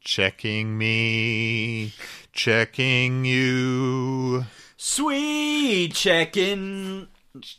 Checking 0.00 0.78
me, 0.78 1.92
checking 2.32 3.24
you. 3.24 4.46
Sweet 4.76 5.92
check-in 5.94 7.08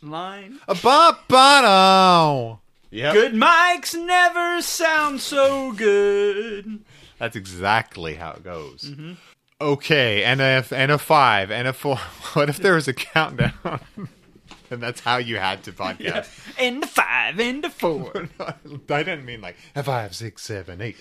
line. 0.02 0.58
A 0.66 0.74
bop 0.74 1.28
bottom. 1.28 2.58
Yep. 2.90 3.14
Good 3.14 3.32
mics 3.34 3.94
never 3.94 4.60
sound 4.62 5.20
so 5.20 5.72
good. 5.72 6.80
That's 7.18 7.36
exactly 7.36 8.14
how 8.14 8.32
it 8.32 8.42
goes. 8.42 8.82
Mm-hmm. 8.82 9.12
Okay, 9.60 10.24
and 10.24 10.40
a 10.40 10.64
and 10.72 10.90
a 10.90 10.98
five 10.98 11.50
and 11.50 11.68
a 11.68 11.72
four. 11.72 11.96
What 12.32 12.48
if 12.48 12.58
there 12.58 12.74
was 12.74 12.88
a 12.88 12.94
countdown? 12.94 13.52
and 14.70 14.80
that's 14.82 15.00
how 15.00 15.18
you 15.18 15.36
had 15.36 15.64
to 15.64 15.72
podcast. 15.72 16.28
And 16.58 16.84
a 16.84 16.86
five 16.86 17.38
and 17.38 17.64
a 17.64 17.70
four. 17.70 18.28
I 18.40 18.54
didn't 19.02 19.24
mean 19.24 19.40
like 19.40 19.56
a 19.74 19.82
five, 19.82 20.14
six, 20.14 20.42
seven, 20.42 20.80
eight. 20.80 20.96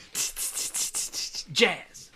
Jazz. 1.52 2.12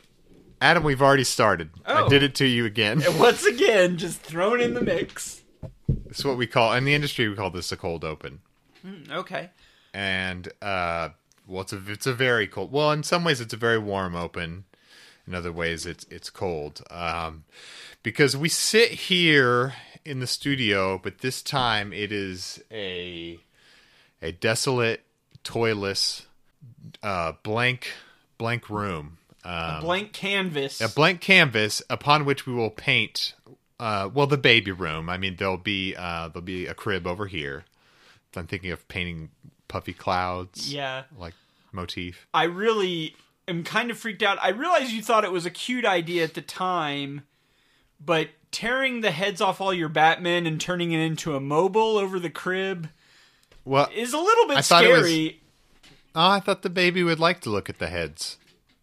Adam, 0.61 0.83
we've 0.83 1.01
already 1.01 1.23
started. 1.25 1.69
I 1.85 2.01
Oh. 2.03 2.09
did 2.09 2.23
it 2.23 2.35
to 2.35 2.45
you 2.45 2.65
again. 2.65 3.01
And 3.03 3.19
once 3.19 3.43
again, 3.45 3.97
just 3.97 4.21
thrown 4.21 4.61
in 4.61 4.73
the 4.73 4.81
mix. 4.81 5.41
It's 6.09 6.23
what 6.23 6.37
we 6.37 6.47
call 6.47 6.73
in 6.73 6.85
the 6.85 6.93
industry. 6.93 7.27
We 7.27 7.35
call 7.35 7.49
this 7.51 7.71
a 7.71 7.77
cold 7.77 8.03
open. 8.03 8.39
Okay. 9.11 9.49
and 9.93 10.49
uh 10.61 11.09
well 11.47 11.61
it's 11.61 11.71
a 11.73 11.81
it's 11.87 12.07
a 12.07 12.13
very 12.13 12.47
cold 12.47 12.71
well 12.71 12.91
in 12.91 13.03
some 13.03 13.23
ways 13.23 13.39
it's 13.39 13.53
a 13.53 13.57
very 13.57 13.77
warm 13.77 14.15
open 14.15 14.63
in 15.27 15.35
other 15.35 15.51
ways 15.51 15.85
it's 15.85 16.03
it's 16.09 16.29
cold 16.31 16.81
um 16.89 17.43
because 18.01 18.35
we 18.35 18.49
sit 18.49 18.89
here 18.91 19.73
in 20.03 20.19
the 20.19 20.25
studio 20.27 20.97
but 20.97 21.19
this 21.19 21.41
time 21.43 21.93
it 21.93 22.11
is 22.11 22.61
a 22.71 23.39
a 24.21 24.31
desolate 24.31 25.03
toyless 25.43 26.25
uh 27.03 27.33
blank 27.43 27.91
blank 28.39 28.69
room 28.69 29.17
um, 29.45 29.81
Blank 29.81 30.13
canvas. 30.13 30.79
a 30.81 30.87
blank 30.89 31.21
canvas 31.21 31.81
upon 31.89 32.25
which 32.25 32.45
we 32.45 32.53
will 32.53 32.69
paint 32.69 33.33
uh 33.79 34.09
well 34.13 34.27
the 34.27 34.37
baby 34.37 34.71
room 34.71 35.09
i 35.09 35.17
mean 35.17 35.35
there'll 35.37 35.57
be 35.57 35.95
uh 35.95 36.27
there'll 36.29 36.41
be 36.45 36.67
a 36.67 36.73
crib 36.73 37.05
over 37.07 37.25
here 37.25 37.65
i'm 38.35 38.45
thinking 38.47 38.71
of 38.71 38.87
painting 38.87 39.29
puffy 39.67 39.93
clouds 39.93 40.71
yeah. 40.73 41.03
like 41.17 41.33
motif 41.71 42.27
I 42.33 42.43
really 42.43 43.15
am 43.47 43.63
kind 43.63 43.89
of 43.91 43.97
freaked 43.97 44.21
out. 44.23 44.37
I 44.41 44.49
realize 44.49 44.93
you 44.93 45.01
thought 45.01 45.23
it 45.25 45.31
was 45.31 45.45
a 45.45 45.49
cute 45.49 45.83
idea 45.85 46.23
at 46.23 46.33
the 46.35 46.41
time, 46.41 47.23
but 47.99 48.29
tearing 48.51 49.01
the 49.01 49.11
heads 49.11 49.41
off 49.41 49.59
all 49.59 49.73
your 49.73 49.89
Batmen 49.89 50.45
and 50.45 50.61
turning 50.61 50.91
it 50.93 50.99
into 50.99 51.35
a 51.35 51.39
mobile 51.39 51.97
over 51.97 52.19
the 52.19 52.29
crib 52.29 52.89
well 53.65 53.89
is 53.93 54.13
a 54.13 54.17
little 54.19 54.47
bit 54.47 54.57
I 54.57 54.61
thought 54.61 54.83
it 54.85 54.91
was- 54.91 54.99
scary. 55.07 55.41
oh, 56.15 56.29
i 56.29 56.39
thought 56.39 56.61
the 56.61 56.69
baby 56.69 57.01
would 57.03 57.19
like 57.19 57.39
to 57.41 57.49
look 57.49 57.69
at 57.69 57.79
the 57.79 57.87
heads 57.87 58.37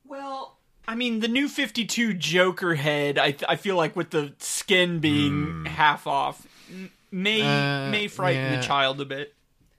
Well, 0.06 0.49
I 0.91 0.96
mean, 0.96 1.20
the 1.20 1.28
new 1.28 1.48
52 1.48 2.14
Joker 2.14 2.74
head, 2.74 3.16
I, 3.16 3.36
I 3.48 3.55
feel 3.55 3.77
like 3.77 3.94
with 3.94 4.10
the 4.10 4.33
skin 4.38 4.98
being 4.98 5.64
half 5.64 6.08
off, 6.08 6.44
may. 7.12 7.42
Uh, 7.42 7.91
may 7.92 8.08
frighten 8.08 8.42
yeah. 8.42 8.56
the 8.56 8.62
child 8.66 9.00
a 9.00 9.05
bit. 9.05 9.32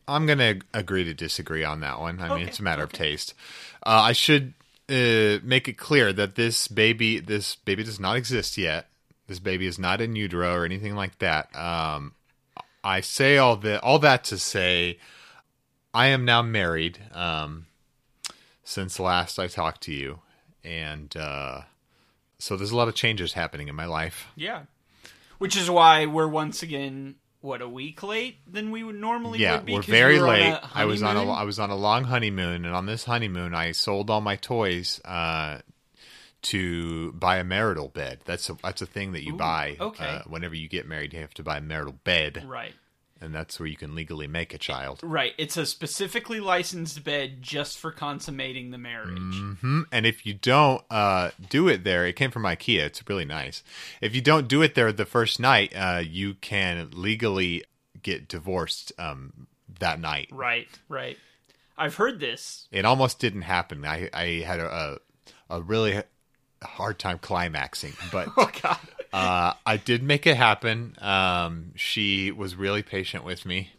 i'm 0.08 0.26
gonna 0.26 0.56
agree 0.74 1.04
to 1.04 1.14
disagree 1.14 1.66
on 1.66 1.82
that 1.82 2.00
one 2.00 2.22
i 2.22 2.34
mean 2.34 2.48
it's 2.48 2.60
a 2.60 2.64
matter 2.64 2.84
of 2.84 2.92
taste 2.92 3.34
uh 3.86 4.02
i 4.04 4.12
should 4.14 4.54
uh 4.90 5.38
make 5.44 5.68
it 5.68 5.78
clear 5.78 6.12
that 6.14 6.36
this 6.36 6.68
baby 6.68 7.20
this 7.20 7.56
baby 7.56 7.84
does 7.84 8.00
not 8.00 8.16
exist 8.16 8.58
yet 8.58 8.88
this 9.28 9.40
baby 9.40 9.68
is 9.68 9.78
not 9.78 10.00
in 10.02 10.16
utero 10.16 10.54
or 10.54 10.66
anything 10.66 10.96
like 10.96 11.18
that 11.20 11.54
um 11.56 12.14
I 12.84 13.02
say 13.02 13.38
all 13.38 13.58
that 13.58 13.84
all 13.84 14.00
that 14.00 14.24
to 14.26 14.38
say 14.40 14.98
I 15.94 16.08
am 16.08 16.26
now 16.26 16.42
married 16.42 16.98
um 17.14 17.68
since 18.64 19.00
last 19.00 19.38
I 19.38 19.48
talked 19.48 19.82
to 19.84 19.94
you 19.94 20.21
and 20.64 21.16
uh 21.18 21.62
so 22.40 22.58
there's 22.58 22.72
a 22.72 22.76
lot 22.78 22.88
of 22.88 22.96
changes 22.96 23.34
happening 23.34 23.68
in 23.68 23.76
my 23.76 23.86
life. 23.86 24.28
Yeah. 24.36 24.64
Which 25.38 25.56
is 25.56 25.70
why 25.70 26.06
we're 26.08 26.28
once 26.28 26.64
again, 26.64 27.16
what, 27.42 27.62
a 27.62 27.68
week 27.70 28.02
late 28.04 28.38
than 28.52 28.72
we 28.72 28.84
would 28.84 28.96
normally 28.96 29.40
Yeah, 29.40 29.58
would 29.58 29.66
be? 29.66 29.74
we're 29.74 29.82
very 29.82 30.16
we 30.16 30.22
were 30.22 30.28
late. 30.28 30.60
I 30.74 30.86
was 30.86 31.02
on 31.04 31.18
a? 31.18 31.30
I 31.32 31.44
was 31.44 31.60
on 31.60 31.70
a 31.70 31.76
long 31.76 32.04
honeymoon 32.06 32.66
and 32.66 32.74
on 32.76 32.86
this 32.86 33.06
honeymoon 33.06 33.54
I 33.54 33.72
sold 33.74 34.10
all 34.10 34.22
my 34.22 34.36
toys 34.36 35.00
uh 35.06 35.60
to 36.44 37.12
buy 37.14 37.38
a 37.38 37.44
marital 37.44 37.88
bed. 37.88 38.20
That's 38.26 38.50
a 38.50 38.58
that's 38.64 38.82
a 38.82 38.86
thing 38.88 39.12
that 39.12 39.24
you 39.24 39.34
buy. 39.36 39.78
okay. 39.80 40.06
Uh, 40.06 40.22
whenever 40.28 40.56
you 40.56 40.68
get 40.68 40.88
married, 40.88 41.14
you 41.14 41.20
have 41.20 41.34
to 41.36 41.44
buy 41.44 41.58
a 41.58 41.62
marital 41.62 41.94
bed, 42.04 42.44
Right. 42.48 42.74
And 43.22 43.34
that's 43.34 43.60
where 43.60 43.68
you 43.68 43.78
can 43.78 43.94
legally 43.96 44.28
make 44.28 44.54
a 44.54 44.58
child. 44.58 45.00
Right. 45.04 45.34
It's 45.38 45.56
a 45.58 45.66
specifically 45.66 46.40
licensed 46.40 47.04
bed 47.04 47.42
just 47.42 47.78
for 47.78 47.92
consummating 47.92 48.72
the 48.72 48.78
marriage. 48.78 49.18
hmm 49.20 49.82
And 49.92 50.06
if 50.06 50.26
you 50.26 50.34
don't 50.34 50.84
uh, 50.90 51.32
do 51.50 51.68
it 51.68 51.84
there, 51.84 52.06
it 52.06 52.16
came 52.16 52.32
from 52.32 52.44
IKEA. 52.44 52.80
It's 52.82 53.08
really 53.08 53.26
nice. 53.26 53.64
If 54.02 54.16
you 54.16 54.22
don't 54.22 54.48
do 54.48 54.62
it 54.62 54.76
there 54.76 54.92
the 54.92 55.06
first 55.06 55.40
night, 55.40 55.74
uh, 55.76 56.02
you 56.06 56.34
can 56.36 56.90
legally 56.94 57.64
get 58.02 58.28
divorced 58.28 58.92
um, 58.98 59.48
that 59.80 60.00
night. 60.00 60.30
Right. 60.32 60.68
Right. 60.90 61.18
I've 61.78 61.96
heard 61.96 62.20
this. 62.20 62.68
It 62.72 62.86
almost 62.86 63.20
didn't 63.20 63.44
happen. 63.44 63.86
I, 63.86 64.10
I 64.14 64.26
had 64.46 64.60
a, 64.60 65.00
a, 65.50 65.58
a 65.58 65.62
really 65.62 66.02
hard 66.64 67.00
time 67.00 67.18
climaxing, 67.20 67.94
but 68.12 68.30
Oh 68.38 68.50
God. 68.62 68.78
Uh, 69.14 69.54
I 69.66 69.78
did 69.78 70.04
make 70.04 70.26
it 70.26 70.38
happen. 70.38 70.96
Um, 71.00 71.74
she 71.76 72.32
was 72.32 72.56
really 72.56 72.84
patient 72.84 73.24
with 73.24 73.46
me, 73.46 73.72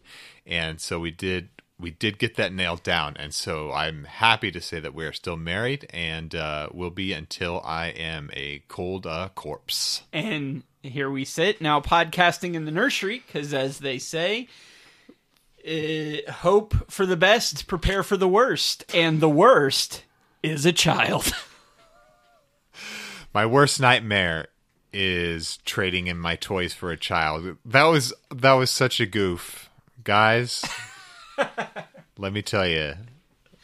and 0.45 0.79
so 0.79 0.99
we 0.99 1.11
did. 1.11 1.49
We 1.79 1.89
did 1.89 2.19
get 2.19 2.35
that 2.35 2.53
nailed 2.53 2.83
down, 2.83 3.17
and 3.17 3.33
so 3.33 3.71
I'm 3.71 4.05
happy 4.05 4.51
to 4.51 4.61
say 4.61 4.79
that 4.79 4.93
we 4.93 5.05
are 5.05 5.11
still 5.11 5.35
married, 5.35 5.87
and 5.89 6.33
uh, 6.33 6.69
will 6.71 6.91
be 6.91 7.13
until 7.13 7.61
I 7.65 7.87
am 7.87 8.29
a 8.33 8.63
cold 8.67 9.07
uh, 9.07 9.29
corpse. 9.33 10.03
And 10.13 10.63
here 10.83 11.09
we 11.09 11.25
sit 11.25 11.61
now, 11.61 11.81
podcasting 11.81 12.53
in 12.53 12.65
the 12.65 12.71
nursery, 12.71 13.23
because 13.25 13.53
as 13.53 13.79
they 13.79 13.97
say, 13.97 14.47
uh, 15.67 16.31
hope 16.31 16.91
for 16.91 17.05
the 17.05 17.17
best, 17.17 17.67
prepare 17.67 18.03
for 18.03 18.17
the 18.17 18.27
worst, 18.27 18.85
and 18.93 19.19
the 19.19 19.29
worst 19.29 20.03
is 20.43 20.65
a 20.65 20.73
child. 20.73 21.33
My 23.33 23.45
worst 23.47 23.79
nightmare 23.79 24.47
is 24.93 25.57
trading 25.65 26.07
in 26.07 26.17
my 26.17 26.35
toys 26.35 26.73
for 26.73 26.91
a 26.91 26.97
child. 26.97 27.57
That 27.65 27.85
was 27.85 28.13
that 28.33 28.53
was 28.53 28.69
such 28.69 28.99
a 28.99 29.05
goof, 29.05 29.69
guys. 30.03 30.63
let 32.17 32.31
me 32.33 32.41
tell 32.41 32.67
you, 32.67 32.93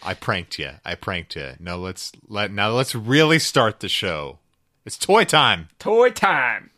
I 0.04 0.14
pranked 0.14 0.60
you. 0.60 0.72
I 0.84 0.96
pranked 0.96 1.36
you. 1.36 1.54
No, 1.60 1.78
let's 1.78 2.12
let 2.28 2.52
now 2.52 2.70
let's 2.72 2.96
really 2.96 3.40
start 3.40 3.80
the 3.80 3.90
show. 3.90 4.40
It's 4.86 4.98
toy 4.98 5.24
time. 5.24 5.70
Toy 5.78 6.10
time. 6.10 6.72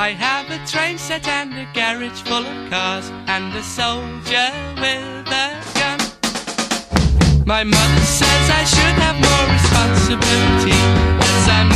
I 0.00 0.12
have 0.16 0.48
a 0.50 0.58
train 0.66 0.96
set 0.96 1.28
and 1.28 1.52
a 1.52 1.68
garage 1.74 2.22
full 2.22 2.46
of 2.46 2.70
cars 2.70 3.10
and 3.28 3.54
a 3.54 3.62
soldier 3.62 4.48
with 4.80 5.28
a 5.28 5.60
gun. 5.76 6.00
My 7.44 7.64
mother 7.64 8.04
says 8.06 8.50
I 8.50 8.64
should 8.64 8.96
have 9.04 9.20
more 9.20 9.46
responsibility 9.52 10.72
as 10.72 11.48
I'm 11.48 11.68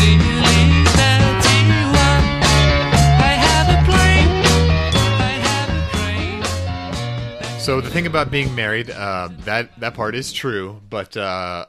So 7.65 7.81
the 7.81 7.89
thing 7.89 8.07
about 8.07 8.31
being 8.31 8.55
married, 8.55 8.91
uh, 8.91 9.31
that 9.47 9.81
that 9.81 9.95
part 9.95 10.15
is 10.15 10.35
true, 10.35 10.83
but 10.91 11.17
uh, 11.17 11.65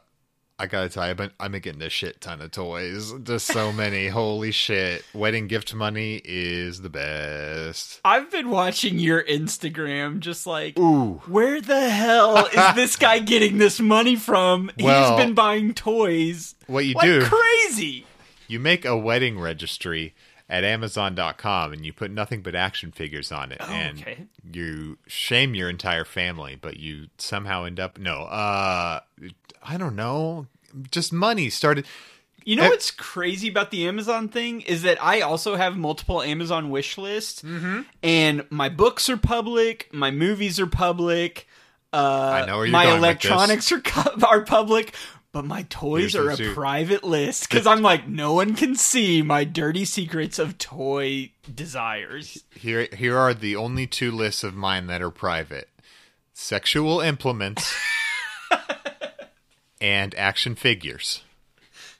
I 0.59 0.67
gotta 0.67 0.89
tell 0.89 1.05
you, 1.05 1.11
I've 1.11 1.15
been, 1.17 1.31
I've 1.39 1.53
been 1.53 1.61
getting 1.61 1.81
a 1.83 1.89
shit 1.89 2.19
ton 2.19 2.41
of 2.41 2.51
toys. 2.51 3.13
Just 3.23 3.47
so 3.47 3.71
many. 3.81 4.07
Holy 4.09 4.51
shit! 4.51 5.05
Wedding 5.13 5.47
gift 5.47 5.73
money 5.73 6.21
is 6.25 6.81
the 6.81 6.89
best. 6.89 8.01
I've 8.03 8.29
been 8.29 8.49
watching 8.49 8.99
your 8.99 9.23
Instagram, 9.23 10.19
just 10.19 10.45
like, 10.45 10.77
Ooh. 10.77 11.21
where 11.27 11.61
the 11.61 11.89
hell 11.89 12.45
is 12.47 12.75
this 12.75 12.95
guy 12.97 13.19
getting 13.19 13.57
this 13.57 13.79
money 13.79 14.17
from? 14.17 14.69
Well- 14.77 15.15
He's 15.15 15.25
been 15.25 15.33
buying 15.33 15.73
toys 15.73 16.55
What 16.67 16.83
you 16.85 16.95
like 16.95 17.05
do? 17.05 17.21
crazy. 17.25 18.05
you 18.49 18.59
make 18.59 18.83
a 18.83 18.97
wedding 18.97 19.39
registry 19.39 20.13
at 20.49 20.63
amazon.com 20.63 21.73
and 21.73 21.85
you 21.85 21.91
put 21.93 22.11
nothing 22.11 22.41
but 22.41 22.53
action 22.55 22.91
figures 22.91 23.31
on 23.31 23.51
it 23.51 23.59
and 23.61 23.97
Oh, 23.97 24.01
okay. 24.01 24.25
you 24.53 24.97
shame 25.07 25.55
your 25.55 25.69
entire 25.69 26.05
family 26.05 26.57
but 26.59 26.77
you 26.77 27.07
somehow 27.17 27.63
end 27.65 27.79
up 27.79 27.97
no 27.97 28.23
uh 28.23 28.99
i 29.63 29.77
don't 29.77 29.95
know 29.95 30.47
just 30.91 31.11
money 31.13 31.49
started 31.49 31.85
You 32.45 32.55
know 32.57 32.63
Eh. 32.65 32.69
what's 32.69 32.91
crazy 32.91 33.47
about 33.49 33.71
the 33.71 33.87
Amazon 33.87 34.29
thing 34.29 34.61
is 34.61 34.83
that 34.83 35.01
I 35.03 35.21
also 35.21 35.55
have 35.55 35.75
multiple 35.77 36.21
Amazon 36.21 36.69
wish 36.69 36.95
lists, 36.95 37.41
Mm-hmm. 37.41 37.81
and 38.03 38.45
my 38.51 38.69
books 38.69 39.09
are 39.09 39.17
public, 39.17 39.89
my 39.91 40.11
movies 40.11 40.59
are 40.59 40.67
public, 40.67 41.47
uh, 41.91 42.41
I 42.43 42.45
know 42.45 42.57
where 42.57 42.65
you're 42.67 42.71
my 42.71 42.95
electronics 42.95 43.71
are 43.71 43.81
are 44.27 44.41
public, 44.43 44.93
but 45.35 45.43
my 45.43 45.63
toys 45.63 46.13
Here's 46.13 46.15
are 46.15 46.29
a 46.29 46.35
zoo. 46.37 46.53
private 46.53 47.03
list 47.03 47.49
because 47.49 47.67
I'm 47.67 47.81
like, 47.81 48.07
no 48.07 48.31
one 48.31 48.55
can 48.55 48.73
see 48.73 49.21
my 49.21 49.43
dirty 49.43 49.83
secrets 49.83 50.39
of 50.39 50.57
toy 50.57 51.33
desires. 51.53 52.45
here 52.55 52.87
here 52.93 53.17
are 53.17 53.33
the 53.33 53.53
only 53.57 53.85
two 53.85 54.11
lists 54.13 54.45
of 54.45 54.55
mine 54.55 54.87
that 54.87 55.01
are 55.01 55.11
private 55.11 55.67
sexual 56.31 57.01
implements 57.01 57.75
and 59.81 60.15
action 60.15 60.55
figures. 60.55 61.24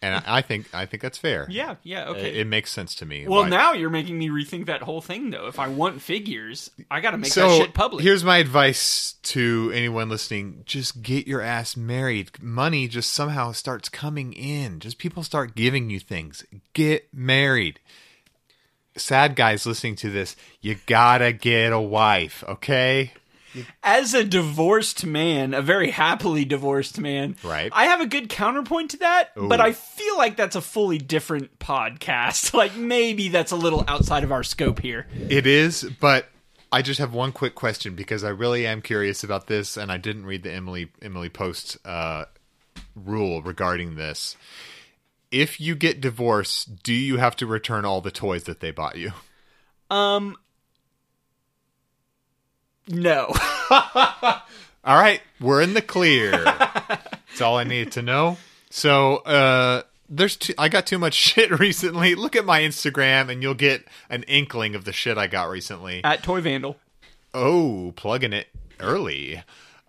And 0.01 0.15
I, 0.15 0.23
I 0.37 0.41
think 0.41 0.67
I 0.73 0.85
think 0.85 1.01
that's 1.01 1.17
fair. 1.17 1.47
Yeah, 1.49 1.75
yeah, 1.83 2.09
okay. 2.09 2.29
It, 2.29 2.37
it 2.37 2.47
makes 2.47 2.71
sense 2.71 2.95
to 2.95 3.05
me. 3.05 3.27
well, 3.27 3.43
Why- 3.43 3.49
now 3.49 3.73
you're 3.73 3.89
making 3.89 4.17
me 4.17 4.29
rethink 4.29 4.67
that 4.67 4.81
whole 4.81 5.01
thing, 5.01 5.29
though. 5.29 5.47
If 5.47 5.59
I 5.59 5.67
want 5.67 6.01
figures, 6.01 6.69
I 6.91 6.99
got 6.99 7.11
to 7.11 7.17
make 7.17 7.33
that 7.33 7.57
shit 7.57 7.73
public. 7.73 8.03
here's 8.03 8.23
my 8.23 8.37
advice 8.37 9.13
to 9.23 9.71
anyone 9.73 10.09
listening: 10.09 10.63
just 10.65 11.01
get 11.01 11.27
your 11.27 11.41
ass 11.41 11.75
married. 11.77 12.31
Money 12.41 12.87
just 12.87 13.11
somehow 13.11 13.51
starts 13.51 13.89
coming 13.89 14.33
in. 14.33 14.79
Just 14.79 14.97
people 14.97 15.23
start 15.23 15.55
giving 15.55 15.89
you 15.89 15.99
things. 15.99 16.45
Get 16.73 17.07
married. 17.13 17.79
Sad 18.97 19.35
guys 19.35 19.65
listening 19.65 19.95
to 19.97 20.09
this, 20.09 20.37
you 20.61 20.77
gotta 20.85 21.33
get 21.33 21.73
a 21.73 21.81
wife, 21.81 22.45
okay? 22.47 23.11
As 23.83 24.13
a 24.13 24.23
divorced 24.23 25.05
man, 25.05 25.53
a 25.53 25.61
very 25.61 25.91
happily 25.91 26.45
divorced 26.45 26.99
man, 26.99 27.35
Right. 27.43 27.71
I 27.73 27.85
have 27.85 28.01
a 28.01 28.05
good 28.05 28.29
counterpoint 28.29 28.91
to 28.91 28.97
that, 28.97 29.31
but 29.35 29.61
I 29.61 29.71
feel 29.73 30.17
like 30.17 30.35
that's 30.37 30.55
a 30.55 30.61
fully 30.61 30.97
different 30.97 31.59
podcast. 31.59 32.53
Like 32.55 32.75
maybe 32.75 33.27
that's 33.29 33.51
a 33.51 33.55
little 33.55 33.83
outside 33.87 34.23
of 34.23 34.31
our 34.31 34.43
scope 34.43 34.79
here. 34.79 35.07
It 35.29 35.45
is, 35.45 35.83
but 35.99 36.27
I 36.71 36.81
just 36.81 36.99
have 36.99 37.13
one 37.13 37.31
quick 37.31 37.53
question 37.55 37.95
because 37.95 38.23
I 38.23 38.29
really 38.29 38.65
am 38.65 38.81
curious 38.81 39.23
about 39.23 39.47
this, 39.47 39.77
and 39.77 39.91
I 39.91 39.97
didn't 39.97 40.25
read 40.25 40.43
the 40.43 40.51
Emily 40.51 40.91
Emily 41.01 41.29
Post 41.29 41.77
uh, 41.85 42.25
rule 42.95 43.41
regarding 43.41 43.95
this. 43.95 44.35
If 45.31 45.59
you 45.59 45.75
get 45.75 46.01
divorced, 46.01 46.83
do 46.83 46.93
you 46.93 47.17
have 47.17 47.35
to 47.37 47.45
return 47.45 47.83
all 47.85 48.01
the 48.01 48.11
toys 48.11 48.43
that 48.45 48.59
they 48.61 48.71
bought 48.71 48.97
you? 48.97 49.11
Um, 49.89 50.37
no. 52.87 53.31
All 53.71 54.95
right, 55.01 55.21
we're 55.39 55.61
in 55.61 55.73
the 55.73 55.81
clear. 55.81 56.31
That's 56.31 57.41
all 57.41 57.57
I 57.57 57.63
needed 57.63 57.93
to 57.93 58.01
know. 58.03 58.37
So, 58.69 59.17
uh, 59.17 59.81
there's 60.09 60.35
too, 60.35 60.53
I 60.59 60.69
got 60.69 60.85
too 60.85 60.99
much 60.99 61.13
shit 61.15 61.59
recently. 61.59 62.13
Look 62.13 62.35
at 62.35 62.45
my 62.45 62.61
Instagram, 62.61 63.29
and 63.29 63.41
you'll 63.41 63.55
get 63.55 63.83
an 64.09 64.23
inkling 64.23 64.75
of 64.75 64.85
the 64.85 64.93
shit 64.93 65.17
I 65.17 65.25
got 65.27 65.49
recently. 65.49 66.03
At 66.03 66.21
Toy 66.23 66.41
Vandal, 66.41 66.77
Oh, 67.33 67.93
plugging 67.95 68.31
it 68.33 68.47
early, 68.79 69.41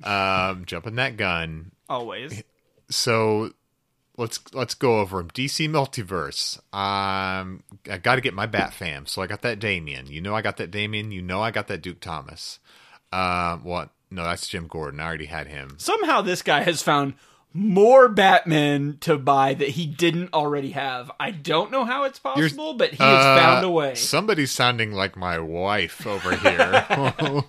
um, 0.03 0.65
jumping 0.65 0.95
that 0.97 1.17
gun. 1.19 1.73
always. 1.91 2.43
So, 2.89 3.51
let's 4.17 4.41
let's 4.55 4.75
go 4.75 5.01
over 5.01 5.19
them. 5.19 5.29
DC 5.31 5.69
Multiverse. 5.69 6.57
Um, 6.75 7.63
I 7.91 7.99
got 7.99 8.15
to 8.15 8.21
get 8.23 8.33
my 8.33 8.47
Bat 8.47 8.73
fam. 8.73 9.05
So 9.07 9.21
I 9.21 9.27
got 9.27 9.43
that 9.43 9.59
Damian. 9.59 10.07
You 10.07 10.21
know, 10.23 10.35
I 10.35 10.41
got 10.41 10.57
that 10.57 10.71
Damian. 10.71 11.13
You 11.13 11.21
know, 11.21 11.43
I 11.43 11.51
got 11.51 11.67
that 11.69 11.83
Duke 11.83 12.01
Thomas. 12.01 12.59
Um, 13.17 13.65
what? 13.65 13.91
No, 14.11 14.25
that's 14.25 14.47
Jim 14.47 14.67
Gordon. 14.67 15.01
I 15.01 15.07
already 15.07 15.27
had 15.27 15.47
him. 15.49 15.77
Somehow 15.79 16.23
this 16.23 16.43
guy 16.43 16.63
has 16.63 16.83
found 16.83 17.15
more 17.53 18.09
Batman 18.09 18.99
to 19.01 19.17
buy 19.17 19.55
that 19.55 19.71
he 19.71 19.87
didn't 19.87 20.33
already 20.35 20.73
have. 20.73 21.11
I 21.19 21.31
don't 21.31 21.71
know 21.71 21.85
how 21.85 22.05
it's 22.05 22.19
possible, 22.19 22.75
but 22.75 22.91
he 22.91 22.97
has 23.03 23.25
Uh, 23.25 23.37
found 23.41 23.65
a 23.65 23.71
way. 23.71 23.95
Somebody's 23.95 24.53
sounding 24.53 24.93
like 24.93 25.17
my 25.17 25.39
wife 25.39 26.07
over 26.07 26.37
here. 26.37 26.85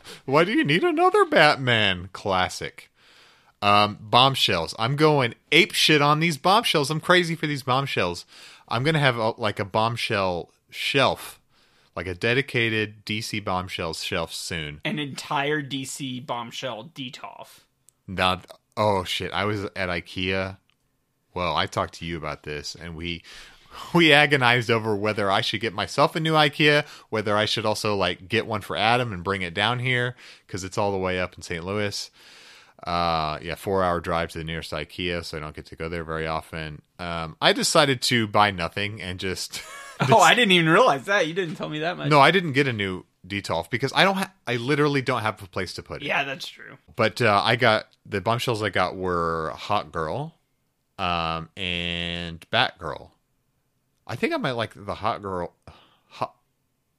Why 0.26 0.44
do 0.46 0.54
you 0.54 0.64
need 0.64 0.84
another 0.84 1.26
Batman? 1.26 2.10
Classic. 2.14 2.90
Um, 3.62 3.98
bombshells. 4.00 4.74
I'm 4.80 4.96
going 4.96 5.36
ape 5.52 5.74
shit 5.74 6.02
on 6.02 6.20
these 6.22 6.38
bombshells. 6.38 6.90
I'm 6.90 7.02
crazy 7.02 7.36
for 7.36 7.48
these 7.48 7.64
bombshells. 7.64 8.26
I'm 8.70 8.84
gonna 8.84 9.00
have 9.00 9.18
a, 9.18 9.32
like 9.32 9.60
a 9.60 9.66
bombshell 9.66 10.52
shelf, 10.70 11.37
like 11.98 12.06
a 12.06 12.14
dedicated 12.14 13.04
DC 13.08 13.44
bombshells 13.44 14.04
shelf 14.04 14.32
soon. 14.32 14.82
An 14.86 15.00
entire 15.00 15.64
DC 15.64 16.24
bombshell 16.24 16.92
Detolf. 16.94 17.62
Now, 18.06 18.42
oh 18.78 19.04
shit! 19.04 19.34
I 19.34 19.46
was 19.46 19.64
at 19.64 19.90
IKEA. 19.90 20.58
Well, 21.34 21.56
I 21.56 21.66
talked 21.66 21.96
to 21.96 22.06
you 22.06 22.16
about 22.16 22.44
this, 22.44 22.76
and 22.76 22.96
we 22.96 23.24
we 23.96 24.14
agonized 24.14 24.70
over 24.70 24.96
whether 24.96 25.32
I 25.32 25.42
should 25.42 25.60
get 25.60 25.74
myself 25.74 26.16
a 26.16 26.20
new 26.20 26.34
IKEA, 26.34 26.86
whether 27.10 27.36
I 27.36 27.46
should 27.46 27.66
also 27.66 27.96
like 27.96 28.30
get 28.30 28.46
one 28.46 28.62
for 28.62 28.78
Adam 28.78 29.12
and 29.12 29.24
bring 29.24 29.42
it 29.42 29.56
down 29.56 29.80
here 29.80 30.16
because 30.46 30.64
it's 30.64 30.78
all 30.78 30.92
the 30.92 31.00
way 31.00 31.20
up 31.20 31.34
in 31.36 31.42
St. 31.42 31.66
Louis. 31.66 32.12
Uh, 32.86 33.40
yeah, 33.42 33.56
four 33.56 33.84
hour 33.84 34.00
drive 34.00 34.30
to 34.32 34.38
the 34.38 34.44
nearest 34.44 34.72
IKEA, 34.72 35.26
so 35.26 35.38
I 35.38 35.40
don't 35.40 35.56
get 35.56 35.66
to 35.66 35.76
go 35.76 35.90
there 35.90 36.04
very 36.04 36.28
often. 36.28 36.84
Um, 37.00 37.36
I 37.42 37.54
decided 37.54 38.02
to 38.04 38.28
buy 38.28 38.52
nothing 38.52 39.02
and 39.02 39.20
just. 39.20 39.62
Oh, 40.12 40.20
I 40.22 40.36
didn't 40.36 40.52
even 40.52 40.70
realize 40.70 41.06
that. 41.06 41.26
You 41.26 41.34
didn't 41.34 41.56
tell 41.56 41.70
me 41.70 41.80
that 41.80 41.98
much. 41.98 42.10
no, 42.12 42.20
I 42.20 42.30
didn't 42.30 42.52
get 42.52 42.68
a 42.68 42.72
new 42.72 43.04
Detolf 43.28 43.72
because 43.72 43.92
I 43.96 44.04
don't. 44.04 44.16
Ha- 44.18 44.32
I 44.46 44.58
literally 44.58 45.02
don't 45.02 45.24
have 45.24 45.42
a 45.42 45.48
place 45.48 45.74
to 45.74 45.82
put 45.82 46.04
it. 46.04 46.06
Yeah, 46.06 46.24
that's 46.24 46.48
true. 46.48 46.78
But 46.96 47.20
uh, 47.20 47.42
I 47.44 47.56
got 47.56 47.88
the 48.06 48.22
bombshells 48.22 48.62
I 48.62 48.70
got 48.70 48.96
were 48.96 49.54
Hot 49.56 49.92
Girl, 49.92 50.36
um, 51.00 51.50
and 51.58 52.46
Batgirl. 52.52 53.10
I 54.06 54.16
think 54.16 54.36
I 54.36 54.38
might 54.38 54.52
like 54.52 54.74
the 54.76 54.94
Hot 54.94 55.24
Girl. 55.24 55.56
Hot, 56.10 56.36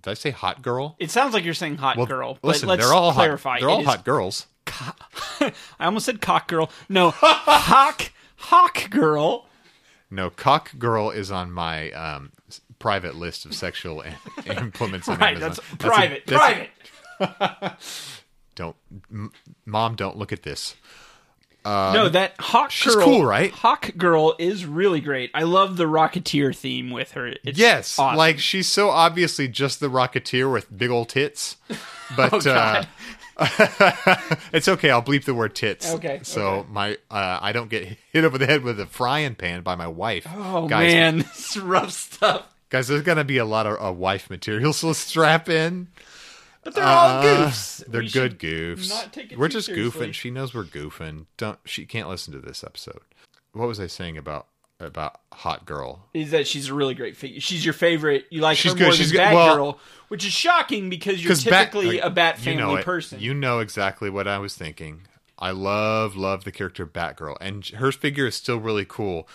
did 0.03 0.11
I 0.11 0.15
say 0.15 0.31
Hot 0.33 0.61
Girl? 0.63 0.97
It 0.99 1.13
sounds 1.13 1.35
like 1.35 1.45
you're 1.45 1.55
saying 1.55 1.77
hot 1.77 1.97
Well, 1.97 2.07
girl. 2.07 2.37
But 2.43 2.49
listen, 2.49 2.69
let's 2.69 2.85
they're 2.85 2.93
all 2.95 3.13
clarify. 3.13 3.53
hot. 3.53 3.61
They're 3.61 3.71
all 3.71 3.85
hot 3.85 4.05
girls. 4.05 4.49
I 4.67 5.53
almost 5.79 6.07
said 6.07 6.21
cock 6.21 6.49
girl. 6.49 6.69
No, 6.89 7.11
hawk 7.15 8.11
hawk 8.37 8.91
girl. 8.91 9.47
No, 10.11 10.31
Cock 10.31 10.79
Girl 10.79 11.11
is 11.11 11.31
on 11.31 11.53
my 11.53 11.91
um, 11.93 12.33
private 12.79 13.15
list 13.17 13.45
of 13.45 13.55
sexual 13.55 14.01
im- 14.03 14.15
implements. 14.47 15.09
On 15.09 15.19
Right, 15.19 15.37
Amazon. 15.37 15.49
that's 15.49 15.59
a- 15.59 15.77
private. 15.77 16.23
that's 16.27 16.69
a- 17.21 17.27
private. 17.27 17.77
don't, 18.55 18.77
m- 19.11 19.33
mom, 19.67 19.95
don't 19.97 20.17
look 20.17 20.33
at 20.33 20.43
this. 20.43 20.75
no, 21.65 22.09
that 22.09 22.35
hawk 22.41 22.71
she's 22.71 22.95
girl. 22.95 23.05
cool, 23.05 23.25
right? 23.25 23.51
Hawk 23.51 23.91
girl 23.99 24.35
is 24.39 24.65
really 24.65 25.01
great. 25.01 25.31
I 25.35 25.43
love 25.43 25.77
the 25.77 25.85
Rocketeer 25.85 26.57
theme 26.57 26.91
with 26.91 27.11
her. 27.13 27.35
It's 27.45 27.59
Yes, 27.59 27.99
awesome. 27.99 28.17
like 28.17 28.39
she's 28.39 28.67
so 28.69 28.89
obviously 28.89 29.49
just 29.49 29.79
the 29.81 29.89
Rocketeer 29.91 30.51
with 30.51 30.75
big 30.77 30.91
old 30.91 31.09
tits. 31.11 31.57
But 32.17 32.47
Oh, 32.47 32.51
uh. 32.51 32.85
it's 34.53 34.69
okay. 34.69 34.91
I'll 34.91 35.03
bleep 35.03 35.25
the 35.25 35.35
word 35.35 35.55
tits. 35.55 35.93
Okay, 35.95 36.21
So 36.23 36.47
okay. 36.49 36.69
my 36.71 36.93
uh, 37.11 37.39
I 37.41 37.53
don't 37.53 37.71
get 37.71 37.97
hit 38.13 38.25
over 38.25 38.39
the 38.39 38.47
head 38.47 38.63
with 38.63 38.81
a 38.81 38.87
frying 38.87 39.35
pan 39.35 39.63
by 39.63 39.75
my 39.77 39.87
wife. 39.87 40.27
Oh 40.35 40.67
guys, 40.69 40.93
man, 40.93 41.21
it's 41.21 41.57
rough 41.57 41.93
stuff. 41.93 42.47
guys, 42.71 42.89
there's 42.89 43.03
gonna 43.03 43.25
be 43.25 43.39
a 43.39 43.45
lot 43.45 43.67
of 43.67 43.85
uh, 43.85 43.93
wife 43.93 44.29
material, 44.31 44.73
so 44.73 44.93
strap 44.93 45.49
in. 45.49 45.89
But 46.65 46.75
they're 46.75 46.85
all 46.85 47.19
Uh, 47.21 47.23
goofs. 47.23 47.85
They're 47.87 48.03
We 48.03 48.11
good 48.11 48.39
goofs. 48.39 48.89
not 48.89 49.13
take 49.13 49.33
it 49.33 49.39
we're 49.39 49.49
just 49.49 49.67
seriously. 49.67 50.09
goofing. 50.09 50.15
She 50.15 50.31
knows 50.31 50.53
we're 50.55 50.65
goofing. 50.65 51.27
Don't 51.37 51.59
she 51.65 51.87
can't 51.87 52.09
listen 52.09 52.33
to 52.35 52.41
this 52.41 52.65
episode. 52.65 53.01
What 53.53 53.69
was 53.69 53.79
I 53.81 53.87
saying 53.87 54.19
about 54.19 54.47
about 54.87 55.21
hot 55.33 55.67
girl? 55.67 56.07
Is 56.15 56.31
that 56.31 56.47
she's 56.47 56.69
a 56.69 56.75
really 56.75 56.95
great 56.95 57.17
figure? 57.17 57.41
She's 57.41 57.65
your 57.65 57.75
favorite. 57.75 58.27
You 58.31 58.41
like 58.41 58.57
She's 58.59 58.73
her 58.73 58.79
good. 58.79 58.85
more 58.85 58.93
She's 58.93 59.11
than 59.13 59.29
good. 59.29 59.35
Well- 59.35 59.57
Batgirl, 59.75 59.79
which 60.09 60.25
is 60.25 60.33
shocking 60.33 60.89
because 60.89 61.23
you're 61.23 61.35
typically 61.35 61.97
like, 61.97 62.05
a 62.05 62.11
Bat 62.11 62.47
you 62.47 62.55
know 62.55 62.77
person. 62.83 63.21
You 63.21 63.35
know 63.35 63.59
exactly 63.61 64.11
what 64.11 64.29
I 64.29 64.39
was 64.39 64.55
thinking. 64.55 65.03
I 65.39 65.51
love 65.53 66.17
love 66.17 66.45
the 66.45 66.53
character 66.53 66.85
Batgirl, 66.87 67.37
and 67.41 67.65
her 67.67 67.93
figure 67.93 68.27
is 68.27 68.35
still 68.35 68.59
really 68.59 68.85
cool. 68.85 69.29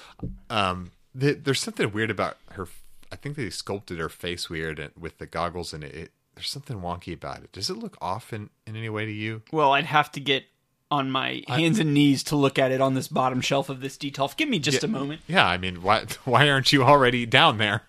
Um, 0.50 0.92
th- 1.18 1.40
there's 1.44 1.62
something 1.62 1.92
weird 1.92 2.10
about 2.12 2.38
her. 2.52 2.68
I 3.12 3.16
think 3.16 3.36
they 3.36 3.50
sculpted 3.50 4.00
her 4.00 4.10
face 4.10 4.50
weird 4.50 4.80
and- 4.80 4.92
with 5.00 5.18
the 5.20 5.26
goggles, 5.26 5.72
and 5.74 5.84
it, 5.84 5.96
it 5.96 6.12
there's 6.36 6.50
something 6.50 6.78
wonky 6.82 7.14
about 7.14 7.44
it. 7.44 7.52
Does 7.52 7.70
it 7.70 7.78
look 7.78 7.96
off 8.02 8.34
in, 8.34 8.50
in 8.66 8.76
any 8.76 8.90
way 8.90 9.06
to 9.06 9.12
you? 9.12 9.44
Well, 9.52 9.72
I'd 9.74 9.86
have 9.86 10.12
to 10.14 10.20
get 10.20 10.46
on 10.94 11.10
my 11.10 11.44
hands 11.48 11.80
and 11.80 11.92
knees 11.92 12.22
to 12.22 12.36
look 12.36 12.60
at 12.60 12.72
it 12.72 12.80
on 12.80 12.94
this 12.94 13.08
bottom 13.08 13.42
shelf 13.42 13.68
of 13.68 13.82
this 13.82 13.98
Detolf. 13.98 14.38
Give 14.38 14.48
me 14.48 14.60
just 14.60 14.84
a 14.84 14.88
moment. 14.88 15.22
Yeah, 15.28 15.48
I 15.48 15.58
mean, 15.58 15.82
why 15.82 16.06
why 16.24 16.48
aren't 16.50 16.72
you 16.72 16.84
already 16.84 17.26
down 17.26 17.58
there? 17.58 17.82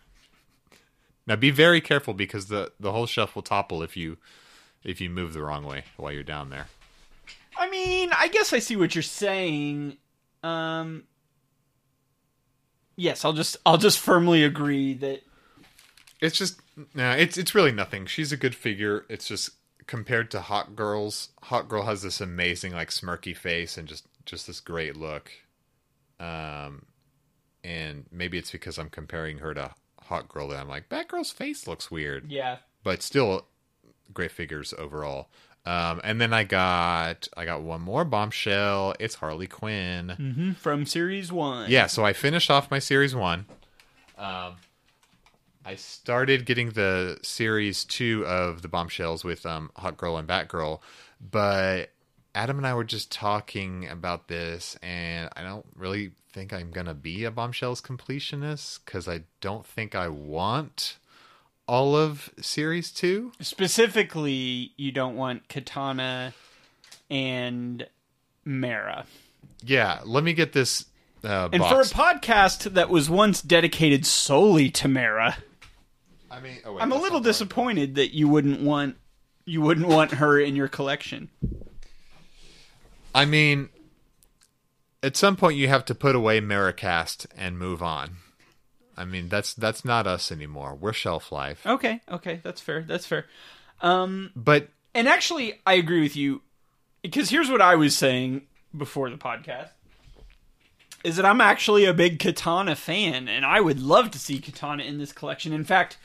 Now 1.26 1.36
be 1.36 1.50
very 1.50 1.82
careful 1.82 2.14
because 2.14 2.46
the 2.46 2.72
the 2.80 2.92
whole 2.92 3.06
shelf 3.06 3.34
will 3.34 3.42
topple 3.42 3.82
if 3.82 3.94
you 3.94 4.16
if 4.82 5.02
you 5.02 5.10
move 5.10 5.34
the 5.34 5.42
wrong 5.42 5.66
way 5.66 5.84
while 5.98 6.12
you're 6.12 6.22
down 6.22 6.48
there. 6.48 6.68
I 7.58 7.68
mean, 7.68 8.10
I 8.16 8.28
guess 8.28 8.52
I 8.54 8.58
see 8.58 8.74
what 8.74 8.94
you're 8.94 9.02
saying. 9.02 9.98
Um, 10.42 11.04
yes, 12.96 13.22
I'll 13.24 13.34
just 13.34 13.58
I'll 13.66 13.76
just 13.78 13.98
firmly 13.98 14.44
agree 14.44 14.94
that 14.94 15.20
It's 16.22 16.38
just 16.38 16.58
nah, 16.94 17.12
it's 17.12 17.36
it's 17.36 17.54
really 17.54 17.72
nothing. 17.72 18.06
She's 18.06 18.32
a 18.32 18.38
good 18.38 18.54
figure. 18.54 19.04
It's 19.10 19.28
just 19.28 19.50
compared 19.86 20.30
to 20.32 20.40
Hot 20.40 20.74
Girls, 20.76 21.30
Hot 21.42 21.68
Girl 21.68 21.82
has 21.84 22.02
this 22.02 22.20
amazing 22.20 22.72
like 22.72 22.90
smirky 22.90 23.36
face 23.36 23.76
and 23.78 23.86
just 23.88 24.06
just 24.26 24.46
this 24.46 24.60
great 24.60 24.96
look. 24.96 25.30
Um 26.20 26.86
and 27.62 28.04
maybe 28.12 28.38
it's 28.38 28.50
because 28.52 28.78
I'm 28.78 28.90
comparing 28.90 29.38
her 29.38 29.54
to 29.54 29.70
Hot 30.02 30.28
Girl 30.28 30.48
that 30.48 30.60
I'm 30.60 30.68
like, 30.68 30.88
Batgirl's 30.88 31.30
face 31.32 31.66
looks 31.66 31.90
weird. 31.90 32.30
yeah. 32.30 32.58
But 32.82 33.02
still 33.02 33.46
great 34.12 34.30
figures 34.30 34.74
overall. 34.78 35.28
Um 35.66 36.00
and 36.04 36.20
then 36.20 36.32
I 36.32 36.44
got 36.44 37.26
I 37.36 37.44
got 37.44 37.62
one 37.62 37.80
more 37.80 38.04
bombshell. 38.04 38.94
It's 39.00 39.16
Harley 39.16 39.46
Quinn. 39.46 40.10
hmm 40.10 40.52
From 40.52 40.84
series 40.86 41.32
one. 41.32 41.70
Yeah, 41.70 41.86
so 41.86 42.04
I 42.04 42.12
finished 42.12 42.50
off 42.50 42.70
my 42.70 42.78
series 42.78 43.14
one. 43.14 43.46
Um, 44.16 44.54
I 45.64 45.76
started 45.76 46.44
getting 46.46 46.70
the 46.70 47.18
series 47.22 47.84
two 47.84 48.26
of 48.26 48.62
the 48.62 48.68
bombshells 48.68 49.24
with 49.24 49.46
um, 49.46 49.70
Hot 49.76 49.96
Girl 49.96 50.16
and 50.16 50.28
Batgirl, 50.28 50.80
but 51.30 51.90
Adam 52.34 52.58
and 52.58 52.66
I 52.66 52.74
were 52.74 52.84
just 52.84 53.10
talking 53.10 53.88
about 53.88 54.28
this, 54.28 54.76
and 54.82 55.30
I 55.36 55.42
don't 55.42 55.64
really 55.76 56.12
think 56.32 56.52
I'm 56.52 56.70
gonna 56.70 56.94
be 56.94 57.24
a 57.24 57.30
bombshells 57.30 57.80
completionist 57.80 58.80
because 58.84 59.08
I 59.08 59.22
don't 59.40 59.64
think 59.64 59.94
I 59.94 60.08
want 60.08 60.98
all 61.66 61.96
of 61.96 62.30
series 62.40 62.90
two. 62.90 63.32
Specifically, 63.40 64.72
you 64.76 64.92
don't 64.92 65.16
want 65.16 65.48
Katana 65.48 66.34
and 67.08 67.86
Mera. 68.44 69.06
Yeah, 69.64 70.00
let 70.04 70.24
me 70.24 70.34
get 70.34 70.52
this. 70.52 70.86
Uh, 71.22 71.48
And 71.52 71.60
box. 71.62 71.72
for 71.72 71.80
a 71.80 72.04
podcast 72.04 72.74
that 72.74 72.90
was 72.90 73.08
once 73.08 73.40
dedicated 73.40 74.04
solely 74.04 74.70
to 74.70 74.88
Mera, 74.88 75.38
I 76.34 76.40
mean, 76.40 76.58
oh, 76.64 76.72
wait, 76.74 76.82
I'm 76.82 76.90
a 76.92 76.94
little 76.96 77.04
not 77.04 77.22
the 77.22 77.28
right- 77.28 77.32
disappointed 77.32 77.94
that 77.94 78.14
you 78.14 78.28
wouldn't 78.28 78.60
want 78.60 78.96
you 79.46 79.60
wouldn't 79.60 79.86
want 79.88 80.12
her 80.12 80.38
in 80.40 80.56
your 80.56 80.68
collection. 80.68 81.28
I 83.14 83.24
mean, 83.24 83.68
at 85.02 85.16
some 85.16 85.36
point 85.36 85.56
you 85.56 85.68
have 85.68 85.84
to 85.84 85.94
put 85.94 86.16
away 86.16 86.40
Maricast 86.40 87.26
and 87.36 87.58
move 87.58 87.82
on. 87.82 88.16
I 88.96 89.04
mean, 89.04 89.28
that's 89.28 89.54
that's 89.54 89.84
not 89.84 90.06
us 90.06 90.32
anymore. 90.32 90.74
We're 90.74 90.92
shelf 90.92 91.30
life. 91.30 91.64
Okay, 91.66 92.00
okay, 92.10 92.40
that's 92.42 92.60
fair. 92.60 92.82
That's 92.82 93.06
fair. 93.06 93.26
Um, 93.80 94.30
But 94.34 94.68
and 94.94 95.08
actually, 95.08 95.60
I 95.66 95.74
agree 95.74 96.00
with 96.02 96.16
you 96.16 96.42
because 97.02 97.30
here's 97.30 97.50
what 97.50 97.60
I 97.60 97.74
was 97.74 97.96
saying 97.96 98.42
before 98.76 99.10
the 99.10 99.16
podcast: 99.16 99.70
is 101.02 101.16
that 101.16 101.24
I'm 101.24 101.40
actually 101.40 101.84
a 101.84 101.92
big 101.94 102.18
Katana 102.18 102.76
fan, 102.76 103.28
and 103.28 103.44
I 103.44 103.60
would 103.60 103.80
love 103.80 104.10
to 104.12 104.18
see 104.18 104.38
Katana 104.38 104.84
in 104.84 104.98
this 104.98 105.12
collection. 105.12 105.52
In 105.52 105.64
fact, 105.64 105.98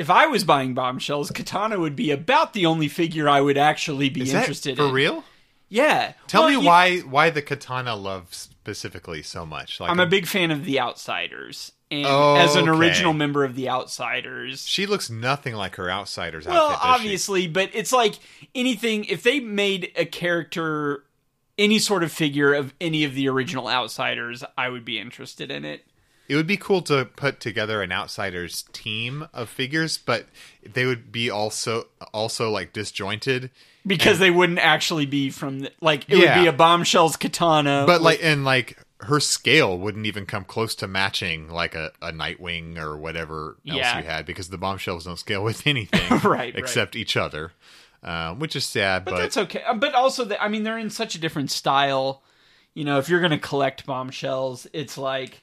if 0.00 0.10
I 0.10 0.26
was 0.26 0.44
buying 0.44 0.74
bombshells, 0.74 1.30
Katana 1.30 1.78
would 1.78 1.94
be 1.94 2.10
about 2.10 2.52
the 2.54 2.66
only 2.66 2.88
figure 2.88 3.28
I 3.28 3.40
would 3.40 3.58
actually 3.58 4.08
be 4.08 4.22
is 4.22 4.32
that 4.32 4.40
interested 4.40 4.76
for 4.76 4.84
in. 4.84 4.88
For 4.88 4.94
real? 4.94 5.24
Yeah. 5.68 6.14
Tell 6.26 6.42
Well, 6.42 6.50
me 6.50 6.56
you- 6.60 6.66
why 6.66 6.98
why 7.00 7.30
the 7.30 7.42
katana 7.42 7.94
love 7.94 8.34
specifically 8.34 9.22
so 9.22 9.46
much. 9.46 9.78
Like 9.78 9.90
I'm 9.90 10.00
a 10.00 10.06
big 10.06 10.26
fan 10.26 10.50
of 10.50 10.64
the 10.64 10.80
Outsiders, 10.80 11.72
and 11.92 12.06
Oh, 12.08 12.36
as 12.36 12.56
an 12.56 12.68
okay. 12.68 12.78
original 12.78 13.12
member 13.12 13.44
of 13.44 13.54
the 13.54 13.68
Outsiders, 13.68 14.66
She 14.66 14.86
looks 14.86 15.10
nothing 15.10 15.54
like 15.54 15.76
her 15.76 15.88
outsiders 15.90 16.46
well, 16.46 16.70
outfit. 16.70 16.76
does 16.82 16.82
she? 16.82 16.94
obviously, 17.06 17.46
but 17.46 17.70
it's 17.72 17.92
like 17.92 18.14
anything. 18.54 19.04
If 19.04 19.22
they 19.22 19.38
made 19.38 19.92
a 19.96 20.04
character, 20.06 21.04
any 21.58 21.78
sort 21.78 22.02
of 22.02 22.10
figure 22.10 22.52
of 22.54 22.72
any 22.80 23.04
of 23.04 23.14
the 23.14 23.28
original 23.28 23.68
Outsiders, 23.68 24.42
I 24.58 24.68
would 24.70 24.84
be 24.84 24.98
interested 24.98 25.50
in 25.50 25.64
it. 25.64 25.84
It 26.30 26.36
would 26.36 26.46
be 26.46 26.56
cool 26.56 26.80
to 26.82 27.06
put 27.06 27.40
together 27.40 27.82
an 27.82 27.90
outsiders 27.90 28.62
team 28.72 29.26
of 29.34 29.48
figures, 29.48 29.98
but 29.98 30.26
they 30.64 30.86
would 30.86 31.10
be 31.10 31.28
also 31.28 31.88
also 32.14 32.50
like 32.50 32.72
disjointed. 32.72 33.50
Because 33.86 34.18
they 34.20 34.30
wouldn't 34.30 34.58
actually 34.60 35.06
be 35.06 35.30
from 35.30 35.60
the, 35.60 35.72
like 35.80 36.04
it 36.08 36.18
Yeah. 36.18 36.36
would 36.36 36.42
be 36.42 36.46
a 36.48 36.52
bombshells 36.52 37.16
katana, 37.16 37.84
But 37.86 37.94
with- 37.94 38.02
like 38.02 38.20
and 38.22 38.44
like 38.44 38.78
her 39.00 39.18
scale 39.18 39.78
wouldn't 39.78 40.06
even 40.06 40.24
come 40.26 40.44
close 40.44 40.74
to 40.76 40.86
matching 40.86 41.48
like 41.48 41.74
a, 41.74 41.90
a 42.02 42.12
Nightwing 42.12 42.76
or 42.78 42.96
whatever 42.96 43.56
else 43.66 43.78
Yeah. 43.78 43.98
you 43.98 44.04
had 44.04 44.24
because 44.26 44.50
the 44.50 44.58
bombshells 44.58 45.06
don't 45.06 45.18
scale 45.18 45.42
with 45.42 45.66
anything 45.66 46.08
Right, 46.18 46.24
right. 46.24 46.56
except 46.56 46.94
each 46.94 47.16
other, 47.16 47.52
um, 48.04 48.38
which 48.38 48.54
is 48.54 48.64
sad. 48.66 49.04
but, 49.04 49.12
But, 49.12 49.18
that's 49.18 49.36
okay. 49.38 49.62
Uh, 49.66 49.74
But 49.74 49.94
also, 49.94 50.24
the, 50.26 50.40
I 50.40 50.48
mean, 50.48 50.62
they're 50.62 50.78
in 50.78 50.90
such 50.90 51.14
a 51.14 51.18
different 51.18 51.50
style. 51.50 52.22
You 52.74 52.84
know, 52.84 52.98
if 52.98 53.08
you're 53.08 53.20
going 53.20 53.30
to 53.32 53.38
collect 53.38 53.84
bombshells, 53.86 54.66
it's 54.72 54.96
like 54.96 55.42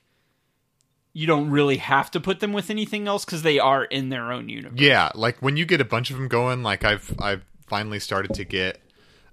you 1.18 1.26
don't 1.26 1.50
really 1.50 1.78
have 1.78 2.12
to 2.12 2.20
put 2.20 2.40
them 2.42 2.54
with 2.54 2.70
anything 2.70 3.08
else 3.08 3.26
because 3.26 3.42
they 3.42 3.58
are 3.58 3.84
in 3.86 4.10
their 4.10 4.32
own 4.32 4.50
universe. 4.50 4.80
yeah, 4.80 5.10
like 5.16 5.38
when 5.42 5.58
you 5.58 5.66
get 5.66 5.82
a 5.82 5.86
bunch 5.86 6.12
of 6.12 6.18
them 6.18 6.28
going, 6.28 6.62
like 6.62 6.84
I've 6.84 7.14
I've 7.20 7.44
finally 7.68 8.00
started 8.00 8.34
to 8.36 8.44
get. 8.46 8.80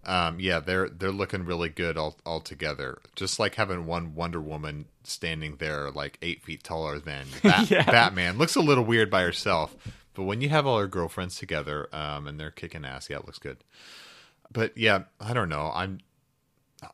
Um, 0.07 0.39
yeah, 0.39 0.61
they're 0.61 0.89
they're 0.89 1.11
looking 1.13 1.45
really 1.45 1.69
good 1.71 1.97
all 1.97 2.17
all 2.27 2.41
together. 2.41 2.99
Just 3.17 3.39
like 3.39 3.55
having 3.57 3.87
one 3.87 4.15
Wonder 4.15 4.41
Woman 4.41 4.85
standing 5.03 5.57
there, 5.57 5.91
like 5.91 6.19
eight 6.23 6.43
feet 6.43 6.63
taller 6.63 6.99
than 6.99 7.27
Bat- 7.43 7.71
Yeah. 7.71 7.85
Batman, 7.91 8.37
looks 8.39 8.55
a 8.57 8.61
little 8.61 8.85
weird 8.85 9.11
by 9.11 9.23
herself. 9.23 9.75
But 10.15 10.25
when 10.25 10.41
you 10.41 10.49
have 10.51 10.67
all 10.67 10.79
her 10.79 10.87
girlfriends 10.87 11.37
together, 11.39 11.89
um, 11.93 12.27
and 12.27 12.39
they're 12.39 12.51
kicking 12.51 12.85
ass, 12.85 13.09
yeah, 13.11 13.17
it 13.17 13.25
looks 13.27 13.39
good. 13.39 13.59
But 14.53 14.77
yeah, 14.77 15.05
I 15.21 15.33
don't 15.35 15.49
know. 15.49 15.71
I'm 15.75 16.01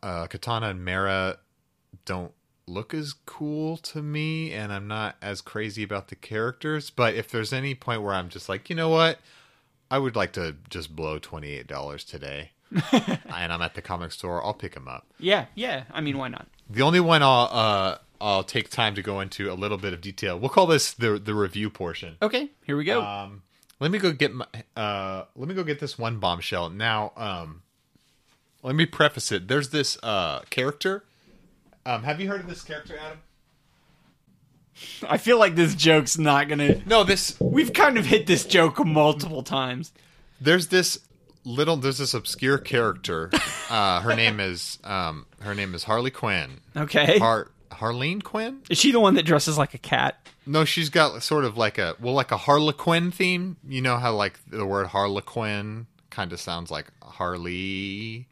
uh, 0.02 0.26
Katana 0.28 0.68
and 0.70 0.84
Mera 0.84 1.38
don't 2.04 2.32
look 2.70 2.94
as 2.94 3.14
cool 3.26 3.76
to 3.78 4.02
me, 4.02 4.52
and 4.52 4.72
I'm 4.72 4.86
not 4.86 5.16
as 5.20 5.40
crazy 5.40 5.82
about 5.82 6.08
the 6.08 6.16
characters. 6.16 6.90
But 6.90 7.14
if 7.14 7.30
there's 7.30 7.52
any 7.52 7.74
point 7.74 8.02
where 8.02 8.14
I'm 8.14 8.28
just 8.28 8.48
like, 8.48 8.70
you 8.70 8.76
know 8.76 8.88
what, 8.88 9.18
I 9.90 9.98
would 9.98 10.16
like 10.16 10.32
to 10.34 10.56
just 10.68 10.94
blow 10.94 11.18
twenty 11.18 11.50
eight 11.50 11.66
dollars 11.66 12.04
today, 12.04 12.52
and 12.92 13.52
I'm 13.52 13.62
at 13.62 13.74
the 13.74 13.82
comic 13.82 14.12
store, 14.12 14.44
I'll 14.44 14.54
pick 14.54 14.74
them 14.74 14.88
up. 14.88 15.06
Yeah, 15.18 15.46
yeah. 15.54 15.84
I 15.92 16.00
mean, 16.00 16.16
why 16.16 16.28
not? 16.28 16.46
The 16.68 16.82
only 16.82 17.00
one 17.00 17.22
I'll 17.22 17.48
uh, 17.52 17.98
I'll 18.20 18.44
take 18.44 18.70
time 18.70 18.94
to 18.94 19.02
go 19.02 19.20
into 19.20 19.50
a 19.50 19.54
little 19.54 19.78
bit 19.78 19.92
of 19.92 20.00
detail. 20.00 20.38
We'll 20.38 20.50
call 20.50 20.66
this 20.66 20.92
the 20.92 21.18
the 21.18 21.34
review 21.34 21.70
portion. 21.70 22.16
Okay, 22.22 22.50
here 22.64 22.76
we 22.76 22.84
go. 22.84 23.02
Um, 23.02 23.42
let 23.80 23.90
me 23.90 23.98
go 23.98 24.12
get 24.12 24.32
my 24.32 24.46
uh, 24.76 25.24
let 25.34 25.48
me 25.48 25.54
go 25.54 25.64
get 25.64 25.80
this 25.80 25.98
one 25.98 26.18
bombshell 26.18 26.70
now. 26.70 27.12
Um, 27.16 27.62
let 28.62 28.74
me 28.76 28.86
preface 28.86 29.32
it. 29.32 29.48
There's 29.48 29.70
this 29.70 29.98
uh 30.02 30.40
character. 30.50 31.04
Um, 31.90 32.04
have 32.04 32.20
you 32.20 32.28
heard 32.28 32.40
of 32.40 32.46
this 32.46 32.62
character, 32.62 32.96
Adam? 33.04 33.18
I 35.08 35.18
feel 35.18 35.38
like 35.40 35.56
this 35.56 35.74
joke's 35.74 36.16
not 36.18 36.48
gonna. 36.48 36.80
No, 36.86 37.02
this 37.02 37.38
We've 37.40 37.72
kind 37.72 37.98
of 37.98 38.06
hit 38.06 38.28
this 38.28 38.44
joke 38.44 38.84
multiple 38.84 39.42
times. 39.42 39.92
there's 40.40 40.68
this 40.68 41.00
little 41.44 41.76
there's 41.76 41.98
this 41.98 42.14
obscure 42.14 42.58
character. 42.58 43.30
Uh, 43.70 44.00
her 44.00 44.16
name 44.16 44.40
is 44.40 44.78
um 44.84 45.26
her 45.40 45.54
name 45.54 45.74
is 45.74 45.84
Harley 45.84 46.10
Quinn. 46.10 46.60
Okay, 46.76 47.18
Har 47.18 47.50
Harleen 47.70 48.22
Quinn? 48.22 48.62
is 48.68 48.78
she 48.78 48.90
the 48.92 49.00
one 49.00 49.14
that 49.14 49.24
dresses 49.24 49.58
like 49.58 49.74
a 49.74 49.78
cat? 49.78 50.28
No, 50.46 50.64
she's 50.64 50.90
got 50.90 51.22
sort 51.22 51.44
of 51.44 51.56
like 51.56 51.78
a 51.78 51.94
well, 52.00 52.14
like 52.14 52.30
a 52.32 52.36
Harlequin 52.36 53.10
theme. 53.10 53.56
You 53.68 53.82
know 53.82 53.96
how 53.98 54.14
like 54.14 54.38
the 54.48 54.66
word 54.66 54.86
Harlequin 54.88 55.86
kind 56.10 56.32
of 56.32 56.40
sounds 56.40 56.70
like 56.70 56.86
Harley 57.02 58.26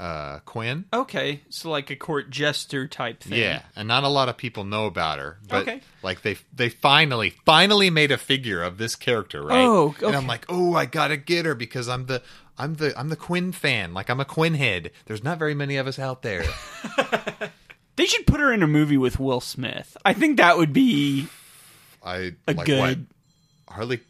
uh, 0.00 0.38
Quinn. 0.46 0.86
Okay, 0.92 1.42
so 1.50 1.70
like 1.70 1.90
a 1.90 1.96
court 1.96 2.30
jester 2.30 2.88
type 2.88 3.22
thing. 3.22 3.38
Yeah, 3.38 3.62
and 3.76 3.86
not 3.86 4.02
a 4.02 4.08
lot 4.08 4.28
of 4.30 4.36
people 4.38 4.64
know 4.64 4.86
about 4.86 5.18
her. 5.18 5.38
But 5.46 5.62
Okay. 5.68 5.80
like 6.02 6.22
they 6.22 6.38
they 6.54 6.70
finally 6.70 7.30
finally 7.44 7.90
made 7.90 8.10
a 8.10 8.16
figure 8.18 8.62
of 8.62 8.78
this 8.78 8.96
character, 8.96 9.42
right? 9.42 9.58
Oh, 9.64 9.94
And 10.04 10.16
I'm 10.16 10.26
like, 10.26 10.46
oh, 10.48 10.74
I 10.74 10.86
gotta 10.86 11.16
get 11.18 11.44
her 11.44 11.54
because 11.54 11.88
I'm 11.88 12.06
the 12.06 12.22
I'm 12.56 12.74
the 12.76 12.98
I'm 12.98 13.10
the 13.10 13.16
Quinn 13.16 13.52
fan. 13.52 13.92
Like 13.94 14.08
I'm 14.08 14.20
a 14.20 14.24
Quinn 14.24 14.54
head. 14.54 14.90
There's 15.04 15.22
not 15.22 15.38
very 15.38 15.54
many 15.54 15.76
of 15.76 15.86
us 15.86 15.98
out 15.98 16.22
there. 16.22 16.44
They 17.96 18.06
should 18.06 18.26
put 18.26 18.40
her 18.40 18.50
in 18.50 18.62
a 18.62 18.66
movie 18.66 18.96
with 18.96 19.20
Will 19.20 19.42
Smith. 19.42 19.94
I 20.06 20.14
think 20.14 20.38
that 20.38 20.56
would 20.56 20.72
be 20.72 21.26
I 22.02 22.32
a 22.48 22.54
like 22.54 22.64
good. 22.64 22.78
what 23.68 23.74
Harley. 23.76 24.00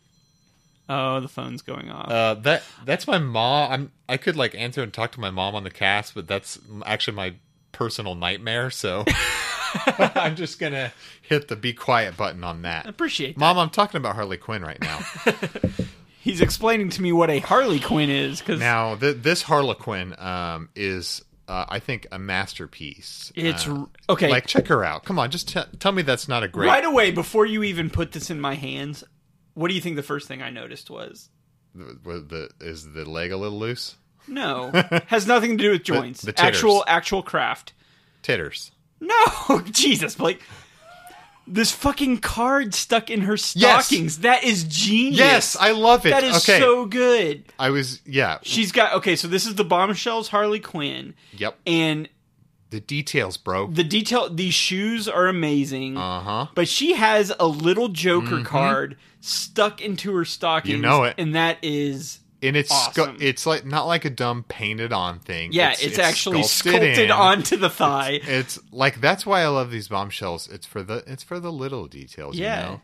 Oh, 0.92 1.20
the 1.20 1.28
phone's 1.28 1.62
going 1.62 1.88
off. 1.88 2.11
Uh, 2.11 2.35
that 2.42 2.62
that's 2.85 3.06
my 3.06 3.18
mom. 3.18 3.70
I'm 3.73 3.92
I 4.09 4.16
could 4.16 4.35
like 4.37 4.54
answer 4.56 4.82
and 4.82 4.92
talk 4.92 5.12
to 5.12 5.20
my 5.20 5.30
mom 5.30 5.54
on 5.54 5.62
the 5.62 5.70
cast, 5.70 6.14
but 6.14 6.26
that's 6.26 6.59
actually 6.85 7.16
my 7.16 7.35
personal 7.70 8.14
nightmare. 8.16 8.70
So 8.70 9.04
I'm 9.87 10.35
just 10.35 10.59
gonna 10.59 10.92
hit 11.23 11.47
the 11.49 11.54
be 11.56 11.73
quiet 11.73 12.16
button 12.16 12.42
on 12.42 12.62
that. 12.62 12.87
Appreciate 12.88 13.35
that. 13.35 13.40
Mom, 13.40 13.56
I'm 13.59 13.70
talking 13.70 13.99
about 13.99 14.16
Harley 14.16 14.37
Quinn 14.37 14.62
right 14.62 14.80
now. 14.80 14.99
He's 16.20 16.40
explaining 16.40 16.90
to 16.90 17.02
me 17.02 17.12
what 17.12 17.30
a 17.30 17.38
Harley 17.38 17.80
Quinn 17.80 18.11
is 18.11 18.40
because 18.40 18.61
Now, 18.61 18.94
th- 18.97 19.18
this 19.23 19.42
Harlequin 19.42 20.14
um, 20.18 20.68
is, 20.76 21.25
uh, 21.49 21.64
I 21.68 21.78
think, 21.78 22.06
a 22.12 22.18
masterpiece. 22.18 23.32
it's 23.35 23.66
Uh, 23.66 23.87
okay. 24.11 24.28
like 24.28 24.47
check 24.47 24.66
her 24.68 24.85
out. 24.85 25.04
Come 25.04 25.18
on, 25.18 25.30
just 25.30 25.49
t- 25.49 25.61
tell 25.78 25.92
me 25.92 26.02
that's 26.02 26.28
not 26.28 26.42
a 26.42 26.49
great. 26.49 26.66
right 26.66 26.85
away 26.85 27.11
before 27.11 27.47
you 27.47 27.62
even 27.62 27.88
put 27.88 28.12
this 28.12 28.28
in 28.28 28.38
my 28.38 28.54
hands, 28.54 29.02
what 29.54 29.69
do 29.69 29.75
you 29.75 29.80
think 29.80 29.97
the 29.97 30.02
first 30.02 30.28
thing 30.28 30.42
I 30.42 30.50
noticed 30.50 30.90
was? 30.90 31.28
The, 31.75 31.95
the, 32.04 32.50
is 32.66 32.92
the 32.92 33.04
leg 33.09 33.33
a 33.33 33.37
little 33.37 33.59
loose? 33.59 33.97
No, 34.26 34.71
has 35.07 35.26
nothing 35.26 35.57
to 35.59 35.64
do 35.64 35.71
with 35.71 35.83
joints. 35.85 36.23
the 36.23 36.33
titters. 36.33 36.57
actual 36.57 36.85
actual 36.87 37.23
craft. 37.23 37.73
Titters. 38.23 38.71
No, 39.00 39.61
Jesus, 39.71 40.14
Blake. 40.14 40.42
This 41.47 41.73
fucking 41.73 42.19
card 42.19 42.75
stuck 42.75 43.11
in 43.11 43.23
her 43.23 43.37
stockings. 43.37 44.19
That 44.21 44.45
is 44.45 44.62
genius. 44.64 45.19
Yes, 45.19 45.57
I 45.57 45.73
love 45.73 46.07
it. 46.07 46.11
That 46.11 46.23
is 46.23 46.37
okay, 46.49 46.61
so 46.61 46.87
good. 46.87 47.45
I 47.59 47.71
was 47.71 48.00
yeah. 48.04 48.38
She's 48.42 48.71
got 48.71 48.95
okay. 48.95 49.16
So 49.16 49.26
this 49.26 49.47
is 49.47 49.57
the 49.57 49.64
bombshells 49.64 50.28
Harley 50.28 50.61
Quinn, 50.61 51.14
Yep. 51.33 51.59
and 51.66 52.09
The 52.70 52.80
details, 52.80 53.36
bro. 53.36 53.66
the 53.66 53.82
detail. 53.84 54.30
These 54.32 54.54
shoes 54.54 55.08
are 55.08 55.26
amazing. 55.26 55.96
Uh 55.96 56.20
huh. 56.20 56.46
but 56.54 56.68
she 56.68 56.94
has 56.94 57.32
a 57.40 57.46
little 57.46 57.88
Joker 57.88 58.42
card 58.44 58.96
stuck 59.20 59.80
into 59.80 60.14
her 60.14 60.24
stockings. 60.24 60.74
Mm-hmm. 60.76 60.84
You 60.84 60.88
know 60.88 61.04
it. 61.04 61.14
and 61.18 61.34
that 61.34 61.58
is 61.62 62.20
And 62.42 62.56
it's 62.56 62.72
scu- 62.72 63.20
it's 63.20 63.44
like 63.44 63.64
not 63.66 63.86
like 63.86 64.04
a 64.04 64.10
dumb 64.10 64.44
painted 64.48 64.92
on 64.92 65.18
thing. 65.18 65.52
yeah. 65.52 65.74
It's, 65.80 65.98
actually 65.98 66.42
sculpted, 66.44 66.98
in. 66.98 67.10
onto 67.10 67.56
the 67.56 67.68
thigh. 67.68 68.20
It's 68.22 68.58
like 68.70 69.00
that's 69.00 69.26
why 69.26 69.42
I 69.42 69.48
love 69.48 69.70
these 69.72 69.88
bombshells. 69.88 70.48
It's 70.48 70.64
for 70.66 70.82
the 70.84 71.02
it's 71.08 71.22
for 71.24 71.40
the 71.40 71.50
little 71.52 71.86
details, 71.88 72.36
Yeah. 72.38 72.56
you 72.60 72.66
know. 72.72 72.80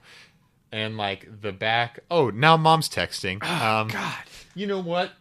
And 0.72 0.96
like 0.96 1.42
the 1.42 1.52
back. 1.52 2.00
Oh, 2.10 2.30
now 2.30 2.56
mom's 2.56 2.88
texting. 2.88 3.38
Oh, 3.42 3.66
um, 3.82 3.88
God, 3.88 4.16
You 4.56 4.66
know 4.66 4.80
what? 4.80 5.12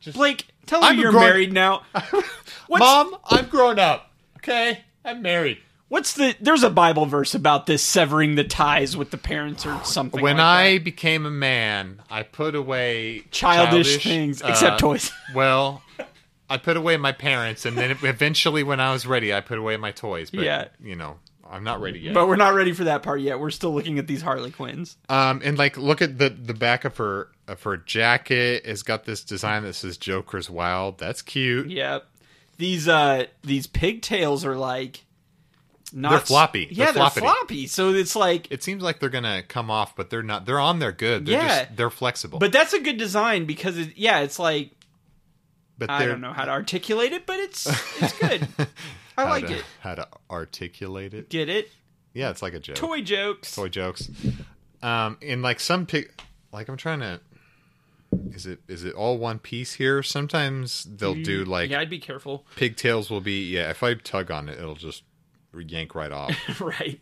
Just 0.00 0.16
Blake, 0.16 0.46
Tell 0.66 0.82
her 0.82 0.92
you're 0.94 1.10
grown- 1.12 1.24
married 1.24 1.52
now. 1.52 1.82
Mom, 2.70 3.16
I'm 3.26 3.46
grown 3.46 3.78
up. 3.78 4.10
Okay, 4.44 4.80
I'm 5.04 5.22
married. 5.22 5.58
what's 5.88 6.12
the? 6.14 6.34
There's 6.40 6.62
a 6.62 6.70
Bible 6.70 7.06
verse 7.06 7.34
about 7.34 7.64
this 7.66 7.82
severing 7.82 8.34
the 8.34 8.44
ties 8.44 8.94
with 8.96 9.10
the 9.10 9.16
parents 9.16 9.64
or 9.64 9.80
something. 9.84 10.20
When 10.20 10.36
like 10.36 10.44
I 10.44 10.72
that. 10.74 10.84
became 10.84 11.24
a 11.24 11.30
man, 11.30 12.02
I 12.10 12.24
put 12.24 12.54
away 12.54 13.24
childish, 13.30 14.02
things, 14.04 14.42
uh, 14.42 14.48
except 14.48 14.80
toys. 14.80 15.10
Well, 15.34 15.82
I 16.50 16.58
put 16.58 16.76
away 16.76 16.96
my 16.98 17.12
parents, 17.12 17.64
and 17.64 17.76
then 17.78 17.90
eventually, 18.02 18.62
when 18.62 18.80
I 18.80 18.92
was 18.92 19.06
ready, 19.06 19.32
I 19.32 19.40
put 19.40 19.58
away 19.58 19.76
my 19.78 19.92
toys. 19.92 20.30
But, 20.30 20.44
Yeah. 20.44 20.68
you 20.82 20.94
know, 20.94 21.16
I'm 21.50 21.64
not 21.64 21.80
ready 21.80 22.00
yet. 22.00 22.12
But 22.14 22.28
we're 22.28 22.36
not 22.36 22.52
ready 22.54 22.72
for 22.72 22.84
that 22.84 23.02
part 23.02 23.20
yet. 23.22 23.40
We're 23.40 23.50
still 23.50 23.72
looking 23.74 23.98
at 23.98 24.06
these 24.06 24.20
Harley 24.20 24.50
Quinns. 24.50 24.96
Um, 25.08 25.40
and 25.42 25.56
like, 25.56 25.78
look 25.78 26.02
at 26.02 26.18
the 26.18 26.28
the 26.28 26.54
back 26.54 26.84
of 26.84 26.98
her 26.98 27.28
of 27.48 27.62
her 27.62 27.78
jacket. 27.78 28.62
It's 28.66 28.82
got 28.82 29.04
this 29.06 29.24
design 29.24 29.62
that 29.62 29.72
says 29.74 29.96
"Joker's 29.96 30.50
Wild." 30.50 30.98
That's 30.98 31.22
cute. 31.22 31.70
Yep. 31.70 32.06
These 32.56 32.88
uh 32.88 33.26
these 33.42 33.66
pigtails 33.66 34.44
are 34.44 34.56
like 34.56 35.04
not 35.92 36.10
They're 36.10 36.20
floppy. 36.20 36.68
Yeah, 36.70 36.86
They're 36.86 36.94
they're 36.94 37.10
floppy. 37.10 37.66
So 37.66 37.90
it's 37.94 38.16
like 38.16 38.50
It 38.50 38.62
seems 38.62 38.82
like 38.82 38.98
they're 39.00 39.08
gonna 39.08 39.42
come 39.42 39.70
off, 39.70 39.94
but 39.94 40.10
they're 40.10 40.22
not. 40.22 40.44
They're 40.46 40.58
on 40.60 40.78
there 40.80 40.92
good. 40.92 41.26
They're 41.26 41.40
Yeah. 41.40 41.64
just, 41.64 41.76
they're 41.76 41.90
flexible. 41.90 42.38
but 42.38 42.52
that's 42.52 42.72
a 42.72 42.80
good 42.80 42.96
design 42.96 43.44
because 43.46 43.78
it, 43.78 43.96
yeah, 43.96 44.20
it's 44.20 44.38
like 44.38 44.72
but 45.78 45.90
I 45.90 46.06
don't 46.06 46.20
know 46.20 46.32
how 46.32 46.44
to 46.44 46.50
articulate 46.52 47.12
it, 47.12 47.26
but 47.26 47.38
it's 47.40 47.66
it's 48.02 48.18
good. 48.18 48.46
I 49.18 49.24
like 49.28 49.46
to, 49.48 49.58
it. 49.58 49.64
How 49.80 49.94
to 49.94 50.08
articulate 50.30 51.14
it? 51.14 51.28
Get 51.30 51.48
it? 51.48 51.70
Yeah, 52.12 52.30
it's 52.30 52.42
like 52.42 52.54
a 52.54 52.60
joke. 52.60 52.76
Toy 52.76 53.00
jokes. 53.00 53.54
toy 53.54 53.68
jokes. 53.68 54.08
Um, 54.82 55.18
and 55.22 55.42
like 55.42 55.58
some 55.60 55.86
pig, 55.86 56.12
like 56.52 56.68
I'm 56.68 56.76
trying 56.76 57.00
to. 57.00 57.20
Is 58.32 58.46
it 58.46 58.60
is 58.68 58.84
it 58.84 58.94
all 58.94 59.18
one 59.18 59.38
piece 59.38 59.74
here? 59.74 60.02
Sometimes 60.02 60.84
they'll 60.84 61.14
do 61.22 61.44
like 61.44 61.70
Yeah, 61.70 61.80
I'd 61.80 61.90
be 61.90 61.98
careful. 61.98 62.44
pigtails 62.56 63.10
will 63.10 63.20
be 63.20 63.48
yeah. 63.50 63.70
If 63.70 63.82
I 63.82 63.94
tug 63.94 64.30
on 64.30 64.48
it, 64.48 64.58
it'll 64.58 64.74
just 64.74 65.02
yank 65.56 65.94
right 65.94 66.10
off. 66.12 66.34
right. 66.60 67.00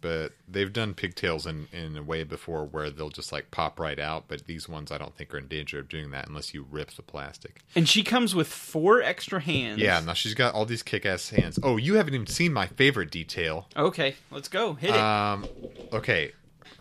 but 0.00 0.32
they've 0.48 0.72
done 0.72 0.94
pigtails 0.94 1.46
in 1.46 1.68
in 1.72 1.96
a 1.96 2.02
way 2.02 2.22
before 2.24 2.64
where 2.64 2.90
they'll 2.90 3.08
just 3.10 3.32
like 3.32 3.50
pop 3.50 3.78
right 3.80 3.98
out. 3.98 4.24
But 4.28 4.46
these 4.46 4.68
ones, 4.68 4.92
I 4.92 4.98
don't 4.98 5.16
think 5.16 5.32
are 5.34 5.38
in 5.38 5.48
danger 5.48 5.78
of 5.80 5.88
doing 5.88 6.10
that 6.12 6.28
unless 6.28 6.54
you 6.54 6.66
rip 6.70 6.90
the 6.92 7.02
plastic. 7.02 7.60
And 7.74 7.88
she 7.88 8.02
comes 8.04 8.34
with 8.34 8.48
four 8.48 9.02
extra 9.02 9.40
hands. 9.40 9.80
Yeah, 9.80 10.00
now 10.00 10.12
she's 10.12 10.34
got 10.34 10.54
all 10.54 10.64
these 10.64 10.82
kick-ass 10.82 11.30
hands. 11.30 11.58
Oh, 11.62 11.76
you 11.76 11.94
haven't 11.94 12.14
even 12.14 12.26
seen 12.26 12.52
my 12.52 12.66
favorite 12.66 13.10
detail. 13.10 13.68
Okay, 13.76 14.14
let's 14.30 14.48
go. 14.48 14.74
Hit 14.74 14.90
it. 14.90 14.96
Um, 14.96 15.46
okay, 15.92 16.32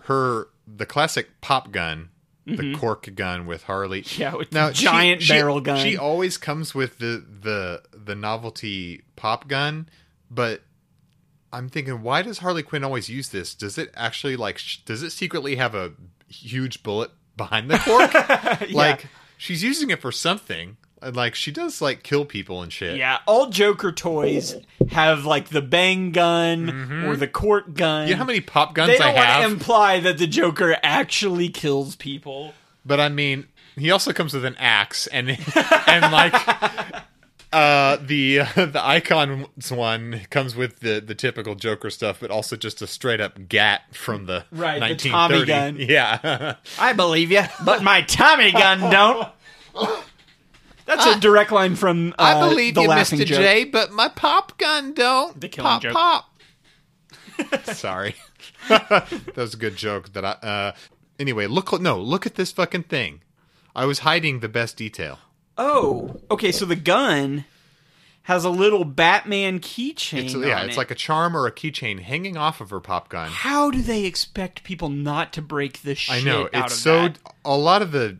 her 0.04 0.48
the 0.68 0.86
classic 0.86 1.42
pop 1.42 1.72
gun, 1.72 2.10
the 2.58 2.76
cork 2.76 3.14
gun 3.16 3.46
with 3.46 3.64
Harley. 3.64 4.02
Mm-hmm. 4.02 4.22
Yeah, 4.22 4.36
with 4.36 4.52
now, 4.52 4.72
giant 4.72 5.22
she, 5.22 5.34
barrel 5.34 5.60
she, 5.60 5.64
gun. 5.64 5.78
She 5.78 5.98
always 5.98 6.38
comes 6.38 6.74
with 6.76 7.00
the 7.00 7.26
the 7.42 7.84
the 7.94 8.16
novelty 8.16 9.04
pop 9.16 9.48
gun, 9.48 9.90
but 10.30 10.62
I'm 11.54 11.70
thinking, 11.70 12.02
why 12.02 12.22
does 12.22 12.40
Harley 12.40 12.64
Quinn 12.64 12.84
always 12.84 13.10
use 13.10 13.30
this? 13.30 13.54
Does 13.54 13.78
it 13.78 13.92
actually 13.96 14.36
like? 14.36 14.58
Sh- 14.58 14.78
does 14.86 15.04
it 15.04 15.12
secretly 15.12 15.56
have 15.56 15.76
a 15.76 15.94
huge 16.28 16.84
bullet 16.84 17.12
behind 17.36 17.70
the 17.70 17.78
cork? 17.80 18.12
Like 18.72 19.08
she's 19.38 19.64
using 19.64 19.90
it 19.90 20.00
for 20.02 20.12
something. 20.12 20.78
And, 21.02 21.16
Like 21.16 21.36
she 21.36 21.52
does 21.52 21.82
like 21.82 22.04
kill 22.04 22.26
people 22.26 22.62
and 22.62 22.72
shit. 22.72 22.98
yeah, 22.98 23.20
all 23.26 23.48
Joker 23.50 23.92
toys 23.92 24.56
have 24.90 25.26
like 25.26 25.50
the 25.50 25.62
bang 25.62 26.12
gun 26.12 27.04
or 27.08 27.16
the 27.16 27.28
court 27.28 27.74
gun. 27.74 28.02
Mm-hmm. 28.04 28.08
You 28.10 28.14
know 28.16 28.20
how 28.20 28.26
many 28.26 28.42
pop 28.42 28.74
guns 28.76 28.90
they 28.92 28.96
I 29.00 29.08
don't 29.08 29.16
want 29.16 29.28
have? 29.28 29.46
to 29.46 29.52
imply 29.54 30.00
that 30.02 30.18
the 30.18 30.28
Joker 30.28 30.78
actually 30.84 31.50
kills 31.50 31.96
people. 31.96 32.54
But 32.86 33.00
I 33.00 33.10
mean, 33.10 33.48
he 33.76 33.90
also 33.92 34.12
comes 34.14 34.34
with 34.34 34.46
an 34.46 34.56
axe 34.58 35.08
and 35.08 35.30
and 35.88 36.12
like 36.12 36.34
uh 37.54 37.98
the 38.02 38.38
the 38.56 38.82
icons 38.82 39.72
one 39.72 40.22
comes 40.30 40.56
with 40.56 40.80
the 40.80 41.00
the 41.02 41.16
typical 41.16 41.56
Joker 41.56 41.90
stuff, 41.90 42.20
but 42.22 42.32
also 42.32 42.56
just 42.56 42.82
a 42.82 42.88
straight 42.88 43.20
up 43.20 43.48
gat 43.50 43.82
from 43.94 44.26
the 44.26 44.46
Right, 44.52 44.98
the 44.98 45.10
Tommy 45.10 45.46
gun. 45.46 45.76
Yeah. 45.80 46.56
I 46.80 46.94
believe 46.94 47.32
you, 47.32 47.44
but 47.66 47.84
my 47.84 48.02
Tommy 48.04 48.52
gun 48.52 48.80
don't. 48.92 49.28
That's 50.96 51.18
a 51.18 51.20
direct 51.20 51.52
line 51.52 51.76
from 51.76 52.14
uh, 52.20 52.24
I 52.24 52.50
believe 52.50 52.76
the 52.76 52.82
you, 52.82 52.88
laughing 52.88 53.20
Mr. 53.20 53.26
joke. 53.26 53.40
J, 53.40 53.64
but 53.66 53.92
my 53.92 54.10
pop 54.10 54.58
gun 54.58 54.94
don't. 54.94 55.40
The 55.40 55.48
killing 55.48 55.70
pop 55.70 55.82
joke. 55.82 55.94
pop. 55.94 56.40
Sorry. 57.64 58.16
that 58.70 59.36
was 59.36 59.54
a 59.54 59.58
good 59.58 59.76
joke 59.76 60.14
that 60.14 60.26
I 60.26 60.32
uh 60.32 60.72
anyway, 61.20 61.48
look 61.48 61.80
no, 61.82 62.00
look 62.00 62.26
at 62.26 62.36
this 62.36 62.52
fucking 62.52 62.84
thing. 62.84 63.22
I 63.76 63.86
was 63.86 64.00
hiding 64.00 64.42
the 64.42 64.50
best 64.50 64.76
detail. 64.78 65.20
Oh, 65.58 66.20
okay. 66.30 66.52
So 66.52 66.66
the 66.66 66.76
gun 66.76 67.46
has 68.24 68.44
a 68.46 68.50
little 68.50 68.84
Batman 68.84 69.60
keychain. 69.60 70.26
It's, 70.26 70.34
yeah, 70.34 70.60
on 70.60 70.66
it's 70.68 70.76
it. 70.76 70.78
like 70.78 70.92
a 70.92 70.96
charm 70.96 71.36
or 71.36 71.48
a 71.48 71.52
keychain 71.52 72.02
hanging 72.02 72.38
off 72.38 72.62
of 72.62 72.70
her 72.70 72.80
pop 72.80 73.10
gun. 73.10 73.30
How 73.30 73.72
do 73.72 73.82
they 73.82 74.06
expect 74.06 74.64
people 74.64 74.90
not 74.90 75.34
to 75.34 75.42
break 75.42 75.82
the 75.82 75.96
shit 75.96 76.16
I 76.16 76.22
know 76.22 76.44
out 76.54 76.66
it's 76.66 76.74
of 76.74 76.80
so. 76.80 77.02
that? 77.04 77.20
A 77.46 77.58
lot 77.58 77.82
of 77.82 77.92
the 77.92 78.18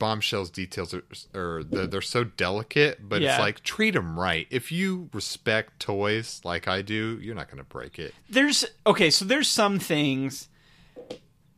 bombshells 0.00 0.50
details 0.50 0.92
are, 0.92 1.04
are 1.32 1.62
they're, 1.62 1.86
they're 1.86 2.00
so 2.00 2.24
delicate, 2.24 3.08
but 3.08 3.20
Yeah. 3.22 3.34
it's 3.34 3.38
like 3.40 3.62
treat 3.62 3.92
them 3.94 4.18
right. 4.18 4.48
If 4.50 4.72
you 4.72 5.08
respect 5.12 5.78
toys 5.78 6.40
like 6.42 6.66
I 6.66 6.82
do, 6.82 7.20
you're 7.22 7.36
not 7.36 7.46
going 7.46 7.58
to 7.58 7.64
break 7.64 8.00
it. 8.00 8.12
There's 8.28 8.64
okay. 8.84 9.10
So 9.10 9.24
there's 9.24 9.46
some 9.46 9.78
things 9.78 10.48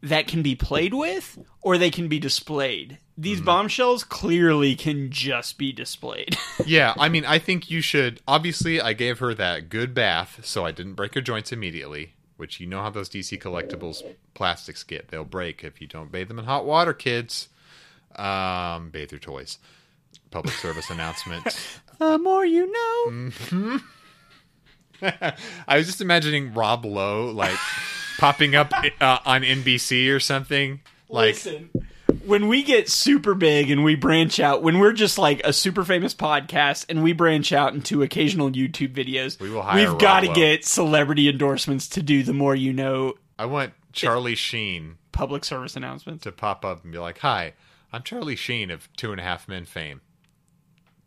that 0.03 0.27
can 0.27 0.43
be 0.43 0.57
played 0.57 0.93
with, 0.93 1.39
or 1.61 1.79
they 1.79 1.91
can 1.91 2.09
be 2.09 2.19
displayed. 2.19 2.99
These 3.17 3.37
Mm-hmm. 3.39 3.45
bombshells 3.47 4.03
clearly 4.05 4.75
can 4.75 5.11
just 5.11 5.59
be 5.59 5.73
displayed. 5.73 6.37
yeah, 6.67 6.93
I 6.99 7.09
mean, 7.09 7.25
I 7.25 7.39
think 7.39 7.71
you 7.71 7.81
should. 7.81 8.21
Obviously, 8.27 8.81
I 8.81 8.95
gave 8.95 9.21
her 9.21 9.33
that 9.35 9.69
good 9.69 9.95
bath, 9.95 10.41
so 10.43 10.67
I 10.67 10.73
didn't 10.73 10.95
break 10.95 11.15
her 11.15 11.21
joints 11.21 11.53
immediately. 11.53 12.15
Which 12.37 12.59
you 12.59 12.67
know 12.67 12.83
how 12.83 12.91
those 12.91 13.09
DC 13.09 13.41
collectibles 13.41 14.03
plastics 14.35 14.83
get; 14.83 15.09
they'll 15.09 15.25
break 15.25 15.63
if 15.63 15.81
you 15.81 15.87
don't 15.87 16.11
bathe 16.11 16.27
them 16.29 16.41
in 16.41 16.47
hot 16.47 16.65
water, 16.67 16.93
kids. 16.93 17.49
Um, 18.19 18.91
bathe 18.91 19.13
your 19.13 19.19
toys. 19.19 19.59
Public 20.31 20.55
service 20.55 20.91
announcement. 20.91 21.45
the 21.99 22.19
more 22.19 22.45
you 22.45 22.71
know. 22.71 23.81
I 25.69 25.77
was 25.77 25.87
just 25.87 26.01
imagining 26.01 26.55
Rob 26.55 26.85
Lowe 26.85 27.31
like 27.31 27.59
popping 28.19 28.55
up 28.55 28.73
uh, 29.01 29.19
on 29.25 29.43
NBC 29.43 30.15
or 30.15 30.21
something. 30.21 30.81
Like, 31.09 31.35
Listen, 31.35 31.71
when 32.25 32.49
we 32.49 32.63
get 32.63 32.89
super 32.89 33.35
big 33.35 33.71
and 33.71 33.85
we 33.85 33.95
branch 33.95 34.41
out, 34.41 34.63
when 34.63 34.79
we're 34.79 34.93
just 34.93 35.19
like 35.19 35.41
a 35.45 35.53
super 35.53 35.85
famous 35.85 36.15
podcast 36.15 36.87
and 36.89 37.03
we 37.03 37.13
branch 37.13 37.53
out 37.53 37.75
into 37.75 38.03
occasional 38.03 38.51
YouTube 38.51 38.95
videos, 38.95 39.39
We 39.41 39.51
will 39.51 39.63
hire 39.63 39.91
we've 39.91 39.99
got 39.99 40.21
to 40.21 40.33
get 40.33 40.65
celebrity 40.65 41.29
endorsements 41.29 41.89
to 41.91 42.03
do 42.03 42.23
the 42.23 42.33
more 42.33 42.55
you 42.55 42.73
know 42.73 43.15
I 43.39 43.47
want 43.47 43.73
Charlie 43.93 44.35
Sheen 44.35 44.97
public 45.11 45.45
service 45.45 45.77
announcement 45.77 46.23
to 46.23 46.33
pop 46.33 46.65
up 46.65 46.85
and 46.85 46.93
be 46.93 46.99
like, 46.99 47.19
"Hi, 47.19 47.55
I'm 47.93 48.03
Charlie 48.03 48.37
Sheen 48.37 48.71
of 48.71 48.89
Two 48.97 49.13
and 49.13 49.21
a 49.21 49.25
Half 49.25 49.49
Men 49.49 49.65
fame. 49.65 50.01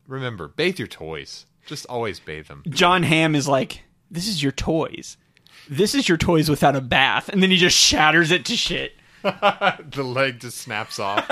Remember, 0.08 0.48
bathe 0.48 0.78
your 0.78 0.88
toys. 0.88 1.46
Just 1.66 1.86
always 1.88 2.20
bathe 2.20 2.48
them." 2.48 2.64
Jon 2.70 3.04
Hamm 3.04 3.36
is 3.36 3.48
like, 3.48 3.82
"This 4.10 4.28
is 4.28 4.44
your 4.44 4.52
toys. 4.52 5.18
This 5.68 5.96
is 5.96 6.08
your 6.08 6.18
toys 6.18 6.50
without 6.50 6.76
a 6.76 6.82
bath," 6.82 7.28
and 7.30 7.42
then 7.42 7.50
he 7.50 7.58
just 7.58 7.76
shatters 7.78 8.32
it 8.32 8.46
to 8.46 8.56
shit. 8.56 8.94
the 9.24 10.04
leg 10.04 10.40
just 10.40 10.60
snaps 10.60 11.00
off. 11.00 11.28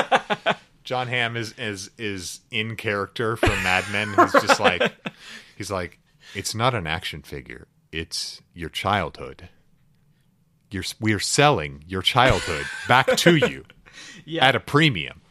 Jon 0.84 1.08
Hamm 1.08 1.38
is 1.38 1.54
is 1.58 1.92
is 1.98 2.42
in 2.52 2.76
character 2.76 3.36
from 3.36 3.62
Mad 3.64 3.86
Men. 3.92 4.14
He's 4.16 4.34
just 4.34 4.60
like 4.60 4.92
he's 5.56 5.72
like 5.72 6.00
it's 6.34 6.56
not 6.56 6.74
an 6.74 6.88
action 6.88 7.22
figure. 7.22 7.68
It's 7.92 8.42
your 8.54 8.70
childhood. 8.70 9.50
You're 10.72 10.84
we're 11.00 11.20
selling 11.20 11.84
your 11.88 12.02
childhood 12.02 12.66
back 12.88 13.06
to 13.18 13.36
you 13.36 13.66
Yeah, 14.26 14.46
at 14.48 14.56
a 14.56 14.60
premium. 14.60 15.22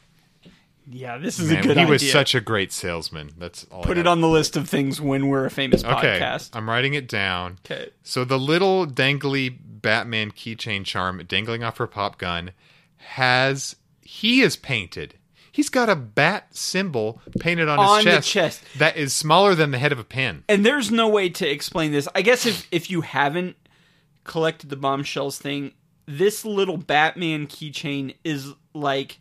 Yeah, 0.93 1.19
this 1.19 1.39
is 1.41 1.49
Man, 1.51 1.59
a 1.59 1.63
good 1.63 1.71
idea. 1.73 1.75
he 1.75 1.81
idea. 1.83 1.93
was 1.93 2.11
such 2.13 2.35
a 2.35 2.41
great 2.41 2.71
salesman. 2.73 3.31
That's 3.39 3.65
all. 3.73 3.83
Put 3.83 3.99
it 3.99 4.07
on 4.07 4.21
the 4.21 4.29
list 4.29 4.57
of 4.57 4.69
things 4.69 5.01
when 5.01 5.29
we're 5.29 5.47
a 5.47 5.51
famous 5.51 5.83
Okay, 5.85 6.19
podcast. 6.21 6.51
I'm 6.53 6.69
writing 6.69 6.95
it 6.95 7.09
down. 7.09 7.59
Okay. 7.65 7.91
So 8.03 8.25
the 8.25 8.39
little 8.39 8.87
dangly 8.87 9.57
Batman 9.61 10.31
keychain 10.31 10.85
charm 10.85 11.23
dangling 11.27 11.65
off 11.65 11.79
her 11.79 11.87
pop 11.87 12.19
gun 12.19 12.53
has 12.97 13.77
he 14.01 14.41
is 14.43 14.57
painted. 14.57 15.15
He's 15.51 15.69
got 15.69 15.89
a 15.91 15.97
bat 15.97 16.55
symbol 16.57 17.21
painted 17.41 17.69
on, 17.69 17.79
On 17.79 17.97
his 17.99 18.05
chest, 18.05 18.29
chest. 18.31 18.63
that 18.79 18.97
is 18.97 19.13
smaller 19.13 19.55
than 19.55 19.71
the 19.71 19.79
head 19.79 19.93
of 19.93 19.99
a 19.99 20.05
pin. 20.05 20.45
and 20.49 20.65
there's 20.65 20.91
no 20.91 21.09
way 21.09 21.29
to 21.29 21.47
explain 21.49 21.93
this. 21.93 22.09
I 22.15 22.23
guess 22.23 22.47
if 22.47 22.67
if 22.71 22.91
you 22.91 23.03
haven't 23.03 23.57
collected 24.25 24.71
the 24.71 24.77
bombshells 24.77 25.39
thing, 25.39 25.73
this 26.07 26.45
little 26.45 26.77
Batman 26.79 27.47
keychain 27.49 28.15
is 28.25 28.53
like 28.73 29.19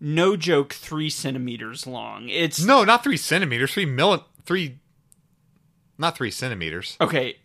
no 0.00 0.36
joke 0.36 0.72
three 0.72 1.10
centimeters 1.10 1.86
long. 1.86 2.28
It's 2.28 2.62
No, 2.64 2.84
not 2.84 3.02
three 3.04 3.16
centimeters. 3.16 3.72
Three 3.72 3.86
milli 3.86 4.22
three. 4.44 4.78
Not 5.98 6.16
three 6.16 6.30
centimeters. 6.30 6.96
okay. 7.00 7.36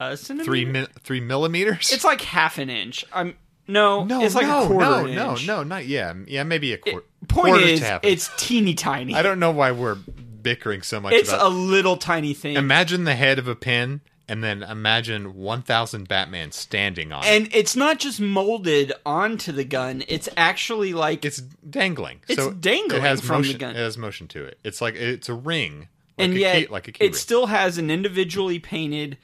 A 0.00 0.16
centimeter. 0.16 0.44
Three 0.50 0.64
mi- 0.64 0.86
three 1.00 1.20
millimeters. 1.20 1.92
It's 1.92 2.04
like 2.04 2.22
half 2.22 2.58
an 2.58 2.70
inch. 2.70 3.04
I'm 3.12 3.36
no. 3.68 4.04
no, 4.04 4.24
it's 4.24 4.34
like 4.34 4.46
no, 4.46 4.64
a 4.64 4.66
quarter 4.66 5.08
no, 5.14 5.30
inch. 5.32 5.46
no, 5.46 5.58
no, 5.58 5.62
not 5.62 5.86
yeah, 5.86 6.12
yeah, 6.26 6.42
maybe 6.42 6.72
a 6.72 6.78
quarter. 6.78 7.06
Point 7.28 7.54
quarter 7.54 7.64
is, 7.64 7.84
it's 8.02 8.30
teeny 8.36 8.74
tiny. 8.74 9.14
I 9.14 9.22
don't 9.22 9.38
know 9.38 9.52
why 9.52 9.70
we're 9.70 9.94
bickering 9.94 10.82
so 10.82 11.00
much 11.00 11.12
about 11.12 11.16
it. 11.16 11.20
It's 11.20 11.32
about 11.32 11.46
a 11.46 11.48
little 11.54 11.96
tiny 11.96 12.34
thing. 12.34 12.56
Imagine 12.56 13.04
the 13.04 13.14
head 13.14 13.38
of 13.38 13.46
a 13.46 13.54
pin, 13.54 14.00
and 14.32 14.42
then 14.42 14.62
imagine 14.62 15.34
1,000 15.36 16.08
Batman 16.08 16.50
standing 16.52 17.12
on 17.12 17.22
it. 17.22 17.28
and 17.28 17.48
it's 17.52 17.76
not 17.76 17.98
just 17.98 18.18
molded 18.20 18.92
onto 19.04 19.52
the 19.52 19.64
gun, 19.64 20.02
it's 20.08 20.28
actually 20.36 20.94
like 20.94 21.24
It's 21.24 21.40
dangling. 21.40 22.20
It's 22.28 22.42
so 22.42 22.50
dangling 22.52 23.02
it 23.02 23.06
has 23.06 23.20
from 23.20 23.42
the 23.42 23.48
motion, 23.48 23.58
gun. 23.58 23.70
It 23.76 23.78
has 23.78 23.98
motion 23.98 24.28
to 24.28 24.44
it. 24.44 24.58
It's 24.64 24.80
like 24.80 24.94
it's 24.94 25.28
a 25.28 25.34
ring. 25.34 25.88
Like 26.18 26.28
and 26.28 26.32
a 26.34 26.38
yet 26.38 26.56
key, 26.60 26.66
like 26.72 26.88
a 26.88 26.92
key 26.92 27.04
it 27.04 27.08
ring. 27.08 27.14
still 27.14 27.46
has 27.46 27.78
an 27.78 27.90
individually 27.90 28.58
painted 28.58 29.18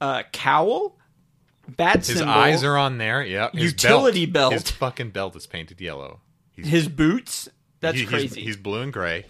uh, 0.00 0.22
cowl, 0.32 0.96
bat 1.68 1.96
His 1.98 2.06
symbol, 2.18 2.32
eyes 2.34 2.62
are 2.64 2.76
on 2.76 2.98
there. 2.98 3.24
Yep. 3.24 3.54
His 3.54 3.72
Utility 3.72 4.26
belt. 4.26 4.50
belt. 4.52 4.62
His 4.62 4.70
fucking 4.72 5.10
belt 5.10 5.34
is 5.36 5.46
painted 5.46 5.80
yellow. 5.80 6.20
He's, 6.52 6.66
his 6.68 6.88
boots. 6.88 7.48
That's 7.80 7.94
he- 7.94 8.00
he's- 8.00 8.10
crazy. 8.10 8.42
He's, 8.42 8.56
blue 8.56 8.80
and 8.80 8.92
gray. 8.92 9.26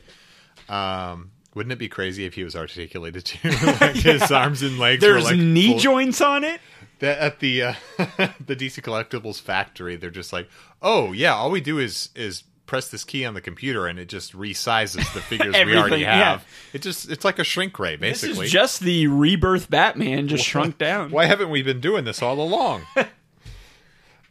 Um, 0.69 1.31
wouldn't 1.55 1.73
it 1.73 1.79
be 1.79 1.89
crazy 1.89 2.25
if 2.25 2.35
he 2.35 2.45
was 2.45 2.55
articulated 2.57 3.25
too? 3.25 3.49
like 3.81 3.95
his 3.97 4.31
arms 4.31 4.63
and 4.63 4.79
legs. 4.79 5.03
were 5.05 5.13
There's 5.13 5.25
like 5.25 5.37
knee 5.37 5.71
full- 5.73 5.79
joints 5.79 6.21
on 6.21 6.45
it. 6.45 6.61
That 7.01 7.19
at 7.19 7.41
the 7.41 7.63
uh, 7.63 7.75
the 8.47 8.55
DC 8.57 8.81
Collectibles 8.83 9.41
factory, 9.41 9.97
they're 9.97 10.11
just 10.11 10.33
like, 10.33 10.49
oh 10.81 11.13
yeah, 11.13 11.35
all 11.35 11.51
we 11.51 11.61
do 11.61 11.79
is 11.79 12.09
is 12.15 12.45
press 12.67 12.89
this 12.89 13.05
key 13.05 13.27
on 13.27 13.35
the 13.35 13.41
computer 13.43 13.87
and 13.87 13.99
it 13.99 14.09
just 14.09 14.33
resizes 14.33 15.13
the 15.13 15.21
figures 15.21 15.53
we 15.53 15.61
already 15.61 15.77
Everything, 15.77 16.01
yeah. 16.01 16.25
have. 16.31 16.47
It 16.73 16.83
just 16.83 17.11
it's 17.11 17.25
like 17.25 17.39
a 17.39 17.45
shrink 17.45 17.79
ray 17.79 17.97
basically. 17.97 18.37
This 18.37 18.47
is 18.47 18.53
just 18.53 18.81
the 18.81 19.07
rebirth 19.09 19.69
Batman, 19.69 20.29
just 20.29 20.45
shrunk 20.45 20.79
down. 20.79 21.11
Why 21.11 21.27
haven't 21.27 21.51
we 21.51 21.63
been 21.63 21.81
doing 21.81 22.05
this 22.05 22.23
all 22.23 22.41
along? 22.41 22.83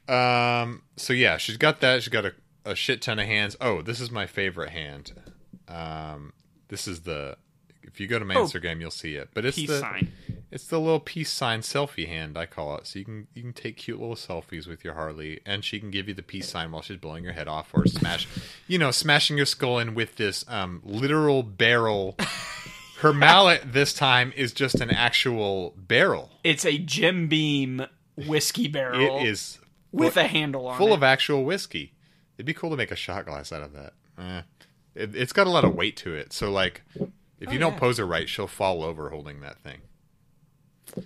um. 0.07 0.81
So 0.95 1.13
yeah, 1.13 1.38
she's 1.38 1.57
got 1.57 1.81
that. 1.81 2.01
She's 2.03 2.09
got 2.09 2.25
a, 2.25 2.33
a 2.65 2.75
shit 2.75 3.01
ton 3.01 3.19
of 3.19 3.25
hands. 3.25 3.55
Oh, 3.59 3.81
this 3.81 3.99
is 3.99 4.12
my 4.12 4.25
favorite 4.25 4.69
hand. 4.69 5.13
Um. 5.67 6.33
This 6.73 6.88
is 6.88 7.01
the. 7.01 7.38
If 7.83 7.99
you 7.99 8.07
go 8.07 8.17
to 8.17 8.25
my 8.25 8.33
Oh. 8.33 8.45
Instagram, 8.45 8.79
you'll 8.79 8.89
see 8.89 9.13
it. 9.13 9.29
But 9.36 9.45
it's 9.45 9.57
Peace 9.57 9.67
the 9.69 9.79
sign. 9.79 10.12
it's 10.49 10.65
the 10.65 10.79
little 10.79 10.99
peace 10.99 11.29
sign 11.31 11.59
selfie 11.59 12.07
hand 12.07 12.36
I 12.36 12.47
call 12.47 12.75
it. 12.77 12.88
So 12.88 12.97
you 12.97 13.05
can 13.05 13.27
you 13.36 13.43
can 13.43 13.53
take 13.53 13.77
cute 13.77 13.99
little 13.99 14.15
selfies 14.15 14.65
with 14.67 14.83
your 14.83 14.95
Harley, 14.95 15.39
and 15.45 15.63
she 15.63 15.79
can 15.79 15.91
give 15.91 16.07
you 16.07 16.15
the 16.15 16.23
peace 16.23 16.49
sign 16.49 16.71
while 16.71 16.81
she's 16.81 16.97
blowing 16.97 17.23
your 17.23 17.33
head 17.33 17.47
off, 17.47 17.69
or 17.73 17.86
smash, 17.86 18.27
you 18.67 18.79
know, 18.79 18.89
smashing 18.89 19.38
your 19.38 19.45
skull 19.45 19.77
in 19.77 19.93
with 19.93 20.15
this 20.15 20.43
um, 20.47 20.81
literal 20.83 21.43
barrel. 21.43 22.15
Her 23.01 23.13
mallet 23.13 23.73
this 23.73 23.93
time 23.93 24.33
is 24.36 24.51
just 24.53 24.81
an 24.81 24.89
actual 24.89 25.75
barrel. 25.77 26.31
It's 26.43 26.65
a 26.65 26.79
Jim 26.79 27.27
Beam 27.27 27.86
whiskey 28.15 28.67
barrel 28.67 29.19
It 29.19 29.27
is 29.27 29.59
with 29.91 30.17
a 30.17 30.23
handle 30.25 30.65
on 30.67 30.77
full 30.79 30.88
it. 30.88 30.93
of 30.95 31.03
actual 31.03 31.43
whiskey. 31.43 31.93
It'd 32.38 32.45
be 32.47 32.53
cool 32.55 32.69
to 32.71 32.77
make 32.77 32.89
a 32.91 32.95
shot 32.95 33.25
glass 33.27 33.51
out 33.51 33.62
of 33.62 33.73
that. 33.73 33.93
Eh. 34.17 34.41
It, 34.95 35.15
it's 35.15 35.34
got 35.34 35.47
a 35.47 35.49
lot 35.49 35.65
of 35.65 35.73
weight 35.75 35.97
to 35.97 36.13
it, 36.13 36.34
so 36.34 36.51
like, 36.51 36.82
if 37.39 37.51
you 37.51 37.60
don't 37.60 37.73
yeah. 37.73 37.79
pose 37.79 37.97
her 37.97 38.06
right, 38.06 38.29
she'll 38.29 38.47
fall 38.47 38.84
over 38.84 39.10
holding 39.10 39.41
that 39.41 39.60
thing. 39.60 39.82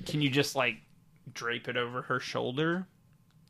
Can 0.05 0.21
you 0.21 0.29
just 0.29 0.55
like 0.55 0.77
drape 1.33 1.67
it 1.67 1.77
over 1.77 2.01
her 2.03 2.19
shoulder? 2.19 2.87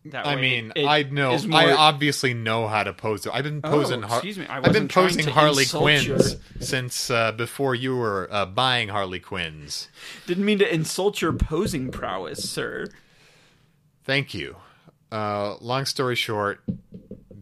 That 0.05 0.25
I 0.25 0.35
way 0.35 0.41
mean, 0.41 0.71
it 0.75 0.85
I 0.85 1.03
know, 1.03 1.37
more- 1.47 1.59
I 1.59 1.71
obviously 1.73 2.33
know 2.33 2.67
how 2.67 2.83
to 2.83 2.93
pose 2.93 3.25
it. 3.25 3.31
I've 3.33 3.43
been 3.43 3.59
Oh, 3.63 3.69
posing. 3.71 4.03
Har- 4.03 4.17
excuse 4.19 4.37
me, 4.37 4.45
I 4.47 4.57
I've 4.59 4.71
been 4.71 4.87
posing 4.87 5.27
Harley 5.27 5.63
insult 5.63 5.83
Quinns 5.83 6.05
your- 6.05 6.19
since 6.61 7.09
uh, 7.09 7.33
before 7.33 7.75
you 7.75 7.95
were 7.97 8.29
uh, 8.31 8.45
buying 8.45 8.87
Harley 8.89 9.19
Quinns. 9.19 9.89
didn't 10.25 10.45
mean 10.45 10.59
to 10.59 10.73
insult 10.73 11.21
your 11.21 11.33
posing 11.33 11.91
prowess, 11.91 12.49
sir. 12.49 12.87
Thank 14.05 14.33
you. 14.33 14.55
Uh, 15.11 15.55
long 15.59 15.85
story 15.85 16.15
short, 16.15 16.61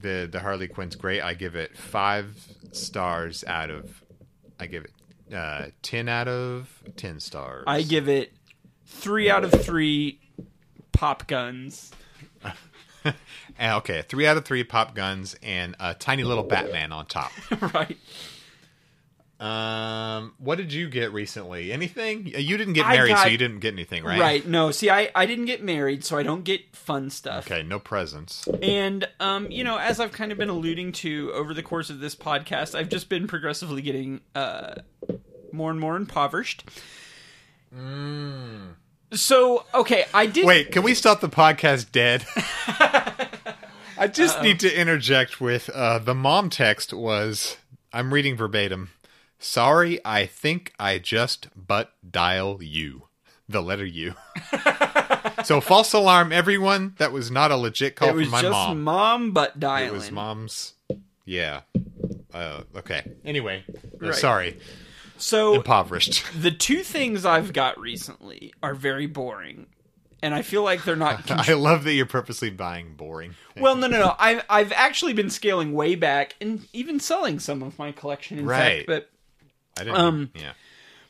the 0.01 0.27
the 0.31 0.39
Harley 0.39 0.67
Quinn's 0.67 0.95
great. 0.95 1.21
I 1.21 1.34
give 1.34 1.55
it 1.55 1.77
five 1.77 2.36
stars 2.71 3.43
out 3.47 3.69
of. 3.69 4.03
I 4.60 4.67
give 4.67 4.86
it 4.86 5.36
uh, 5.36 5.67
ten 5.81 6.08
out 6.10 6.27
of 6.27 6.84
ten 6.95 7.19
stars. 7.19 7.63
I 7.67 7.81
give 7.81 8.08
it 8.10 8.34
three 8.86 9.29
out 9.29 9.43
of 9.43 9.51
three 9.51 10.19
pop 10.91 11.27
guns. 11.27 11.91
Okay, 13.62 14.01
three 14.01 14.27
out 14.27 14.36
of 14.36 14.45
three 14.45 14.63
pop 14.63 14.95
guns 14.95 15.36
and 15.41 15.75
a 15.79 15.93
tiny 15.93 16.23
little 16.23 16.43
Batman 16.43 16.91
on 16.91 17.05
top. 17.05 17.31
right. 17.73 17.97
Um, 19.39 20.33
what 20.37 20.57
did 20.57 20.71
you 20.71 20.89
get 20.89 21.11
recently? 21.11 21.73
Anything? 21.73 22.25
You 22.27 22.57
didn't 22.57 22.73
get 22.73 22.85
I 22.85 22.95
married, 22.95 23.17
so 23.17 23.27
you 23.27 23.37
didn't 23.37 23.59
get 23.59 23.73
anything, 23.73 24.03
right? 24.03 24.19
Right. 24.19 24.47
No, 24.47 24.71
see, 24.71 24.89
I, 24.89 25.11
I 25.13 25.25
didn't 25.25 25.45
get 25.45 25.61
married, 25.61 26.05
so 26.05 26.17
I 26.17 26.23
don't 26.23 26.43
get 26.43 26.73
fun 26.73 27.09
stuff. 27.09 27.45
Okay, 27.45 27.61
no 27.61 27.77
presents. 27.77 28.47
And, 28.61 29.07
um, 29.19 29.51
you 29.51 29.65
know, 29.65 29.77
as 29.77 29.99
I've 29.99 30.13
kind 30.13 30.31
of 30.31 30.37
been 30.37 30.49
alluding 30.49 30.93
to 30.93 31.31
over 31.33 31.53
the 31.53 31.63
course 31.63 31.89
of 31.89 31.99
this 31.99 32.15
podcast, 32.15 32.75
I've 32.75 32.87
just 32.87 33.09
been 33.09 33.27
progressively 33.27 33.81
getting 33.81 34.21
uh, 34.35 34.75
more 35.51 35.69
and 35.69 35.79
more 35.79 35.97
impoverished. 35.97 36.63
So, 39.11 39.65
okay, 39.73 40.05
I 40.13 40.27
did. 40.27 40.45
Wait, 40.45 40.71
can 40.71 40.83
we 40.83 40.93
stop 40.93 41.19
the 41.19 41.29
podcast 41.29 41.91
dead? 41.91 42.25
I 43.97 44.07
just 44.07 44.41
need 44.41 44.59
to 44.61 44.73
interject 44.73 45.39
with 45.39 45.69
uh, 45.69 45.99
the 45.99 46.15
mom 46.15 46.49
text 46.49 46.93
was 46.93 47.57
I'm 47.93 48.13
reading 48.13 48.35
verbatim. 48.35 48.89
Sorry, 49.45 49.99
I 50.03 50.25
think 50.25 50.73
I 50.79 50.97
just 50.97 51.49
but 51.55 51.93
dial 52.10 52.63
you. 52.63 53.03
The 53.47 53.62
letter 53.62 53.86
U. 53.86 54.15
so 55.43 55.62
false 55.62 55.93
alarm, 55.93 56.31
everyone. 56.31 56.95
That 56.97 57.12
was 57.12 57.29
not 57.29 57.51
a 57.51 57.55
legit 57.55 57.95
call 57.95 58.10
it 58.10 58.15
was 58.15 58.25
from 58.25 58.31
my 58.31 58.41
just 58.41 58.51
mom. 58.51 58.81
mom 58.84 59.31
but 59.34 59.60
dialing. 59.60 59.89
It 59.89 59.93
was 59.93 60.12
mom's. 60.12 60.73
Yeah. 61.25 61.62
Uh, 62.34 62.63
okay. 62.75 63.05
Anyway, 63.23 63.63
uh, 63.75 64.08
Right. 64.08 64.15
sorry. 64.15 64.58
So, 65.17 65.53
Impoverished. 65.55 66.25
the 66.41 66.51
two 66.51 66.79
things 66.81 67.23
I've 67.23 67.53
got 67.53 67.79
recently 67.79 68.51
are 68.63 68.73
very 68.73 69.05
boring. 69.05 69.67
And 70.23 70.34
I 70.34 70.41
feel 70.41 70.63
like 70.63 70.84
they're 70.84 70.95
not 70.95 71.29
I 71.49 71.53
love 71.53 71.84
that 71.84 71.93
you're 71.93 72.08
purposely 72.08 72.49
buying 72.49 72.95
boring. 72.95 73.36
Well, 73.58 73.75
no, 73.75 73.86
no, 73.86 73.99
no. 73.99 74.15
I've 74.17 74.43
I've 74.49 74.71
actually 74.71 75.13
been 75.13 75.29
scaling 75.29 75.71
way 75.73 75.93
back 75.93 76.36
and 76.41 76.67
even 76.73 76.99
selling 76.99 77.38
some 77.38 77.62
of 77.62 77.77
my 77.77 77.91
collection. 77.91 78.39
In 78.39 78.45
Right. 78.47 78.77
fact, 78.79 78.88
but 78.88 79.10
I 79.77 79.83
didn't. 79.83 79.97
um, 79.99 80.29
yeah. 80.35 80.53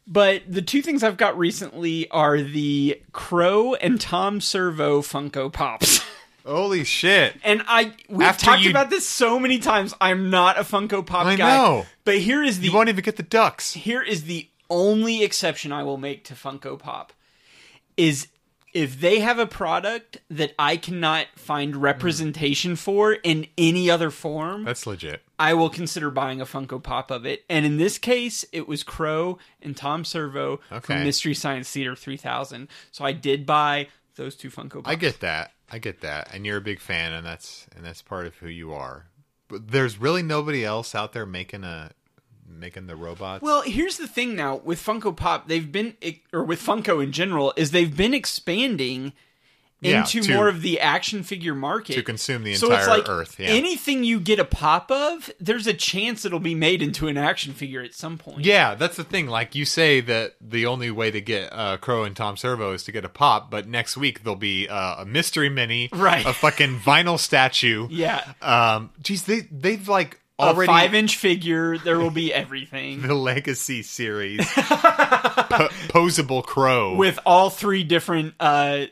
but 0.08 0.42
the 0.48 0.62
two 0.62 0.82
things 0.82 1.04
I've 1.04 1.18
got 1.18 1.38
recently 1.38 2.10
are 2.10 2.42
the 2.42 3.02
Crow 3.12 3.74
and 3.76 4.00
Tom 4.02 4.42
Servo 4.42 5.02
Funko 5.02 5.52
Pops. 5.52 6.04
Holy 6.46 6.84
shit. 6.84 7.36
And 7.44 7.64
I 7.68 7.94
we've 8.08 8.28
After 8.28 8.46
talked 8.46 8.62
you- 8.62 8.70
about 8.70 8.90
this 8.92 9.08
so 9.08 9.40
many 9.40 9.58
times. 9.60 9.94
I'm 10.00 10.30
not 10.30 10.58
a 10.60 10.62
Funko 10.62 11.04
Pop 11.06 11.26
I 11.26 11.36
guy. 11.36 11.58
know. 11.58 11.86
But 12.04 12.20
here 12.20 12.44
is 12.44 12.60
the 12.60 12.68
You 12.68 12.74
won't 12.74 12.90
even 12.90 13.04
get 13.04 13.16
the 13.18 13.24
ducks. 13.24 13.74
here 13.74 14.02
is 14.04 14.26
the 14.26 14.48
only 14.70 15.24
exception 15.24 15.72
I 15.72 15.82
will 15.84 15.98
make 15.98 16.24
to 16.26 16.34
Funko 16.36 16.78
Pop 16.78 17.14
is 17.98 18.28
if 18.74 19.00
they 19.00 19.20
have 19.22 19.40
a 19.40 19.46
product 19.48 20.18
that 20.30 20.54
I 20.60 20.76
cannot 20.78 21.28
find 21.36 21.76
representation 21.78 22.76
for 22.76 23.14
in 23.14 23.48
any 23.58 23.90
other 23.90 24.12
form, 24.12 24.66
That's 24.66 24.86
legit. 24.86 25.22
I 25.38 25.54
will 25.54 25.70
consider 25.70 26.10
buying 26.12 26.40
a 26.42 26.46
Funko 26.46 26.82
Pop 26.82 27.12
of 27.12 27.26
it. 27.26 27.44
And 27.50 27.66
in 27.66 27.78
this 27.78 27.98
case, 27.98 28.46
it 28.52 28.68
was 28.68 28.84
Crow 28.84 29.38
and 29.62 29.76
Tom 29.76 30.06
Servo 30.06 30.60
Okay. 30.72 30.80
from 30.96 31.04
Mystery 31.04 31.34
Science 31.34 31.70
Theater 31.70 31.96
3000. 31.96 32.68
So 32.92 33.04
I 33.06 33.12
did 33.12 33.46
buy 33.46 33.88
those 34.16 34.36
two 34.36 34.50
Funko 34.50 34.76
Pops. 34.84 34.90
I 34.90 34.96
get 34.96 35.20
that. 35.20 35.52
I 35.72 35.80
get 35.80 36.02
that. 36.02 36.34
And 36.34 36.46
you're 36.46 36.58
a 36.58 36.62
big 36.62 36.80
fan 36.80 37.12
and 37.14 37.26
that's 37.26 37.68
and 37.76 37.84
that's 37.84 38.02
part 38.02 38.28
of 38.28 38.36
who 38.36 38.48
you 38.48 38.74
are. 38.74 39.08
But 39.48 39.70
there's 39.72 40.00
really 40.00 40.24
nobody 40.24 40.64
else 40.64 40.96
out 40.96 41.12
there 41.14 41.26
making 41.26 41.64
a 41.64 41.92
making 42.48 42.88
the 42.88 42.96
robots. 42.96 43.42
Well, 43.42 43.64
here's 43.64 43.98
the 43.98 44.08
thing 44.08 44.36
now 44.36 44.58
with 44.58 44.80
Funko 44.80 45.16
Pop, 45.16 45.48
they've 45.48 45.70
been 45.72 45.96
or 46.32 46.44
with 46.44 46.62
Funko 46.62 47.04
in 47.04 47.12
general 47.12 47.54
is 47.58 47.72
they've 47.72 47.96
been 47.96 48.14
expanding 48.14 49.14
Yeah, 49.86 50.00
into 50.02 50.22
to- 50.22 50.34
more 50.34 50.48
of 50.48 50.62
the 50.62 50.80
action 50.80 51.24
figure 51.24 51.56
market 51.56 51.94
to 51.96 52.04
consume 52.04 52.44
the 52.44 52.56
So 52.56 52.72
it's 52.72 52.82
entire 52.84 52.98
like 53.00 53.10
earth. 53.10 53.40
Yeah. 53.40 53.48
anything 53.50 54.04
you 54.04 54.20
get 54.20 54.40
a 54.40 54.46
pop 54.46 54.90
of, 54.92 55.30
there's 55.40 55.68
a 55.68 55.74
chance 55.74 56.26
it'll 56.26 56.40
be 56.40 56.56
made 56.56 56.82
into 56.82 57.08
an 57.08 57.18
action 57.18 57.54
figure 57.54 57.82
at 57.82 57.94
some 57.94 58.18
point. 58.18 58.46
yeah, 58.46 58.76
that's 58.76 58.98
the 58.98 59.04
thing. 59.04 59.28
Like 59.28 59.56
you 59.56 59.66
say 59.66 60.02
that 60.02 60.34
the 60.42 60.66
only 60.66 60.92
way 60.92 61.12
to 61.12 61.22
get 61.22 61.50
uh, 61.52 61.78
Crow 61.78 62.04
and 62.04 62.16
Tom 62.16 62.38
Servo 62.38 62.74
is 62.74 62.84
to 62.84 62.92
get 62.92 63.06
a 63.06 63.10
pop, 63.10 63.50
but 63.52 63.68
next 63.68 63.96
week 63.98 64.24
there'll 64.24 64.36
be 64.36 64.68
uh, 64.68 65.02
a 65.02 65.06
mystery 65.06 65.50
mini, 65.50 65.90
Right. 65.94 66.26
A 66.26 66.34
fucking 66.34 66.80
vinyl 66.86 67.20
statue. 67.20 67.88
Yeah. 67.90 68.24
Um, 68.42 68.92
geez, 69.02 69.24
they 69.24 69.42
they've 69.52 69.88
like 69.88 70.20
A 70.40 70.44
already 70.44 70.68
five 70.68 70.94
inch 70.94 71.18
figure, 71.18 71.78
there 71.78 71.98
will 72.00 72.12
be 72.12 72.34
everything. 72.44 73.02
the 73.02 73.14
Legacy 73.16 73.82
series, 73.84 74.46
po- 74.54 75.70
posable 75.90 76.44
Crow 76.46 76.96
with 76.96 77.20
all 77.26 77.50
three 77.50 77.84
different 77.84 78.34
uh 78.40 78.86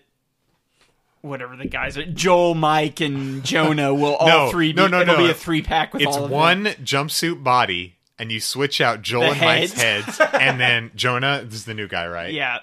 whatever 1.24 1.56
the 1.56 1.68
guys 1.68 1.98
are 1.98 2.06
Joel, 2.06 2.54
Mike, 2.54 3.00
and 3.00 3.44
Jonah 3.44 3.94
will 3.94 4.16
all 4.16 4.28
No, 4.28 4.52
three 4.52 4.72
be 4.74 4.78
no, 4.78 4.88
no, 4.88 5.02
it'll 5.02 5.18
no. 5.18 5.24
be 5.26 5.32
a 5.32 5.34
three 5.34 5.62
pack 5.64 5.94
with 5.94 6.04
It's 6.04 6.16
all 6.16 6.26
of 6.26 6.30
one 6.32 6.64
them. 6.64 6.76
jumpsuit 6.84 7.44
body, 7.44 7.96
and 8.20 8.32
you 8.32 8.40
switch 8.40 8.80
out 8.82 9.02
Joel 9.02 9.22
The 9.22 9.32
and 9.32 9.42
Mike's 9.42 9.74
heads. 9.74 10.18
heads, 10.20 10.34
and 10.40 10.60
then 10.60 10.92
Jonah 10.96 11.42
this 11.44 11.56
is 11.56 11.66
the 11.66 11.74
new 11.74 11.88
guy, 11.88 12.06
right? 12.08 12.32
Yeah. 12.32 12.60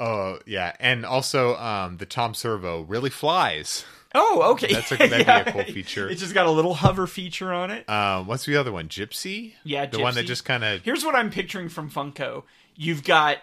Oh 0.00 0.38
yeah, 0.46 0.72
and 0.80 1.04
also 1.04 1.56
um, 1.56 1.98
the 1.98 2.06
Tom 2.06 2.32
Servo 2.34 2.82
really 2.82 3.10
flies. 3.10 3.84
Oh, 4.14 4.52
okay. 4.52 4.72
That's 4.72 4.92
a- 4.92 4.96
that'd 4.96 5.26
be 5.26 5.32
a 5.50 5.52
cool 5.52 5.64
feature. 5.64 6.08
It's 6.08 6.20
just 6.22 6.32
got 6.32 6.46
a 6.46 6.50
little 6.50 6.72
hover 6.74 7.06
feature 7.06 7.52
on 7.52 7.70
it. 7.70 7.86
Um, 7.90 8.26
what's 8.26 8.46
the 8.46 8.56
other 8.56 8.72
one? 8.72 8.88
Gypsy. 8.88 9.52
Yeah, 9.64 9.84
the 9.86 9.98
one 9.98 10.14
that 10.14 10.24
just 10.24 10.44
kind 10.44 10.64
of 10.64 10.80
Here's 10.82 11.04
what 11.04 11.14
I'm 11.14 11.28
picturing 11.30 11.68
from 11.68 11.90
Funko. 11.90 12.44
You've 12.76 13.04
got 13.04 13.38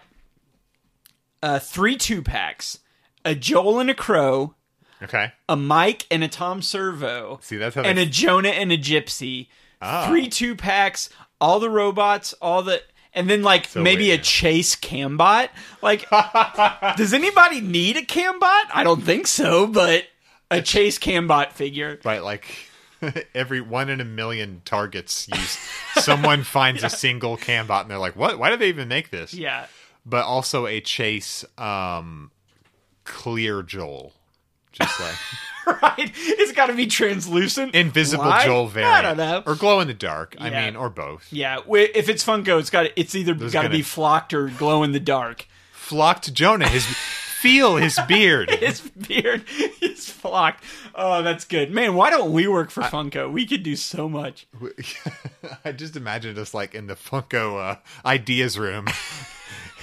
uh, 1.42 1.58
three 1.58 1.96
two 1.96 2.22
packs, 2.22 2.78
a 3.24 3.34
Joel 3.34 3.80
and 3.80 3.90
a 3.90 3.94
Crow, 3.94 4.54
okay. 5.02 5.32
a 5.48 5.56
Mike 5.56 6.06
and 6.10 6.22
a 6.24 6.28
Tom 6.28 6.62
Servo, 6.62 7.38
See, 7.42 7.56
that's 7.56 7.74
how 7.74 7.82
and 7.82 7.98
they 7.98 8.02
a 8.02 8.06
Jonah 8.06 8.48
and 8.50 8.70
a 8.72 8.78
Gypsy. 8.78 9.48
Ah. 9.82 10.06
Three 10.08 10.28
two 10.28 10.54
packs, 10.56 11.10
all 11.40 11.60
the 11.60 11.70
robots, 11.70 12.32
all 12.40 12.62
the 12.62 12.82
and 13.12 13.28
then 13.30 13.42
like 13.42 13.66
So 13.66 13.80
maybe 13.82 14.08
wait 14.08 14.20
a. 14.20 14.22
Chase 14.22 14.76
Cambot. 14.76 15.48
Like 15.82 16.08
does 16.96 17.12
anybody 17.12 17.60
need 17.60 17.96
a 17.96 18.02
Cambot? 18.02 18.64
I 18.72 18.82
don't 18.84 19.02
think 19.02 19.26
so, 19.26 19.66
but 19.66 20.04
a 20.50 20.62
Chase 20.62 20.98
Cambot 20.98 21.52
figure. 21.52 21.98
right 22.04 22.22
like 22.22 22.46
every 23.34 23.60
one 23.60 23.90
in 23.90 24.00
a 24.00 24.04
million 24.04 24.62
targets 24.64 25.28
use 25.28 25.58
someone 26.02 26.42
finds 26.44 26.82
a 26.82 26.88
single 26.88 27.36
cambot 27.36 27.82
and 27.82 27.90
they're 27.90 27.98
like 27.98 28.16
what 28.16 28.38
why 28.38 28.48
did 28.50 28.60
they 28.60 28.68
even 28.68 28.88
make 28.88 29.10
this 29.10 29.34
Yeah. 29.34 29.66
but 30.06 30.24
also 30.24 30.66
a 30.66 30.80
chase 30.80 31.44
um 31.58 32.30
clear 33.04 33.62
joel 33.62 34.12
just 34.72 35.00
like 35.00 35.14
Right. 35.82 36.12
It's 36.14 36.52
got 36.52 36.66
to 36.66 36.74
be 36.74 36.86
translucent. 36.86 37.74
invisible 37.74 38.24
Why? 38.24 38.44
joel 38.44 38.66
variant 38.66 38.94
I 38.94 39.00
don't 39.02 39.16
know. 39.16 39.42
or 39.46 39.54
glow 39.54 39.80
in 39.80 39.88
the 39.88 39.94
dark 39.94 40.36
i 40.38 40.50
mean 40.50 40.76
or 40.76 40.90
both 40.90 41.32
Yeah, 41.32 41.60
if 41.68 42.08
it's 42.10 42.22
Funko, 42.24 42.60
it's 42.60 42.68
got 42.70 42.86
it's 42.96 43.14
either 43.14 43.32
got 43.34 43.62
to 43.62 43.70
be 43.70 43.80
flocked 43.82 44.34
or 44.34 44.48
glow 44.48 44.82
in 44.82 44.92
the 44.92 45.00
dark. 45.00 45.46
flocked 45.72 46.34
jonah 46.34 46.68
his 46.68 46.84
feel 46.84 47.76
his 47.76 47.98
beard 48.08 48.50
His 48.60 48.80
beard 48.80 49.44
is 49.82 50.08
flocked. 50.08 50.64
Oh, 50.94 51.22
that's 51.22 51.44
good, 51.44 51.70
man. 51.70 51.94
Why 51.94 52.08
don't 52.08 52.32
we 52.32 52.48
work 52.48 52.70
for 52.70 52.80
Funko? 52.82 53.30
We 53.30 53.44
could 53.46 53.62
do 53.62 53.76
so 53.76 54.08
much. 54.08 54.46
i 55.64 55.70
just 55.72 55.94
imagined 55.94 56.38
us 56.38 56.54
like 56.54 56.74
in 56.74 56.86
the 56.86 56.94
funko 56.94 57.72
uh, 57.72 57.76
ideas 58.06 58.58
room 58.58 58.86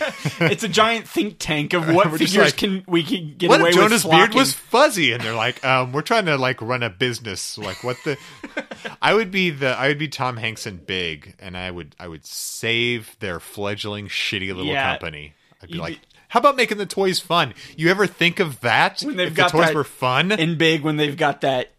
It's 0.42 0.64
a 0.64 0.68
giant 0.68 1.08
think 1.08 1.36
tank 1.40 1.74
of 1.74 1.88
what 1.94 2.12
figures 2.12 2.36
like, 2.38 2.58
can 2.58 2.84
we 2.88 3.04
can 3.04 3.36
get 3.38 3.50
what 3.50 3.62
away 3.62 3.70
if 3.70 3.76
Jonah's 3.76 4.04
with 4.04 4.12
beard 4.12 4.34
was 4.34 4.54
fuzzy? 4.54 5.12
And 5.14 5.24
they're 5.24 5.36
like, 5.36 5.64
um, 5.66 5.92
we're 5.92 6.02
trying 6.02 6.26
to 6.26 6.38
like 6.38 6.62
run 6.62 6.84
a 6.84 6.90
business. 6.90 7.58
Like, 7.58 7.84
what 7.84 7.98
the? 8.04 8.18
I 9.02 9.14
would 9.14 9.32
be 9.32 9.50
the 9.50 9.70
I 9.70 9.88
would 9.88 10.00
be 10.00 10.08
Tom 10.08 10.38
Hanks 10.38 10.66
and 10.66 10.86
Big, 10.86 11.36
and 11.40 11.56
I 11.56 11.72
would 11.72 11.96
I 12.00 12.08
would 12.08 12.26
save 12.26 13.16
their 13.20 13.40
fledgling 13.40 14.08
shitty 14.08 14.48
little 14.48 14.66
Yeah. 14.66 14.92
company. 14.92 15.34
I'd 15.62 15.70
be 15.70 15.78
like, 15.78 16.00
how 16.30 16.40
about 16.40 16.56
making 16.56 16.78
the 16.80 16.86
toys 16.86 17.20
fun? 17.20 17.54
You 17.78 17.90
ever 17.90 18.08
think 18.08 18.40
of 18.40 18.62
that? 18.62 19.02
When 19.02 19.18
they've 19.18 19.28
if 19.28 19.36
got 19.36 19.52
the 19.52 19.60
toys 19.60 19.76
were 19.76 19.84
fun, 19.84 20.32
and 20.32 20.58
big 20.58 20.82
when 20.82 20.98
they've 20.98 21.18
got 21.18 21.42
that 21.42 21.72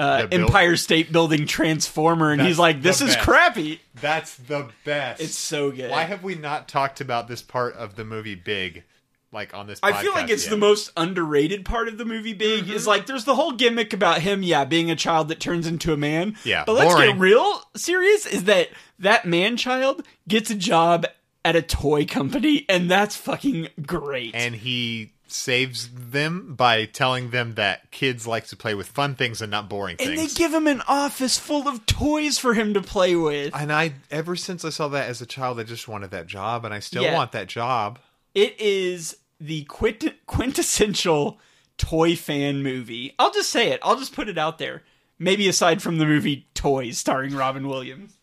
uh, 0.00 0.26
build- 0.26 0.42
Empire 0.42 0.76
State 0.76 1.12
Building 1.12 1.46
transformer, 1.46 2.30
and 2.32 2.40
That's 2.40 2.48
he's 2.48 2.58
like, 2.58 2.82
"This 2.82 2.98
the 3.00 3.06
is 3.06 3.14
best. 3.14 3.26
crappy." 3.26 3.80
that's 4.00 4.34
the 4.36 4.68
best. 4.84 5.20
It's 5.20 5.36
so 5.38 5.70
good. 5.70 5.90
Why 5.90 6.02
have 6.04 6.22
we 6.22 6.34
not 6.34 6.68
talked 6.68 7.00
about 7.00 7.28
this 7.28 7.42
part 7.42 7.74
of 7.76 7.96
the 7.96 8.04
movie 8.04 8.34
Big, 8.34 8.84
like 9.32 9.52
on 9.54 9.66
this? 9.66 9.78
I 9.82 10.00
feel 10.02 10.12
like 10.12 10.26
podcast 10.26 10.30
it's 10.30 10.44
yet? 10.44 10.50
the 10.50 10.56
most 10.56 10.90
underrated 10.96 11.64
part 11.64 11.88
of 11.88 11.98
the 11.98 12.04
movie. 12.04 12.32
Big 12.32 12.64
Mm-hmm. 12.64 12.72
is 12.72 12.86
like 12.86 13.06
there's 13.06 13.24
the 13.26 13.34
whole 13.34 13.52
gimmick 13.52 13.92
about 13.92 14.20
him, 14.22 14.42
yeah, 14.42 14.64
being 14.64 14.90
a 14.90 14.96
child 14.96 15.28
that 15.28 15.38
turns 15.40 15.66
into 15.66 15.92
a 15.92 15.96
man. 15.96 16.36
Yeah, 16.44 16.64
but 16.66 16.72
let's 16.72 16.94
boring. 16.94 17.10
get 17.12 17.20
real 17.20 17.62
serious. 17.76 18.24
Is 18.26 18.44
that 18.44 18.70
that 18.98 19.26
man 19.26 19.56
child 19.56 20.04
gets 20.26 20.50
a 20.50 20.54
job 20.54 21.06
at 21.44 21.56
a 21.56 21.62
toy 21.62 22.04
company, 22.06 22.64
and 22.68 22.90
that's 22.90 23.16
fucking 23.16 23.68
great. 23.86 24.34
and 24.34 24.54
he 24.54 25.12
saves 25.32 25.88
them 25.92 26.54
by 26.54 26.84
telling 26.84 27.30
them 27.30 27.54
that 27.54 27.90
kids 27.90 28.26
like 28.26 28.46
to 28.48 28.56
play 28.56 28.74
with 28.74 28.88
fun 28.88 29.14
things 29.14 29.40
and 29.42 29.50
not 29.50 29.68
boring 29.68 29.96
And 30.00 30.16
they 30.18 30.26
give 30.26 30.52
him 30.52 30.66
an 30.66 30.82
office 30.88 31.38
full 31.38 31.66
of 31.68 31.86
toys 31.86 32.38
for 32.38 32.54
him 32.54 32.74
to 32.74 32.82
play 32.82 33.14
with. 33.16 33.54
and 33.54 33.72
I, 33.72 33.94
ever 34.10 34.36
since 34.36 34.64
I 34.64 34.70
saw 34.70 34.88
that 34.88 35.08
as 35.08 35.20
a 35.20 35.26
child, 35.26 35.58
I 35.60 35.64
just 35.64 35.88
wanted 35.88 36.10
that 36.12 36.26
job, 36.26 36.64
and 36.64 36.72
I 36.74 36.78
still 36.80 37.02
Yeah. 37.02 37.14
want 37.14 37.32
that 37.32 37.46
job. 37.48 37.98
It 38.34 38.60
is 38.60 39.16
the 39.40 39.64
quint- 39.64 40.26
quintessential 40.26 41.38
toy 41.78 42.14
fan 42.16 42.62
movie. 42.62 43.14
I'll 43.18 43.32
just 43.32 43.50
say 43.50 43.70
it. 43.70 43.80
I'll 43.82 43.96
just 43.98 44.14
put 44.14 44.28
it 44.28 44.36
out 44.38 44.58
there. 44.58 44.82
Maybe 45.18 45.48
aside 45.48 45.82
from 45.82 45.98
the 45.98 46.06
movie 46.06 46.46
Toys 46.54 46.98
starring 46.98 47.34
Robin 47.34 47.68
Williams. 47.68 48.14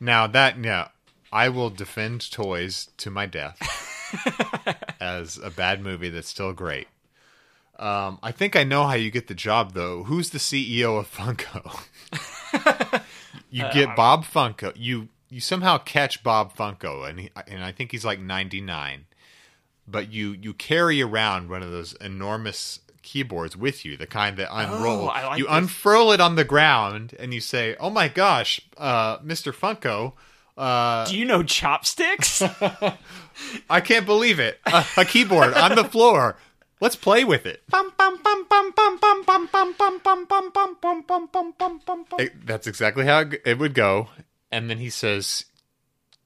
Now 0.00 0.26
that, 0.26 0.62
yeah, 0.62 0.88
I 1.32 1.48
will 1.48 1.70
defend 1.70 2.30
Toys 2.30 2.88
to 2.98 3.10
my 3.10 3.26
death 3.26 3.58
as 5.00 5.38
a 5.38 5.50
bad 5.50 5.80
movie 5.82 6.08
that's 6.08 6.28
still 6.28 6.52
great. 6.52 6.88
Um, 7.78 8.18
I 8.22 8.32
think 8.32 8.56
I 8.56 8.64
know 8.64 8.86
how 8.86 8.94
you 8.94 9.10
get 9.10 9.26
the 9.26 9.34
job, 9.34 9.74
though. 9.74 10.04
Who's 10.04 10.30
the 10.30 10.38
CEO 10.38 10.98
of 10.98 11.12
Funko? 11.12 11.84
you 13.50 13.64
get 13.72 13.94
Bob 13.94 14.24
Funko. 14.24 14.72
You 14.74 15.08
you 15.28 15.40
somehow 15.40 15.78
catch 15.78 16.22
Bob 16.22 16.56
Funko, 16.56 17.08
and 17.08 17.20
he, 17.20 17.30
and 17.46 17.62
I 17.62 17.72
think 17.72 17.92
he's 17.92 18.04
like 18.04 18.18
ninety 18.18 18.60
nine. 18.60 19.06
But 19.86 20.10
you 20.10 20.32
you 20.32 20.54
carry 20.54 21.02
around 21.02 21.50
one 21.50 21.62
of 21.62 21.70
those 21.70 21.92
enormous 21.94 22.80
keyboards 23.02 23.56
with 23.56 23.84
you, 23.84 23.96
the 23.96 24.06
kind 24.06 24.36
that 24.38 24.48
unroll. 24.50 25.02
Oh, 25.02 25.04
like 25.06 25.38
you 25.38 25.44
this. 25.44 25.54
unfurl 25.54 26.12
it 26.12 26.20
on 26.20 26.34
the 26.36 26.44
ground, 26.44 27.14
and 27.18 27.34
you 27.34 27.40
say, 27.40 27.76
"Oh 27.78 27.90
my 27.90 28.08
gosh, 28.08 28.60
uh, 28.78 29.18
Mister 29.22 29.52
Funko." 29.52 30.14
Uh, 30.56 31.04
Do 31.04 31.18
you 31.18 31.26
know 31.26 31.42
chopsticks? 31.42 32.42
I 33.68 33.80
can't 33.80 34.06
believe 34.06 34.38
it. 34.40 34.58
A, 34.66 34.84
a 34.98 35.04
keyboard 35.04 35.54
on 35.54 35.74
the 35.74 35.84
floor. 35.84 36.36
Let's 36.80 36.96
play 36.96 37.24
with 37.24 37.46
it. 37.46 37.62
It- 42.20 42.46
That's 42.46 42.66
exactly 42.66 43.04
how 43.06 43.20
it 43.20 43.42
it 43.44 43.58
would 43.58 43.74
go. 43.74 44.08
And 44.52 44.68
then 44.70 44.78
he 44.78 44.90
says, 44.90 45.46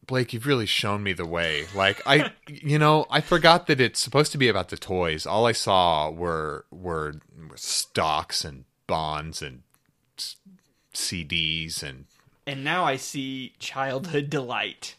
Blake, 0.07 0.33
you've 0.33 0.47
really 0.47 0.67
shown 0.67 1.03
me 1.03 1.13
the 1.13 1.25
way. 1.27 1.67
Like 1.75 2.01
I 2.07 2.33
you 2.49 2.79
know, 2.79 3.07
I 3.11 3.21
forgot 3.21 3.67
that 3.69 3.81
it's 3.81 4.01
supposed 4.01 4.33
to 4.33 4.39
be 4.39 4.49
about 4.49 4.69
the 4.71 4.77
toys. 4.77 5.25
All 5.27 5.47
I 5.47 5.53
saw 5.53 6.11
were 6.11 6.67
were, 6.71 7.15
were 7.49 7.57
stocks 7.57 8.45
and 8.45 8.65
bonds 8.89 9.41
and 9.43 9.63
s- 10.19 10.37
CDs 10.93 11.83
and 11.83 12.07
and 12.47 12.65
now 12.65 12.85
I 12.85 12.97
see 12.97 13.53
childhood 13.61 14.29
delight. 14.31 14.97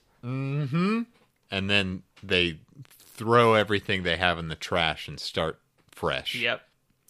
And 1.51 1.69
then 1.69 2.03
they 2.23 2.59
throw 2.87 3.53
everything 3.53 4.03
they 4.03 4.17
have 4.17 4.39
in 4.39 4.47
the 4.47 4.55
trash 4.55 5.07
and 5.07 5.19
start 5.19 5.59
fresh. 5.91 6.33
Yep. 6.35 6.61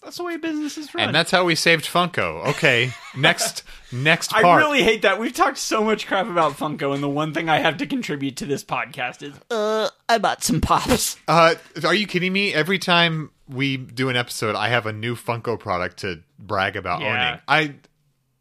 That's 0.03 0.17
the 0.17 0.23
way 0.23 0.35
business 0.37 0.79
is 0.79 0.93
run. 0.95 1.05
And 1.05 1.15
that's 1.15 1.29
how 1.29 1.45
we 1.45 1.53
saved 1.53 1.85
Funko. 1.85 2.47
Okay, 2.47 2.91
next 3.15 3.61
next 3.91 4.33
I 4.33 4.57
really 4.57 4.81
hate 4.81 5.03
that. 5.03 5.19
We've 5.19 5.31
talked 5.31 5.59
so 5.59 5.83
much 5.83 6.07
crap 6.07 6.25
about 6.27 6.53
Funko, 6.53 6.91
and 6.95 7.03
the 7.03 7.07
one 7.09 7.35
thing 7.35 7.49
I 7.49 7.59
have 7.59 7.77
to 7.77 7.85
contribute 7.85 8.35
to 8.37 8.47
this 8.47 8.63
podcast 8.63 9.21
is, 9.21 9.35
uh, 9.51 9.89
I 10.09 10.17
bought 10.17 10.43
some 10.43 10.59
pops. 10.59 11.17
uh, 11.27 11.53
are 11.85 11.93
you 11.93 12.07
kidding 12.07 12.33
me? 12.33 12.51
Every 12.51 12.79
time 12.79 13.29
we 13.47 13.77
do 13.77 14.09
an 14.09 14.15
episode, 14.15 14.55
I 14.55 14.69
have 14.69 14.87
a 14.87 14.91
new 14.93 15.15
Funko 15.15 15.59
product 15.59 15.97
to 15.97 16.21
brag 16.39 16.75
about 16.75 17.01
Yeah. 17.01 17.37
owning. 17.47 17.75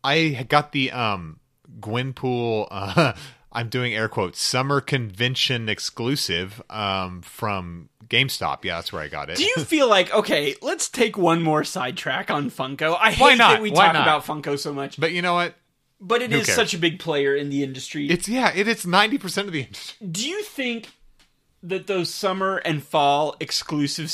I 0.02 0.32
I 0.38 0.46
got 0.48 0.72
the 0.72 0.92
um 0.92 1.40
Gwenpool. 1.78 2.68
Uh, 2.70 3.12
I'm 3.52 3.68
doing 3.68 3.94
air 3.94 4.08
quotes 4.08 4.40
summer 4.40 4.80
convention 4.80 5.68
exclusive 5.68 6.62
um 6.70 7.22
from 7.22 7.88
GameStop. 8.08 8.64
Yeah, 8.64 8.76
that's 8.76 8.92
where 8.92 9.02
I 9.02 9.08
got 9.08 9.30
it. 9.30 9.36
Do 9.36 9.44
you 9.44 9.56
feel 9.64 9.88
like 9.88 10.12
okay? 10.14 10.54
Let's 10.62 10.88
take 10.88 11.16
one 11.18 11.42
more 11.42 11.64
sidetrack 11.64 12.30
on 12.30 12.50
Funko. 12.50 12.96
I 13.00 13.12
hate 13.12 13.20
Why 13.22 13.34
not? 13.34 13.50
that 13.52 13.62
we 13.62 13.70
Why 13.70 13.86
talk 13.86 13.94
not? 13.94 14.02
about 14.02 14.24
Funko 14.24 14.58
so 14.58 14.72
much, 14.72 14.98
but 15.00 15.12
you 15.12 15.22
know 15.22 15.34
what? 15.34 15.54
but 16.00 16.22
it 16.22 16.30
Who 16.32 16.38
is 16.38 16.46
cares? 16.46 16.56
such 16.56 16.72
a 16.74 16.78
big 16.78 16.98
player 16.98 17.34
in 17.36 17.50
the 17.50 17.62
industry. 17.62 18.08
It's 18.08 18.26
yeah, 18.28 18.52
it, 18.54 18.66
it's 18.66 18.86
ninety 18.86 19.18
percent 19.18 19.46
of 19.48 19.52
the 19.52 19.60
industry. 19.62 20.06
Do 20.06 20.26
you 20.28 20.42
think 20.42 20.88
that 21.62 21.86
those 21.86 22.12
summer 22.12 22.56
and 22.64 22.82
fall 22.82 23.36
exclusive 23.38 24.10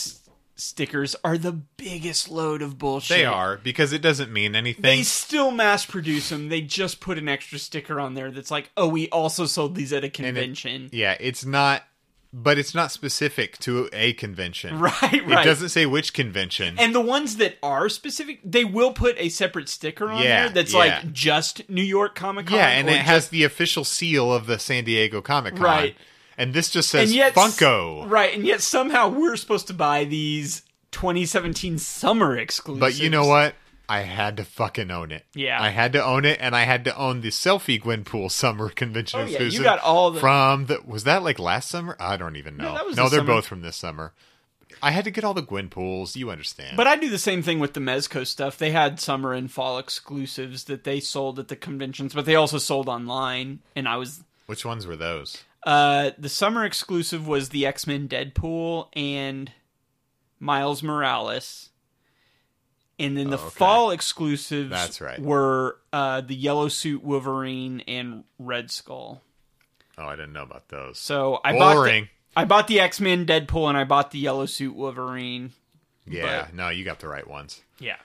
stickers 0.56 1.14
are 1.22 1.38
the 1.38 1.52
biggest 1.52 2.28
load 2.30 2.62
of 2.62 2.78
bullshit? 2.78 3.16
They 3.18 3.24
are 3.24 3.58
because 3.62 3.92
it 3.92 4.02
doesn't 4.02 4.32
mean 4.32 4.56
anything. 4.56 4.82
They 4.82 5.02
still 5.02 5.50
mass 5.50 5.84
produce 5.86 6.30
them. 6.30 6.48
They 6.48 6.60
just 6.62 7.00
put 7.00 7.18
an 7.18 7.28
extra 7.28 7.58
sticker 7.58 8.00
on 8.00 8.14
there 8.14 8.30
that's 8.30 8.50
like, 8.50 8.70
"Oh, 8.76 8.88
we 8.88 9.08
also 9.10 9.46
sold 9.46 9.74
these 9.74 9.92
at 9.92 10.02
a 10.02 10.06
And 10.06 10.14
it- 10.14 10.14
convention." 10.14 10.88
yeah, 10.92 11.16
it's 11.20 11.44
not, 11.44 11.84
but 12.32 12.58
it's 12.58 12.74
not 12.74 12.90
specific 12.92 13.58
to 13.58 13.88
a 13.92 14.12
convention. 14.14 14.78
Right, 14.86 15.12
It 15.12 15.44
doesn't 15.44 15.68
say 15.70 15.86
which 15.86 16.12
convention. 16.12 16.76
And 16.78 16.94
the 16.94 17.00
ones 17.00 17.36
that 17.36 17.56
are 17.62 17.88
specific, 17.88 18.40
they 18.44 18.64
will 18.64 18.92
put 18.92 19.16
a 19.18 19.28
separate 19.28 19.68
sticker 19.68 20.10
on 20.10 20.22
Yeah, 20.22 20.44
there 20.44 20.48
that's 20.54 20.72
yeah. 20.72 20.78
like 20.78 21.12
just 21.12 21.68
New 21.70 21.82
York 21.82 22.14
Comic 22.14 22.46
Con. 22.46 22.56
yeah, 22.56 22.68
and 22.70 22.88
it 22.88 22.98
has 22.98 23.28
the 23.28 23.44
official 23.44 23.84
seal 23.84 24.32
of 24.32 24.46
the 24.46 24.58
San 24.58 24.84
Diego 24.84 25.20
Comic 25.20 25.54
Con. 25.56 25.64
Right. 25.64 25.96
And 26.38 26.52
this 26.52 26.70
just 26.70 26.90
says 26.90 27.10
and 27.10 27.16
yet 27.16 27.34
Funko. 27.34 28.08
Right, 28.10 28.34
and 28.34 28.44
yet 28.46 28.60
somehow 28.60 29.08
we're 29.08 29.36
supposed 29.36 29.66
to 29.68 29.74
buy 29.74 30.04
these 30.04 30.62
2017 30.92 31.78
summer 31.78 32.36
exclusives. 32.36 32.80
But 32.80 32.98
you 32.98 33.10
know 33.10 33.26
what? 33.26 33.54
I 33.88 34.00
had 34.00 34.36
to 34.38 34.44
fucking 34.44 34.90
own 34.90 35.12
it. 35.12 35.24
Yeah. 35.34 35.62
I 35.62 35.68
had 35.68 35.92
to 35.92 36.04
own 36.04 36.24
it, 36.24 36.38
and 36.40 36.56
I 36.56 36.64
had 36.64 36.84
to 36.86 36.96
own 36.96 37.20
the 37.20 37.28
selfie 37.28 37.80
Gwenpool 37.80 38.30
Summer 38.32 38.68
Convention 38.68 39.20
Oh, 39.20 39.24
yeah, 39.26 39.42
you 39.42 39.62
got 39.62 39.78
all 39.78 40.10
the- 40.10 40.18
from 40.20 40.66
the. 40.66 40.80
Was 40.84 41.04
that 41.04 41.22
like 41.22 41.38
last 41.38 41.68
summer? 41.70 41.96
I 42.00 42.16
don't 42.16 42.36
even 42.36 42.56
know. 42.56 42.74
that 42.74 42.84
was 42.84 42.96
no, 42.96 43.04
this 43.04 43.12
they're 43.12 43.20
summer. 43.20 43.32
both 43.34 43.46
from 43.46 43.62
this 43.62 43.76
summer. 43.76 44.12
I 44.82 44.90
had 44.90 45.04
to 45.04 45.10
get 45.10 45.24
all 45.24 45.34
the 45.34 45.42
Gwenpools. 45.42 46.16
You 46.16 46.30
understand? 46.30 46.76
But 46.76 46.86
I 46.86 46.96
do 46.96 47.08
the 47.08 47.16
same 47.18 47.42
thing 47.42 47.60
with 47.60 47.72
the 47.74 47.80
Mezco 47.80 48.26
stuff. 48.26 48.58
They 48.58 48.72
had 48.72 49.00
summer 49.00 49.32
and 49.32 49.50
fall 49.50 49.78
exclusives 49.78 50.64
that 50.64 50.84
they 50.84 51.00
sold 51.00 51.38
at 51.38 51.48
the 51.48 51.56
conventions, 51.56 52.12
but 52.12 52.26
they 52.26 52.34
also 52.34 52.58
sold 52.58 52.88
online. 52.88 53.60
And 53.76 53.88
I 53.88 53.96
was 53.96 54.24
which 54.46 54.64
ones 54.64 54.86
were 54.86 54.96
those? 54.96 55.44
Uh, 55.64 56.10
the 56.18 56.28
summer 56.28 56.64
exclusive 56.64 57.26
was 57.26 57.48
the 57.50 57.66
X 57.66 57.86
Men 57.86 58.08
Deadpool 58.08 58.88
and 58.94 59.50
Miles 60.38 60.82
Morales, 60.82 61.70
and 62.98 63.16
then 63.16 63.30
the 63.30 63.38
Oh, 63.38 63.46
okay. 63.46 63.54
fall 63.56 63.90
exclusives 63.90 64.70
That's 64.70 65.00
right. 65.00 65.18
were 65.20 65.78
uh, 65.92 66.20
the 66.20 66.34
Yellow 66.36 66.68
Suit 66.68 67.02
Wolverine 67.02 67.80
and 67.88 68.24
Red 68.38 68.70
Skull. 68.70 69.22
Oh, 69.98 70.04
I 70.06 70.14
didn't 70.16 70.34
know 70.34 70.42
about 70.42 70.68
those. 70.68 70.98
So 70.98 71.40
I 71.44 71.52
bought 71.52 71.70
the, 71.70 71.74
Boring. 71.74 72.08
I 72.36 72.44
bought 72.44 72.68
the 72.68 72.80
X 72.80 73.00
Men 73.00 73.24
Deadpool 73.26 73.68
and 73.68 73.78
I 73.78 73.84
bought 73.84 74.10
the 74.10 74.18
Yellow 74.18 74.46
Suit 74.46 74.74
Wolverine. 74.76 75.52
yeah, 76.06 76.44
but- 76.46 76.54
no, 76.54 76.68
you 76.68 76.84
got 76.84 77.00
the 77.00 77.08
right 77.08 77.26
ones. 77.26 77.62
Yeah. 77.78 77.96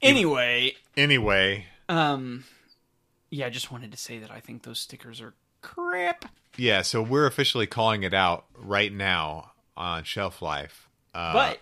Anyway, 0.00 0.74
Anyway, 0.96 1.66
Um, 1.88 2.44
yeah, 3.30 3.46
I 3.46 3.50
just 3.50 3.72
wanted 3.72 3.90
to 3.90 3.98
say 3.98 4.18
that 4.18 4.30
I 4.30 4.38
think 4.40 4.62
those 4.62 4.78
stickers 4.78 5.20
are 5.20 5.34
crap. 5.60 6.24
yeah, 6.56 6.82
so 6.82 7.02
we're 7.02 7.26
officially 7.26 7.66
calling 7.66 8.02
it 8.02 8.14
out 8.14 8.44
right 8.56 8.92
now 8.92 9.52
on 9.76 10.04
Shelf 10.04 10.42
Life. 10.42 10.88
Uh, 11.14 11.32
But 11.32 11.58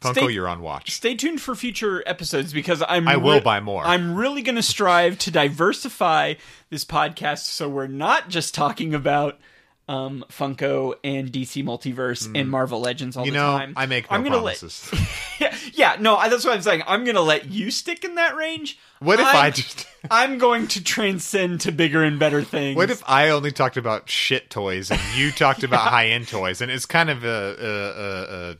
Funko, 0.00 0.12
stay- 0.26 0.32
you're 0.32 0.48
on 0.48 0.60
watch. 0.60 0.90
stay 0.92 1.14
tuned 1.14 1.40
for 1.40 1.54
future 1.54 2.02
episodes 2.06 2.52
because 2.52 2.82
I'm. 2.86 3.08
I 3.08 3.16
will 3.16 3.40
buy 3.40 3.60
more. 3.60 3.84
I'm 3.84 4.14
really 4.14 4.42
going 4.42 4.56
to 4.56 4.62
strive 4.62 5.18
to 5.20 5.30
diversify 5.30 6.34
this 6.70 6.84
podcast 6.84 7.44
so 7.44 7.68
we're 7.68 7.86
not 7.86 8.28
just 8.28 8.54
talking 8.54 8.94
about 8.94 9.38
um, 9.88 10.24
Funko 10.30 10.94
and 11.04 11.30
DC 11.30 11.62
Multiverse 11.64 12.28
and 12.34 12.50
Marvel 12.50 12.80
Legends 12.80 13.16
all 13.16 13.22
Mm. 13.22 13.26
You 13.26 13.32
the 13.32 13.38
know, 13.38 13.58
time. 13.58 13.72
I 13.76 13.86
make 13.86 14.10
no 14.10 14.16
I'm 14.16 14.22
gonna 14.24 14.36
promises. 14.36 14.90
Let, 14.92 15.02
yeah, 15.40 15.56
yeah, 15.72 15.96
no, 16.00 16.16
that's 16.28 16.44
what 16.44 16.54
I'm 16.54 16.62
saying. 16.62 16.82
I'm 16.86 17.04
going 17.04 17.14
to 17.14 17.22
let 17.22 17.46
you 17.50 17.70
stick 17.70 18.04
in 18.04 18.16
that 18.16 18.34
range. 18.36 18.78
what 18.98 19.20
if 19.20 19.26
I'm, 19.26 19.36
I 19.36 19.50
just? 19.50 19.86
I'm 20.10 20.38
going 20.38 20.66
to 20.68 20.82
transcend 20.82 21.60
to 21.62 21.72
bigger 21.72 22.02
and 22.02 22.18
better 22.18 22.42
things. 22.42 22.76
What 22.76 22.90
if 22.90 23.02
I 23.08 23.30
only 23.30 23.52
talked 23.52 23.76
about 23.76 24.10
shit 24.10 24.50
toys 24.50 24.90
and 24.90 25.00
you 25.14 25.30
talked 25.30 25.62
about 25.62 25.80
high 25.88 26.08
end 26.08 26.28
toys? 26.28 26.60
And 26.60 26.70
it's 26.70 26.86
kind 26.86 27.08
of 27.10 27.24
a, 27.24 27.28
a, 27.28 27.66
a, 28.02 28.50
a 28.50 28.56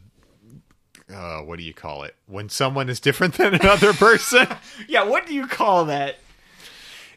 uh, 1.08 1.42
what 1.42 1.58
do 1.58 1.64
you 1.64 1.74
call 1.74 2.02
it? 2.02 2.14
When 2.26 2.48
someone 2.48 2.88
is 2.88 2.98
different 3.00 3.34
than 3.34 3.54
another 3.54 3.92
person, 3.92 4.46
Yeah, 4.88 5.04
what 5.04 5.26
do 5.26 5.34
you 5.34 5.46
call 5.46 5.84
that? 5.86 6.16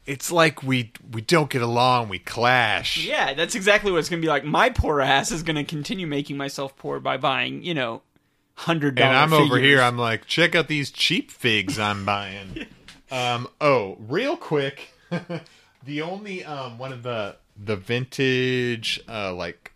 It's 0.10 0.32
like 0.32 0.64
we 0.64 0.92
we 1.12 1.22
don't 1.22 1.50
get 1.50 1.62
along, 1.62 2.10
we 2.10 2.20
clash. 2.20 2.98
Yeah, 3.06 3.34
that's 3.34 3.56
exactly 3.56 3.92
what 3.92 4.00
it's 4.00 4.10
going 4.10 4.22
to 4.22 4.26
be 4.26 4.30
like. 4.30 4.44
My 4.44 4.70
poor 4.70 5.00
ass 5.02 5.32
is 5.32 5.44
going 5.44 5.56
to 5.58 5.64
continue 5.64 6.08
making 6.08 6.36
myself 6.38 6.76
poor 6.78 7.00
by 7.00 7.18
buying, 7.18 7.64
you 7.64 7.74
know, 7.74 8.02
hundred 8.56 8.96
dollars. 8.96 9.10
And 9.10 9.18
I'm 9.18 9.34
over 9.34 9.58
here. 9.60 9.82
I'm 9.82 9.98
like, 9.98 10.26
check 10.26 10.56
out 10.56 10.68
these 10.68 10.92
cheap 10.92 11.32
figs 11.32 11.78
I'm 11.80 12.06
buying. 12.06 12.66
um. 13.12 13.48
Oh, 13.62 13.98
real 14.00 14.36
quick, 14.36 14.90
the 15.86 16.02
only 16.02 16.44
um 16.44 16.78
one 16.78 16.92
of 16.92 17.04
the 17.04 17.38
the 17.62 17.76
vintage 17.76 19.02
uh 19.10 19.34
like 19.34 19.74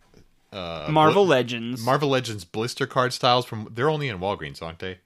uh 0.51 0.87
Marvel 0.89 1.25
bl- 1.25 1.31
Legends 1.31 1.83
Marvel 1.85 2.09
Legends 2.09 2.45
blister 2.45 2.85
card 2.87 3.11
styles 3.13 3.45
from 3.45 3.67
they're 3.71 3.89
only 3.89 4.07
in 4.09 4.19
Walgreens, 4.19 4.61
aren't 4.61 4.79
they? 4.79 4.97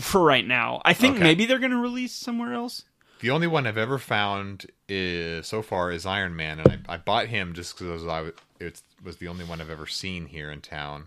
for 0.00 0.20
right 0.22 0.46
now. 0.46 0.80
I 0.84 0.94
think 0.94 1.16
Okay. 1.16 1.24
maybe 1.24 1.44
they're 1.44 1.58
going 1.58 1.72
to 1.72 1.76
release 1.76 2.12
somewhere 2.12 2.52
else. 2.54 2.84
The 3.22 3.30
only 3.30 3.46
one 3.46 3.68
I've 3.68 3.78
ever 3.78 3.98
found 3.98 4.66
is 4.88 5.46
so 5.46 5.62
far 5.62 5.92
is 5.92 6.04
Iron 6.04 6.34
Man, 6.34 6.58
and 6.58 6.84
I, 6.88 6.94
I 6.94 6.96
bought 6.96 7.28
him 7.28 7.54
just 7.54 7.78
because 7.78 8.04
I 8.04 8.16
w- 8.16 8.34
it 8.58 8.82
was 9.02 9.18
the 9.18 9.28
only 9.28 9.44
one 9.44 9.60
I've 9.60 9.70
ever 9.70 9.86
seen 9.86 10.26
here 10.26 10.50
in 10.50 10.60
town. 10.60 11.06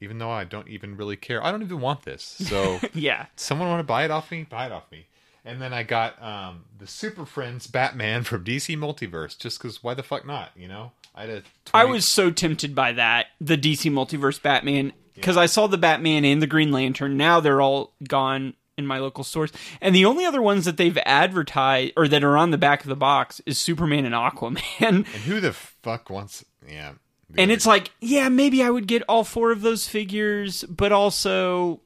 Even 0.00 0.18
though 0.18 0.30
I 0.30 0.44
don't 0.44 0.68
even 0.68 0.96
really 0.96 1.16
care, 1.16 1.44
I 1.44 1.50
don't 1.50 1.62
even 1.62 1.80
want 1.80 2.04
this. 2.04 2.22
So, 2.22 2.78
Yeah, 2.94 3.26
someone 3.34 3.68
want 3.68 3.80
to 3.80 3.84
buy 3.84 4.04
it 4.04 4.12
off 4.12 4.30
me? 4.30 4.44
Buy 4.48 4.66
it 4.66 4.72
off 4.72 4.90
me. 4.92 5.06
And 5.44 5.60
then 5.60 5.72
I 5.72 5.82
got 5.82 6.22
um, 6.22 6.64
the 6.78 6.86
Super 6.86 7.26
Friends 7.26 7.66
Batman 7.66 8.22
from 8.22 8.44
DC 8.44 8.78
Multiverse, 8.78 9.36
just 9.36 9.58
because 9.60 9.82
why 9.82 9.94
the 9.94 10.04
fuck 10.04 10.24
not? 10.24 10.50
You 10.54 10.68
know, 10.68 10.92
I 11.12 11.22
had 11.22 11.30
a 11.30 11.40
20- 11.40 11.42
I 11.74 11.84
was 11.86 12.06
so 12.06 12.30
tempted 12.30 12.76
by 12.76 12.92
that 12.92 13.26
the 13.40 13.58
DC 13.58 13.90
Multiverse 13.90 14.40
Batman 14.40 14.92
because 15.16 15.36
I 15.36 15.46
saw 15.46 15.66
the 15.66 15.78
Batman 15.78 16.24
and 16.24 16.40
the 16.40 16.46
Green 16.46 16.70
Lantern. 16.70 17.16
Now 17.16 17.40
they're 17.40 17.60
all 17.60 17.94
gone 18.06 18.54
in 18.78 18.86
my 18.86 18.98
local 18.98 19.24
stores, 19.24 19.52
and 19.80 19.94
the 19.94 20.04
only 20.06 20.24
other 20.24 20.40
ones 20.40 20.64
that 20.64 20.76
they've 20.78 20.96
advertised 21.04 21.92
or 21.96 22.08
that 22.08 22.24
are 22.24 22.36
on 22.38 22.50
the 22.52 22.58
back 22.58 22.82
of 22.82 22.88
the 22.88 22.96
box 22.96 23.40
is 23.44 23.58
Superman 23.58 24.06
and 24.06 24.14
Aquaman. 24.14 24.62
And 24.80 25.06
who 25.06 25.40
the 25.40 25.52
fuck 25.52 26.08
wants? 26.08 26.44
Yeah, 26.66 26.92
and 27.36 27.40
other- 27.50 27.52
it's 27.52 27.66
like, 27.66 27.90
yeah, 28.00 28.28
maybe 28.28 28.62
I 28.62 28.70
would 28.70 28.86
get 28.86 29.02
all 29.08 29.24
four 29.24 29.50
of 29.52 29.60
those 29.60 29.86
figures, 29.88 30.64
but 30.64 30.92
also, 30.92 31.80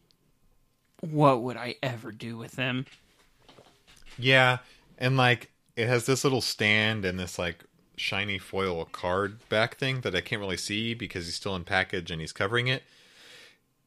what 1.00 1.42
would 1.42 1.56
I 1.56 1.76
ever 1.82 2.12
do 2.12 2.36
with 2.36 2.52
them? 2.52 2.86
Yeah, 4.18 4.58
and 4.98 5.16
like 5.16 5.50
it 5.74 5.88
has 5.88 6.06
this 6.06 6.22
little 6.22 6.42
stand 6.42 7.04
and 7.04 7.18
this 7.18 7.38
like 7.38 7.64
shiny 7.96 8.38
foil 8.38 8.84
card 8.86 9.48
back 9.48 9.76
thing 9.78 10.00
that 10.02 10.14
I 10.14 10.20
can't 10.20 10.40
really 10.40 10.56
see 10.56 10.92
because 10.94 11.24
he's 11.26 11.34
still 11.34 11.56
in 11.56 11.64
package 11.64 12.10
and 12.10 12.20
he's 12.20 12.32
covering 12.32 12.68
it. 12.68 12.82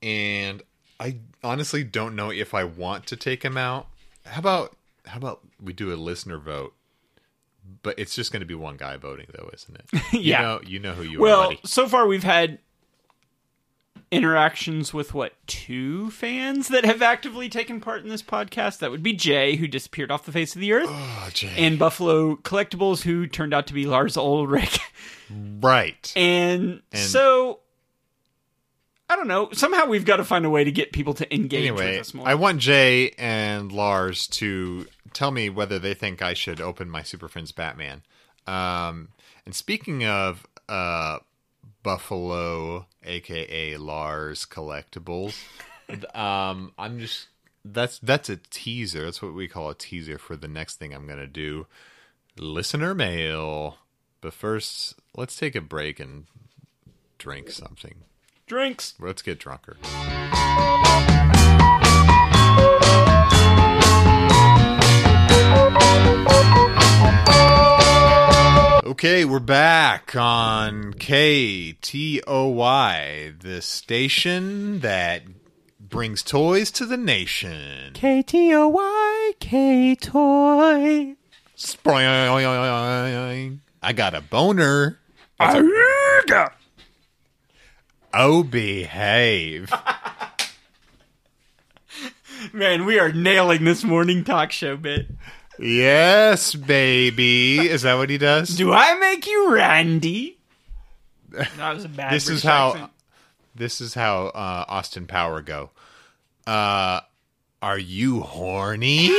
And 0.01 0.61
I 0.99 1.17
honestly 1.43 1.83
don't 1.83 2.15
know 2.15 2.29
if 2.31 2.53
I 2.53 2.63
want 2.63 3.05
to 3.07 3.15
take 3.15 3.43
him 3.43 3.57
out. 3.57 3.87
How 4.25 4.39
about 4.39 4.75
how 5.05 5.17
about 5.17 5.41
we 5.61 5.73
do 5.73 5.93
a 5.93 5.95
listener 5.95 6.37
vote? 6.37 6.73
But 7.81 7.97
it's 7.97 8.13
just 8.15 8.31
going 8.31 8.41
to 8.41 8.45
be 8.45 8.53
one 8.55 8.77
guy 8.77 8.95
voting 8.97 9.27
though, 9.35 9.49
isn't 9.53 9.75
it? 9.77 10.01
Yeah. 10.13 10.39
You 10.39 10.45
know, 10.47 10.61
you 10.65 10.79
know 10.79 10.93
who 10.93 11.03
you 11.03 11.17
are, 11.19 11.21
Well, 11.21 11.53
so 11.65 11.87
far 11.87 12.05
we've 12.07 12.23
had 12.23 12.59
interactions 14.11 14.93
with 14.93 15.13
what 15.13 15.33
two 15.47 16.11
fans 16.11 16.67
that 16.69 16.85
have 16.85 17.01
actively 17.01 17.49
taken 17.49 17.81
part 17.81 18.03
in 18.03 18.09
this 18.09 18.21
podcast. 18.21 18.79
That 18.79 18.91
would 18.91 19.03
be 19.03 19.13
Jay, 19.13 19.55
who 19.55 19.67
disappeared 19.67 20.11
off 20.11 20.25
the 20.25 20.31
face 20.31 20.55
of 20.55 20.61
the 20.61 20.73
earth, 20.73 20.87
Oh, 20.89 21.29
Jay. 21.33 21.51
and 21.57 21.77
Buffalo 21.79 22.35
Collectibles, 22.37 23.01
who 23.03 23.25
turned 23.27 23.53
out 23.53 23.67
to 23.67 23.73
be 23.73 23.85
Lars 23.85 24.15
Ulrich. 24.15 24.79
right. 25.59 26.13
and, 26.15 26.81
And- 26.91 27.01
so 27.01 27.59
I 29.09 29.15
don't 29.15 29.27
know. 29.27 29.49
Somehow 29.53 29.85
we've 29.85 30.05
got 30.05 30.17
to 30.17 30.23
find 30.23 30.45
a 30.45 30.49
way 30.49 30.63
to 30.63 30.71
get 30.71 30.91
people 30.91 31.13
to 31.15 31.33
engage 31.33 31.69
anyway, 31.69 31.91
with 31.91 32.01
us 32.01 32.13
more. 32.13 32.27
I 32.27 32.35
want 32.35 32.59
Jay 32.59 33.11
and 33.17 33.71
Lars 33.71 34.27
to 34.27 34.87
tell 35.13 35.31
me 35.31 35.49
whether 35.49 35.77
they 35.77 35.93
think 35.93 36.21
I 36.21 36.33
should 36.33 36.59
open 36.59 36.89
my 36.89 37.03
Super 37.03 37.27
Friends 37.27 37.51
Batman. 37.51 38.01
Um, 38.47 39.09
and 39.45 39.55
speaking 39.55 40.05
of 40.05 40.45
uh, 40.67 41.19
Buffalo, 41.83 42.87
aka 43.03 43.77
Lars 43.77 44.45
Collectibles, 44.45 45.35
um, 46.15 46.73
I'm 46.77 46.99
just 46.99 47.27
that's 47.63 47.99
that's 47.99 48.29
a 48.29 48.37
teaser. 48.49 49.05
That's 49.05 49.21
what 49.21 49.33
we 49.33 49.47
call 49.47 49.69
a 49.69 49.75
teaser 49.75 50.17
for 50.17 50.35
the 50.35 50.47
next 50.47 50.75
thing 50.75 50.93
I'm 50.93 51.07
gonna 51.07 51.27
do. 51.27 51.67
Listener 52.37 52.95
mail. 52.95 53.77
But 54.21 54.33
first, 54.33 54.95
let's 55.15 55.37
take 55.37 55.55
a 55.55 55.61
break 55.61 55.99
and 55.99 56.25
drink 57.19 57.51
something. 57.51 58.03
Drinks. 58.47 58.93
Let's 58.99 59.23
get 59.23 59.39
drunker. 59.39 59.75
Okay, 68.87 69.25
we're 69.25 69.39
back 69.39 70.15
on 70.15 70.93
KTOY, 70.93 71.73
the 73.41 73.61
station 73.63 74.81
that 74.81 75.23
brings 75.79 76.21
toys 76.21 76.69
to 76.71 76.85
the 76.85 76.97
nation. 76.97 77.93
K 77.95 78.21
T 78.21 78.53
O 78.53 78.67
Y 78.67 79.33
K 79.39 79.95
toy. 79.95 81.15
I 83.81 83.93
got 83.93 84.13
a 84.13 84.21
boner. 84.21 84.99
Oh, 88.17 88.43
behave. 88.43 89.69
Man, 92.53 92.85
we 92.85 92.97
are 92.97 93.11
nailing 93.11 93.65
this 93.65 93.83
morning 93.83 94.23
talk 94.23 94.53
show 94.53 94.77
bit. 94.77 95.07
yes, 95.59 96.55
baby. 96.55 97.59
Is 97.59 97.81
that 97.81 97.95
what 97.95 98.09
he 98.09 98.17
does? 98.17 98.55
Do 98.55 98.71
I 98.71 98.97
make 98.99 99.27
you 99.27 99.53
Randy? 99.53 100.37
That 101.29 101.73
was 101.73 101.83
a 101.83 101.89
bad. 101.89 102.13
this 102.13 102.29
is 102.29 102.41
how 102.41 102.69
accent. 102.69 102.91
this 103.53 103.81
is 103.81 103.93
how 103.93 104.27
uh, 104.27 104.63
Austin 104.69 105.07
Power 105.07 105.41
go. 105.41 105.71
Uh, 106.47 107.01
are 107.61 107.79
you 107.79 108.21
horny? 108.21 109.09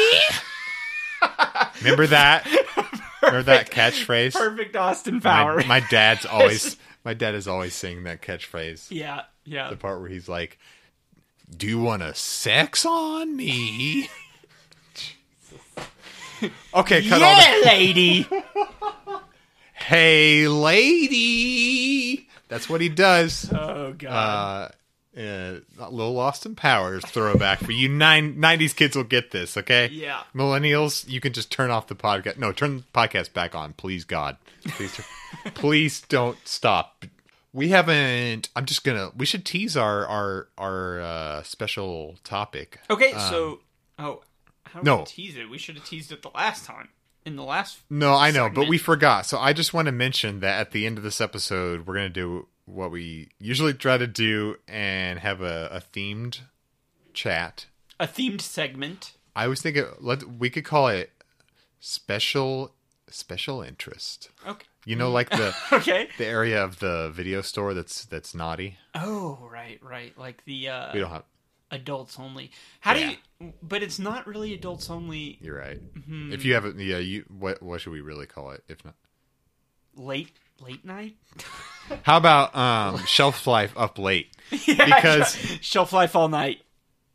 Remember 1.82 2.06
that? 2.06 2.46
Remember 3.22 3.42
that 3.42 3.70
catchphrase? 3.70 4.32
perfect 4.32 4.74
Austin 4.74 5.20
Power. 5.20 5.56
My, 5.56 5.66
my 5.66 5.80
dad's 5.90 6.24
always 6.24 6.78
my 7.06 7.14
dad 7.14 7.36
is 7.36 7.46
always 7.46 7.72
saying 7.72 8.02
that 8.02 8.20
catchphrase. 8.20 8.90
yeah, 8.90 9.22
yeah. 9.44 9.70
The 9.70 9.76
part 9.76 10.00
where 10.00 10.08
he's 10.10 10.28
like, 10.28 10.58
"Do 11.56 11.68
you 11.68 11.80
want 11.80 12.02
to 12.02 12.12
sex 12.16 12.84
on 12.84 13.36
me?" 13.36 14.10
Jesus. 14.94 15.60
Okay, 16.74 17.08
cut 17.08 17.22
all 17.22 17.32
yeah, 17.38 17.60
the. 17.60 17.66
lady. 17.66 18.28
Hey, 19.72 20.48
lady. 20.48 22.28
That's 22.48 22.68
what 22.68 22.80
he 22.80 22.88
does. 22.88 23.52
oh 23.52 23.94
god. 23.96 24.10
Uh, 24.10 24.68
uh, 25.16 25.60
a 25.78 25.90
little 25.90 26.18
Austin 26.18 26.54
Powers 26.54 27.04
throwback 27.06 27.60
for 27.60 27.72
you 27.72 27.88
nine, 27.88 28.36
90s 28.36 28.76
kids 28.76 28.96
will 28.96 29.04
get 29.04 29.30
this, 29.30 29.56
okay? 29.56 29.88
Yeah. 29.90 30.22
Millennials, 30.34 31.08
you 31.08 31.20
can 31.20 31.32
just 31.32 31.50
turn 31.50 31.70
off 31.70 31.86
the 31.86 31.94
podcast. 31.94 32.38
No, 32.38 32.52
turn 32.52 32.78
the 32.78 32.82
podcast 32.94 33.32
back 33.32 33.54
on, 33.54 33.72
please, 33.72 34.04
God. 34.04 34.36
Please, 34.64 34.94
turn- 34.94 35.06
please 35.54 36.00
don't 36.02 36.36
stop. 36.46 37.06
We 37.52 37.68
haven't. 37.68 38.50
I'm 38.54 38.66
just 38.66 38.84
gonna. 38.84 39.12
We 39.16 39.24
should 39.24 39.46
tease 39.46 39.78
our 39.78 40.06
our 40.06 40.48
our 40.58 41.00
uh, 41.00 41.42
special 41.42 42.16
topic. 42.22 42.80
okay, 42.90 43.12
so 43.12 43.60
oh, 43.98 44.22
how 44.64 44.80
do 44.80 44.84
no. 44.84 44.96
we 44.98 45.04
tease 45.06 45.36
it? 45.38 45.48
We 45.48 45.56
should 45.56 45.76
have 45.76 45.86
teased 45.86 46.12
it 46.12 46.20
the 46.20 46.30
last 46.34 46.66
time. 46.66 46.88
In 47.24 47.34
the 47.34 47.42
last 47.42 47.78
No, 47.88 48.14
I 48.14 48.30
know, 48.30 48.50
but 48.50 48.68
we 48.68 48.76
forgot. 48.78 49.26
So 49.26 49.38
I 49.38 49.52
just 49.52 49.72
want 49.74 49.86
to 49.86 49.92
mention 49.92 50.40
that 50.40 50.60
at 50.60 50.70
the 50.70 50.86
end 50.86 50.98
of 50.98 51.02
this 51.02 51.20
episode, 51.20 51.86
we're 51.86 51.94
gonna 51.94 52.10
do 52.10 52.46
what 52.66 52.90
we 52.90 53.28
usually 53.38 53.72
try 53.74 53.96
to 53.96 54.06
do 54.06 54.56
and 54.68 55.18
have 55.20 55.40
a, 55.40 55.68
a 55.72 55.80
themed 55.80 56.40
chat. 57.14 57.66
a 57.98 58.06
themed 58.06 58.40
segment. 58.40 59.12
I 59.34 59.46
was 59.48 59.62
thinking 59.62 59.84
let 60.00 60.22
we 60.38 60.50
could 60.50 60.64
call 60.64 60.88
it 60.88 61.10
special 61.80 62.74
special 63.08 63.62
interest. 63.62 64.30
Okay. 64.46 64.66
You 64.84 64.96
know, 64.96 65.10
like 65.10 65.30
the 65.30 65.54
Okay. 65.72 66.08
the 66.18 66.26
area 66.26 66.62
of 66.62 66.78
the 66.80 67.10
video 67.14 67.40
store 67.42 67.74
that's 67.74 68.04
that's 68.04 68.34
naughty. 68.34 68.78
Oh, 68.94 69.48
right, 69.50 69.78
right. 69.82 70.16
Like 70.18 70.44
the 70.44 70.68
uh 70.68 70.92
We 70.92 71.00
don't 71.00 71.10
have. 71.10 71.24
adults 71.70 72.18
only. 72.18 72.50
How 72.80 72.94
Yeah. 72.94 73.14
do 73.38 73.44
you 73.46 73.52
but 73.62 73.82
it's 73.82 73.98
not 73.98 74.26
really 74.26 74.54
adults 74.54 74.88
only 74.90 75.38
You're 75.40 75.58
right. 75.58 75.80
Mm-hmm. 75.94 76.32
If 76.32 76.44
you 76.44 76.54
haven't, 76.54 76.78
yeah, 76.80 76.98
you 76.98 77.24
what 77.28 77.62
what 77.62 77.80
should 77.80 77.92
we 77.92 78.00
really 78.00 78.26
call 78.26 78.50
it? 78.50 78.64
If 78.68 78.84
not, 78.84 78.94
late 79.94 80.32
late 80.60 80.84
night? 80.84 81.16
how 82.02 82.16
about 82.16 82.54
um 82.56 82.98
shelf 83.06 83.46
life 83.46 83.72
up 83.76 83.98
late? 83.98 84.28
Yeah, 84.66 84.84
Because- 84.84 85.34
shelf 85.60 85.92
life 85.92 86.14
all 86.14 86.28
night. 86.28 86.60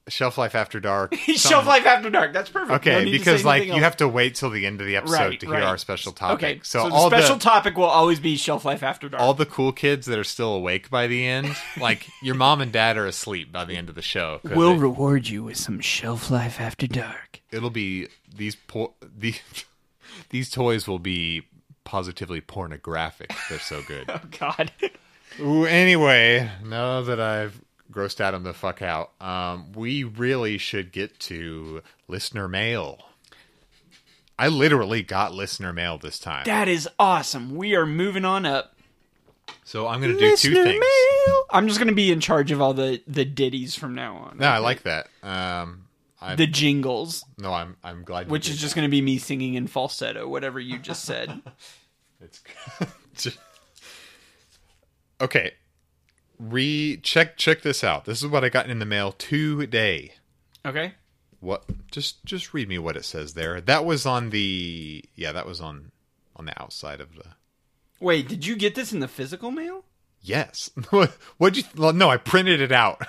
Shelf 0.10 0.38
life 0.38 0.56
after 0.56 0.80
dark. 0.80 1.14
shelf 1.16 1.66
life 1.68 1.86
after 1.86 2.10
dark. 2.10 2.34
That's 2.34 2.50
perfect. 2.50 2.72
Okay, 2.86 3.06
need 3.06 3.12
to 3.12 3.18
because 3.20 3.46
like 3.46 3.58
anything 3.62 3.68
you 3.70 3.74
else. 3.76 3.84
have 3.84 3.98
to 3.98 4.08
wait 4.08 4.34
till 4.36 4.50
the 4.50 4.66
end 4.66 4.82
of 4.82 4.88
the 4.88 4.96
episode 4.98 5.14
Right, 5.14 5.40
to 5.40 5.48
right. 5.48 5.60
hear 5.60 5.68
our 5.68 5.78
special 5.78 6.12
topic. 6.12 6.44
Okay, 6.44 6.60
so, 6.64 6.84
so, 6.84 6.90
the 6.90 6.96
all 6.96 7.08
special 7.10 7.36
the 7.36 7.42
topic 7.42 7.78
will 7.78 7.86
always 7.86 8.20
be 8.20 8.36
shelf 8.36 8.66
life 8.66 8.82
after 8.84 9.08
dark. 9.08 9.22
all 9.22 9.34
the 9.36 9.46
cool 9.46 9.72
kids 9.72 10.08
that 10.08 10.18
are 10.20 10.24
still 10.26 10.54
awake 10.56 10.90
by 10.90 11.06
the 11.08 11.26
end, 11.26 11.56
like 11.80 12.08
your 12.22 12.36
mom 12.36 12.60
and 12.62 12.72
dad 12.74 12.98
are 12.98 13.06
asleep 13.06 13.52
by 13.52 13.64
the 13.64 13.78
end 13.78 13.88
of 13.90 13.96
the 13.96 14.02
show. 14.02 14.42
we'll 14.44 14.74
it, 14.74 14.80
reward 14.80 15.30
you 15.30 15.44
with 15.44 15.56
some 15.58 15.80
shelf 15.80 16.30
life 16.32 16.60
after 16.60 16.88
dark. 16.88 17.40
it'll 17.52 17.70
be 17.70 18.08
these 18.36 18.56
po- 18.56 18.96
these 19.18 19.40
these 20.32 20.50
toys 20.50 20.88
will 20.88 21.00
be 21.00 21.44
positively 21.84 22.42
pornographic. 22.42 23.34
They're 23.50 23.60
so 23.60 23.82
good. 23.88 24.10
Oh 24.10 24.22
God. 24.40 24.72
Ooh, 25.40 25.66
anyway, 25.66 26.50
now 26.64 27.02
that 27.02 27.20
I've 27.20 27.62
grossed 27.92 28.20
out 28.20 28.30
Adam 28.34 28.44
the 28.44 28.54
fuck 28.54 28.82
out, 28.82 29.12
um, 29.22 29.72
we 29.74 30.04
really 30.04 30.58
should 30.58 30.92
get 30.92 31.20
to 31.22 31.82
listener 32.08 32.48
mail. 32.48 33.00
I 34.38 34.48
literally 34.48 35.04
got 35.04 35.34
listener 35.34 35.72
mail 35.72 35.98
this 35.98 36.20
time. 36.20 36.44
That 36.46 36.68
is 36.68 36.90
awesome. 37.00 37.56
We 37.56 37.76
are 37.76 37.86
moving 37.86 38.26
on 38.26 38.46
up. 38.46 38.76
So 39.64 39.88
I'm 39.88 40.02
going 40.02 40.14
to 40.14 40.20
do 40.20 40.36
two 40.36 40.54
things. 40.54 40.80
mail. 40.80 41.44
I'm 41.52 41.68
just 41.68 41.80
going 41.80 41.90
to 41.90 41.96
be 41.96 42.12
in 42.12 42.20
charge 42.20 42.52
of 42.52 42.62
all 42.62 42.74
the 42.74 43.02
the 43.08 43.24
ditties 43.26 43.76
from 43.76 43.94
now 43.96 44.16
on. 44.18 44.38
No, 44.40 44.48
I 44.48 44.58
like 44.58 44.84
that. 44.84 45.08
Um, 45.24 45.86
I'm, 46.22 46.38
the 46.38 46.46
jingles, 46.48 47.26
no, 47.40 47.52
I'm 47.54 47.78
I'm 47.84 48.04
glad. 48.04 48.28
you 48.28 48.32
which 48.32 48.46
did 48.46 48.54
is 48.54 48.62
just 48.62 48.76
going 48.76 48.86
to 48.88 48.92
be 48.92 49.02
me 49.02 49.18
singing 49.18 49.56
in 49.56 49.68
falsetto, 49.68 50.28
whatever 50.28 50.60
you 50.60 50.78
just 50.78 51.04
said. 51.06 51.30
that. 51.30 51.54
It's 53.14 53.28
okay. 55.22 55.54
Re 56.40 56.98
check 57.02 57.38
check 57.38 57.62
this 57.62 57.84
out. 57.84 58.06
This 58.06 58.22
is 58.22 58.28
what 58.28 58.44
I 58.44 58.50
got 58.50 58.70
in 58.70 58.80
the 58.80 58.86
mail 58.86 59.12
today. 59.12 60.14
okay. 60.66 60.94
What? 61.40 61.64
Just 61.92 62.24
just 62.24 62.54
read 62.54 62.70
me 62.70 62.78
what 62.78 62.96
it 62.96 63.06
says 63.06 63.34
there. 63.34 63.60
That 63.60 63.86
was 63.86 64.06
on 64.06 64.30
the 64.30 65.04
yeah. 65.16 65.32
That 65.32 65.48
was 65.48 65.60
on 65.60 65.92
on 66.36 66.46
the 66.46 66.62
outside 66.62 67.02
of 67.02 67.16
the. 67.16 67.24
Wait, 68.00 68.28
did 68.28 68.46
you 68.46 68.56
get 68.56 68.76
this 68.76 68.94
in 68.94 69.00
the 69.00 69.08
physical 69.08 69.50
mail? 69.50 69.86
Yes. 70.22 70.70
What? 70.92 71.10
What'd 71.38 71.58
you? 71.58 71.64
Well, 71.76 71.94
no, 71.94 72.10
I 72.10 72.18
printed 72.18 72.62
it 72.62 72.72
out. 72.72 73.02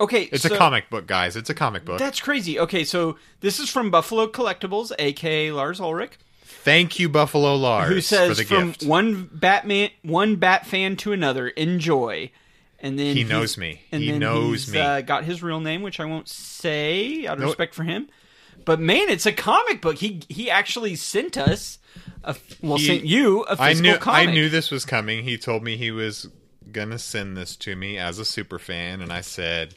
Okay, 0.00 0.28
It's 0.32 0.44
so- 0.44 0.54
a 0.54 0.56
comic 0.58 0.90
book, 0.90 1.06
guys. 1.06 1.34
It's 1.36 1.50
a 1.50 1.54
comic 1.54 1.84
book. 1.84 1.98
That's 1.98 2.20
crazy. 2.20 2.58
Okay, 2.58 2.84
so 2.84 3.16
this 3.40 3.58
is 3.58 3.68
from 3.68 3.90
Buffalo 3.90 4.26
Collectibles, 4.28 4.92
aka 4.98 5.50
Lars 5.52 5.80
Ulrich, 5.80 6.12
Thank 6.44 6.98
you, 6.98 7.08
Buffalo 7.08 7.54
Lars, 7.56 7.88
who 7.88 8.00
says 8.00 8.28
for 8.30 8.34
the 8.34 8.44
from 8.44 8.68
gift. 8.68 8.84
one 8.84 9.28
Batman, 9.32 9.90
one 10.02 10.36
Bat 10.36 10.66
fan 10.66 10.96
to 10.96 11.12
another, 11.12 11.48
enjoy. 11.48 12.30
And 12.80 12.98
then 12.98 13.16
He 13.16 13.24
knows 13.24 13.58
me. 13.58 13.82
And 13.90 14.02
He 14.02 14.10
then 14.12 14.20
knows 14.20 14.64
he's, 14.66 14.74
me. 14.74 14.80
Uh, 14.80 15.00
got 15.00 15.24
his 15.24 15.42
real 15.42 15.60
name, 15.60 15.82
which 15.82 15.98
I 15.98 16.04
won't 16.04 16.28
say 16.28 17.26
out 17.26 17.38
of 17.38 17.44
respect 17.44 17.74
for 17.74 17.82
him. 17.84 18.08
But 18.64 18.80
man, 18.80 19.08
it's 19.08 19.26
a 19.26 19.32
comic 19.32 19.80
book. 19.80 19.96
He 19.98 20.20
he 20.28 20.50
actually 20.50 20.94
sent 20.94 21.36
us, 21.36 21.78
a, 22.22 22.36
well, 22.62 22.76
He- 22.78 22.86
sent 22.86 23.04
you 23.04 23.42
a 23.42 23.56
physical 23.56 23.64
I 23.64 23.72
knew 23.92 23.98
comic. 23.98 24.28
I 24.28 24.32
knew 24.32 24.48
this 24.48 24.70
was 24.70 24.84
coming. 24.84 25.24
He 25.24 25.36
told 25.38 25.62
me 25.62 25.76
he 25.76 25.90
was 25.90 26.28
gonna 26.72 26.98
send 26.98 27.36
this 27.36 27.56
to 27.56 27.76
me 27.76 27.98
as 27.98 28.18
a 28.18 28.24
super 28.24 28.58
fan, 28.58 29.00
and 29.00 29.12
I 29.12 29.20
said, 29.20 29.74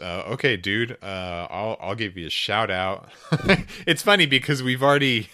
uh, 0.00 0.22
"Okay, 0.32 0.56
dude, 0.56 0.96
uh, 1.02 1.46
I'll 1.50 1.76
I'll 1.80 1.94
give 1.94 2.16
you 2.16 2.26
a 2.26 2.30
shout 2.30 2.70
out." 2.70 3.10
it's 3.86 4.02
funny 4.02 4.26
because 4.26 4.62
we've 4.62 4.82
already 4.82 5.28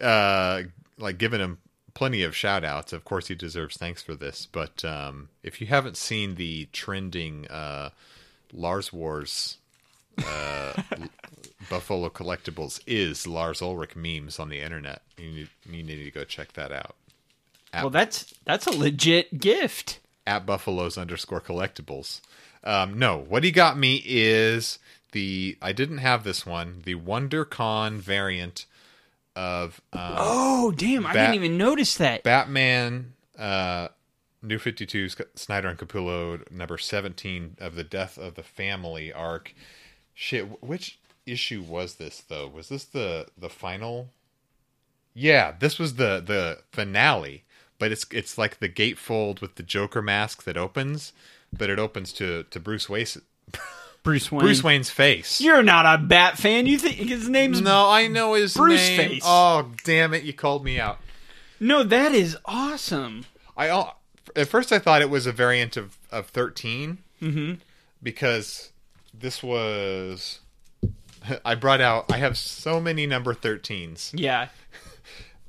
uh, 0.00 0.62
like 0.98 1.18
given 1.18 1.40
him 1.40 1.58
plenty 1.94 2.22
of 2.22 2.36
shout 2.36 2.64
outs. 2.64 2.92
Of 2.92 3.04
course, 3.04 3.28
he 3.28 3.34
deserves 3.34 3.76
thanks 3.76 4.02
for 4.02 4.14
this. 4.14 4.46
But 4.46 4.84
um, 4.84 5.28
if 5.42 5.60
you 5.60 5.66
haven't 5.66 5.96
seen 5.96 6.36
the 6.36 6.68
trending 6.72 7.46
uh, 7.48 7.90
Lars 8.52 8.92
Wars. 8.92 9.58
Uh, 10.18 10.82
Buffalo 11.70 12.08
Collectibles 12.08 12.80
is 12.86 13.26
Lars 13.26 13.62
Ulrich 13.62 13.94
memes 13.94 14.38
on 14.38 14.48
the 14.48 14.60
internet. 14.60 15.02
You 15.16 15.30
need, 15.30 15.48
you 15.70 15.82
need 15.82 16.04
to 16.04 16.10
go 16.10 16.24
check 16.24 16.54
that 16.54 16.72
out 16.72 16.96
well, 17.74 17.90
that's 17.90 18.34
that's 18.44 18.66
a 18.66 18.70
legit 18.72 19.40
gift. 19.40 20.00
at 20.26 20.46
Buffalo's 20.46 20.98
underscore 20.98 21.40
collectibles. 21.40 22.20
Um, 22.62 22.98
no, 22.98 23.16
what 23.16 23.42
he 23.44 23.50
got 23.50 23.78
me 23.78 24.02
is 24.04 24.78
the 25.12 25.56
I 25.62 25.72
didn't 25.72 25.98
have 25.98 26.24
this 26.24 26.44
one, 26.44 26.82
the 26.84 26.94
WonderCon 26.96 27.98
variant 27.98 28.66
of 29.36 29.80
um, 29.92 30.14
Oh 30.18 30.72
damn! 30.72 31.06
I 31.06 31.12
didn't 31.12 31.34
even 31.34 31.56
notice 31.56 31.96
that. 31.96 32.22
Batman 32.22 33.14
uh, 33.38 33.88
New 34.42 34.58
52 34.58 35.08
Snyder 35.34 35.68
and 35.68 35.78
Capullo 35.78 36.50
number 36.50 36.76
17 36.78 37.56
of 37.60 37.74
the 37.74 37.84
Death 37.84 38.18
of 38.18 38.34
the 38.34 38.42
Family 38.42 39.12
arc. 39.12 39.54
Shit, 40.14 40.62
which 40.62 40.98
issue 41.26 41.62
was 41.62 41.94
this 41.94 42.20
though? 42.28 42.46
Was 42.48 42.68
this 42.68 42.84
the 42.84 43.26
the 43.38 43.48
final? 43.48 44.10
Yeah, 45.14 45.54
this 45.58 45.78
was 45.78 45.94
the 45.94 46.22
the 46.24 46.58
finale, 46.72 47.44
but 47.80 47.90
it's 47.90 48.06
it's 48.12 48.38
like 48.38 48.60
the 48.60 48.68
gatefold 48.68 49.40
with 49.40 49.56
the 49.56 49.64
Joker 49.64 50.00
mask 50.00 50.44
that 50.44 50.56
opens, 50.56 51.12
but 51.52 51.68
it 51.68 51.80
opens 51.80 52.12
to 52.12 52.44
to 52.44 52.60
Bruce 52.60 52.88
Wayne 52.88 53.06
Bruce 54.04 54.30
Wayne. 54.30 54.40
Bruce 54.42 54.62
Wayne's 54.62 54.90
face. 54.90 55.40
You're 55.40 55.64
not 55.64 55.86
a 55.86 55.98
Bat 55.98 56.38
fan. 56.38 56.66
You 56.66 56.78
think 56.78 56.96
his 56.96 57.28
name's 57.28 57.60
no, 57.60 57.88
I 57.88 58.06
know 58.06 58.34
his 58.34 58.54
Bruce 58.54 58.88
name. 58.88 58.96
face. 58.96 59.22
Oh, 59.24 59.72
damn 59.84 60.14
it! 60.14 60.22
You 60.22 60.32
called 60.32 60.64
me 60.64 60.78
out. 60.78 61.00
No, 61.58 61.82
that 61.82 62.12
is 62.12 62.36
awesome. 62.44 63.26
I 63.56 63.86
at 64.36 64.48
first 64.48 64.72
I 64.72 64.78
thought 64.78 65.02
it 65.02 65.10
was 65.10 65.26
a 65.26 65.32
variant 65.32 65.76
of 65.76 65.98
of 66.12 66.28
13 66.28 66.98
mm-hmm. 67.20 67.54
because 68.02 68.70
this 69.12 69.42
was. 69.42 70.40
I 71.44 71.54
brought 71.54 71.80
out. 71.80 72.12
I 72.12 72.18
have 72.18 72.38
so 72.38 72.80
many 72.80 73.06
number 73.06 73.34
13s. 73.34 74.12
Yeah. 74.14 74.48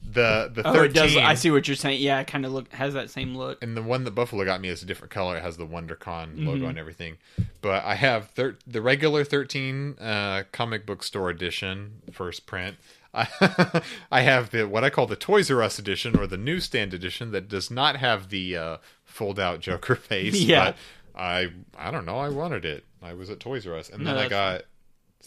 The 0.03 0.51
the 0.53 0.67
Oh, 0.67 0.73
13 0.73 0.89
it 0.89 0.93
does. 0.93 1.17
I 1.17 1.35
see 1.35 1.51
what 1.51 1.67
you're 1.67 1.75
saying. 1.77 2.01
Yeah, 2.01 2.19
it 2.19 2.27
kind 2.27 2.45
of 2.45 2.51
look 2.51 2.71
has 2.73 2.93
that 2.95 3.09
same 3.09 3.35
look. 3.35 3.63
and 3.63 3.77
the 3.77 3.81
one 3.83 4.03
that 4.03 4.11
Buffalo 4.11 4.43
got 4.43 4.59
me 4.59 4.67
is 4.69 4.83
a 4.83 4.85
different 4.85 5.11
color. 5.11 5.37
It 5.37 5.41
has 5.43 5.57
the 5.57 5.65
WonderCon 5.67 5.97
Mm-hmm. 6.35 6.47
logo 6.47 6.65
and 6.67 6.77
everything. 6.77 7.17
But 7.61 7.83
I 7.85 7.95
have 7.95 8.29
thir- 8.31 8.57
the 8.67 8.81
regular 8.81 9.23
13 9.23 9.97
uh, 9.99 10.43
comic 10.51 10.85
book 10.85 11.03
store 11.03 11.29
edition, 11.29 12.01
first 12.11 12.45
print. 12.45 12.77
I, 13.13 13.81
I 14.11 14.21
have 14.21 14.51
the 14.51 14.67
what 14.67 14.83
I 14.83 14.89
call 14.89 15.05
the 15.07 15.15
Toys 15.15 15.51
R 15.51 15.61
Us 15.61 15.77
edition 15.79 16.17
or 16.17 16.27
the 16.27 16.37
newsstand 16.37 16.93
edition 16.93 17.31
that 17.31 17.47
does 17.47 17.69
not 17.69 17.97
have 17.97 18.29
the 18.29 18.57
uh, 18.57 18.77
fold 19.05 19.39
out 19.39 19.59
Joker 19.59 19.95
face. 19.97 20.41
Yeah. 20.41 20.65
But 20.71 20.75
I 21.21 21.47
I 21.77 21.91
don't 21.91 22.05
know. 22.05 22.17
I 22.17 22.29
wanted 22.29 22.65
it. 22.65 22.85
I 23.03 23.13
was 23.13 23.29
at 23.29 23.39
Toys 23.39 23.67
R 23.67 23.75
Us, 23.75 23.89
and 23.89 24.03
No, 24.03 24.13
then 24.15 24.25
I 24.25 24.29
got 24.29 24.61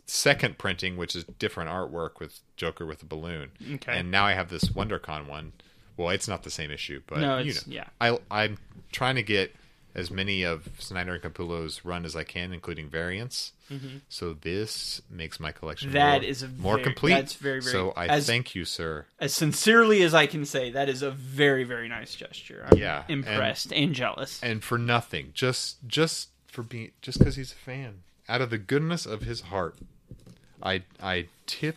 second 0.06 0.58
printing, 0.58 0.96
which 0.96 1.14
is 1.16 1.24
different 1.38 1.70
artwork 1.70 2.20
with 2.20 2.40
Joker 2.56 2.84
with 2.86 3.02
a 3.02 3.06
balloon. 3.06 3.50
Okay. 3.74 3.98
And 3.98 4.10
now 4.10 4.24
I 4.24 4.32
have 4.32 4.48
this 4.50 4.64
WonderCon 4.64 5.26
one. 5.28 5.52
Well, 5.96 6.10
it's 6.10 6.28
not 6.28 6.42
the 6.42 6.50
same 6.50 6.70
issue, 6.70 7.00
but 7.06 7.18
No, 7.20 7.38
you 7.38 7.54
know, 7.54 7.60
yeah. 7.66 7.84
I 8.00 8.18
I'm 8.30 8.58
trying 8.92 9.14
to 9.16 9.22
get 9.22 9.54
as 9.94 10.10
many 10.10 10.42
of 10.42 10.68
Snyder 10.80 11.14
and 11.14 11.22
Capullo's 11.22 11.84
run 11.84 12.04
as 12.04 12.16
I 12.16 12.24
can, 12.24 12.52
including 12.52 12.88
variants. 12.88 13.52
So 14.08 14.34
this 14.34 15.00
makes 15.08 15.38
my 15.40 15.50
collection 15.52 15.88
Mm-hmm. 15.90 15.94
That 15.98 16.20
more, 16.22 16.30
is 16.30 16.42
a 16.42 16.48
more 16.48 16.74
very- 16.74 16.84
complete. 16.84 17.10
that's 17.12 17.34
very, 17.34 17.60
very- 17.60 17.72
So 17.72 17.92
I 17.96 18.06
as- 18.08 18.26
thank 18.26 18.54
you, 18.56 18.64
sir. 18.64 19.06
As 19.20 19.32
sincerely 19.34 20.02
as 20.02 20.12
I 20.14 20.26
can 20.26 20.44
say, 20.44 20.70
that 20.72 20.88
is 20.88 21.02
a 21.02 21.10
very, 21.12 21.62
very 21.64 21.88
nice 21.88 22.14
gesture. 22.14 22.66
I'm 22.70 22.76
Yeah, 22.78 23.04
and- 23.08 23.18
impressed 23.24 23.72
and, 23.72 23.94
jealous. 23.94 24.40
and 24.42 24.62
for 24.64 24.78
nothing, 24.78 25.30
just 25.32 25.78
just 25.86 26.28
for 26.48 26.62
being, 26.62 26.90
just 27.00 27.18
because 27.20 27.36
he's 27.36 27.52
a 27.52 27.56
fan, 27.56 28.02
out 28.28 28.40
of 28.40 28.50
the 28.50 28.58
goodness 28.58 29.06
of 29.06 29.22
his 29.22 29.42
heart, 29.42 29.76
I 30.64 30.82
I 31.02 31.26
tip 31.46 31.76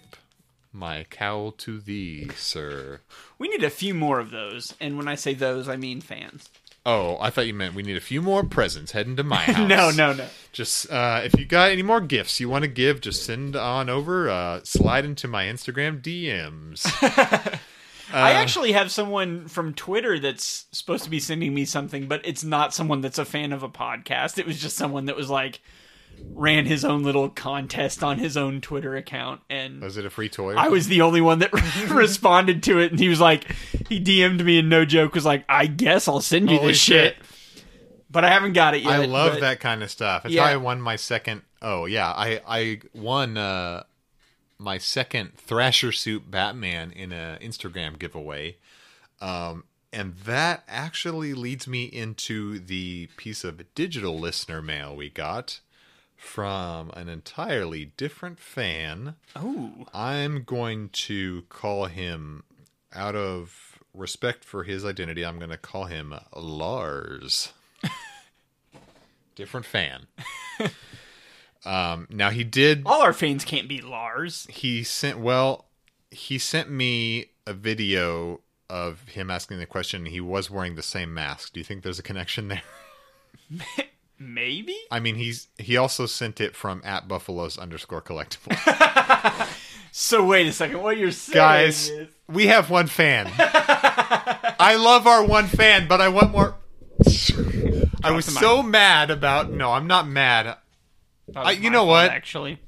my 0.73 1.05
cowl 1.09 1.51
to 1.53 1.79
thee, 1.79 2.29
sir. 2.35 3.01
we 3.39 3.47
need 3.47 3.63
a 3.63 3.69
few 3.69 3.93
more 3.93 4.19
of 4.19 4.31
those, 4.31 4.73
and 4.79 4.97
when 4.97 5.07
I 5.07 5.15
say 5.15 5.33
those, 5.33 5.67
I 5.67 5.75
mean 5.75 6.01
fans. 6.01 6.49
Oh, 6.85 7.17
I 7.19 7.31
thought 7.31 7.47
you 7.47 7.53
meant 7.53 7.75
we 7.75 7.83
need 7.83 7.97
a 7.97 8.01
few 8.01 8.21
more 8.21 8.45
presents 8.45 8.93
heading 8.93 9.17
to 9.17 9.23
my 9.23 9.35
house. 9.41 9.67
No, 9.67 9.91
no, 9.91 10.13
no. 10.13 10.25
Just 10.53 10.89
uh, 10.89 11.19
if 11.23 11.37
you 11.37 11.45
got 11.45 11.71
any 11.71 11.83
more 11.83 11.99
gifts 11.99 12.39
you 12.39 12.47
want 12.47 12.61
to 12.63 12.69
give, 12.69 13.01
just 13.01 13.23
send 13.25 13.55
on 13.57 13.89
over. 13.89 14.29
Uh, 14.29 14.61
slide 14.63 15.03
into 15.03 15.27
my 15.27 15.45
Instagram 15.45 16.01
DMs. 16.01 16.85
I 18.13 18.31
actually 18.33 18.71
have 18.71 18.89
someone 18.89 19.49
from 19.49 19.73
Twitter 19.73 20.17
that's 20.17 20.65
supposed 20.71 21.03
to 21.03 21.09
be 21.09 21.19
sending 21.19 21.53
me 21.53 21.65
something, 21.65 22.07
but 22.07 22.21
it's 22.23 22.43
not 22.45 22.73
someone 22.73 23.01
that's 23.01 23.17
a 23.19 23.25
fan 23.25 23.51
of 23.51 23.63
a 23.63 23.69
podcast. 23.69 24.37
It 24.37 24.45
was 24.45 24.61
just 24.61 24.77
someone 24.77 25.05
that 25.07 25.17
was 25.17 25.29
like 25.29 25.59
ran 26.29 26.65
his 26.65 26.85
own 26.85 27.03
little 27.03 27.29
contest 27.29 28.03
on 28.03 28.19
his 28.19 28.37
own 28.37 28.61
Twitter 28.61 28.95
account 28.95 29.41
and 29.49 29.81
Was 29.81 29.97
it 29.97 30.05
a 30.05 30.09
free 30.09 30.29
toy? 30.29 30.53
I 30.55 30.67
was 30.69 30.87
the 30.87 31.01
only 31.01 31.21
one 31.21 31.39
that 31.39 31.51
responded 31.89 32.63
to 32.63 32.79
it 32.79 32.91
and 32.91 32.99
he 32.99 33.09
was 33.09 33.19
like 33.19 33.45
he 33.89 33.99
DM'd 33.99 34.43
me 34.45 34.59
and 34.59 34.69
no 34.69 34.85
joke 34.85 35.15
was 35.15 35.25
like 35.25 35.43
I 35.49 35.65
guess 35.65 36.07
I'll 36.07 36.21
send 36.21 36.49
you 36.51 36.57
Holy 36.57 36.69
this 36.69 36.77
shit. 36.77 37.15
shit. 37.15 37.63
But 38.09 38.23
I 38.23 38.29
haven't 38.29 38.53
got 38.53 38.73
it 38.75 38.83
yet. 38.83 38.91
I 39.01 39.05
love 39.05 39.33
but- 39.33 39.39
that 39.41 39.59
kind 39.59 39.83
of 39.83 39.91
stuff. 39.91 40.25
It's 40.25 40.33
Yeah. 40.33 40.45
how 40.45 40.53
I 40.53 40.57
won 40.57 40.79
my 40.81 40.95
second. 40.95 41.41
Oh 41.61 41.85
yeah, 41.85 42.07
I 42.09 42.39
I 42.47 42.79
won 42.93 43.35
uh, 43.35 43.83
my 44.59 44.77
second 44.77 45.35
Thrasher 45.37 45.91
suit 45.91 46.29
Batman 46.29 46.91
in 46.91 47.11
a 47.11 47.37
Instagram 47.41 47.97
giveaway, 47.99 48.57
um, 49.21 49.63
and 49.91 50.15
that 50.25 50.63
actually 50.67 51.33
leads 51.33 51.67
me 51.67 51.85
into 51.85 52.59
the 52.59 53.09
piece 53.17 53.43
of 53.43 53.73
digital 53.73 54.19
listener 54.19 54.61
mail 54.61 54.95
we 54.95 55.09
got 55.09 55.59
from 56.17 56.89
an 56.95 57.07
entirely 57.07 57.85
different 57.95 58.39
fan. 58.39 59.15
Oh. 59.35 59.85
I'm 59.93 60.43
going 60.43 60.89
to 60.89 61.43
call 61.49 61.85
him 61.85 62.43
out 62.93 63.15
of 63.15 63.79
respect 63.93 64.43
for 64.43 64.63
his 64.63 64.83
identity. 64.83 65.23
I'm 65.25 65.37
going 65.37 65.51
to 65.51 65.57
call 65.57 65.85
him 65.85 66.13
Lars. 66.35 67.53
Different 69.35 69.65
fan. 69.65 70.07
um, 71.65 72.07
now 72.09 72.31
he 72.31 72.43
did. 72.43 72.81
All 72.85 73.03
our 73.03 73.13
fans 73.13 73.45
can't 73.45 73.69
be 73.69 73.81
Lars. 73.81 74.47
He 74.49 74.83
sent. 74.83 75.19
Well, 75.19 75.65
he 76.09 76.39
sent 76.39 76.71
me 76.71 77.27
a 77.45 77.53
video 77.53 78.41
of 78.69 79.07
him 79.09 79.29
asking 79.29 79.59
the 79.59 79.67
question. 79.67 80.07
He 80.07 80.19
was 80.19 80.49
wearing 80.49 80.75
the 80.75 80.81
same 80.81 81.13
mask. 81.13 81.53
Do 81.53 81.59
you 81.59 81.63
think 81.63 81.83
there's 81.83 81.99
a 81.99 82.03
connection 82.03 82.47
there? 82.47 82.63
Maybe? 84.19 84.75
I 84.91 84.99
mean, 84.99 85.15
he's 85.15 85.47
he 85.57 85.77
also 85.77 86.05
sent 86.05 86.41
it 86.41 86.55
from 86.55 86.81
at 86.83 87.07
buffaloes 87.07 87.57
underscore 87.57 88.01
collectible. 88.01 88.55
So 89.99 90.23
wait 90.27 90.45
a 90.45 90.51
second. 90.51 90.83
What 90.83 90.97
you're 90.97 91.09
saying 91.11 91.33
guys 91.37 91.89
is 91.89 92.07
we 92.27 92.47
have 92.47 92.69
one 92.69 92.85
fan 92.85 93.31
i 93.39 94.75
love 94.77 95.07
our 95.07 95.23
one 95.23 95.47
fan 95.47 95.87
but 95.87 96.01
i 96.01 96.07
want 96.09 96.31
more 96.31 96.53
i 98.03 98.11
was 98.11 98.25
the 98.27 98.33
so 98.33 98.61
mad 98.61 99.09
about 99.09 99.49
no 99.51 99.71
i'm 99.71 99.87
not 99.87 100.07
mad 100.07 100.57
I- 101.35 101.51
you 101.51 101.69
know 101.71 101.85
what? 101.85 102.11
Actually, 102.11 102.59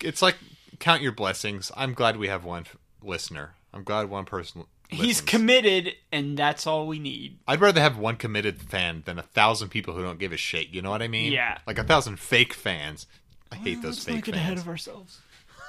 it's 0.00 0.22
like 0.22 0.36
count 0.78 1.02
your 1.02 1.12
blessings 1.12 1.70
i'm 1.76 1.92
glad 1.94 2.16
we 2.16 2.28
have 2.28 2.44
one 2.44 2.62
f- 2.62 2.76
listener 3.02 3.54
i'm 3.74 3.82
glad 3.84 4.08
one 4.08 4.24
person 4.24 4.64
he's 4.92 5.20
committed, 5.20 5.94
and 6.12 6.36
that's 6.36 6.66
all 6.66 6.86
we 6.86 6.98
need. 6.98 7.38
i'd 7.48 7.60
rather 7.60 7.80
have 7.80 7.98
one 7.98 8.16
committed 8.16 8.60
fan 8.62 9.02
than 9.06 9.18
a 9.18 9.22
thousand 9.22 9.68
people 9.70 9.94
who 9.94 10.02
don't 10.02 10.18
give 10.18 10.32
a 10.32 10.36
shit 10.36 10.68
you 10.68 10.80
know 10.82 10.90
what 10.90 11.02
i 11.02 11.08
mean 11.08 11.32
Yeah. 11.32 11.58
like 11.66 11.78
a 11.78 11.84
thousand 11.84 12.18
fake 12.18 12.52
fans 12.54 13.06
i 13.50 13.56
hate 13.56 13.82
those 13.82 14.06
Let's 14.06 14.24
fake 14.24 14.24
fans 14.26 14.36
ahead 14.36 14.58
of 14.58 14.68
ourselves. 14.68 15.20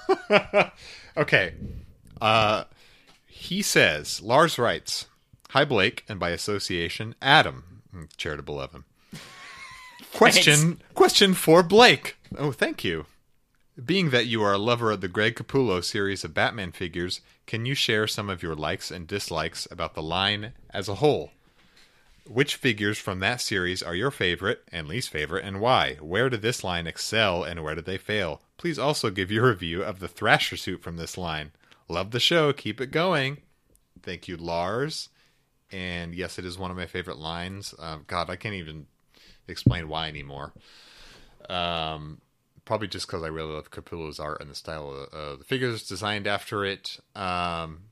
Okay. 1.17 1.53
Uh, 2.21 2.63
he 3.27 3.61
says, 3.61 4.21
Lars 4.21 4.57
writes, 4.57 5.05
Hi, 5.51 5.63
Blake, 5.63 6.03
and 6.09 6.19
by 6.19 6.29
association, 6.31 7.13
Adam. 7.21 7.81
Charitable 8.17 8.59
of 8.59 8.71
him. 8.71 8.85
Question 10.13 10.81
question 10.93 11.33
for 11.33 11.61
Blake. 11.63 12.17
Oh, 12.37 12.51
thank 12.51 12.83
you. 12.83 13.05
Being 13.81 14.11
that 14.11 14.27
you 14.27 14.43
are 14.43 14.53
a 14.53 14.59
lover 14.59 14.91
of 14.91 15.01
the 15.01 15.07
Greg 15.07 15.35
Capullo 15.35 15.83
series 15.83 16.23
of 16.23 16.35
Batman 16.35 16.71
figures, 16.71 17.21
can 17.47 17.65
you 17.65 17.73
share 17.73 18.05
some 18.05 18.29
of 18.29 18.43
your 18.43 18.53
likes 18.53 18.91
and 18.91 19.07
dislikes 19.07 19.67
about 19.71 19.95
the 19.95 20.03
line 20.03 20.53
as 20.69 20.87
a 20.87 20.95
whole? 20.95 21.31
Which 22.27 22.55
figures 22.55 22.99
from 22.99 23.19
that 23.21 23.41
series 23.41 23.81
are 23.81 23.95
your 23.95 24.11
favorite 24.11 24.63
and 24.71 24.87
least 24.87 25.09
favorite, 25.09 25.43
and 25.43 25.59
why? 25.59 25.95
Where 25.95 26.29
did 26.29 26.43
this 26.43 26.63
line 26.63 26.85
excel, 26.85 27.43
and 27.43 27.63
where 27.63 27.73
did 27.73 27.85
they 27.85 27.97
fail? 27.97 28.43
Please 28.57 28.77
also 28.77 29.09
give 29.09 29.31
your 29.31 29.47
review 29.47 29.81
of 29.81 29.99
the 29.99 30.07
Thrasher 30.07 30.55
suit 30.55 30.83
from 30.83 30.97
this 30.97 31.17
line. 31.17 31.51
Love 31.89 32.11
the 32.11 32.19
show. 32.19 32.53
Keep 32.53 32.79
it 32.79 32.91
going. 32.91 33.37
Thank 34.03 34.27
you, 34.27 34.37
Lars. 34.37 35.09
And 35.71 36.13
yes, 36.13 36.37
it 36.37 36.45
is 36.45 36.59
one 36.59 36.69
of 36.69 36.77
my 36.77 36.85
favorite 36.85 37.17
lines. 37.17 37.73
Um, 37.79 38.03
God, 38.05 38.29
I 38.29 38.35
can't 38.35 38.53
even 38.53 38.85
explain 39.47 39.87
why 39.87 40.09
anymore. 40.09 40.53
Um, 41.49 42.21
probably 42.65 42.87
just 42.87 43.07
because 43.07 43.23
I 43.23 43.27
really 43.27 43.51
love 43.53 43.71
Capullo's 43.71 44.19
art 44.19 44.41
and 44.41 44.49
the 44.49 44.55
style 44.55 44.89
of 44.89 45.13
uh, 45.13 45.35
the 45.37 45.43
figures 45.43 45.87
designed 45.87 46.27
after 46.27 46.63
it. 46.65 46.99
Um, 47.15 47.83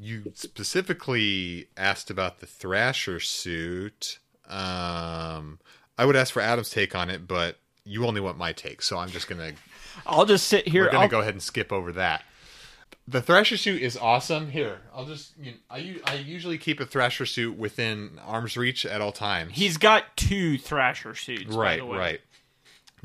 you 0.00 0.32
specifically 0.34 1.68
asked 1.76 2.10
about 2.10 2.40
the 2.40 2.46
Thrasher 2.46 3.20
suit. 3.20 4.18
Um, 4.48 5.58
I 5.98 6.04
would 6.04 6.16
ask 6.16 6.32
for 6.32 6.42
Adam's 6.42 6.70
take 6.70 6.94
on 6.94 7.10
it, 7.10 7.26
but 7.26 7.58
you 7.84 8.04
only 8.06 8.20
want 8.20 8.36
my 8.38 8.52
take, 8.52 8.82
so 8.82 8.98
I'm 8.98 9.08
just 9.10 9.28
gonna 9.28 9.52
I'll 10.06 10.26
just 10.26 10.46
sit 10.48 10.68
here. 10.68 10.84
we're 10.84 10.90
gonna 10.90 11.02
I'll- 11.04 11.08
go 11.08 11.20
ahead 11.20 11.34
and 11.34 11.42
skip 11.42 11.72
over 11.72 11.92
that. 11.92 12.24
The 13.08 13.22
Thrasher 13.22 13.56
suit 13.56 13.82
is 13.82 13.96
awesome. 13.96 14.50
Here, 14.50 14.80
I'll 14.92 15.04
just 15.04 15.32
you 15.38 15.52
know, 15.52 15.56
I 15.70 16.00
I 16.04 16.14
usually 16.14 16.58
keep 16.58 16.80
a 16.80 16.86
Thrasher 16.86 17.24
suit 17.24 17.56
within 17.56 18.18
arm's 18.26 18.56
reach 18.56 18.84
at 18.84 19.00
all 19.00 19.12
times. 19.12 19.52
He's 19.54 19.76
got 19.76 20.16
two 20.16 20.58
Thrasher 20.58 21.14
suits. 21.14 21.54
by 21.54 21.56
right, 21.56 21.78
the 21.78 21.86
way. 21.86 21.98
right. 21.98 22.20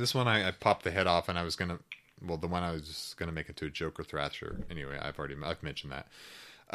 This 0.01 0.15
one 0.15 0.27
I, 0.27 0.47
I 0.47 0.51
popped 0.51 0.83
the 0.83 0.91
head 0.91 1.07
off, 1.07 1.29
and 1.29 1.37
I 1.37 1.43
was 1.43 1.55
gonna. 1.55 1.79
Well, 2.25 2.37
the 2.37 2.47
one 2.47 2.63
I 2.63 2.71
was 2.71 3.15
gonna 3.17 3.31
make 3.31 3.49
into 3.49 3.65
a 3.65 3.69
Joker 3.69 4.03
Thrasher. 4.03 4.61
Anyway, 4.69 4.97
I've 4.99 5.17
already 5.17 5.35
I've 5.43 5.63
mentioned 5.63 5.93
that. 5.93 6.07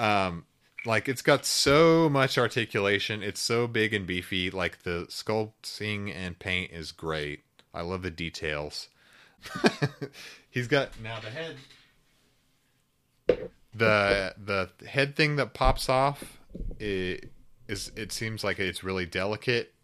Um, 0.00 0.44
like 0.84 1.08
it's 1.08 1.22
got 1.22 1.44
so 1.44 2.08
much 2.08 2.38
articulation. 2.38 3.22
It's 3.22 3.40
so 3.40 3.66
big 3.66 3.92
and 3.92 4.06
beefy. 4.06 4.50
Like 4.50 4.84
the 4.84 5.06
sculpting 5.10 6.14
and 6.14 6.38
paint 6.38 6.70
is 6.72 6.92
great. 6.92 7.40
I 7.74 7.82
love 7.82 8.02
the 8.02 8.10
details. 8.10 8.88
He's 10.50 10.68
got 10.68 11.00
now 11.02 11.18
the 11.20 11.30
head. 11.30 11.56
The 13.74 14.34
the 14.42 14.70
head 14.86 15.16
thing 15.16 15.36
that 15.36 15.52
pops 15.52 15.88
off 15.88 16.38
it 16.78 17.30
is 17.68 17.92
it 17.96 18.12
seems 18.12 18.44
like 18.44 18.58
it's 18.58 18.84
really 18.84 19.06
delicate 19.06 19.74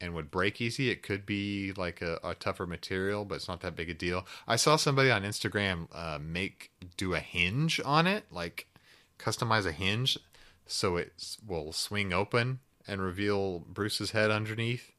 and 0.00 0.14
would 0.14 0.30
break 0.30 0.60
easy. 0.60 0.90
It 0.90 1.02
could 1.02 1.26
be 1.26 1.72
like 1.76 2.00
a, 2.02 2.18
a 2.22 2.34
tougher 2.34 2.66
material, 2.66 3.24
but 3.24 3.36
it's 3.36 3.48
not 3.48 3.60
that 3.60 3.76
big 3.76 3.90
a 3.90 3.94
deal. 3.94 4.26
I 4.46 4.56
saw 4.56 4.76
somebody 4.76 5.10
on 5.10 5.22
Instagram 5.22 5.88
uh, 5.92 6.18
make 6.20 6.70
do 6.96 7.14
a 7.14 7.20
hinge 7.20 7.80
on 7.84 8.06
it, 8.06 8.24
like 8.30 8.66
customize 9.18 9.66
a 9.66 9.72
hinge 9.72 10.18
so 10.66 10.96
it 10.96 11.36
will 11.46 11.72
swing 11.72 12.12
open 12.12 12.60
and 12.86 13.02
reveal 13.02 13.60
Bruce's 13.60 14.12
head 14.12 14.30
underneath, 14.30 14.92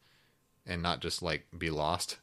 and 0.66 0.82
not 0.82 1.00
just 1.00 1.22
like 1.22 1.45
be 1.58 1.70
lost. 1.70 2.18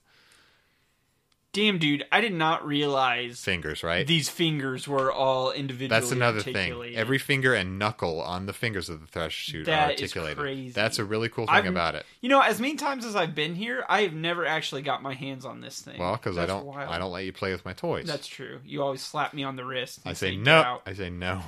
Damn, 1.57 1.79
dude, 1.79 2.05
I 2.13 2.21
did 2.21 2.35
not 2.35 2.67
realize 2.67 3.41
Fingers, 3.43 3.83
right? 3.83 4.07
these 4.07 4.29
fingers 4.29 4.87
were 4.87 5.11
all 5.11 5.53
individually. 5.53 5.89
That's 5.89 6.13
another 6.13 6.41
thing. 6.43 6.95
Every 6.95 7.17
finger 7.17 7.55
and 7.55 7.79
knuckle 7.79 8.21
on 8.21 8.45
the 8.45 8.53
fingers 8.53 8.91
of 8.91 9.01
the 9.01 9.07
Thresh 9.07 9.47
suit 9.47 9.63
are 9.63 9.71
That 9.71 9.93
is 9.95 10.03
articulated. 10.03 10.37
crazy. 10.39 10.69
That's 10.73 10.99
a 10.99 11.05
really 11.07 11.31
cool 11.31 11.47
thing 11.47 11.55
I've- 11.55 11.69
about 11.69 11.95
it. 11.95 12.05
You 12.21 12.29
know, 12.29 12.43
as 12.43 12.61
many 12.61 12.75
times 12.77 13.07
as 13.07 13.17
I've 13.17 13.35
been 13.35 13.55
here, 13.55 13.87
I 13.89 14.03
have 14.03 14.13
never 14.13 14.45
actually 14.45 14.83
got 14.83 15.03
my 15.03 15.15
hands 15.15 15.47
on 15.47 15.63
this 15.63 15.81
thing. 15.81 15.99
Well, 15.99 16.13
because 16.13 16.37
I 16.37 16.45
don't, 16.45 16.67
wild. 16.67 16.91
I 16.91 16.99
don't 16.99 17.11
let 17.11 17.25
you 17.25 17.33
play 17.33 17.53
with 17.53 17.65
my 17.65 17.73
toys. 17.73 18.07
That's 18.07 18.27
true. 18.27 18.61
You 18.65 18.83
always 18.83 19.01
slap 19.01 19.33
me 19.33 19.43
on 19.43 19.57
the 19.57 19.65
wrist. 19.65 20.01
and 20.05 20.11
I 20.11 20.13
say 20.13 20.33
"Get 20.33 20.41
no. 20.45 20.83
I 20.85 20.93
say 20.93 21.09
no. 21.09 21.41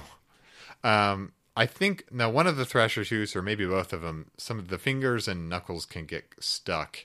Um, 0.84 1.32
I 1.56 1.66
think 1.66 2.04
now 2.10 2.30
one 2.30 2.46
of 2.46 2.56
the 2.56 2.64
Thrasher 2.64 3.04
shoes, 3.04 3.34
or 3.36 3.42
maybe 3.42 3.66
both 3.66 3.92
of 3.92 4.00
them, 4.00 4.30
some 4.36 4.58
of 4.58 4.68
the 4.68 4.78
fingers 4.78 5.28
and 5.28 5.48
knuckles 5.48 5.84
can 5.86 6.06
get 6.06 6.32
stuck 6.40 7.00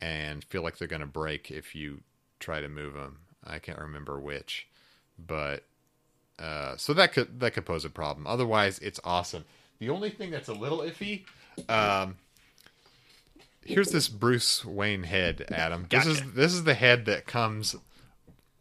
and 0.00 0.42
feel 0.44 0.62
like 0.62 0.78
they're 0.78 0.88
going 0.88 1.00
to 1.00 1.06
break 1.06 1.50
if 1.50 1.74
you 1.74 2.00
try 2.44 2.60
to 2.60 2.68
move 2.68 2.94
them. 2.94 3.18
I 3.44 3.58
can't 3.58 3.78
remember 3.78 4.18
which, 4.20 4.68
but 5.18 5.64
uh, 6.38 6.76
so 6.76 6.94
that 6.94 7.12
could 7.12 7.40
that 7.40 7.54
could 7.54 7.66
pose 7.66 7.84
a 7.84 7.90
problem. 7.90 8.26
Otherwise, 8.26 8.78
it's 8.80 9.00
awesome. 9.04 9.44
The 9.78 9.90
only 9.90 10.10
thing 10.10 10.30
that's 10.30 10.48
a 10.48 10.54
little 10.54 10.78
iffy, 10.78 11.24
um, 11.68 12.16
here's 13.64 13.90
this 13.90 14.08
Bruce 14.08 14.64
Wayne 14.64 15.02
head, 15.02 15.46
Adam. 15.50 15.86
This 15.88 16.06
is 16.06 16.32
this 16.32 16.52
is 16.52 16.64
the 16.64 16.74
head 16.74 17.06
that 17.06 17.26
comes 17.26 17.76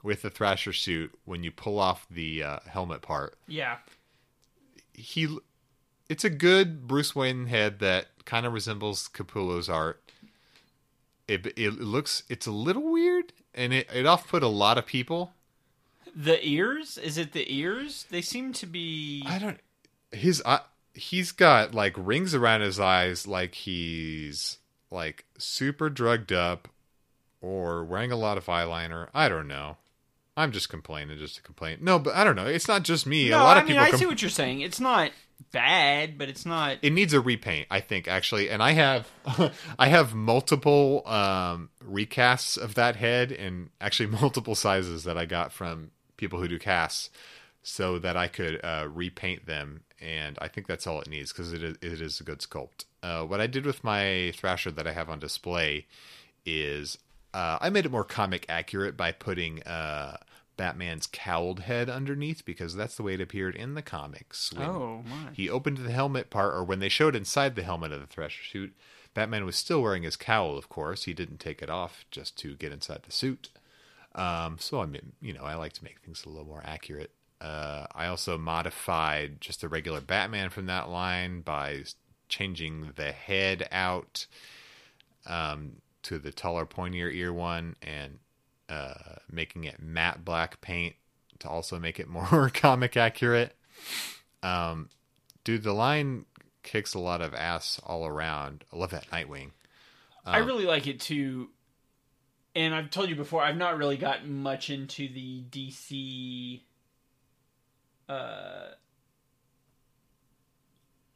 with 0.03 0.21
the 0.21 0.29
Thrasher 0.29 0.73
suit 0.73 1.17
when 1.25 1.43
you 1.43 1.51
pull 1.51 1.79
off 1.79 2.05
the 2.11 2.43
uh, 2.43 2.59
helmet 2.67 3.01
part. 3.01 3.38
Yeah. 3.47 3.77
He, 4.93 5.38
it's 6.09 6.25
a 6.25 6.29
good 6.29 6.88
Bruce 6.88 7.15
Wayne 7.15 7.47
head 7.47 7.79
that 7.79 8.07
kind 8.25 8.45
of 8.45 8.53
resembles 8.53 9.09
Capullo's 9.11 9.69
art. 9.69 10.01
It 11.27 11.47
it 11.57 11.79
looks 11.79 12.23
it's 12.27 12.45
a 12.45 12.51
little 12.51 12.91
weird 12.91 13.31
and 13.54 13.74
it 13.74 13.88
it 13.93 14.06
off 14.06 14.28
put 14.28 14.43
a 14.43 14.47
lot 14.47 14.78
of 14.78 14.86
people. 14.86 15.34
The 16.16 16.45
ears? 16.47 16.97
Is 16.97 17.18
it 17.18 17.32
the 17.34 17.51
ears? 17.54 18.06
They 18.10 18.22
seem 18.22 18.54
to 18.54 18.66
be. 18.66 19.24
I 19.26 19.39
don't. 19.39 19.60
His 20.12 20.41
eye. 20.45 20.62
He's 20.93 21.32
got 21.32 21.74
like 21.74 21.93
rings 21.97 22.36
around 22.36 22.62
his 22.62 22.80
eyes, 22.80 23.26
like 23.26 23.56
he's 23.56 24.60
like 24.91 25.26
super 25.39 25.89
drugged 25.89 26.32
up, 26.32 26.68
or 27.41 27.84
wearing 27.84 28.12
a 28.12 28.16
lot 28.16 28.38
of 28.38 28.45
eyeliner. 28.45 29.08
I 29.14 29.28
don't 29.28 29.47
know. 29.47 29.78
I'm 30.36 30.51
just 30.51 30.70
complaining, 30.70 31.18
just 31.18 31.36
to 31.36 31.41
complain. 31.41 31.78
No, 31.82 31.99
but 31.99 32.16
I 32.16 32.24
don't 32.24 32.36
know. 32.36 32.47
It's 32.47 32.68
not 32.68 32.84
just 32.84 33.06
me. 33.06 33.30
No, 33.30 33.38
a 33.38 33.43
lot 33.43 33.58
I 33.58 33.62
of 33.62 33.68
mean, 33.68 33.78
people. 33.78 33.95
I 33.95 33.97
see 33.97 34.06
what 34.06 34.22
you're 34.22 34.30
saying. 34.30 34.62
It's 34.62 34.80
not 34.80 35.12
bad, 35.52 36.18
but 36.18 36.30
it's 36.30 36.46
not. 36.46 36.78
it 36.82 36.94
needs 36.94 37.14
a 37.14 37.22
repaint, 37.22 37.68
I 37.70 37.80
think, 37.80 38.08
actually. 38.08 38.50
And 38.50 38.62
I 38.62 38.72
have, 38.72 39.08
I 39.80 39.88
have 39.88 40.14
multiple 40.14 41.04
um, 41.06 41.70
recasts 41.84 42.58
of 42.58 42.76
that 42.76 42.96
head, 42.96 43.32
and 43.32 43.70
actually 43.82 44.08
multiple 44.22 44.56
sizes 44.56 45.04
that 45.04 45.18
I 45.18 45.26
got 45.26 45.52
from 45.52 45.91
people 46.18 46.39
who 46.39 46.48
do 46.48 46.60
casts, 46.60 47.10
so 47.62 48.00
that 48.00 48.18
I 48.18 48.28
could 48.28 48.60
uh, 48.64 48.88
repaint 48.91 49.46
them. 49.46 49.82
And 50.02 50.38
I 50.41 50.50
think 50.50 50.68
that's 50.68 50.86
all 50.86 51.00
it 51.00 51.10
needs 51.10 51.32
because 51.32 51.54
it 51.54 51.64
is, 51.64 51.78
it 51.82 52.02
is 52.02 52.20
a 52.20 52.24
good 52.24 52.39
sculpt. 52.39 52.86
Uh, 53.02 53.24
what 53.24 53.39
I 53.39 53.48
did 53.48 53.66
with 53.66 53.84
my 53.84 54.34
Thrasher 54.36 54.72
that 54.72 54.88
I 54.88 54.91
have 54.91 55.10
on 55.10 55.20
display 55.20 55.86
is 56.46 56.98
uh, 57.34 57.58
I 57.62 57.70
made 57.70 57.86
it 57.86 57.91
more 57.91 58.04
comic 58.04 58.46
accurate 58.50 58.96
by 58.96 59.12
putting 59.12 59.64
uh, 59.64 60.18
Batman's 60.56 61.08
cowled 61.08 61.62
head 61.62 61.89
underneath 61.89 62.45
because 62.45 62.76
that's 62.76 62.95
the 62.95 63.04
way 63.04 63.16
it 63.16 63.22
appeared 63.22 63.56
in 63.56 63.74
the 63.74 63.82
comics. 63.82 64.54
when 64.54 64.68
Oh, 64.68 65.04
my. 65.06 65.32
He 65.34 65.49
opened 65.49 65.78
the 65.78 65.91
helmet 65.91 66.30
part, 66.30 66.54
or 66.54 66.64
when 66.64 66.80
they 66.80 66.89
showed 66.89 67.16
inside 67.16 67.56
the 67.56 67.64
helmet 67.64 67.91
of 67.91 68.01
the 68.01 68.08
Thrasher 68.08 68.43
suit, 68.43 68.74
Batman 69.14 69.45
was 69.45 69.56
still 69.56 69.82
wearing 69.82 70.04
his 70.04 70.16
cowl. 70.16 70.58
Of 70.58 70.70
course, 70.70 71.04
he 71.04 71.14
didn't 71.14 71.39
take 71.39 71.62
it 71.62 71.70
off 71.70 72.06
just 72.12 72.38
to 72.39 72.56
get 72.56 72.72
inside 72.72 73.01
the 73.04 73.12
suit. 73.12 73.49
Um, 74.16 74.58
so 74.60 74.82
I 74.82 74.86
mean, 74.86 75.14
you 75.22 75.34
know, 75.34 75.43
I 75.43 75.56
like 75.56 75.74
to 75.74 75.84
make 75.84 75.99
things 75.99 76.26
a 76.26 76.30
little 76.30 76.45
more 76.45 76.64
accurate. 76.66 77.12
Uh, 77.41 77.88
I 77.93 78.08
also 78.08 78.38
modified 78.38 79.41
just 79.41 79.62
the 79.62 79.68
regular 79.68 80.01
Batman 80.01 80.49
from 80.49 80.68
that 80.68 80.89
line 80.89 81.41
by 81.41 81.84
changing 82.30 82.93
the 82.95 83.12
head 83.12 83.68
out 83.72 84.28
um, 85.26 85.74
to 86.04 86.20
the 86.20 86.32
taller, 86.32 86.66
pointier 86.66 87.14
ear 87.14 87.34
one 87.34 87.76
and 87.82 88.20
uh, 88.70 89.16
making 89.32 89.64
it 89.64 89.82
matte 89.82 90.24
black 90.24 90.61
paint 90.61 90.95
to 91.39 91.49
also 91.49 91.80
make 91.80 91.99
it 91.99 92.07
more 92.32 92.51
comic 92.53 92.97
accurate. 92.97 93.55
Um, 94.41 94.89
dude, 95.43 95.64
the 95.64 95.74
line 95.74 96.26
kicks 96.64 96.93
a 96.93 96.99
lot 96.99 97.22
of 97.22 97.34
ass 97.34 97.80
all 97.84 98.05
around. 98.05 98.64
I 98.74 98.78
love 98.78 98.91
that 98.91 99.09
Nightwing. 99.11 99.51
I 100.26 100.38
really 100.38 100.66
like 100.66 100.88
it 100.88 101.01
too. 101.01 101.49
And 102.55 102.74
I've 102.74 102.89
told 102.89 103.09
you 103.09 103.16
before, 103.16 103.41
I've 103.41 103.57
not 103.57 103.78
really 103.78 103.97
gotten 103.97 104.41
much 104.41 104.70
into 104.70 105.09
the 105.09 105.43
DC 105.49 106.61
uh, 108.07 108.68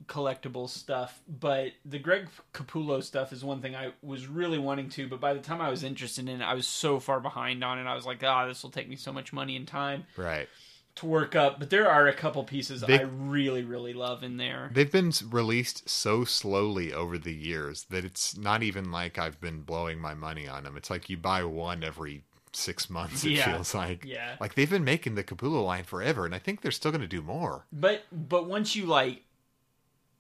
collectible 0.08 0.70
stuff, 0.70 1.22
but 1.28 1.72
the 1.86 2.00
Greg 2.00 2.28
Capullo 2.54 3.04
stuff 3.04 3.32
is 3.34 3.44
one 3.44 3.62
thing 3.62 3.76
I 3.76 3.92
was 4.02 4.28
really 4.28 4.58
wanting 4.58 4.90
to. 4.92 5.08
But 5.08 5.20
by 5.20 5.34
the 5.34 5.40
time 5.40 5.62
I 5.62 5.70
was 5.70 5.84
interested 5.84 6.28
in 6.30 6.42
it, 6.42 6.44
I 6.46 6.54
was 6.54 6.68
so 6.68 7.00
far 7.00 7.20
behind 7.20 7.64
on 7.64 7.78
it. 7.80 7.86
I 7.86 7.96
was 7.96 8.06
like, 8.06 8.24
ah, 8.24 8.48
this 8.48 8.64
will 8.64 8.70
take 8.70 8.90
me 8.90 8.96
so 8.96 9.12
much 9.14 9.34
money 9.34 9.56
and 9.56 9.68
time 9.68 10.06
Right. 10.16 10.48
to 10.96 11.06
work 11.06 11.36
up. 11.36 11.60
But 11.60 11.70
there 11.70 11.90
are 11.90 12.08
a 12.08 12.14
couple 12.14 12.44
pieces 12.44 12.82
They- 12.82 13.00
I 13.00 13.04
really, 13.04 13.64
really 13.64 13.94
love 13.94 14.24
in 14.24 14.38
there. 14.38 14.70
They've 14.74 14.92
been 14.92 15.12
released 15.30 15.88
so 15.90 16.24
slowly 16.24 16.94
over 16.94 17.18
the 17.18 17.34
years 17.36 17.86
that 17.90 18.04
it's 18.06 18.38
not 18.38 18.64
even 18.64 18.92
like 18.92 19.18
I've 19.18 19.40
been 19.42 19.62
blowing 19.62 20.00
my 20.00 20.14
money 20.14 20.48
on 20.48 20.64
them. 20.64 20.78
It's 20.78 20.90
like 20.90 21.10
you 21.10 21.18
buy 21.18 21.44
one 21.44 21.84
every 21.84 22.24
six 22.54 22.90
months. 22.90 23.24
It 23.24 23.32
Yeah. 23.34 23.52
feels 23.54 23.76
like. 23.76 24.04
Yeah. 24.04 24.36
Like 24.40 24.56
they've 24.56 24.70
been 24.70 24.84
making 24.86 25.14
the 25.16 25.24
Capullo 25.24 25.64
line 25.64 25.84
forever, 25.84 26.26
and 26.26 26.34
I 26.34 26.40
think 26.40 26.62
they're 26.62 26.72
still 26.72 26.90
going 26.92 27.02
to 27.02 27.08
do 27.08 27.22
more. 27.22 27.66
But 27.72 28.06
but 28.12 28.48
once 28.48 28.76
you 28.76 28.88
like, 28.88 29.22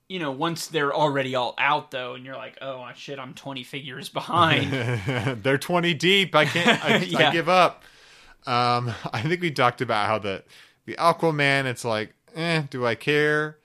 you 0.09 0.19
know, 0.19 0.31
once 0.31 0.67
they're 0.67 0.93
already 0.93 1.35
all 1.35 1.53
out 1.57 1.91
though, 1.91 2.13
and 2.15 2.25
you're 2.25 2.35
like, 2.35 2.57
oh 2.61 2.87
shit, 2.95 3.19
I'm 3.19 3.33
20 3.33 3.63
figures 3.63 4.09
behind. 4.09 4.71
they're 5.43 5.57
20 5.57 5.93
deep. 5.93 6.35
I 6.35 6.45
can't. 6.45 6.83
I, 6.83 6.97
Yeah. 7.03 7.29
I 7.29 7.31
give 7.31 7.49
up. 7.49 7.83
Um, 8.45 8.93
I 9.13 9.21
think 9.21 9.41
we 9.41 9.51
talked 9.51 9.81
about 9.81 10.07
how 10.07 10.19
the 10.19 10.43
the 10.85 10.95
Aquaman. 10.95 11.65
It's 11.65 11.83
like, 11.83 12.13
eh, 12.35 12.63
do 12.69 12.85
I 12.85 12.95
care? 12.95 13.57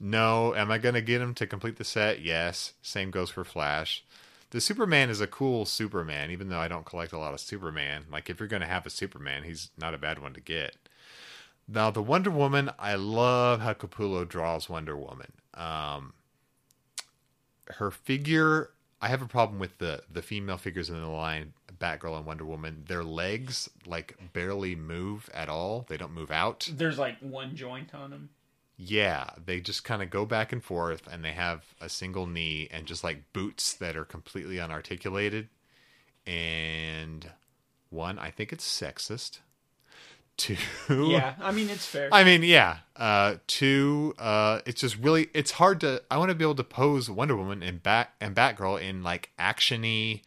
No. 0.00 0.54
Am 0.54 0.70
I 0.70 0.78
gonna 0.78 1.00
get 1.00 1.20
him 1.20 1.34
to 1.34 1.46
complete 1.46 1.76
the 1.76 1.84
set? 1.84 2.20
Yes. 2.20 2.74
Same 2.82 3.10
goes 3.10 3.30
for 3.30 3.44
Flash. 3.44 4.04
The 4.50 4.60
Superman 4.60 5.10
is 5.10 5.20
a 5.20 5.26
cool 5.26 5.64
Superman, 5.64 6.30
even 6.30 6.48
though 6.48 6.60
I 6.60 6.68
don't 6.68 6.86
collect 6.86 7.12
a 7.12 7.18
lot 7.18 7.34
of 7.34 7.40
Superman. 7.40 8.04
Like, 8.10 8.30
if 8.30 8.38
you're 8.38 8.48
gonna 8.48 8.66
have 8.66 8.86
a 8.86 8.90
Superman, 8.90 9.42
he's 9.44 9.70
not 9.76 9.94
a 9.94 9.98
bad 9.98 10.20
one 10.20 10.32
to 10.34 10.40
get. 10.40 10.76
Now, 11.66 11.90
the 11.90 12.02
Wonder 12.02 12.30
Woman, 12.30 12.70
I 12.78 12.94
love 12.94 13.60
how 13.60 13.72
Capullo 13.72 14.28
draws 14.28 14.68
Wonder 14.68 14.96
Woman. 14.96 15.32
Um, 15.56 16.14
her 17.68 17.90
figure 17.90 18.70
I 19.04 19.08
have 19.08 19.20
a 19.20 19.26
problem 19.26 19.58
with 19.58 19.76
the 19.76 20.02
the 20.10 20.22
female 20.22 20.56
figures 20.56 20.88
in 20.88 20.98
the 20.98 21.08
line, 21.08 21.52
Batgirl 21.78 22.16
and 22.16 22.24
Wonder 22.24 22.46
Woman. 22.46 22.84
Their 22.88 23.04
legs 23.04 23.68
like 23.84 24.16
barely 24.32 24.74
move 24.74 25.28
at 25.34 25.50
all. 25.50 25.84
They 25.88 25.98
don't 25.98 26.14
move 26.14 26.30
out. 26.30 26.70
There's 26.72 26.98
like 26.98 27.18
one 27.20 27.54
joint 27.54 27.94
on 27.94 28.10
them. 28.10 28.30
Yeah, 28.78 29.28
they 29.44 29.60
just 29.60 29.84
kind 29.84 30.02
of 30.02 30.08
go 30.08 30.24
back 30.24 30.52
and 30.52 30.64
forth 30.64 31.06
and 31.10 31.22
they 31.22 31.32
have 31.32 31.64
a 31.82 31.88
single 31.90 32.26
knee 32.26 32.66
and 32.70 32.86
just 32.86 33.04
like 33.04 33.30
boots 33.34 33.74
that 33.74 33.94
are 33.94 34.06
completely 34.06 34.56
unarticulated. 34.56 35.48
And 36.26 37.30
one, 37.90 38.18
I 38.18 38.30
think 38.30 38.54
it's 38.54 38.66
sexist. 38.66 39.40
Two, 40.36 40.56
Yeah, 40.88 41.34
I 41.40 41.52
mean 41.52 41.70
it's 41.70 41.86
fair. 41.86 42.08
I 42.10 42.24
mean, 42.24 42.42
yeah. 42.42 42.78
Uh, 42.96 43.36
two, 43.46 44.14
uh, 44.18 44.60
it's 44.66 44.80
just 44.80 44.96
really 44.98 45.28
it's 45.32 45.52
hard 45.52 45.80
to. 45.80 46.02
I 46.10 46.18
want 46.18 46.30
to 46.30 46.34
be 46.34 46.44
able 46.44 46.56
to 46.56 46.64
pose 46.64 47.08
Wonder 47.08 47.36
Woman 47.36 47.62
and 47.62 47.82
Bat 47.82 48.10
and 48.20 48.34
Batgirl 48.34 48.80
in 48.80 49.02
like 49.02 49.30
actiony, 49.38 50.22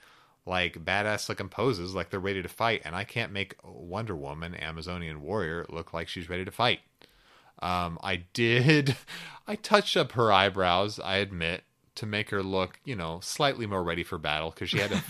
like 0.46 0.84
badass 0.86 1.28
looking 1.28 1.50
poses, 1.50 1.94
like 1.94 2.10
they're 2.10 2.20
ready 2.20 2.42
to 2.42 2.50
fight, 2.50 2.82
and 2.86 2.96
I 2.96 3.04
can't 3.04 3.32
make 3.32 3.56
Wonder 3.64 4.16
Woman, 4.16 4.56
Amazonian 4.56 5.22
warrior, 5.22 5.66
look 5.70 5.94
like 5.94 6.08
she's 6.08 6.30
ready 6.30 6.46
to 6.46 6.52
fight. 6.52 6.80
Um, 7.60 7.98
I 8.02 8.24
did, 8.34 8.96
I 9.48 9.56
touched 9.56 9.98
up 9.98 10.14
her 10.14 10.32
eyebrows. 10.32 11.00
I 11.00 11.18
admit 11.18 11.64
to 11.98 12.06
make 12.06 12.30
her 12.32 12.42
look, 12.42 12.80
you 12.86 12.96
know, 12.96 13.20
slightly 13.22 13.66
more 13.68 13.84
ready 13.84 14.04
for 14.04 14.18
battle 14.18 14.50
because 14.52 14.70
she 14.70 14.80
had 14.80 14.92
a, 14.92 15.04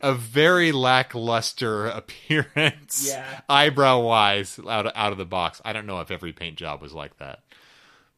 a 0.00 0.14
very 0.14 0.72
lackluster 0.72 1.86
appearance, 2.00 3.08
Yeah. 3.08 3.40
eyebrow 3.48 4.00
wise, 4.00 4.58
out 4.68 4.86
of, 4.86 4.92
out 4.94 5.12
of 5.12 5.18
the 5.18 5.24
box. 5.24 5.60
I 5.64 5.72
don't 5.72 5.86
know 5.86 6.00
if 6.00 6.10
every 6.10 6.32
paint 6.32 6.56
job 6.56 6.80
was 6.80 6.92
like 6.92 7.18
that, 7.18 7.40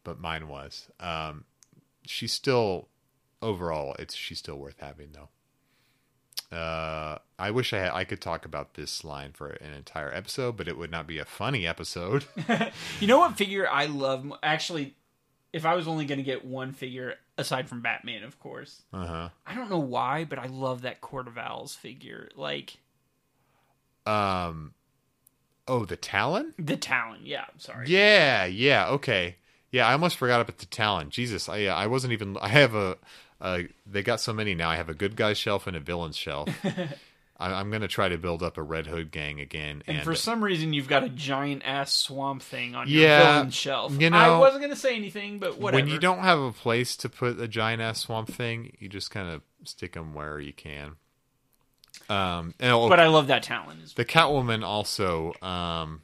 but 0.04 0.20
mine 0.20 0.48
was. 0.48 0.88
Um, 1.00 1.44
she's 2.04 2.32
still 2.32 2.88
overall, 3.42 3.94
it's 3.98 4.14
she's 4.14 4.38
still 4.38 4.56
worth 4.58 4.76
having 4.78 5.08
though. 5.12 5.28
Uh, 6.56 7.18
I 7.38 7.50
wish 7.50 7.72
I 7.72 7.78
had, 7.78 7.92
I 7.92 8.04
could 8.04 8.20
talk 8.20 8.44
about 8.44 8.74
this 8.74 9.02
line 9.02 9.32
for 9.32 9.48
an 9.48 9.72
entire 9.74 10.12
episode, 10.14 10.56
but 10.56 10.68
it 10.68 10.78
would 10.78 10.92
not 10.92 11.06
be 11.06 11.18
a 11.18 11.24
funny 11.24 11.66
episode. 11.66 12.24
You 13.00 13.06
know 13.08 13.18
what 13.18 13.36
figure 13.36 13.68
I 13.68 13.86
love? 13.86 14.32
Actually, 14.42 14.94
if 15.56 15.64
I 15.66 15.74
was 15.74 15.88
only 15.88 16.04
going 16.04 16.18
to 16.18 16.24
get 16.24 16.44
one 16.44 16.72
figure 16.72 17.14
aside 17.38 17.68
from 17.68 17.80
Batman, 17.80 18.22
of 18.22 18.38
course, 18.38 18.82
uh 18.92 19.06
huh. 19.06 19.28
I 19.46 19.54
don't 19.54 19.70
know 19.70 19.78
why, 19.78 20.24
but 20.24 20.38
I 20.38 20.46
love 20.46 20.82
that 20.82 21.00
Court 21.00 21.26
of 21.26 21.36
Owls 21.38 21.74
figure. 21.74 22.28
Like 22.36 22.76
Um, 24.06 24.74
oh, 25.66 25.84
the 25.84 25.96
Talon. 25.96 26.54
the 26.58 26.76
Talon. 26.76 27.20
Yeah, 27.24 27.44
I'm 27.52 27.58
sorry. 27.58 27.88
Yeah, 27.88 28.44
yeah, 28.44 28.88
okay, 28.90 29.36
yeah. 29.70 29.88
I 29.88 29.92
almost 29.92 30.16
forgot 30.16 30.40
about 30.40 30.58
the 30.58 30.66
Talon. 30.66 31.10
Jesus, 31.10 31.48
I 31.48 31.64
I 31.66 31.86
wasn't 31.86 32.12
even. 32.12 32.36
I 32.40 32.48
have 32.48 32.74
a. 32.74 32.98
Uh, 33.40 33.62
they 33.84 34.02
got 34.02 34.20
so 34.20 34.32
many 34.32 34.54
now. 34.54 34.70
I 34.70 34.76
have 34.76 34.88
a 34.88 34.94
good 34.94 35.14
guy 35.16 35.32
shelf 35.34 35.66
and 35.66 35.76
a 35.76 35.80
villains 35.80 36.16
shelf. 36.16 36.48
I, 37.38 37.52
I'm 37.52 37.70
gonna 37.70 37.88
try 37.88 38.08
to 38.08 38.16
build 38.18 38.42
up 38.42 38.56
a 38.56 38.62
Red 38.62 38.86
Hood 38.86 39.10
gang 39.10 39.40
again. 39.40 39.82
And 39.86 39.98
And, 39.98 40.04
for 40.04 40.14
some 40.14 40.42
reason, 40.42 40.72
you've 40.72 40.88
got 40.88 41.04
a 41.04 41.08
giant 41.08 41.62
ass 41.64 41.92
swamp 41.92 42.42
thing 42.42 42.74
on 42.74 42.88
your 42.88 43.02
Yeah, 43.02 43.32
villain 43.34 43.50
shelf. 43.50 44.00
you 44.00 44.08
know, 44.10 44.16
I 44.16 44.38
wasn't 44.38 44.62
going 44.62 44.72
to 44.74 44.80
say 44.80 44.96
anything, 44.96 45.38
but 45.38 45.58
whatever. 45.58 45.82
when 45.82 45.92
you 45.92 45.98
don't 45.98 46.20
have 46.20 46.38
a 46.40 46.52
place 46.52 46.96
to 46.98 47.08
put 47.08 47.38
a 47.38 47.46
giant 47.48 47.82
ass 47.82 48.00
swamp 48.00 48.28
thing, 48.32 48.74
you 48.78 48.88
just 48.88 49.10
kind 49.10 49.28
of 49.28 49.42
stick 49.64 49.92
them 49.92 50.14
where 50.14 50.38
you 50.40 50.52
can. 50.54 50.92
Um, 52.08 52.54
and 52.60 52.72
But 52.88 53.00
I 53.00 53.08
love 53.08 53.26
that 53.26 53.42
Talon. 53.42 53.80
As 53.82 53.92
the 53.94 54.04
Catwoman 54.04 54.64
also. 54.64 55.34
Um, 55.42 56.02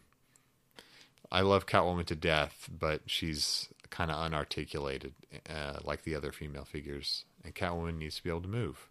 I 1.31 1.41
love 1.41 1.65
Catwoman 1.67 2.05
to 2.07 2.15
death, 2.17 2.69
but 2.71 3.03
she's 3.07 3.69
kind 3.89 4.11
of 4.11 4.17
unarticulated, 4.31 5.13
uh, 5.49 5.79
like 5.85 6.03
the 6.03 6.15
other 6.15 6.31
female 6.33 6.65
figures. 6.65 7.25
And 7.45 7.55
Catwoman 7.55 7.97
needs 7.99 8.17
to 8.17 8.23
be 8.23 8.29
able 8.31 8.43
to 8.43 8.49
move. 8.49 8.89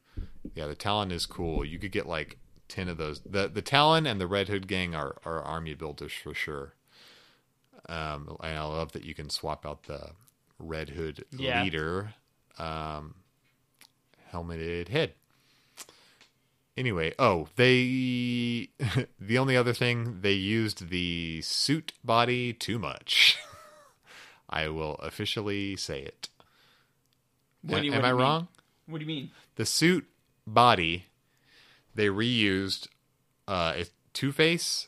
Yeah, 0.55 0.67
the 0.67 0.75
Talon 0.75 1.11
is 1.11 1.25
cool. 1.25 1.63
You 1.65 1.79
could 1.79 1.91
get 1.91 2.05
like 2.07 2.37
ten 2.67 2.87
of 2.89 2.97
those. 2.97 3.21
the 3.21 3.47
The 3.47 3.61
Talon 3.61 4.05
and 4.05 4.19
the 4.19 4.27
Red 4.27 4.47
Hood 4.49 4.67
gang 4.67 4.93
are 4.95 5.17
are 5.25 5.41
army 5.41 5.73
builders 5.73 6.13
for 6.13 6.33
sure. 6.33 6.73
Um, 7.89 8.37
and 8.43 8.57
I 8.57 8.63
love 8.63 8.91
that 8.93 9.03
you 9.03 9.13
can 9.13 9.29
swap 9.29 9.65
out 9.65 9.83
the 9.83 10.11
Red 10.59 10.89
Hood 10.89 11.25
Yeah. 11.31 11.63
leader, 11.63 12.13
um, 12.59 13.15
helmeted 14.31 14.89
head. 14.89 15.13
Anyway, 16.77 17.13
oh, 17.19 17.47
they 17.57 18.69
the 19.19 19.37
only 19.37 19.57
other 19.57 19.73
thing 19.73 20.21
they 20.21 20.31
used 20.33 20.89
the 20.89 21.41
suit 21.41 21.93
body 22.03 22.53
too 22.53 22.79
much. 22.79 23.37
I 24.49 24.67
will 24.69 24.95
officially 24.95 25.75
say 25.75 26.01
it. 26.01 26.29
What 27.61 27.81
do 27.81 27.87
you- 27.87 27.93
Am 27.93 28.03
I 28.05 28.11
mean? 28.11 28.21
wrong? 28.21 28.47
What 28.87 28.99
do 28.99 29.03
you 29.03 29.07
mean? 29.07 29.31
The 29.55 29.65
suit 29.65 30.07
body 30.47 31.05
they 31.95 32.07
reused 32.07 32.87
uh 33.47 33.83
Two 34.13 34.31
Face 34.31 34.87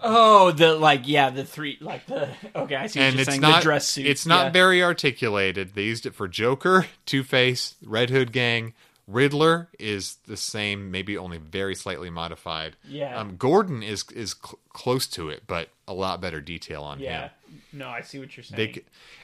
Oh, 0.00 0.50
the 0.50 0.74
like, 0.74 1.02
yeah, 1.06 1.30
the 1.30 1.44
three, 1.44 1.76
like 1.80 2.06
the. 2.06 2.28
Okay, 2.56 2.74
I 2.74 2.86
see 2.86 2.98
what 3.00 3.04
and 3.06 3.14
you're 3.14 3.20
it's 3.22 3.30
saying. 3.30 3.40
not 3.40 3.56
the 3.56 3.62
dress 3.62 3.86
suit. 3.88 4.06
It's 4.06 4.26
not 4.26 4.46
yeah. 4.46 4.50
very 4.52 4.82
articulated. 4.82 5.74
They 5.74 5.82
used 5.84 6.06
it 6.06 6.14
for 6.14 6.26
Joker, 6.26 6.86
Two 7.06 7.22
Face, 7.22 7.76
Red 7.84 8.10
Hood 8.10 8.32
Gang. 8.32 8.72
Riddler 9.06 9.68
is 9.78 10.16
the 10.26 10.36
same, 10.36 10.90
maybe 10.90 11.18
only 11.18 11.36
very 11.36 11.74
slightly 11.74 12.08
modified. 12.08 12.76
Yeah. 12.88 13.18
Um, 13.18 13.36
Gordon 13.36 13.82
is 13.82 14.04
is 14.14 14.34
cl- 14.42 14.58
close 14.70 15.06
to 15.08 15.28
it, 15.28 15.42
but 15.46 15.68
a 15.86 15.92
lot 15.92 16.20
better 16.22 16.40
detail 16.40 16.82
on 16.82 17.00
Yeah. 17.00 17.22
him. 17.24 17.30
No, 17.72 17.88
I 17.88 18.00
see 18.00 18.18
what 18.18 18.34
you're 18.36 18.44
saying. 18.44 18.72
They 18.72 18.82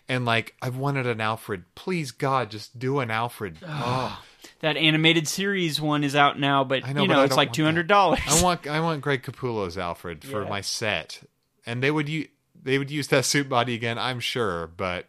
and 0.09 0.27
like 0.27 0.55
I've 0.61 0.77
wanted 0.77 1.07
an 1.07 1.21
Alfred. 1.21 1.65
Please 1.75 2.11
God, 2.11 2.51
just 2.51 2.79
do 2.79 3.01
an 3.01 3.11
Alfred. 3.11 3.57
oh, 3.67 4.23
that 4.61 4.77
animated 4.77 5.27
series 5.29 5.81
one 5.81 6.05
is 6.05 6.15
out 6.15 6.39
now, 6.39 6.65
but 6.65 6.87
know, 6.95 7.03
you 7.03 7.09
know 7.09 7.21
I 7.21 7.25
it's 7.25 7.37
like 7.37 7.53
two 7.53 7.65
hundred 7.65 7.87
dollars. 7.89 8.21
I 8.27 8.43
want 8.43 8.67
I 8.67 8.81
want 8.81 9.01
Greg 9.03 9.23
Capullo's 9.23 9.77
Alfred 9.77 10.25
for 10.25 10.43
Yeah. 10.45 10.49
my 10.49 10.61
set, 10.61 11.23
and 11.67 11.83
they 11.83 11.91
would 11.91 12.09
use 12.09 12.29
they 12.63 12.79
would 12.79 12.91
use 12.91 13.09
that 13.09 13.25
suit 13.25 13.49
body 13.49 13.75
again, 13.75 13.99
I'm 13.99 14.21
sure, 14.21 14.67
but. 14.67 15.07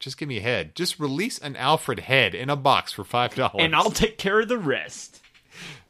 Just 0.00 0.18
give 0.18 0.28
me 0.28 0.36
a 0.36 0.42
head. 0.42 0.74
Just 0.74 1.00
release 1.00 1.38
an 1.38 1.56
Alfred 1.56 2.00
head 2.00 2.34
in 2.34 2.50
a 2.50 2.56
box 2.56 2.92
for 2.92 3.04
five 3.04 3.34
dollars. 3.34 3.54
and 3.60 3.74
I'll 3.74 3.90
take 3.92 4.18
care 4.18 4.40
of 4.40 4.48
the 4.48 4.58
rest. 4.58 5.22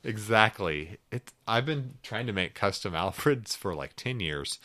Exactly. 0.04 0.98
It. 1.10 1.32
I've 1.48 1.66
been 1.66 1.94
trying 2.02 2.26
to 2.26 2.32
make 2.32 2.54
custom 2.54 2.92
Alfreds 2.92 3.56
for 3.56 3.74
like 3.74 3.96
ten 3.96 4.20
years. 4.20 4.60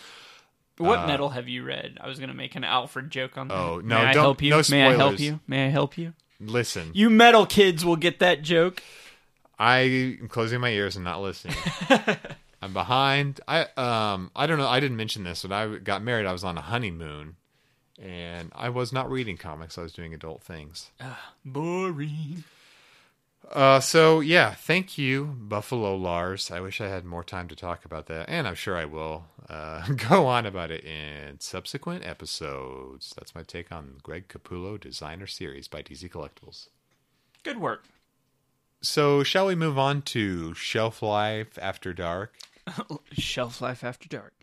What 0.78 1.08
metal 1.08 1.30
have 1.30 1.48
you 1.50 1.64
read? 1.64 1.98
I 2.00 2.08
was 2.08 2.20
gonna 2.20 2.34
make 2.34 2.56
an 2.56 2.64
Alfred 2.64 3.10
joke 3.10 3.38
on 3.38 3.48
that. 3.48 3.54
Uh, 3.56 3.58
Oh, 3.72 3.76
no, 3.84 3.96
May 3.98 4.06
I 4.06 4.14
don't- 4.14 4.24
help 4.24 4.42
you? 4.42 4.50
no 4.52 4.62
May 4.70 4.86
I 4.86 4.94
help 4.96 5.20
you? 5.20 5.40
May 5.48 5.66
I 5.66 5.70
help 5.70 5.98
you? 5.98 6.14
Listen, 6.40 6.92
You 6.94 7.10
metal 7.10 7.46
kids 7.46 7.84
will 7.84 7.96
get 7.98 8.20
that 8.20 8.42
joke. 8.42 8.82
I 9.58 9.80
am 10.22 10.30
closing 10.30 10.62
my 10.62 10.70
ears 10.70 10.96
and 10.96 11.04
not 11.04 11.22
listening. 11.22 11.58
I'm 12.62 12.74
behind. 12.74 13.42
I 13.48 13.62
um 13.78 14.32
I 14.36 14.48
don't 14.48 14.58
know. 14.58 14.68
I 14.68 14.80
didn't 14.80 14.98
mention 14.98 15.24
this 15.24 15.44
when 15.44 15.52
I 15.52 15.78
got 15.78 16.02
married. 16.02 16.26
I 16.26 16.32
was 16.32 16.44
on 16.44 16.58
a 16.58 16.62
honeymoon, 16.62 17.36
and 18.02 18.52
I 18.56 18.70
was 18.70 18.94
not 18.94 19.10
reading 19.10 19.38
comics. 19.38 19.78
I 19.78 19.82
was 19.82 19.94
doing 19.94 20.14
adult 20.14 20.44
things. 20.44 20.92
Boring. 21.44 22.44
Uh, 23.52 23.80
so 23.80 24.20
yeah, 24.20 24.54
thank 24.54 24.98
you, 24.98 25.26
Buffalo 25.26 25.96
Lars. 25.96 26.52
I 26.52 26.60
wish 26.60 26.80
I 26.80 26.88
had 26.88 27.04
more 27.04 27.24
time 27.24 27.48
to 27.48 27.56
talk 27.56 27.84
about 27.84 28.06
that, 28.08 28.30
and 28.30 28.48
I'm 28.48 28.56
sure 28.56 28.78
I 28.78 28.86
will 28.86 29.26
uh, 29.50 29.88
go 30.10 30.28
on 30.28 30.46
about 30.46 30.70
it 30.70 30.84
in 30.84 31.40
subsequent 31.40 32.06
episodes. 32.06 33.14
That's 33.18 33.34
my 33.34 33.42
take 33.42 33.72
on 33.72 33.96
Greg 34.04 34.28
Capullo 34.28 34.80
Designer 34.80 35.26
Series 35.26 35.68
by 35.68 35.82
DC 35.82 36.10
Collectibles. 36.12 36.68
Good 37.44 37.58
work. 37.58 37.86
So, 38.82 39.24
shall 39.24 39.48
we 39.48 39.56
move 39.56 39.80
on 39.80 40.04
to 40.04 40.54
Shelf 40.54 41.02
Life 41.02 41.58
After 41.60 41.92
Dark? 41.92 42.36
Shelf 43.12 43.62
life 43.62 43.84
after 43.84 44.08
dark. 44.08 44.34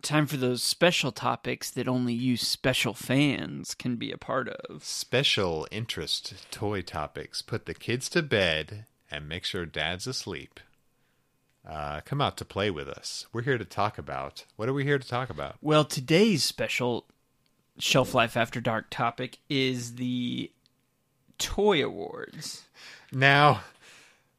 Time 0.00 0.26
for 0.26 0.36
those 0.36 0.62
special 0.62 1.10
topics 1.10 1.70
that 1.70 1.88
only 1.88 2.14
you 2.14 2.36
special 2.36 2.94
fans 2.94 3.74
can 3.74 3.96
be 3.96 4.12
a 4.12 4.18
part 4.18 4.48
of. 4.48 4.84
Special 4.84 5.66
interest 5.70 6.34
toy 6.50 6.82
topics. 6.82 7.42
Put 7.42 7.66
the 7.66 7.74
kids 7.74 8.08
to 8.10 8.22
bed 8.22 8.86
and 9.10 9.28
make 9.28 9.44
sure 9.44 9.66
dad's 9.66 10.06
asleep. 10.06 10.60
Uh, 11.68 12.00
come 12.04 12.20
out 12.20 12.36
to 12.36 12.44
play 12.44 12.70
with 12.70 12.88
us. 12.88 13.26
We're 13.32 13.42
here 13.42 13.58
to 13.58 13.64
talk 13.64 13.98
about. 13.98 14.44
What 14.56 14.68
are 14.68 14.72
we 14.72 14.84
here 14.84 14.98
to 14.98 15.08
talk 15.08 15.30
about? 15.30 15.56
Well, 15.60 15.84
today's 15.84 16.44
special 16.44 17.06
Shelf 17.78 18.14
Life 18.14 18.36
After 18.36 18.60
Dark 18.60 18.86
topic 18.90 19.38
is 19.48 19.96
the 19.96 20.50
Toy 21.38 21.84
Awards. 21.84 22.64
Now, 23.12 23.62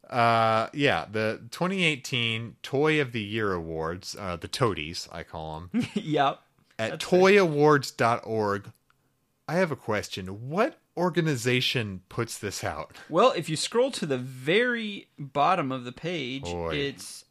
uh, 0.10 0.70
yeah, 0.74 1.05
the 1.12 1.41
2018 1.51 2.55
Toy 2.64 2.99
of 3.01 3.12
the 3.12 3.22
Year 3.22 3.53
Awards, 3.53 4.16
uh, 4.20 4.36
the 4.36 4.47
Toadies, 4.47 5.07
I 5.12 5.24
call 5.24 5.68
them, 5.72 5.88
yep. 5.93 6.41
at 6.78 6.99
toyawards.org. 6.99 8.72
I 9.47 9.53
have 9.53 9.72
a 9.72 9.76
question. 9.76 10.49
What 10.49 10.78
organization 10.95 12.01
puts 12.10 12.38
this 12.38 12.64
out? 12.64 12.95
Well, 13.10 13.32
if 13.36 13.49
you 13.49 13.55
scroll 13.55 13.89
to 13.91 14.05
the 14.05 14.18
very 14.18 15.07
bottom 15.18 15.72
of 15.72 15.86
the 15.86 15.91
page, 15.91 16.43
it's 16.45 17.26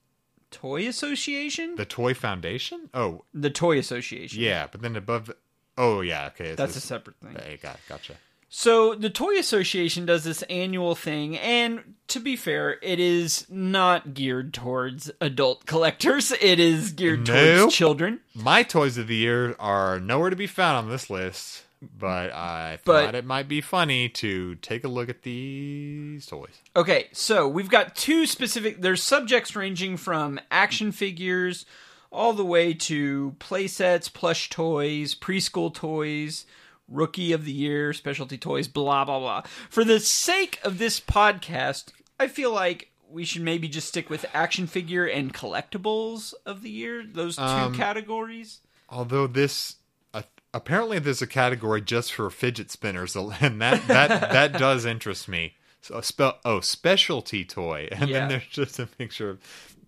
Toy 0.51 0.89
Association? 0.89 1.77
The 1.77 1.85
Toy 1.85 2.15
Foundation? 2.15 2.91
Oh, 2.95 3.25
The 3.35 3.51
Toy 3.51 3.79
Association. 3.79 4.41
yeah, 4.41 4.67
but 4.71 4.83
then 4.83 4.97
above 4.97 5.27
the. 5.27 5.37
Oh, 5.77 6.01
yeah, 6.01 6.27
okay. 6.29 6.55
That's 6.55 6.75
a 6.75 6.81
separate 6.81 7.17
thing. 7.21 7.37
Hey, 7.37 7.59
got, 7.63 7.79
gotcha. 7.89 8.15
So 8.51 8.95
the 8.95 9.11
Toy 9.11 9.37
Association 9.39 10.07
does 10.07 10.25
this 10.25 10.43
annual 10.45 10.95
thing, 10.95 11.37
and 11.37 11.95
to 12.09 12.19
be 12.19 12.35
fair, 12.35 12.79
it 12.83 12.99
is 12.99 13.45
not 13.51 14.15
geared 14.15 14.55
towards 14.55 15.11
adult 15.21 15.67
collectors. 15.67 16.33
It 16.41 16.59
is 16.59 16.93
geared 16.93 17.27
No. 17.29 17.59
towards 17.61 17.75
children. 17.75 18.21
My 18.35 18.63
toys 18.63 18.97
of 18.97 19.07
the 19.07 19.17
year 19.17 19.55
are 19.59 20.01
nowhere 20.01 20.31
to 20.31 20.37
be 20.37 20.47
found 20.47 20.79
on 20.79 20.89
this 20.91 21.11
list, 21.11 21.65
but 21.83 22.33
I 22.33 22.79
But- 22.87 23.05
thought 23.05 23.15
it 23.15 23.27
might 23.27 23.49
be 23.49 23.61
funny 23.61 24.09
to 24.11 24.55
take 24.57 24.83
a 24.83 24.89
look 24.89 25.11
at 25.11 25.23
these 25.25 26.25
toys. 26.25 26.63
Okay, 26.75 27.09
so 27.13 27.47
we've 27.47 27.69
got 27.69 27.95
two 27.97 28.25
specific. 28.25 28.81
There's 28.81 29.03
subjects 29.03 29.55
ranging 29.55 29.99
from 29.99 30.41
action 30.51 30.91
figures 30.91 31.67
all 32.11 32.33
the 32.33 32.45
way 32.47 32.73
to 32.73 33.37
playsets, 33.39 34.11
plush 34.11 34.49
toys, 34.49 35.15
preschool 35.15 35.75
toys, 35.75 36.47
rookie 36.89 37.33
of 37.33 37.45
the 37.45 37.53
year, 37.53 37.93
specialty 37.93 38.39
toys, 38.39 38.69
blah 38.69 39.05
blah 39.05 39.19
blah. 39.19 39.43
For 39.71 39.85
the 39.85 40.01
sake 40.01 40.59
of 40.63 40.79
this 40.79 40.99
podcast, 41.01 41.93
I 42.19 42.29
feel 42.29 42.53
like 42.53 42.91
we 43.11 43.25
should 43.25 43.43
maybe 43.43 43.69
just 43.69 43.89
stick 43.89 44.11
with 44.11 44.27
action 44.35 44.67
figure 44.67 45.07
and 45.07 45.33
collectibles 45.33 46.35
of 46.45 46.63
the 46.63 46.71
year. 46.71 47.05
Those 47.07 47.37
two 47.37 47.43
Um, 47.43 47.75
categories. 47.75 48.61
Although 48.89 49.27
this 49.27 49.77
uh, 50.15 50.23
apparently 50.55 50.99
there's 50.99 51.23
a 51.23 51.27
category 51.27 51.81
just 51.81 52.13
for 52.13 52.29
fidget 52.31 52.71
spinners, 52.71 53.17
and 53.41 53.61
that 53.61 53.87
that 53.89 54.09
that 54.33 54.53
does 54.53 54.85
interest 54.85 55.29
me. 55.29 55.55
So 55.81 56.01
spell 56.01 56.39
oh 56.45 56.61
specialty 56.61 57.45
toy, 57.45 57.89
and 57.93 58.09
Yeah. 58.11 58.21
then 58.21 58.29
there's 58.29 58.47
just 58.47 58.79
a 58.79 58.87
picture 58.87 59.31
of. 59.31 59.39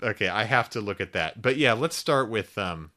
Okay, 0.03 0.29
I 0.29 0.45
have 0.45 0.71
to 0.71 0.81
look 0.81 0.99
at 1.03 1.13
that. 1.13 1.43
But 1.43 1.59
yeah, 1.59 1.75
let's 1.75 1.97
start 1.97 2.31
with 2.31 2.57
um. 2.57 2.91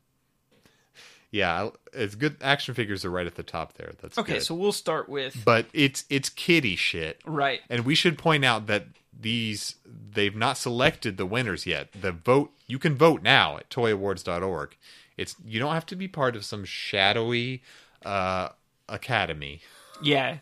Yeah, 1.33 1.69
it's 1.93 2.13
good. 2.13 2.37
Action 2.41 2.75
figures 2.75 3.03
are 3.03 3.09
right 3.09 3.25
at 3.25 3.33
the 3.33 3.41
top 3.43 3.73
there. 3.73 3.91
That's 3.99 4.17
Okay, 4.19 4.33
good. 4.33 4.43
so 4.43 4.53
we'll 4.53 4.71
start 4.71 5.09
with 5.09 5.43
but 5.43 5.65
it's 5.73 6.05
it's 6.09 6.29
kitty 6.29 6.75
shit. 6.75 7.19
right. 7.25 7.59
And 7.69 7.85
we 7.85 7.95
should 7.95 8.17
point 8.19 8.45
out 8.45 8.67
that 8.67 8.85
these 9.19 9.75
they've 9.85 10.35
not 10.35 10.57
selected 10.59 11.17
the 11.17 11.25
winners 11.25 11.65
yet. 11.65 11.91
The 11.99 12.11
vote 12.11 12.51
you 12.67 12.77
can 12.77 12.93
vote 12.95 13.23
now 13.23 13.57
at 13.57 13.69
toyawards.org. 13.71 14.77
It's 15.17 15.35
you 15.43 15.59
don't 15.59 15.73
have 15.73 15.87
to 15.87 15.95
be 15.95 16.07
part 16.07 16.35
of 16.35 16.45
some 16.45 16.65
shadowy 16.65 17.63
uh 18.05 18.49
academy 18.87 19.61
Yeah, 20.03 20.37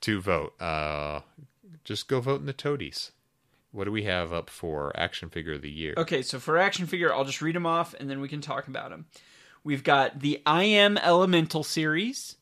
to 0.00 0.20
vote. 0.22 0.60
Uh 0.60 1.20
just 1.84 2.08
go 2.08 2.20
vote 2.20 2.40
in 2.40 2.46
the 2.46 2.54
toadies. 2.54 3.10
What 3.72 3.84
do 3.84 3.92
we 3.92 4.04
have 4.04 4.32
up 4.32 4.48
for 4.48 4.90
action 4.98 5.28
figure 5.28 5.52
of 5.54 5.60
the 5.62 5.70
year? 5.70 5.92
Okay, 5.98 6.22
so 6.22 6.38
for 6.38 6.56
action 6.56 6.86
figure, 6.86 7.12
I'll 7.12 7.24
just 7.26 7.42
read 7.42 7.56
them 7.56 7.66
off 7.66 7.94
and 8.00 8.08
then 8.08 8.20
we 8.20 8.28
can 8.28 8.40
talk 8.40 8.68
about 8.68 8.88
them. 8.88 9.04
We've 9.64 9.82
got 9.82 10.20
the 10.20 10.42
I 10.44 10.64
Am 10.64 10.98
Elemental 10.98 11.64
series, 11.64 12.36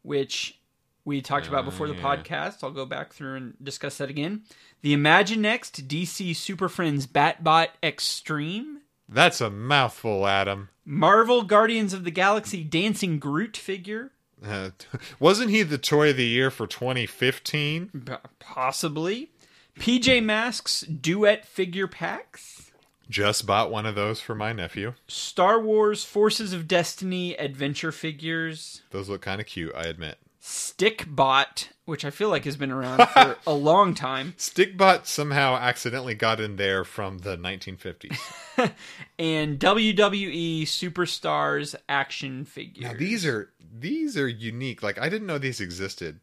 which 0.00 0.58
we 1.04 1.20
talked 1.20 1.46
about 1.46 1.66
before 1.66 1.86
the 1.86 1.94
yeah. 1.94 2.02
podcast. 2.02 2.64
I'll 2.64 2.70
go 2.70 2.86
back 2.86 3.12
through 3.12 3.36
and 3.36 3.54
discuss 3.62 3.98
that 3.98 4.08
again. 4.08 4.44
The 4.80 4.94
Imaginext 4.96 5.86
DC 5.86 6.34
Super 6.34 6.70
Friends 6.70 7.06
Batbot 7.06 7.68
Extreme. 7.82 8.78
That's 9.06 9.42
a 9.42 9.50
mouthful, 9.50 10.26
Adam. 10.26 10.70
Marvel 10.86 11.42
Guardians 11.42 11.92
of 11.92 12.04
the 12.04 12.10
Galaxy 12.10 12.64
Dancing 12.64 13.18
Groot 13.18 13.56
figure. 13.56 14.12
Uh, 14.44 14.70
wasn't 15.20 15.50
he 15.50 15.62
the 15.62 15.76
toy 15.76 16.10
of 16.10 16.16
the 16.16 16.24
year 16.24 16.50
for 16.50 16.66
2015? 16.66 18.02
P- 18.06 18.12
Possibly. 18.38 19.30
PJ 19.78 20.22
Masks 20.22 20.80
Duet 20.82 21.44
Figure 21.44 21.86
Packs. 21.86 22.71
Just 23.10 23.46
bought 23.46 23.70
one 23.70 23.86
of 23.86 23.94
those 23.94 24.20
for 24.20 24.34
my 24.34 24.52
nephew. 24.52 24.94
Star 25.06 25.60
Wars 25.60 26.04
Forces 26.04 26.52
of 26.52 26.66
Destiny 26.66 27.34
Adventure 27.34 27.92
Figures. 27.92 28.82
Those 28.90 29.08
look 29.08 29.22
kind 29.22 29.40
of 29.40 29.46
cute, 29.46 29.72
I 29.74 29.82
admit. 29.82 30.18
Stickbot, 30.42 31.68
which 31.84 32.04
I 32.04 32.10
feel 32.10 32.28
like 32.28 32.44
has 32.46 32.56
been 32.56 32.72
around 32.72 33.06
for 33.10 33.36
a 33.46 33.52
long 33.52 33.94
time, 33.94 34.34
Stickbot 34.36 35.06
somehow 35.06 35.54
accidentally 35.54 36.14
got 36.14 36.40
in 36.40 36.56
there 36.56 36.84
from 36.84 37.18
the 37.18 37.36
1950s. 37.36 38.18
and 39.20 39.60
WWE 39.60 40.62
Superstars 40.62 41.76
action 41.88 42.44
figures. 42.44 42.82
Now 42.82 42.94
these 42.94 43.24
are 43.24 43.50
these 43.72 44.16
are 44.16 44.26
unique. 44.26 44.82
Like 44.82 44.98
I 44.98 45.08
didn't 45.08 45.28
know 45.28 45.38
these 45.38 45.60
existed. 45.60 46.18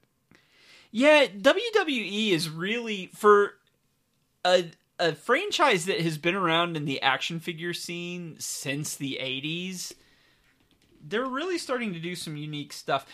Yeah, 0.92 1.28
WWE 1.28 2.32
is 2.32 2.50
really 2.50 3.10
for 3.16 3.54
a 4.44 4.66
a 5.00 5.16
franchise 5.16 5.86
that 5.86 6.02
has 6.02 6.18
been 6.18 6.36
around 6.36 6.76
in 6.78 6.86
the 6.86 7.02
action 7.02 7.40
figure 7.40 7.74
scene 7.74 8.36
since 8.40 8.96
the 8.96 9.18
80s. 9.22 9.94
They're 11.02 11.26
really 11.26 11.58
starting 11.58 11.94
to 11.94 12.00
do 12.00 12.16
some 12.16 12.36
unique 12.36 12.74
stuff. 12.74 13.06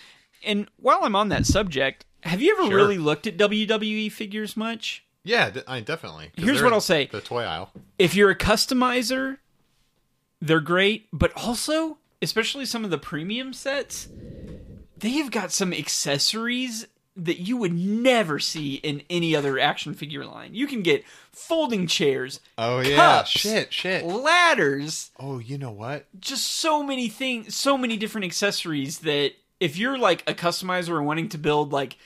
And 0.44 0.68
while 0.78 1.00
I'm 1.04 1.16
on 1.16 1.30
that 1.30 1.46
subject, 1.46 2.06
have 2.24 2.42
you 2.42 2.54
ever 2.58 2.68
Sure. 2.68 2.76
really 2.76 2.98
looked 2.98 3.28
at 3.28 3.38
WWE 3.38 4.12
figures 4.12 4.58
much? 4.58 5.04
Yeah, 5.24 5.52
I 5.68 5.80
definitely 5.80 6.32
Here's 6.36 6.62
what 6.62 6.74
I'll 6.74 6.82
say. 6.82 7.08
The 7.12 7.22
toy 7.22 7.44
aisle. 7.44 7.72
If 7.98 8.16
you're 8.16 8.30
a 8.30 8.36
customizer, 8.38 9.38
they're 10.42 10.60
great, 10.60 11.08
but 11.14 11.32
also, 11.36 11.98
especially 12.22 12.66
some 12.66 12.84
of 12.86 12.92
the 12.92 12.98
premium 13.00 13.54
sets, 13.54 14.08
they 14.98 15.12
have 15.12 15.32
got 15.32 15.52
some 15.52 15.74
accessories 15.74 16.86
that 17.18 17.40
you 17.40 17.56
would 17.58 17.74
never 17.74 18.40
see 18.40 18.76
in 18.76 19.02
any 19.10 19.36
other 19.36 19.58
action 19.58 19.94
figure 19.94 20.26
line. 20.26 20.54
You 20.54 20.68
can 20.68 20.82
get 20.82 21.06
folding 21.32 21.88
chairs, 21.88 22.40
Oh 22.58 22.80
yeah. 22.82 22.96
Cups. 22.98 23.30
Shit, 23.30 23.72
shit. 23.74 24.04
ladders, 24.04 25.12
Oh, 25.20 25.40
you 25.40 25.58
know 25.58 25.72
what? 25.72 26.08
just 26.20 26.46
so 26.56 26.84
many 26.84 27.08
things, 27.08 27.56
so 27.56 27.78
many 27.78 27.96
different 27.98 28.26
accessories 28.26 29.00
that 29.00 29.32
if 29.60 29.78
you're 29.78 29.98
like 29.98 30.30
a 30.30 30.34
customizer 30.34 30.90
or 30.90 31.04
wanting 31.04 31.30
to 31.30 31.38
build 31.38 31.72
like 31.72 31.98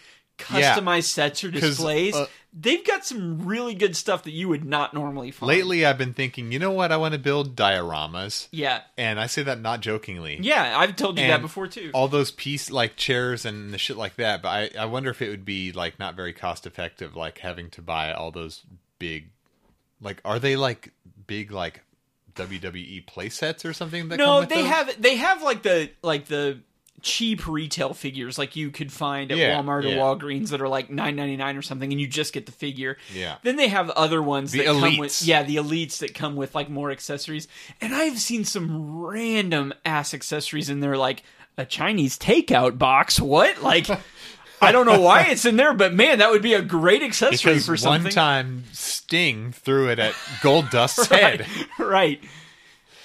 Yeah. 0.52 0.76
customized 0.76 1.06
sets 1.06 1.44
or 1.44 1.52
displays, 1.52 2.16
uh, 2.16 2.28
they've 2.54 2.86
got 2.86 3.06
some 3.06 3.46
really 3.46 3.76
good 3.76 3.96
stuff 3.96 4.24
that 4.24 4.32
you 4.32 4.50
would 4.50 4.66
not 4.66 4.94
normally 4.94 5.32
find. 5.32 5.48
Lately, 5.48 5.86
I've 5.86 5.98
been 5.98 6.14
thinking. 6.14 6.52
You 6.52 6.60
know 6.60 6.72
what? 6.72 6.92
I 6.92 6.98
want 6.98 7.14
to 7.14 7.20
build 7.20 7.56
dioramas, 7.56 8.48
yeah. 8.52 8.82
and 8.98 9.20
I 9.20 9.28
say 9.28 9.44
that 9.44 9.62
not 9.62 9.82
jokingly. 9.82 10.40
Yeah, 10.42 10.78
I've 10.78 10.96
told 10.96 11.20
you 11.20 11.28
that 11.28 11.42
before 11.42 11.68
too. 11.68 11.92
All 11.94 12.08
those 12.08 12.32
piece 12.32 12.72
like 12.72 12.96
chairs 12.96 13.46
and 13.46 13.74
the 13.74 13.78
shit 13.78 13.98
like 13.98 14.16
that. 14.16 14.42
But 14.42 14.50
I, 14.50 14.82
I 14.82 14.86
wonder 14.86 15.10
if 15.10 15.22
it 15.22 15.30
would 15.30 15.46
be 15.46 15.72
like 15.72 16.00
not 16.00 16.16
very 16.16 16.34
cost 16.34 16.66
effective, 16.66 17.16
like 17.16 17.40
having 17.40 17.70
to 17.72 17.82
buy 17.82 18.14
all 18.14 18.32
those 18.32 18.64
big, 18.98 19.30
like 20.02 20.22
are 20.26 20.40
they 20.40 20.56
like 20.56 20.94
big 21.28 21.52
like 21.52 21.82
WWE 22.36 23.06
play 23.06 23.30
sets 23.30 23.66
or 23.66 23.74
something? 23.74 24.10
That 24.10 24.18
come 24.18 24.26
no, 24.26 24.46
they 24.46 24.62
those? 24.62 24.68
have 24.68 25.02
they 25.02 25.16
have 25.16 25.42
like 25.44 25.64
the 25.64 25.92
like 26.02 26.26
the 26.26 26.60
cheap 27.02 27.48
retail 27.48 27.94
figures 27.94 28.38
like 28.38 28.56
you 28.56 28.72
could 28.72 28.92
find 28.92 29.32
at 29.32 29.38
Yeah, 29.38 29.56
Walmart 29.62 29.84
yeah. 29.84 29.96
or 30.02 30.16
Walgreens 30.18 30.50
that 30.50 30.62
are 30.62 30.68
like 30.68 30.90
nine 30.90 31.16
ninety 31.16 31.38
nine 31.38 31.58
or 31.58 31.62
something, 31.62 31.92
and 31.92 32.00
you 32.00 32.08
just 32.08 32.34
get 32.34 32.46
the 32.46 32.52
figure. 32.52 32.98
Yeah. 33.14 33.36
Then 33.44 33.56
they 33.56 33.68
have 33.68 33.90
other 33.92 34.22
ones 34.22 34.52
The 34.52 34.60
that 34.60 34.66
come 34.80 34.98
with 34.98 35.22
yeah 35.22 35.44
the 35.44 35.58
elites 35.58 36.00
that 36.00 36.14
come 36.14 36.36
with 36.36 36.56
like 36.56 36.70
more 36.70 36.92
accessories, 36.92 37.48
and 37.82 37.94
I've 37.94 38.20
seen 38.20 38.44
some 38.46 39.02
random 39.02 39.74
ass 39.86 40.14
accessories 40.14 40.70
in 40.70 40.80
there 40.80 40.98
like 40.98 41.24
a 41.58 41.66
Chinese 41.66 42.18
takeout 42.18 42.78
box. 42.78 43.20
What 43.20 43.62
like. 43.64 43.88
I 44.62 44.74
don't 44.74 44.86
know 44.86 45.00
why 45.00 45.22
it's 45.30 45.46
in 45.46 45.56
there, 45.56 45.74
but 45.74 45.94
man, 45.94 46.20
that 46.20 46.32
would 46.32 46.42
be 46.42 46.54
a 46.54 46.62
great 46.62 47.02
accessory 47.02 47.54
Because 47.54 47.66
for 47.66 47.78
something. 47.78 48.04
one 48.04 48.12
time 48.12 48.64
Sting 48.74 49.54
threw 49.54 49.88
it 49.88 50.00
at 50.00 50.12
Goldust's 50.42 51.06
head. 51.10 51.46
right, 51.80 51.88
right. 51.88 52.24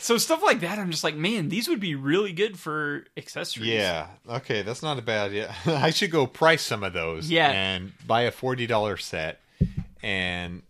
So 0.05 0.19
stuff 0.19 0.43
like 0.43 0.61
that, 0.61 0.79
I'm 0.79 0.91
just 0.91 1.03
like, 1.03 1.15
man, 1.17 1.49
these 1.49 1.67
would 1.67 1.81
be 1.81 1.95
really 1.95 2.33
good 2.35 2.59
for 2.59 3.07
accessories. 3.17 3.69
Yeah. 3.71 4.09
Okay, 4.29 4.61
that's 4.61 4.83
not 4.83 4.99
a 4.99 5.03
bad 5.03 5.31
idea. 5.31 5.55
I 5.67 5.89
should 5.93 6.11
go 6.11 6.27
price 6.27 6.61
some 6.61 6.85
of 6.85 6.93
those. 6.93 7.31
Yeah. 7.31 7.51
And 7.51 7.93
buy 8.07 8.23
a 8.23 8.31
forty 8.31 8.67
dollar 8.67 8.99
set, 8.99 9.41
and 10.03 10.61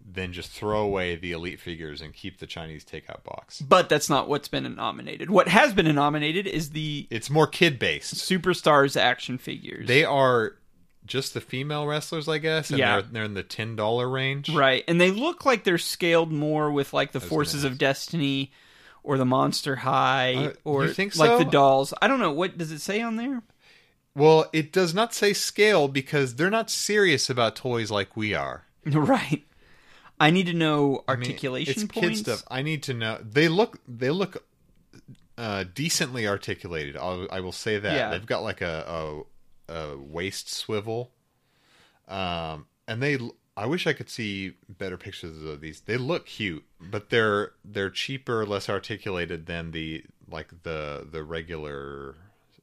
then 0.00 0.32
just 0.32 0.52
throw 0.52 0.78
away 0.82 1.16
the 1.16 1.32
elite 1.32 1.58
figures 1.58 2.00
and 2.00 2.14
keep 2.14 2.38
the 2.38 2.46
Chinese 2.46 2.84
takeout 2.84 3.24
box. 3.24 3.60
But 3.60 3.88
that's 3.88 4.08
not 4.08 4.28
what's 4.28 4.46
been 4.46 4.72
nominated. 4.76 5.28
What 5.28 5.48
has 5.48 5.74
been 5.74 5.92
nominated 5.92 6.46
is 6.46 6.70
the 6.70 7.08
It's 7.10 7.28
more 7.28 7.48
kid 7.48 7.80
based. 7.80 8.14
Superstars 8.14 8.96
action 8.96 9.38
figures. 9.38 9.88
They 9.88 10.04
are 10.04 10.54
just 11.04 11.34
the 11.34 11.40
female 11.40 11.84
wrestlers, 11.88 12.28
I 12.28 12.38
guess. 12.38 12.70
And 12.70 12.78
Yeah. 12.78 13.00
they're 13.00 13.10
they're 13.10 13.24
in 13.24 13.34
the 13.34 13.42
ten 13.42 13.74
dollar 13.74 14.08
range. 14.08 14.50
right, 14.50 14.84
and 14.86 15.00
they 15.00 15.10
look 15.10 15.44
like 15.44 15.64
they're 15.64 15.78
scaled 15.78 16.30
more 16.30 16.70
with 16.70 16.92
like 16.92 17.10
the 17.10 17.18
Forces 17.20 17.64
of 17.64 17.76
Destiny 17.76 18.52
or 19.04 19.16
the 19.18 19.24
Monster 19.24 19.76
High 19.76 20.34
Uh, 20.34 20.52
or 20.64 20.86
like 20.86 21.12
so? 21.12 21.38
the 21.38 21.44
dolls. 21.44 21.94
I 22.02 22.08
don't 22.08 22.18
know 22.18 22.32
what 22.32 22.58
does 22.58 22.72
it 22.72 22.80
say 22.80 23.00
on 23.00 23.14
there. 23.16 23.42
Well, 24.16 24.48
it 24.52 24.72
does 24.72 24.94
not 24.94 25.12
say 25.14 25.32
scale 25.32 25.86
because 25.88 26.34
they're 26.36 26.50
not 26.50 26.70
serious 26.70 27.28
about 27.30 27.54
toys 27.56 27.90
like 27.90 28.16
we 28.16 28.34
are. 28.34 28.64
right. 28.86 29.44
I 30.20 30.30
need 30.30 30.46
to 30.46 30.52
know 30.54 31.02
I 31.08 31.16
mean, 31.16 31.22
articulation 31.28 31.82
it's 31.84 31.92
points. 31.92 32.08
kid 32.08 32.24
stuff. 32.24 32.42
I 32.48 32.62
need 32.62 32.82
to 32.84 32.94
know. 32.94 33.18
They 33.22 33.48
look. 33.48 33.78
They 33.88 34.10
look 34.10 34.44
uh, 35.36 35.64
decently 35.74 36.26
articulated. 36.28 36.96
I'll, 36.96 37.26
I 37.30 37.40
will 37.40 37.50
say 37.52 37.78
that 37.80 37.92
Yeah. 37.94 38.10
they've 38.10 38.24
got 38.24 38.44
like 38.44 38.60
a, 38.60 39.24
a, 39.68 39.72
a 39.74 39.98
waist 39.98 40.48
swivel, 40.48 41.10
um, 42.08 42.66
and 42.86 43.02
they. 43.02 43.18
I 43.56 43.66
wish 43.66 43.86
I 43.86 43.92
could 43.92 44.10
see 44.10 44.54
better 44.68 44.96
pictures 44.96 45.42
of 45.42 45.60
these. 45.60 45.80
They 45.80 45.96
look 45.96 46.26
cute, 46.26 46.64
but 46.80 47.10
they're 47.10 47.52
they're 47.64 47.90
cheaper, 47.90 48.44
less 48.44 48.68
articulated 48.68 49.46
than 49.46 49.70
the 49.70 50.04
like 50.28 50.62
the 50.64 51.06
the 51.10 51.22
regular 51.22 52.16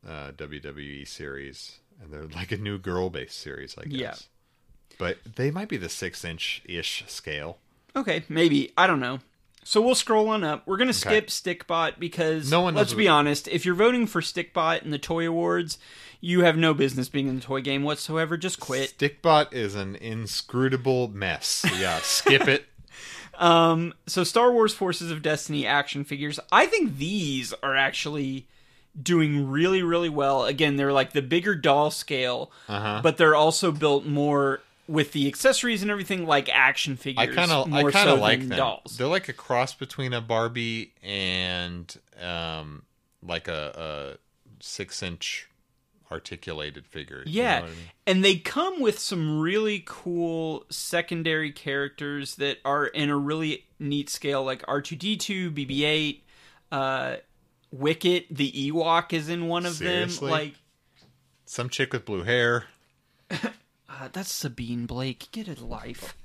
uh, 0.07 0.31
WWE 0.31 1.07
series, 1.07 1.79
and 2.01 2.11
they're 2.11 2.27
like 2.27 2.51
a 2.51 2.57
new 2.57 2.77
girl 2.77 3.09
based 3.09 3.39
series, 3.39 3.75
I 3.77 3.85
guess. 3.85 3.99
Yeah. 3.99 4.15
But 4.97 5.17
they 5.35 5.49
might 5.49 5.69
be 5.69 5.77
the 5.77 5.89
six 5.89 6.25
inch 6.25 6.61
ish 6.65 7.05
scale. 7.07 7.57
Okay, 7.95 8.23
maybe. 8.29 8.71
I 8.77 8.87
don't 8.87 8.99
know. 8.99 9.19
So 9.64 9.80
we'll 9.82 9.95
scroll 9.95 10.28
on 10.30 10.43
up. 10.43 10.64
We're 10.66 10.78
going 10.78 10.88
to 10.88 10.93
skip 10.93 11.28
Stickbot 11.28 11.99
because 11.99 12.49
No 12.49 12.62
one 12.62 12.74
knows 12.74 12.80
let's 12.82 12.91
what- 12.93 12.97
be 12.99 13.07
honest, 13.07 13.47
if 13.47 13.66
you're 13.66 13.76
voting 13.76 14.07
for 14.07 14.22
Stickbot 14.22 14.82
in 14.84 14.89
the 14.91 14.97
Toy 14.97 15.28
Awards, 15.28 15.78
you 16.20 16.43
have 16.43 16.57
no 16.57 16.74
business 16.74 17.09
being 17.09 17.28
in 17.28 17.36
the 17.36 17.41
toy 17.41 17.62
game 17.62 17.84
whatsoever. 17.84 18.38
Just 18.38 18.59
quit. 18.59 18.93
Stickbot 18.97 19.53
is 19.53 19.76
an 19.76 19.95
inscrutable 19.95 21.07
mess. 21.09 21.66
Yeah, 21.80 21.99
skip 22.01 22.47
it. 22.47 22.66
Um, 23.39 23.93
so 24.07 24.24
Star 24.24 24.51
Wars 24.51 24.74
Forces 24.74 25.09
of 25.09 25.22
Destiny 25.22 25.66
action 25.66 26.03
figures, 26.03 26.39
I 26.51 26.66
think 26.68 26.97
these 26.97 27.53
are 27.64 27.76
actually 27.76 28.47
doing 29.01 29.49
really 29.49 29.82
really 29.82 30.09
well. 30.09 30.45
Again, 30.45 30.76
they're 30.76 30.91
like 30.93 31.14
the 31.14 31.22
bigger 31.22 31.55
doll 31.55 31.91
scale, 31.91 32.51
Uh-huh. 32.68 32.99
but 33.01 33.18
they're 33.18 33.36
also 33.36 33.72
built 33.72 34.05
more 34.05 34.62
with 34.88 35.11
the 35.13 35.27
accessories 35.27 35.82
and 35.82 35.89
everything 35.91 36.25
like 36.25 36.49
action 36.49 36.93
I 36.93 36.95
figures. 36.97 37.36
kind 37.36 37.51
of, 37.51 37.71
I 37.73 37.84
kind 37.84 38.09
so 38.09 38.15
like 38.15 38.39
them. 38.47 38.57
dolls. 38.57 38.97
They're 38.97 39.07
like 39.07 39.29
a 39.29 39.34
cross 39.34 39.73
between 39.73 40.13
a 40.13 40.21
Barbie 40.21 40.93
and 41.03 41.95
um, 42.21 42.84
like 43.23 43.47
a, 43.47 44.17
a 44.17 44.63
six-inch 44.63 45.47
articulated 46.11 46.86
figure. 46.88 47.23
You 47.25 47.41
Yeah. 47.43 47.55
know 47.57 47.61
what 47.61 47.71
I 47.71 47.75
mean? 47.75 47.86
And 48.07 48.25
they 48.25 48.36
come 48.38 48.82
with 48.82 48.99
some 48.99 49.39
really 49.39 49.82
cool 49.86 50.65
secondary 50.69 51.51
characters 51.53 52.36
that 52.36 52.57
are 52.65 52.86
in 52.88 53.09
a 53.09 53.15
really 53.15 53.65
neat 53.79 54.09
scale, 54.09 54.43
like 54.43 54.61
R2D2, 54.65 55.53
BB 55.53 55.82
8, 55.84 56.23
uh, 56.71 57.15
Wicket, 57.71 58.25
the 58.29 58.51
Ewok 58.51 59.13
is 59.13 59.29
in 59.29 59.47
one 59.47 59.65
of 59.65 59.75
Seriously? 59.75 60.29
them. 60.29 60.32
Like, 60.32 60.53
Some 61.45 61.69
chick 61.69 61.93
with 61.93 62.03
blue 62.03 62.23
hair. 62.23 62.65
Uh, 64.02 64.10
that's 64.12 64.32
Sabine 64.32 64.86
Blake. 64.86 65.28
Get 65.32 65.47
a 65.47 65.64
life. 65.66 66.16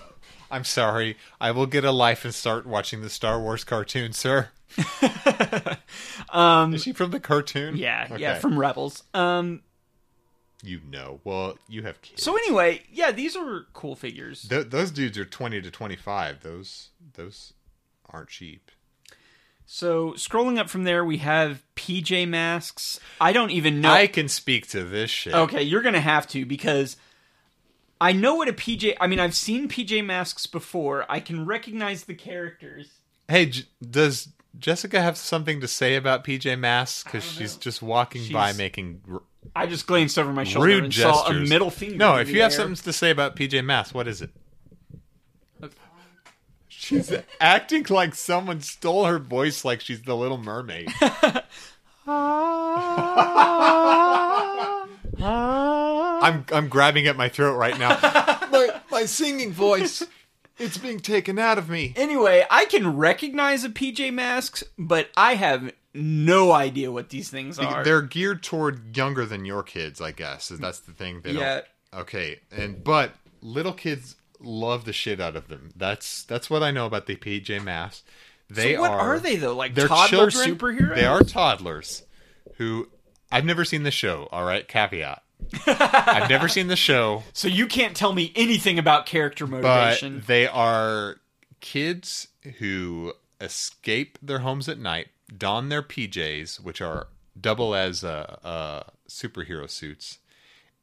I'm 0.50 0.64
sorry. 0.64 1.16
I 1.40 1.50
will 1.50 1.66
get 1.66 1.84
a 1.84 1.90
life 1.92 2.24
and 2.24 2.34
start 2.34 2.66
watching 2.66 3.00
the 3.00 3.08
Star 3.10 3.40
Wars 3.40 3.64
cartoon, 3.64 4.12
sir. 4.12 4.48
Um, 6.30 6.74
Is 6.74 6.82
she 6.82 6.92
from 6.92 7.10
the 7.10 7.20
cartoon? 7.20 7.76
yeah, 7.76 8.08
Okay. 8.10 8.20
yeah, 8.22 8.38
from 8.38 8.58
Rebels. 8.58 9.02
Um, 9.12 9.60
you 10.62 10.80
know. 10.90 11.20
Well, 11.24 11.58
you 11.68 11.82
have 11.82 12.00
kids. 12.00 12.22
so 12.22 12.36
anyway, 12.36 12.82
yeah, 12.90 13.12
these 13.12 13.36
are 13.36 13.66
cool 13.74 13.94
figures. 13.96 14.42
Th- 14.48 14.66
those 14.68 14.90
dudes 14.90 15.18
are 15.18 15.24
20 15.26 15.60
to 15.62 15.70
25. 15.70 16.40
Those 16.42 16.88
those 17.14 17.52
aren't 18.08 18.28
cheap. 18.30 18.70
So 19.66 20.12
scrolling 20.12 20.58
up 20.58 20.70
from 20.70 20.84
there, 20.84 21.04
we 21.04 21.18
have 21.18 21.62
PJ 21.76 22.26
Masks. 22.28 22.98
I 23.20 23.32
don't 23.32 23.50
even 23.50 23.80
know. 23.80 23.90
I 23.90 24.06
can 24.06 24.28
speak 24.28 24.68
to 24.68 24.84
this 24.84 25.10
shit. 25.10 25.34
Okay, 25.34 25.62
you're 25.62 25.82
gonna 25.82 26.00
have 26.00 26.26
to 26.28 26.46
because 26.46 26.96
I 28.02 28.10
know 28.10 28.34
what 28.34 28.48
a 28.48 28.52
PJ. 28.52 28.96
I 29.00 29.06
mean, 29.06 29.20
I've 29.20 29.36
seen 29.36 29.68
PJ 29.68 30.04
Masks 30.04 30.48
before. 30.48 31.06
I 31.08 31.20
can 31.20 31.46
recognize 31.46 32.02
the 32.02 32.14
characters. 32.14 32.88
Hey, 33.28 33.46
J- 33.46 33.62
does 33.88 34.30
Jessica 34.58 35.00
have 35.00 35.16
something 35.16 35.60
to 35.60 35.68
say 35.68 35.94
about 35.94 36.24
PJ 36.24 36.58
Masks? 36.58 37.04
Because 37.04 37.22
she's 37.22 37.56
just 37.56 37.80
walking 37.80 38.32
by 38.32 38.54
making 38.54 39.02
r- 39.08 39.22
I 39.54 39.66
just 39.66 39.86
glanced 39.86 40.18
over 40.18 40.32
my 40.32 40.42
shoulder 40.42 40.66
rude 40.66 40.84
and 40.84 40.92
gestures. 40.92 41.14
saw 41.14 41.28
a 41.30 41.34
middle 41.34 41.70
finger. 41.70 41.96
No, 41.96 42.14
in 42.16 42.22
if 42.22 42.26
the 42.26 42.32
you 42.34 42.42
have 42.42 42.52
something 42.52 42.74
to 42.74 42.92
say 42.92 43.12
about 43.12 43.36
PJ 43.36 43.64
Masks, 43.64 43.94
what 43.94 44.08
is 44.08 44.20
it? 44.20 44.30
Okay. 45.62 45.72
She's 46.66 47.12
acting 47.40 47.86
like 47.88 48.16
someone 48.16 48.62
stole 48.62 49.04
her 49.04 49.20
voice, 49.20 49.64
like 49.64 49.80
she's 49.80 50.02
the 50.02 50.16
Little 50.16 50.38
Mermaid. 50.38 50.88
I'm 56.22 56.46
I'm 56.52 56.68
grabbing 56.68 57.06
at 57.06 57.16
my 57.16 57.28
throat 57.28 57.56
right 57.56 57.78
now. 57.78 57.98
my 58.50 58.80
my 58.90 59.04
singing 59.04 59.52
voice, 59.52 60.02
it's 60.58 60.78
being 60.78 61.00
taken 61.00 61.38
out 61.38 61.58
of 61.58 61.68
me. 61.68 61.92
Anyway, 61.96 62.44
I 62.50 62.64
can 62.66 62.96
recognize 62.96 63.64
a 63.64 63.68
PJ 63.68 64.12
Masks, 64.12 64.64
but 64.78 65.10
I 65.16 65.34
have 65.34 65.72
no 65.94 66.52
idea 66.52 66.90
what 66.90 67.10
these 67.10 67.28
things 67.30 67.58
are. 67.58 67.84
They're 67.84 68.02
geared 68.02 68.42
toward 68.42 68.96
younger 68.96 69.26
than 69.26 69.44
your 69.44 69.62
kids, 69.62 70.00
I 70.00 70.12
guess. 70.12 70.48
That's 70.48 70.80
the 70.80 70.92
thing. 70.92 71.20
They 71.22 71.32
Yeah. 71.32 71.62
Don't, 71.92 72.00
okay, 72.02 72.40
and 72.50 72.82
but 72.82 73.14
little 73.42 73.74
kids 73.74 74.16
love 74.40 74.84
the 74.84 74.92
shit 74.92 75.20
out 75.20 75.36
of 75.36 75.48
them. 75.48 75.70
That's 75.76 76.24
that's 76.24 76.48
what 76.48 76.62
I 76.62 76.70
know 76.70 76.86
about 76.86 77.06
the 77.06 77.16
PJ 77.16 77.62
Masks. 77.62 78.02
They 78.48 78.76
what 78.76 78.90
are. 78.90 79.14
are 79.14 79.18
they 79.18 79.36
though? 79.36 79.54
Like 79.54 79.74
They're 79.74 79.88
toddler 79.88 80.30
children. 80.30 80.56
superheroes? 80.56 80.94
They 80.94 81.06
are 81.06 81.22
toddlers 81.22 82.02
who 82.56 82.88
I've 83.30 83.44
never 83.44 83.64
seen 83.64 83.82
the 83.82 83.90
show. 83.90 84.28
All 84.30 84.44
right, 84.44 84.66
caveat. 84.66 85.22
I've 85.66 86.28
never 86.28 86.48
seen 86.48 86.66
the 86.68 86.76
show, 86.76 87.22
So 87.32 87.48
you 87.48 87.66
can't 87.66 87.96
tell 87.96 88.12
me 88.12 88.32
anything 88.34 88.78
about 88.78 89.06
character 89.06 89.46
but 89.46 89.62
motivation. 89.62 90.22
they 90.26 90.46
are 90.46 91.16
kids 91.60 92.28
who 92.58 93.12
escape 93.40 94.18
their 94.22 94.40
homes 94.40 94.68
at 94.68 94.78
night, 94.78 95.08
don 95.36 95.68
their 95.68 95.82
PJs, 95.82 96.60
which 96.60 96.80
are 96.80 97.08
double 97.40 97.74
as 97.74 98.04
uh, 98.04 98.36
uh, 98.44 98.82
superhero 99.08 99.68
suits, 99.68 100.18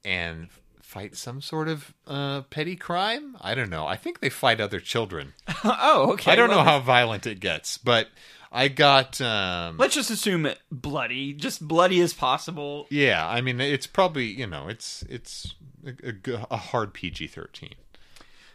and 0.04 0.50
fight 0.82 1.16
some 1.16 1.40
sort 1.42 1.68
of 1.68 1.94
uh, 2.08 2.42
petty 2.44 2.76
crime. 2.76 3.38
I 3.42 3.54
don't 3.54 3.70
know. 3.70 3.86
I 3.86 3.96
think 3.96 4.20
they 4.20 4.30
fight 4.30 4.60
other 4.60 4.80
children. 4.80 5.34
oh, 5.64 6.12
okay. 6.14 6.32
I 6.32 6.36
don't 6.36 6.50
know 6.50 6.64
how 6.64 6.80
violent 6.80 7.28
it 7.28 7.40
gets, 7.40 7.78
but 7.78 8.08
I 8.52 8.68
got. 8.68 9.22
Um, 9.22 9.78
Let's 9.78 9.96
just 9.96 10.10
assume 10.10 10.46
it 10.46 10.60
bloody, 10.72 11.34
just 11.34 11.68
bloody 11.68 12.02
as 12.02 12.14
possible. 12.14 12.88
Yeah, 12.90 13.28
I 13.28 13.42
mean 13.42 13.60
it's 13.60 13.88
probably 13.88 14.26
you 14.26 14.48
know 14.48 14.68
it's 14.68 15.04
it's 15.10 15.54
a 15.86 16.58
hard 16.58 16.94
PG 16.94 17.28
thirteen. 17.28 17.76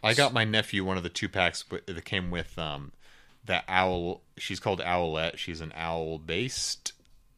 I 0.02 0.14
got 0.14 0.32
my 0.32 0.44
nephew 0.44 0.84
one 0.84 0.96
of 0.96 1.02
the 1.02 1.08
two 1.08 1.28
packs 1.28 1.64
that 1.86 2.04
came 2.04 2.30
with 2.30 2.58
um 2.58 2.92
that 3.44 3.64
owl. 3.68 4.22
She's 4.36 4.60
called 4.60 4.80
Owlette. 4.80 5.36
She's 5.36 5.60
an 5.60 5.72
owl 5.76 6.18
based 6.18 6.92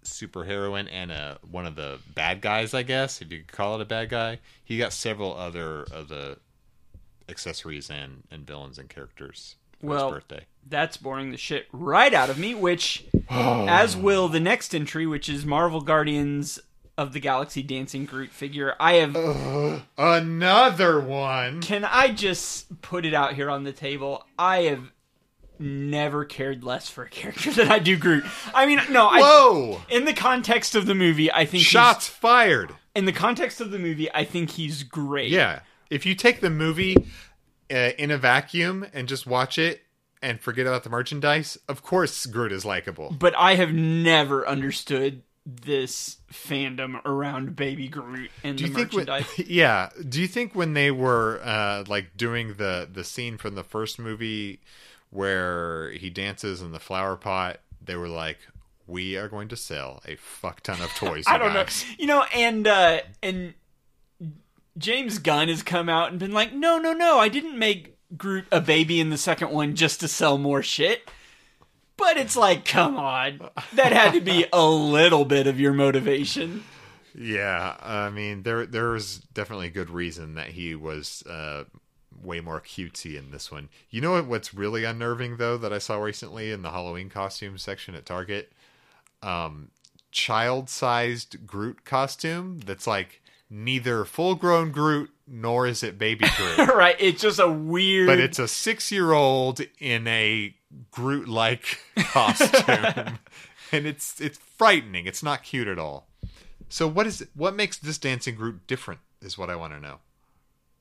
superheroine 0.04 0.88
and 0.90 1.10
a 1.10 1.38
one 1.48 1.66
of 1.66 1.76
the 1.76 1.98
bad 2.14 2.40
guys, 2.40 2.72
I 2.72 2.82
guess 2.82 3.20
if 3.20 3.30
you 3.30 3.38
could 3.38 3.52
call 3.52 3.74
it 3.74 3.82
a 3.82 3.86
bad 3.86 4.08
guy. 4.08 4.38
He 4.64 4.78
got 4.78 4.92
several 4.92 5.36
other 5.36 5.82
of 5.92 6.08
the 6.08 6.38
accessories 7.28 7.90
and 7.90 8.22
and 8.30 8.46
villains 8.46 8.78
and 8.78 8.88
characters 8.88 9.56
Well, 9.82 10.06
his 10.12 10.14
birthday. 10.24 10.44
That's 10.68 10.96
boring 10.96 11.30
the 11.30 11.36
shit 11.36 11.66
right 11.72 12.12
out 12.12 12.28
of 12.30 12.38
me, 12.38 12.54
which, 12.54 13.04
as 13.30 13.96
will 13.96 14.28
the 14.28 14.40
next 14.40 14.74
entry, 14.74 15.06
which 15.06 15.28
is 15.28 15.44
Marvel 15.46 15.80
Guardians 15.80 16.58
of 16.98 17.12
the 17.12 17.20
Galaxy 17.20 17.62
Dancing 17.62 18.04
Groot 18.06 18.30
figure. 18.30 18.74
I 18.80 18.94
have. 18.94 19.14
Another 19.98 21.00
one. 21.00 21.60
Can 21.62 21.84
I 21.84 22.08
just 22.08 22.80
put 22.82 23.04
it 23.04 23.14
out 23.14 23.34
here 23.34 23.50
on 23.50 23.64
the 23.64 23.72
table? 23.72 24.24
I 24.38 24.62
have 24.62 24.92
never 25.58 26.24
cared 26.24 26.64
less 26.64 26.88
for 26.88 27.04
a 27.04 27.08
character 27.08 27.50
than 27.52 27.68
I 27.68 27.78
do 27.78 27.96
Groot. 27.96 28.24
I 28.54 28.66
mean, 28.66 28.80
no, 28.90 29.06
I. 29.06 29.20
Whoa! 29.20 29.82
In 29.88 30.04
the 30.04 30.12
context 30.12 30.74
of 30.74 30.86
the 30.86 30.94
movie, 30.94 31.30
I 31.32 31.44
think 31.44 31.62
he's- 31.62 31.66
Shots 31.66 32.08
fired. 32.08 32.72
in 32.94 33.04
the 33.04 33.12
context 33.12 33.60
of 33.60 33.70
the 33.70 33.78
movie, 33.78 34.12
I 34.12 34.24
think 34.24 34.50
he's 34.50 34.82
great. 34.82 35.30
Yeah. 35.30 35.60
If 35.88 36.04
you 36.04 36.14
take 36.16 36.40
the 36.40 36.50
movie 36.50 37.06
uh, 37.70 37.90
in 37.98 38.10
a 38.10 38.18
vacuum 38.18 38.86
and 38.92 39.08
just 39.08 39.26
watch 39.26 39.58
it 39.58 39.82
and 40.22 40.40
forget 40.40 40.66
about 40.66 40.84
the 40.84 40.90
merchandise, 40.90 41.58
of 41.68 41.82
course 41.82 42.26
Groot 42.26 42.52
is 42.52 42.64
likable. 42.64 43.14
But 43.18 43.34
I 43.36 43.54
have 43.56 43.72
never 43.72 44.46
understood 44.46 45.22
this 45.44 46.16
fandom 46.32 47.04
around 47.04 47.54
Baby 47.54 47.86
Groot 47.86 48.30
and 48.42 48.58
Do 48.58 48.64
the 48.64 48.68
you 48.68 48.74
think 48.74 48.92
when, 48.92 49.06
merchandise. 49.06 49.38
yeah, 49.48 49.90
do 50.08 50.20
you 50.20 50.26
think 50.26 50.54
when 50.54 50.74
they 50.74 50.90
were 50.90 51.40
uh 51.44 51.84
like 51.86 52.16
doing 52.16 52.54
the 52.54 52.88
the 52.92 53.04
scene 53.04 53.38
from 53.38 53.54
the 53.54 53.62
first 53.62 53.98
movie 53.98 54.60
where 55.10 55.90
he 55.92 56.10
dances 56.10 56.60
in 56.60 56.72
the 56.72 56.80
flower 56.80 57.16
pot, 57.16 57.60
they 57.84 57.94
were 57.94 58.08
like 58.08 58.38
we 58.88 59.16
are 59.16 59.28
going 59.28 59.48
to 59.48 59.56
sell 59.56 60.00
a 60.06 60.16
fuck 60.16 60.62
ton 60.62 60.80
of 60.80 60.90
toys. 60.94 61.24
I 61.28 61.38
don't 61.38 61.54
know. 61.54 61.64
You 61.98 62.06
know, 62.06 62.24
and 62.34 62.66
uh 62.66 63.00
and 63.22 63.54
James 64.78 65.18
Gunn 65.18 65.48
has 65.48 65.62
come 65.62 65.88
out 65.88 66.10
and 66.10 66.18
been 66.18 66.32
like, 66.32 66.52
"No, 66.52 66.78
no, 66.78 66.92
no, 66.92 67.18
I 67.18 67.28
didn't 67.28 67.58
make 67.58 67.96
Groot 68.16 68.46
a 68.52 68.60
baby 68.60 69.00
in 69.00 69.10
the 69.10 69.18
second 69.18 69.50
one 69.50 69.74
just 69.74 70.00
to 70.00 70.08
sell 70.08 70.38
more 70.38 70.62
shit." 70.62 71.10
But 71.96 72.18
it's 72.18 72.36
like, 72.36 72.64
come 72.64 72.96
on. 72.96 73.40
That 73.72 73.92
had 73.92 74.12
to 74.12 74.20
be 74.20 74.46
a 74.52 74.66
little 74.66 75.24
bit 75.24 75.46
of 75.46 75.58
your 75.58 75.72
motivation. 75.72 76.64
Yeah, 77.14 77.76
I 77.80 78.10
mean 78.10 78.42
there 78.42 78.66
there 78.66 78.90
was 78.90 79.18
definitely 79.18 79.68
a 79.68 79.70
good 79.70 79.88
reason 79.88 80.34
that 80.34 80.48
he 80.48 80.74
was 80.74 81.22
uh, 81.26 81.64
way 82.22 82.40
more 82.40 82.60
cutesy 82.60 83.16
in 83.16 83.30
this 83.30 83.50
one. 83.50 83.70
You 83.90 84.02
know 84.02 84.12
what, 84.12 84.26
what's 84.26 84.52
really 84.52 84.84
unnerving 84.84 85.38
though 85.38 85.56
that 85.56 85.72
I 85.72 85.78
saw 85.78 85.96
recently 85.96 86.52
in 86.52 86.60
the 86.60 86.70
Halloween 86.70 87.08
costume 87.08 87.56
section 87.56 87.94
at 87.94 88.04
Target? 88.04 88.52
Um, 89.22 89.70
child-sized 90.10 91.46
Groot 91.46 91.84
costume 91.84 92.60
that's 92.60 92.86
like 92.86 93.22
neither 93.50 94.04
full-grown 94.04 94.70
Groot 94.72 95.10
nor 95.26 95.66
is 95.66 95.82
it 95.82 95.98
baby 95.98 96.26
Groot. 96.36 96.68
right? 96.74 96.96
It's 96.98 97.22
just 97.22 97.38
a 97.38 97.48
weird 97.50 98.06
but 98.06 98.20
it's 98.20 98.38
a 98.38 98.48
six-year-old 98.48 99.60
in 99.80 100.06
a 100.06 100.54
Groot-like 100.90 101.78
costume, 101.98 103.18
and 103.72 103.86
it's 103.86 104.20
it's 104.20 104.38
frightening. 104.38 105.06
It's 105.06 105.22
not 105.22 105.42
cute 105.42 105.68
at 105.68 105.78
all. 105.78 106.08
So 106.68 106.86
what 106.88 107.06
is 107.06 107.26
what 107.34 107.54
makes 107.54 107.76
this 107.78 107.98
dancing 107.98 108.34
Groot 108.34 108.66
different? 108.66 109.00
Is 109.22 109.38
what 109.38 109.48
I 109.48 109.56
want 109.56 109.72
to 109.72 109.80
know. 109.80 109.98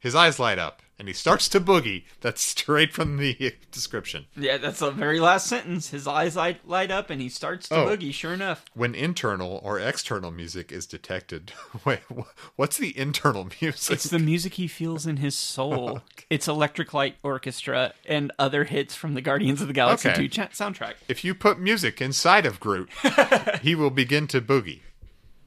His 0.06 0.14
eyes 0.14 0.38
light 0.38 0.60
up, 0.60 0.84
and 1.00 1.08
he 1.08 1.16
starts 1.16 1.50
to 1.50 1.60
boogie. 1.60 2.04
That's 2.22 2.40
straight 2.40 2.94
from 2.94 3.18
the 3.18 3.56
description. 3.72 4.28
Yeah, 4.38 4.58
that's 4.58 4.78
the 4.78 4.92
very 4.92 5.20
last 5.20 5.48
sentence. 5.48 5.90
His 5.90 6.06
eyes 6.08 6.36
light, 6.36 6.68
light 6.68 6.92
up 6.92 7.10
and 7.10 7.20
he 7.20 7.28
starts 7.28 7.68
to 7.70 7.76
Oh. 7.76 7.88
boogie, 7.88 8.14
sure 8.14 8.32
enough. 8.36 8.64
When 8.76 8.94
internal 8.94 9.60
or 9.64 9.80
external 9.80 10.30
music 10.30 10.72
is 10.72 10.86
detected, 10.86 11.54
wait, 11.86 12.02
what's 12.56 12.78
the 12.78 12.96
internal 12.96 13.50
music? 13.62 13.96
It's 13.96 14.10
the 14.12 14.20
music 14.20 14.54
he 14.54 14.68
feels 14.68 15.08
in 15.08 15.18
his 15.18 15.36
soul. 15.36 16.02
It's 16.30 16.48
Electric 16.48 16.94
Light 16.94 17.16
Orchestra 17.24 17.94
and 18.06 18.32
other 18.38 18.66
hits 18.66 18.94
from 18.94 19.16
the 19.16 19.22
Guardians 19.22 19.60
of 19.62 19.68
the 19.68 19.74
Galaxy 19.74 20.10
Okay. 20.10 20.18
2 20.18 20.28
cha- 20.28 20.48
soundtrack. 20.50 20.94
if 21.08 21.24
you 21.26 21.34
put 21.34 21.60
music 21.60 22.00
inside 22.00 22.46
of 22.46 22.60
Groot, 22.60 22.90
he 23.64 23.74
will 23.74 23.90
begin 23.90 24.28
to 24.28 24.40
boogie. 24.40 24.82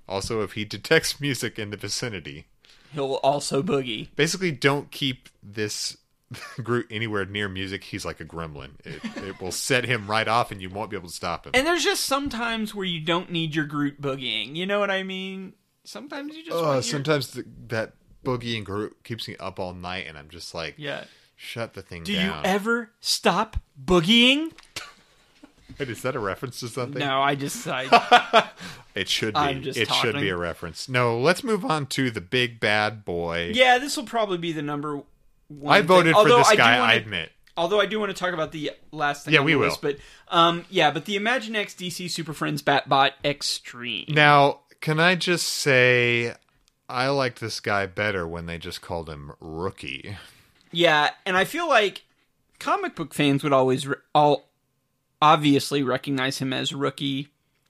Also, 0.08 0.42
if 0.42 0.54
he 0.54 0.64
detects 0.64 1.20
music 1.20 1.60
in 1.60 1.70
the 1.70 1.76
vicinity, 1.76 2.46
He'll 2.92 3.14
also 3.22 3.62
boogie. 3.62 4.08
basically 4.16 4.50
don't 4.52 4.90
keep 4.90 5.28
this 5.42 5.96
Groot 6.62 6.86
anywhere 6.90 7.24
near 7.24 7.48
music. 7.48 7.84
He's 7.84 8.04
like 8.04 8.20
a 8.20 8.24
gremlin. 8.24 8.72
It, 8.84 9.00
it 9.24 9.40
will 9.40 9.50
set 9.52 9.84
him 9.86 10.06
right 10.10 10.28
off, 10.28 10.50
and 10.52 10.60
you 10.60 10.68
won't 10.68 10.90
be 10.90 10.96
able 10.96 11.08
to 11.08 11.14
stop 11.14 11.46
him. 11.46 11.52
And 11.54 11.66
there's 11.66 11.82
just 11.84 12.04
sometimes 12.04 12.74
where 12.74 12.84
you 12.84 13.00
don't 13.00 13.30
need 13.30 13.54
your 13.54 13.64
Groot 13.64 14.00
boogieing. 14.02 14.54
You 14.54 14.66
know 14.66 14.78
what 14.78 14.90
I 14.90 15.02
mean? 15.04 15.54
Sometimes 15.84 16.36
you 16.36 16.44
just 16.44 16.54
Oh, 16.56 16.62
want 16.62 16.74
your- 16.74 16.82
sometimes 16.82 17.30
the, 17.30 17.44
that 17.68 17.94
boogieing 18.24 18.62
Groot 18.64 18.96
keeps 19.04 19.26
me 19.26 19.36
up 19.38 19.58
all 19.58 19.72
night, 19.72 20.04
and 20.06 20.18
I'm 20.18 20.28
just 20.28 20.54
like, 20.54 20.74
Yeah. 20.76 21.04
shut 21.34 21.72
the 21.72 21.80
thing 21.80 22.04
Do 22.04 22.14
down. 22.14 22.24
you 22.44 22.50
ever 22.50 22.90
stop 23.00 23.56
boogieing? 23.82 24.52
Wait, 25.80 25.88
is 25.90 26.02
that 26.02 26.16
a 26.16 26.18
reference 26.18 26.60
to 26.60 26.68
something? 26.68 26.98
No, 27.00 27.20
I 27.20 27.34
just 27.34 27.66
I, 27.68 28.48
It 28.94 29.08
should 29.08 29.34
be. 29.34 29.40
I'm 29.40 29.62
just 29.62 29.78
it 29.78 29.90
should 29.92 30.16
be 30.16 30.28
a 30.28 30.36
reference. 30.36 30.88
No, 30.88 31.18
let's 31.18 31.44
move 31.44 31.64
on 31.64 31.86
to 31.88 32.10
the 32.10 32.20
big 32.20 32.58
bad 32.60 33.04
boy. 33.04 33.52
Yeah, 33.54 33.78
this 33.78 33.96
will 33.96 34.04
probably 34.06 34.38
be 34.38 34.52
the 34.52 34.62
number 34.62 35.02
one. 35.48 35.74
I 35.76 35.82
voted 35.82 36.12
for 36.14 36.18
Although 36.18 36.38
this 36.38 36.48
I 36.48 36.56
guy. 36.56 36.78
wanna- 36.80 36.92
I 36.92 36.94
admit. 36.96 37.32
Although 37.56 37.80
I 37.80 37.86
do 37.86 37.98
want 37.98 38.10
to 38.10 38.16
talk 38.16 38.32
about 38.34 38.52
the 38.52 38.70
last 38.92 39.24
thing. 39.24 39.34
Yeah, 39.34 39.40
we 39.40 39.56
will. 39.56 39.66
List, 39.66 39.82
but 39.82 39.98
um, 40.28 40.64
yeah, 40.70 40.92
but 40.92 41.06
the 41.06 41.16
Imaginext 41.16 41.74
DC 41.76 42.08
Super 42.08 42.32
Friends 42.32 42.62
Batbot 42.62 43.12
Extreme. 43.24 44.06
Now, 44.10 44.60
can 44.80 45.00
I 45.00 45.16
just 45.16 45.48
say, 45.48 46.34
I 46.88 47.08
liked 47.08 47.40
this 47.40 47.58
guy 47.58 47.86
better 47.86 48.28
when 48.28 48.46
they 48.46 48.58
just 48.58 48.80
called 48.80 49.08
him 49.10 49.32
Rookie. 49.40 50.16
Yeah, 50.70 51.10
and 51.26 51.36
I 51.36 51.44
feel 51.44 51.68
like 51.68 52.02
comic 52.60 52.94
book 52.94 53.12
fans 53.12 53.42
would 53.42 53.52
always 53.52 53.88
re- 53.88 53.96
all 54.14 54.47
obviously 55.20 55.82
recognize 55.82 56.38
him 56.38 56.52
as 56.52 56.72
Rookie. 56.72 57.28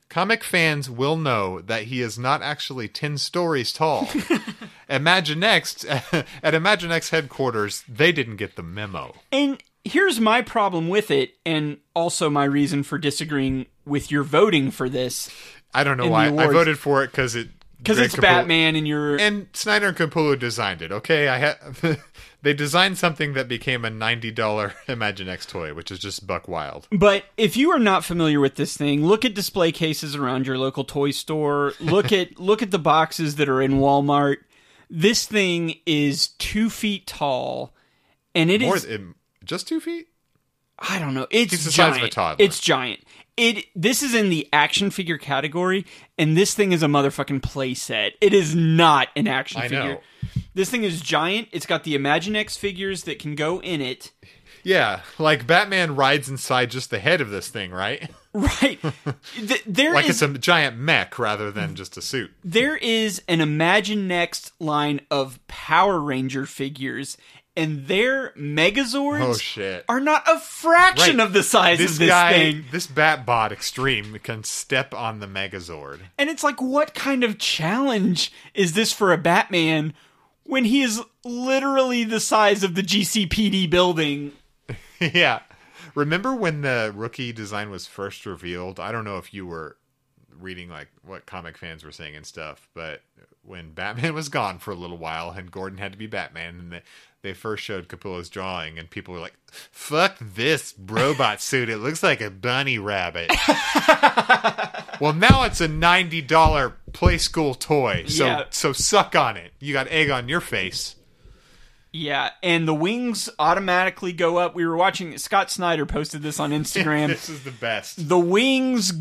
Comic 0.08 0.42
fans 0.42 0.88
will 0.88 1.16
know 1.16 1.60
that 1.60 1.84
he 1.84 2.00
is 2.00 2.18
not 2.18 2.42
actually 2.42 2.88
10 2.88 3.18
stories 3.18 3.72
tall. 3.72 4.06
Imaginext, 4.88 5.86
at 6.42 6.54
Imaginext 6.54 7.10
headquarters, 7.10 7.84
they 7.86 8.10
didn't 8.10 8.36
get 8.36 8.56
the 8.56 8.62
memo. 8.62 9.14
And 9.30 9.62
here's 9.84 10.18
my 10.18 10.40
problem 10.40 10.88
with 10.88 11.10
it, 11.10 11.34
and 11.44 11.78
also 11.94 12.30
my 12.30 12.44
reason 12.44 12.82
for 12.82 12.96
disagreeing 12.96 13.66
with 13.84 14.10
your 14.10 14.22
voting 14.22 14.70
for 14.70 14.88
this. 14.88 15.30
I 15.74 15.84
don't 15.84 15.98
know 15.98 16.08
why. 16.08 16.28
I 16.28 16.46
voted 16.46 16.78
for 16.78 17.04
it 17.04 17.10
because 17.10 17.36
it 17.36 17.50
because 17.78 17.98
it's 17.98 18.14
Capullo- 18.14 18.22
Batman 18.22 18.76
and 18.76 18.86
you're 18.86 19.16
And 19.18 19.48
Snyder 19.52 19.88
and 19.88 19.96
Capullo 19.96 20.38
designed 20.38 20.82
it. 20.82 20.92
Okay, 20.92 21.28
I 21.28 21.38
had 21.38 21.56
they 22.42 22.52
designed 22.54 22.98
something 22.98 23.32
that 23.34 23.48
became 23.48 23.84
a 23.84 23.90
ninety 23.90 24.30
dollar 24.30 24.74
Imaginext 24.88 25.48
toy, 25.48 25.74
which 25.74 25.90
is 25.90 25.98
just 25.98 26.26
buck 26.26 26.48
wild. 26.48 26.88
But 26.90 27.24
if 27.36 27.56
you 27.56 27.70
are 27.70 27.78
not 27.78 28.04
familiar 28.04 28.40
with 28.40 28.56
this 28.56 28.76
thing, 28.76 29.04
look 29.06 29.24
at 29.24 29.34
display 29.34 29.72
cases 29.72 30.14
around 30.16 30.46
your 30.46 30.58
local 30.58 30.84
toy 30.84 31.10
store. 31.12 31.72
Look 31.80 32.12
at 32.12 32.38
look 32.40 32.62
at 32.62 32.70
the 32.70 32.78
boxes 32.78 33.36
that 33.36 33.48
are 33.48 33.62
in 33.62 33.74
Walmart. 33.74 34.36
This 34.90 35.26
thing 35.26 35.74
is 35.86 36.28
two 36.38 36.70
feet 36.70 37.06
tall, 37.06 37.74
and 38.34 38.50
it 38.50 38.62
is. 38.62 38.66
More 38.66 38.78
than, 38.78 39.14
just 39.44 39.68
two 39.68 39.80
feet. 39.80 40.08
I 40.78 40.98
don't 41.00 41.12
know. 41.12 41.26
It's 41.30 41.52
It's 41.52 41.64
the 41.64 41.70
giant. 41.72 41.94
size 41.96 42.02
of 42.04 42.06
a 42.08 42.10
toddler. 42.10 42.44
It's 42.44 42.60
giant. 42.60 43.00
It. 43.38 43.64
This 43.74 44.02
is 44.02 44.14
in 44.14 44.28
the 44.28 44.48
action 44.52 44.90
figure 44.90 45.16
category, 45.18 45.86
and 46.18 46.36
this 46.36 46.54
thing 46.54 46.72
is 46.72 46.82
a 46.82 46.86
motherfucking 46.86 47.42
play 47.42 47.72
set. 47.74 48.12
It 48.20 48.34
is 48.34 48.54
not 48.54 49.08
an 49.16 49.28
action 49.28 49.60
I 49.60 49.68
figure. 49.68 49.94
know. 49.94 50.00
This 50.54 50.70
thing 50.70 50.82
is 50.84 51.00
giant. 51.00 51.48
It's 51.52 51.66
got 51.66 51.84
the 51.84 51.96
Imaginext 51.96 52.58
figures 52.58 53.04
that 53.04 53.18
can 53.18 53.34
go 53.36 53.60
in 53.62 53.80
it. 53.80 54.10
Yeah, 54.64 55.00
like 55.18 55.46
Batman 55.46 55.94
rides 55.94 56.28
inside 56.28 56.70
just 56.72 56.90
the 56.90 56.98
head 56.98 57.20
of 57.20 57.30
this 57.30 57.48
thing, 57.48 57.70
right? 57.70 58.10
Right. 58.34 58.78
Th- 59.34 59.62
there 59.66 59.94
Like 59.94 60.04
is- 60.04 60.22
it's 60.22 60.36
a 60.36 60.38
giant 60.38 60.76
mech 60.76 61.18
rather 61.18 61.50
than 61.50 61.74
just 61.74 61.96
a 61.96 62.02
suit. 62.02 62.30
there 62.44 62.76
is 62.76 63.20
an 63.26 63.38
Imaginext 63.40 64.52
line 64.60 65.00
of 65.10 65.44
Power 65.48 65.98
Ranger 65.98 66.44
figures, 66.46 67.16
and 67.58 67.86
their 67.86 68.30
oh, 68.30 68.40
Megazords 68.40 69.20
Oh 69.22 69.34
shit! 69.34 69.84
are 69.88 70.00
not 70.00 70.22
a 70.26 70.38
fraction 70.38 71.18
Right. 71.18 71.26
of 71.26 71.32
the 71.34 71.42
size 71.42 71.78
This 71.78 71.92
of 71.92 71.98
this 71.98 72.08
guy, 72.08 72.32
thing. 72.32 72.64
this 72.70 72.86
Batbot 72.86 73.52
Extreme 73.52 74.18
can 74.22 74.44
step 74.44 74.94
on 74.94 75.20
the 75.20 75.26
Megazord. 75.26 76.00
And 76.16 76.30
it's 76.30 76.42
like, 76.44 76.62
what 76.62 76.94
kind 76.94 77.24
of 77.24 77.38
challenge 77.38 78.32
is 78.54 78.72
this 78.72 78.92
for 78.92 79.12
a 79.12 79.18
Batman 79.18 79.92
when 80.44 80.64
he 80.64 80.80
is 80.82 81.02
literally 81.24 82.04
the 82.04 82.20
size 82.20 82.62
of 82.62 82.74
the 82.74 82.82
GCPD 82.82 83.68
building? 83.68 84.32
yeah. 85.00 85.40
Remember 85.94 86.34
when 86.34 86.60
the 86.62 86.92
rookie 86.94 87.32
design 87.32 87.70
was 87.70 87.86
first 87.86 88.24
revealed? 88.24 88.78
I 88.78 88.92
don't 88.92 89.04
know 89.04 89.18
if 89.18 89.34
you 89.34 89.46
were 89.46 89.76
reading 90.38 90.68
like 90.68 90.88
what 91.04 91.26
comic 91.26 91.58
fans 91.58 91.82
were 91.82 91.90
saying 91.90 92.14
and 92.14 92.24
stuff, 92.24 92.68
but 92.72 93.02
when 93.42 93.72
Batman 93.72 94.14
was 94.14 94.28
gone 94.28 94.58
for 94.58 94.70
a 94.70 94.76
little 94.76 94.98
while 94.98 95.30
and 95.30 95.50
Gordon 95.50 95.78
had 95.78 95.90
to 95.92 95.98
be 95.98 96.06
Batman 96.06 96.58
and 96.60 96.72
they, 96.72 96.82
they 97.22 97.34
first 97.34 97.64
showed 97.64 97.88
Capullo's 97.88 98.28
drawing 98.28 98.78
and 98.78 98.88
people 98.88 99.14
were 99.14 99.20
like, 99.20 99.34
"Fuck 99.50 100.16
this 100.20 100.74
robot 100.78 101.40
suit. 101.40 101.68
It 101.68 101.78
looks 101.78 102.02
like 102.02 102.20
a 102.20 102.30
bunny 102.30 102.78
rabbit." 102.78 103.30
well, 105.00 105.12
now 105.12 105.44
it's 105.44 105.60
a 105.60 105.68
$90 105.68 106.72
play 106.92 107.18
school 107.18 107.54
toy. 107.54 108.04
So 108.06 108.24
Yeah. 108.26 108.44
so 108.50 108.72
suck 108.72 109.14
on 109.16 109.36
it. 109.36 109.52
You 109.60 109.72
got 109.72 109.88
egg 109.88 110.10
on 110.10 110.28
your 110.28 110.40
face. 110.40 110.94
Yeah, 111.90 112.30
and 112.42 112.68
the 112.68 112.74
wings 112.74 113.30
automatically 113.38 114.12
go 114.12 114.36
up. 114.36 114.54
We 114.54 114.66
were 114.66 114.76
watching 114.76 115.16
Scott 115.16 115.50
Snyder 115.50 115.86
posted 115.86 116.20
this 116.22 116.38
on 116.38 116.50
Instagram. 116.50 117.06
this 117.08 117.28
is 117.30 117.44
the 117.44 117.50
best. 117.50 118.08
the 118.08 118.18
wings 118.18 118.92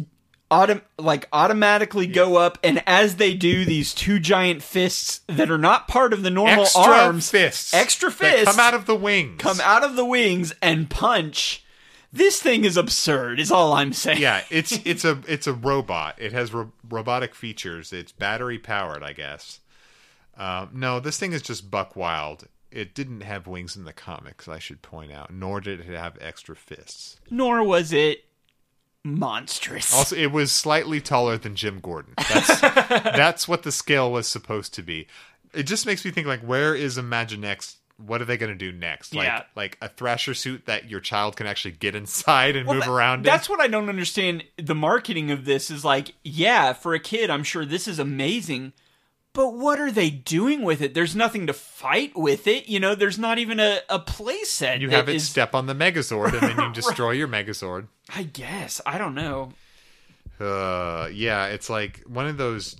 autom- 0.49 0.81
like 0.97 1.27
automatically 1.33 2.07
go 2.07 2.37
up 2.37 2.57
and 2.63 2.81
as 2.87 3.17
they 3.17 3.33
do 3.33 3.65
these 3.65 3.93
two 3.93 4.19
giant 4.19 4.63
fists 4.63 5.21
that 5.27 5.49
are 5.51 5.57
not 5.57 5.87
part 5.87 6.13
of 6.13 6.23
the 6.23 6.29
normal 6.29 6.63
extra 6.63 6.81
arms 6.83 7.29
fists. 7.29 7.73
extra 7.73 8.11
fists 8.11 8.45
come 8.51 8.59
out 8.59 8.73
of 8.73 8.85
the 8.85 8.95
wings. 8.95 9.39
come 9.41 9.59
out 9.61 9.83
of 9.83 9.95
the 9.95 10.05
wings 10.05 10.53
and 10.61 10.89
punch 10.89 11.63
this 12.13 12.41
thing 12.41 12.63
is 12.63 12.77
absurd 12.77 13.39
is 13.39 13.51
all 13.51 13.73
i'm 13.73 13.91
saying 13.91 14.21
Yeah, 14.21 14.41
it's 14.49 14.71
it's 14.85 15.03
a 15.03 15.19
it's 15.27 15.47
a 15.47 15.53
robot. 15.53 16.15
It 16.17 16.31
has 16.31 16.53
ro- 16.53 16.71
robotic 16.89 17.35
features. 17.35 17.91
It's 17.91 18.11
battery 18.13 18.57
powered, 18.57 19.03
I 19.03 19.11
guess. 19.13 19.59
Um, 20.37 20.69
no, 20.73 20.99
this 20.99 21.17
thing 21.17 21.33
is 21.33 21.41
just 21.41 21.69
buck 21.69 21.95
wild. 21.95 22.47
It 22.71 22.93
didn't 22.93 23.21
have 23.21 23.47
wings 23.47 23.75
in 23.75 23.85
the 23.85 23.93
comics, 23.93 24.47
I 24.47 24.59
should 24.59 24.81
point 24.81 25.11
out, 25.11 25.33
nor 25.33 25.59
did 25.61 25.79
it 25.81 25.85
have 25.87 26.17
extra 26.21 26.55
fists. 26.55 27.17
nor 27.29 27.63
was 27.63 27.91
it 27.91 28.23
monstrous 29.07 29.93
Also, 29.93 30.15
it 30.15 30.31
was 30.31 30.51
slightly 30.51 30.99
taller 31.01 31.37
than 31.37 31.55
Jim 31.55 31.79
Gordon. 31.79 32.13
That's 32.17 32.61
that's 32.61 33.47
what 33.47 33.63
the 33.63 33.71
scale 33.71 34.11
was 34.11 34.27
supposed 34.27 34.73
to 34.75 34.81
be. 34.83 35.07
It 35.53 35.63
just 35.63 35.85
makes 35.85 36.03
me 36.05 36.11
think 36.11 36.27
like, 36.27 36.41
where 36.41 36.75
is 36.75 36.97
Imagine 36.97 37.41
Imaginext? 37.41 37.75
What 38.05 38.21
are 38.21 38.25
they 38.25 38.37
going 38.37 38.51
to 38.51 38.57
do 38.57 38.71
next? 38.77 39.15
Like, 39.15 39.25
Yeah. 39.25 39.43
like 39.55 39.75
a 39.81 39.89
Thrasher 39.89 40.35
suit 40.35 40.67
that 40.67 40.87
your 40.87 40.99
child 40.99 41.35
can 41.35 41.47
actually 41.47 41.71
get 41.71 41.95
inside 41.95 42.55
and 42.55 42.67
move 42.67 42.81
that- 42.81 42.89
around. 42.89 43.19
in? 43.19 43.23
That's 43.23 43.49
what 43.49 43.59
I 43.59 43.67
don't 43.67 43.89
understand. 43.89 44.43
The 44.57 44.75
marketing 44.75 45.31
of 45.31 45.45
this 45.45 45.71
is 45.71 45.83
like, 45.83 46.13
yeah, 46.23 46.73
for 46.73 46.93
a 46.93 46.99
kid, 46.99 47.31
I'm 47.31 47.43
sure 47.43 47.65
this 47.65 47.87
is 47.87 47.97
amazing. 47.97 48.73
But 49.37 49.53
what 49.53 49.79
are 49.79 49.91
they 49.91 50.09
doing 50.09 50.63
with 50.63 50.81
it? 50.81 50.95
There's 50.95 51.15
nothing 51.15 51.45
to 51.45 51.53
fight 51.53 52.17
with 52.17 52.47
it. 52.47 52.67
You 52.67 52.79
know, 52.79 52.95
there's 52.95 53.19
not 53.19 53.37
even 53.37 53.59
a, 53.59 53.81
a 53.87 53.99
play 53.99 54.43
set. 54.45 54.81
You 54.81 54.89
have 54.89 55.07
it 55.07 55.17
is- 55.17 55.29
step 55.29 55.53
on 55.53 55.67
the 55.67 55.75
Megazord, 55.75 56.33
and 56.33 56.41
then 56.41 56.57
you 56.57 56.73
destroy 56.73 57.11
your 57.11 57.27
Megazord. 57.27 57.85
I 58.09 58.23
guess. 58.23 58.81
I 58.83 58.97
don't 58.97 59.13
know. 59.13 59.51
Uh, 60.39 61.09
yeah, 61.13 61.45
it's 61.45 61.69
like 61.69 62.01
one 62.07 62.25
of 62.25 62.37
those. 62.37 62.77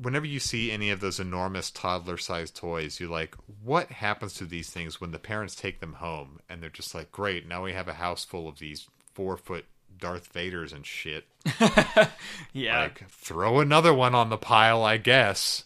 Whenever 0.00 0.24
you 0.24 0.38
see 0.38 0.70
any 0.70 0.90
of 0.90 1.00
those 1.00 1.18
enormous 1.18 1.72
toddler-sized 1.72 2.54
toys, 2.54 3.00
you're 3.00 3.10
like, 3.10 3.34
"What 3.64 3.90
happens 3.90 4.34
to 4.34 4.44
these 4.44 4.70
things 4.70 5.00
when 5.00 5.10
the 5.10 5.18
parents 5.18 5.56
take 5.56 5.80
them 5.80 5.94
home?" 5.94 6.38
And 6.48 6.62
they're 6.62 6.70
just 6.70 6.94
like, 6.94 7.10
"Great, 7.10 7.48
now 7.48 7.64
we 7.64 7.72
have 7.72 7.88
a 7.88 7.94
house 7.94 8.24
full 8.24 8.46
of 8.46 8.60
these 8.60 8.86
four-foot 9.14 9.64
Darth 10.00 10.32
Vaders 10.32 10.72
and 10.72 10.84
shit." 10.86 11.26
Yeah. 12.52 12.80
Like, 12.82 13.08
throw 13.08 13.60
another 13.60 13.94
one 13.94 14.14
on 14.14 14.28
the 14.30 14.36
pile, 14.36 14.82
I 14.82 14.96
guess. 14.96 15.64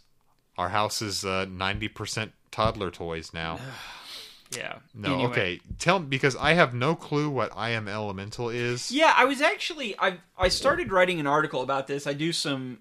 Our 0.58 0.68
house 0.68 1.00
is 1.02 1.24
uh, 1.24 1.46
ninety 1.48 1.88
percent 1.88 2.32
toddler 2.50 2.90
toys 2.90 3.32
now. 3.32 3.58
yeah. 4.56 4.76
No, 4.94 5.14
Anyway. 5.14 5.30
okay. 5.30 5.60
Tell 5.78 5.98
because 5.98 6.36
I 6.36 6.52
have 6.54 6.74
no 6.74 6.94
clue 6.94 7.30
what 7.30 7.52
I 7.56 7.70
am 7.70 7.88
elemental 7.88 8.50
is. 8.50 8.92
Yeah, 8.92 9.12
I 9.16 9.24
was 9.24 9.40
actually 9.40 9.98
I 9.98 10.18
I 10.38 10.48
started 10.48 10.92
writing 10.92 11.18
an 11.20 11.26
article 11.26 11.62
about 11.62 11.86
this. 11.86 12.06
I 12.06 12.12
do 12.12 12.32
some 12.32 12.78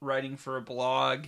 writing 0.00 0.36
for 0.36 0.56
a 0.56 0.62
blog, 0.62 1.26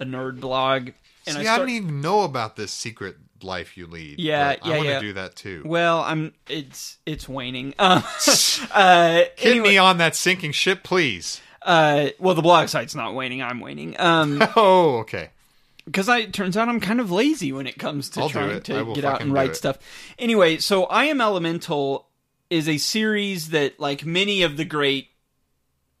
a 0.00 0.04
nerd 0.04 0.40
blog, 0.40 0.90
and 1.26 1.36
See, 1.36 1.46
I 1.46 1.54
I 1.54 1.58
don't 1.58 1.68
even 1.70 2.00
know 2.00 2.22
about 2.22 2.56
this 2.56 2.72
secret 2.72 3.16
life 3.42 3.76
you 3.76 3.86
lead. 3.86 4.18
Yeah, 4.18 4.56
but 4.56 4.66
I 4.66 4.68
yeah, 4.70 4.76
want 4.76 4.88
yeah. 4.88 4.94
to 5.00 5.06
do 5.06 5.12
that 5.14 5.36
too. 5.36 5.62
Well, 5.64 6.00
I'm 6.00 6.32
it's 6.48 6.98
it's 7.06 7.28
waning. 7.28 7.74
Um, 7.78 8.02
uh, 8.72 9.14
Hit 9.36 9.52
anyway, 9.52 9.68
me 9.70 9.78
on 9.78 9.98
that 9.98 10.14
sinking 10.16 10.52
ship, 10.52 10.82
please. 10.82 11.40
uh, 11.62 12.08
well, 12.18 12.34
the 12.34 12.42
blog 12.42 12.68
site's 12.68 12.94
not 12.94 13.14
waning. 13.14 13.42
I'm 13.42 13.60
waning. 13.60 13.94
Um, 13.98 14.42
Oh, 14.56 14.98
okay. 14.98 15.30
because 15.84 16.08
I 16.08 16.18
it 16.18 16.32
turns 16.32 16.56
out 16.56 16.68
I'm 16.68 16.80
kind 16.80 17.00
of 17.00 17.10
lazy 17.10 17.52
when 17.52 17.66
it 17.66 17.78
comes 17.78 18.08
to 18.10 18.20
I'll 18.22 18.28
trying 18.28 18.60
to 18.60 18.94
get 18.94 19.04
out 19.04 19.20
and 19.22 19.32
write 19.32 19.56
stuff. 19.56 19.78
Anyway, 20.18 20.58
so 20.58 20.84
I 20.84 21.04
Am 21.06 21.20
Elemental 21.20 22.06
is 22.50 22.68
a 22.68 22.78
series 22.78 23.50
that, 23.50 23.80
like 23.80 24.04
many 24.06 24.42
of 24.42 24.56
the 24.56 24.64
great 24.64 25.08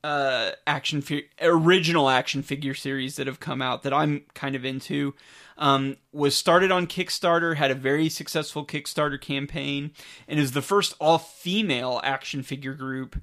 uh, 0.04 0.52
action 0.66 1.00
fi- 1.00 1.24
original 1.40 2.08
action 2.08 2.42
figure 2.42 2.74
series 2.74 3.16
that 3.16 3.26
have 3.26 3.40
come 3.40 3.60
out 3.60 3.82
that 3.82 3.92
I'm 3.92 4.22
kind 4.34 4.54
of 4.54 4.64
into, 4.64 5.14
um, 5.58 5.96
was 6.12 6.36
started 6.36 6.70
on 6.70 6.86
Kickstarter, 6.86 7.56
had 7.56 7.70
a 7.70 7.74
very 7.74 8.08
successful 8.08 8.66
Kickstarter 8.66 9.20
campaign, 9.20 9.92
and 10.28 10.38
is 10.38 10.52
the 10.52 10.62
first 10.62 10.94
all 11.00 11.18
female 11.18 12.00
action 12.04 12.42
figure 12.42 12.74
group 12.74 13.16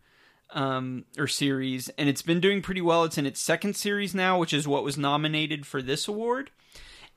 um, 0.52 1.06
or 1.18 1.28
series, 1.28 1.90
and 1.98 2.10
it's 2.10 2.22
been 2.22 2.40
doing 2.40 2.62
pretty 2.62 2.82
well. 2.82 3.04
It's 3.04 3.18
in 3.18 3.26
its 3.26 3.42
second 3.42 3.76
series 3.76 4.14
now, 4.14 4.38
which 4.38 4.54
is 4.54 4.68
what 4.68 4.84
was 4.84 4.98
nominated 4.98 5.66
for 5.66 5.82
this 5.82 6.08
award. 6.08 6.52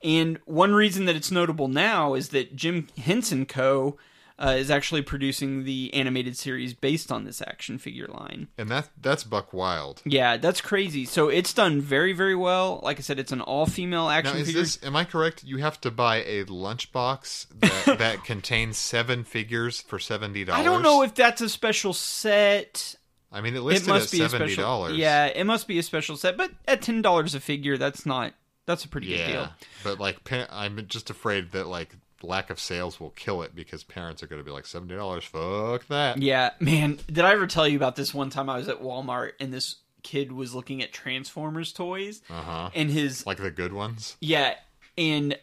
And 0.03 0.39
one 0.45 0.73
reason 0.73 1.05
that 1.05 1.15
it's 1.15 1.31
notable 1.31 1.67
now 1.67 2.13
is 2.13 2.29
that 2.29 2.55
Jim 2.55 2.87
Henson 2.97 3.45
Co. 3.45 3.97
Uh, 4.39 4.55
is 4.55 4.69
actually 4.69 5.01
producing 5.01 5.63
the 5.63 5.91
animated 5.95 6.37
series 6.37 6.71
based 6.75 7.11
on 7.11 7.23
this 7.23 7.41
action 7.41 7.79
figure 7.79 8.05
line. 8.05 8.47
And 8.55 8.69
that 8.69 8.87
that's 9.01 9.23
Buck 9.23 9.51
Wild. 9.51 10.03
Yeah, 10.05 10.37
that's 10.37 10.61
crazy. 10.61 11.05
So 11.05 11.27
it's 11.27 11.55
done 11.55 11.81
very, 11.81 12.13
very 12.13 12.35
well. 12.35 12.79
Like 12.83 12.99
I 12.99 13.01
said, 13.01 13.17
it's 13.17 13.31
an 13.31 13.41
all-female 13.41 14.05
Now, 14.05 14.11
action 14.11 14.37
is 14.37 14.45
figure. 14.45 14.61
this? 14.61 14.83
Am 14.83 14.95
I 14.95 15.05
correct? 15.05 15.43
You 15.43 15.57
have 15.57 15.81
to 15.81 15.89
buy 15.89 16.17
a 16.17 16.43
lunchbox 16.45 17.47
that, 17.61 17.97
that 17.97 18.23
contains 18.25 18.77
seven 18.77 19.23
figures 19.23 19.81
for 19.81 19.97
seventy 19.97 20.45
dollars. 20.45 20.61
I 20.61 20.63
don't 20.63 20.83
know 20.83 21.01
if 21.01 21.15
that's 21.15 21.41
a 21.41 21.49
special 21.49 21.93
set. 21.93 22.95
I 23.31 23.41
mean, 23.41 23.55
it 23.55 23.59
It 23.59 23.63
listed 23.63 23.87
must 23.89 24.05
at 24.07 24.11
be 24.11 24.17
seventy 24.27 24.55
dollars. 24.55 24.97
Yeah, 24.97 25.25
it 25.25 25.45
must 25.45 25.67
be 25.67 25.79
a 25.79 25.83
special 25.83 26.15
set. 26.15 26.37
But 26.37 26.51
at 26.67 26.83
ten 26.83 27.01
dollars 27.01 27.33
a 27.33 27.39
figure, 27.39 27.77
that's 27.77 28.05
not. 28.05 28.33
That's 28.67 28.85
a 28.85 28.87
pretty 28.87 29.07
good 29.07 29.25
deal. 29.27 29.49
But 29.83 29.99
like, 29.99 30.17
I'm 30.51 30.85
just 30.87 31.09
afraid 31.09 31.53
that 31.53 31.67
like 31.67 31.95
lack 32.23 32.49
of 32.49 32.59
sales 32.59 32.99
will 32.99 33.11
kill 33.11 33.41
it 33.43 33.55
because 33.55 33.83
parents 33.83 34.21
are 34.23 34.27
going 34.27 34.39
to 34.41 34.45
be 34.45 34.51
like 34.51 34.65
seventy 34.65 34.95
dollars. 34.95 35.23
Fuck 35.25 35.87
that. 35.87 36.21
Yeah, 36.21 36.51
man. 36.59 36.99
Did 37.07 37.19
I 37.25 37.31
ever 37.33 37.47
tell 37.47 37.67
you 37.67 37.77
about 37.77 37.95
this 37.95 38.13
one 38.13 38.29
time 38.29 38.49
I 38.49 38.57
was 38.57 38.67
at 38.67 38.81
Walmart 38.81 39.31
and 39.39 39.53
this 39.53 39.77
kid 40.03 40.31
was 40.31 40.55
looking 40.55 40.81
at 40.81 40.93
Transformers 40.93 41.73
toys 41.73 42.21
Uh 42.29 42.41
huh. 42.41 42.69
and 42.73 42.89
his 42.89 43.25
Like 43.25 43.37
the 43.37 43.51
good 43.51 43.73
ones. 43.73 44.15
yeah, 44.21 44.55
and 44.97 45.37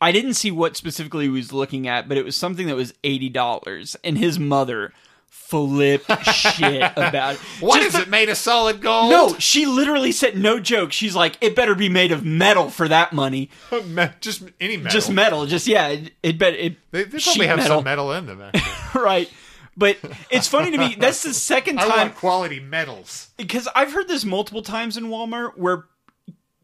I 0.00 0.12
didn't 0.12 0.34
see 0.34 0.50
what 0.50 0.76
specifically 0.76 1.24
he 1.24 1.28
was 1.30 1.52
looking 1.52 1.88
at, 1.88 2.08
but 2.08 2.16
it 2.16 2.24
was 2.24 2.36
something 2.36 2.66
that 2.68 2.76
was 2.76 2.94
eighty 3.02 3.28
dollars, 3.28 3.96
and 4.04 4.16
his 4.18 4.38
mother 4.38 4.92
flip 5.28 6.04
shit 6.22 6.82
about 6.96 7.34
it. 7.34 7.40
What 7.60 7.82
Just 7.82 7.96
is 7.96 8.02
it 8.02 8.08
made 8.08 8.28
of 8.28 8.36
solid 8.36 8.80
gold? 8.80 9.10
No, 9.10 9.34
she 9.38 9.66
literally 9.66 10.12
said 10.12 10.36
no 10.36 10.60
joke. 10.60 10.92
She's 10.92 11.16
like, 11.16 11.38
it 11.40 11.56
better 11.56 11.74
be 11.74 11.88
made 11.88 12.12
of 12.12 12.24
metal 12.24 12.68
for 12.68 12.86
that 12.88 13.12
money. 13.12 13.50
Just 14.20 14.42
any 14.60 14.76
metal. 14.76 14.90
Just 14.90 15.10
metal. 15.10 15.46
Just 15.46 15.66
yeah. 15.66 15.88
It, 15.88 16.12
it 16.22 16.38
bet 16.38 16.54
it. 16.54 16.76
They, 16.90 17.04
they 17.04 17.18
probably 17.18 17.46
have 17.46 17.58
metal. 17.58 17.78
some 17.78 17.84
metal 17.84 18.12
in 18.12 18.26
them. 18.26 18.42
Actually. 18.42 19.00
right. 19.02 19.32
But 19.76 19.96
it's 20.28 20.48
funny 20.48 20.72
to 20.72 20.78
me. 20.78 20.96
That's 20.98 21.22
the 21.22 21.32
second 21.32 21.78
I 21.78 21.86
time 21.88 21.98
want 21.98 22.14
quality 22.16 22.58
metals. 22.58 23.30
because 23.36 23.68
I've 23.76 23.92
heard 23.92 24.08
this 24.08 24.24
multiple 24.24 24.62
times 24.62 24.96
in 24.96 25.04
Walmart 25.04 25.56
where 25.56 25.84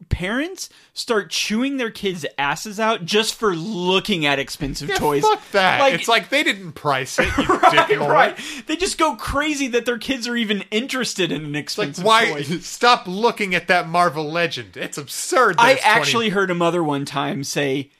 parents 0.09 0.69
start 0.93 1.29
chewing 1.29 1.77
their 1.77 1.89
kids' 1.91 2.25
asses 2.37 2.79
out 2.79 3.05
just 3.05 3.35
for 3.35 3.55
looking 3.55 4.25
at 4.25 4.39
expensive 4.39 4.89
Yeah, 4.89 4.95
toys. 4.95 5.23
fuck 5.23 5.51
that. 5.51 5.79
Like- 5.79 5.93
it's 5.93 6.07
like 6.07 6.29
they 6.29 6.43
didn't 6.43 6.73
price 6.73 7.17
it. 7.19 7.27
You 7.37 7.45
Right, 7.45 7.99
right. 7.99 8.39
They 8.67 8.75
just 8.75 8.97
go 8.97 9.15
crazy 9.15 9.67
that 9.69 9.85
their 9.85 9.97
kids 9.97 10.27
are 10.27 10.35
even 10.35 10.63
interested 10.71 11.31
in 11.31 11.43
an 11.43 11.53
Like 11.53 11.63
expensive 11.63 12.03
why? 12.05 12.31
toy. 12.31 12.41
Stop 12.61 13.07
looking 13.07 13.53
at 13.55 13.67
that 13.67 13.87
Marvel 13.87 14.29
Legend. 14.31 14.77
It's 14.77 14.97
absurd. 14.97 15.55
I 15.57 15.71
it's 15.73 15.81
20 15.81 15.95
actually 15.99 16.29
heard 16.29 16.49
a 16.51 16.55
mother 16.55 16.83
one 16.83 17.05
time 17.05 17.43
say, 17.43 17.91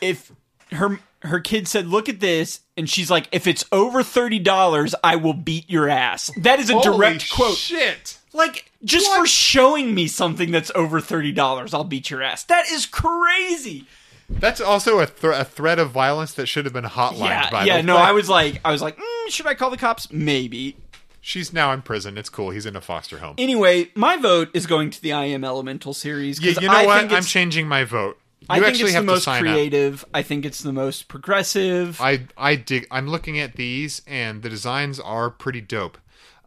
if 0.00 0.32
her 0.72 0.98
her 1.22 1.40
kid 1.40 1.68
said, 1.68 1.86
"Look 1.86 2.08
at 2.08 2.20
this," 2.20 2.60
and 2.76 2.88
she's 2.88 3.10
like, 3.10 3.28
"If 3.32 3.46
it's 3.46 3.64
over 3.72 4.02
thirty 4.02 4.38
dollars, 4.38 4.94
I 5.04 5.16
will 5.16 5.34
beat 5.34 5.68
your 5.68 5.88
ass." 5.88 6.30
That 6.38 6.58
is 6.60 6.70
a 6.70 6.74
Holy 6.78 6.96
direct 6.96 7.30
quote. 7.30 7.56
Shit. 7.56 8.16
Like 8.32 8.70
just 8.84 9.08
What? 9.08 9.20
for 9.20 9.26
showing 9.26 9.94
me 9.94 10.06
something 10.06 10.50
that's 10.50 10.70
over 10.74 11.00
thirty 11.00 11.32
dollars, 11.32 11.74
I'll 11.74 11.84
beat 11.84 12.10
your 12.10 12.22
ass. 12.22 12.44
That 12.44 12.70
is 12.70 12.86
crazy. 12.86 13.86
That's 14.28 14.60
also 14.60 15.00
a, 15.00 15.06
thr 15.06 15.32
a 15.32 15.44
threat 15.44 15.80
of 15.80 15.90
violence 15.90 16.32
that 16.34 16.46
should 16.46 16.64
have 16.64 16.72
been 16.72 16.84
hotlined. 16.84 17.18
Yeah, 17.18 17.50
by 17.50 17.64
yeah. 17.64 17.78
the 17.78 17.82
No. 17.82 17.96
I 17.96 18.12
was 18.12 18.28
like, 18.28 18.60
I 18.64 18.70
was 18.70 18.80
like, 18.80 18.96
mm, 18.96 19.28
should 19.28 19.46
I 19.46 19.54
call 19.54 19.70
the 19.70 19.76
cops? 19.76 20.12
Maybe. 20.12 20.76
She's 21.20 21.52
now 21.52 21.72
in 21.72 21.82
prison. 21.82 22.16
It's 22.16 22.28
cool. 22.30 22.50
He's 22.50 22.64
in 22.64 22.76
a 22.76 22.80
foster 22.80 23.18
home. 23.18 23.34
Anyway, 23.38 23.90
my 23.94 24.16
vote 24.16 24.48
is 24.54 24.66
going 24.66 24.90
to 24.90 25.02
the 25.02 25.12
I 25.12 25.24
Am 25.26 25.44
Elemental 25.44 25.92
series. 25.92 26.40
Yeah, 26.40 26.52
you 26.60 26.68
know 26.68 26.74
I 26.74 26.86
what? 26.86 27.12
I'm 27.12 27.24
changing 27.24 27.66
my 27.68 27.84
vote. 27.84 28.18
You 28.40 28.46
I 28.48 28.54
think 28.54 28.66
actually 28.68 28.84
it's 28.84 28.94
the 28.94 29.02
most 29.02 29.24
sign 29.24 29.46
up. 29.46 29.52
creative. 29.52 30.04
I 30.14 30.22
think 30.22 30.46
it's 30.46 30.60
the 30.60 30.72
most 30.72 31.08
progressive. 31.08 32.00
I 32.00 32.22
I 32.38 32.54
dig. 32.56 32.86
I'm 32.90 33.06
looking 33.08 33.38
at 33.38 33.56
these, 33.56 34.00
and 34.06 34.42
the 34.42 34.48
designs 34.48 34.98
are 34.98 35.28
pretty 35.28 35.60
dope. 35.60 35.98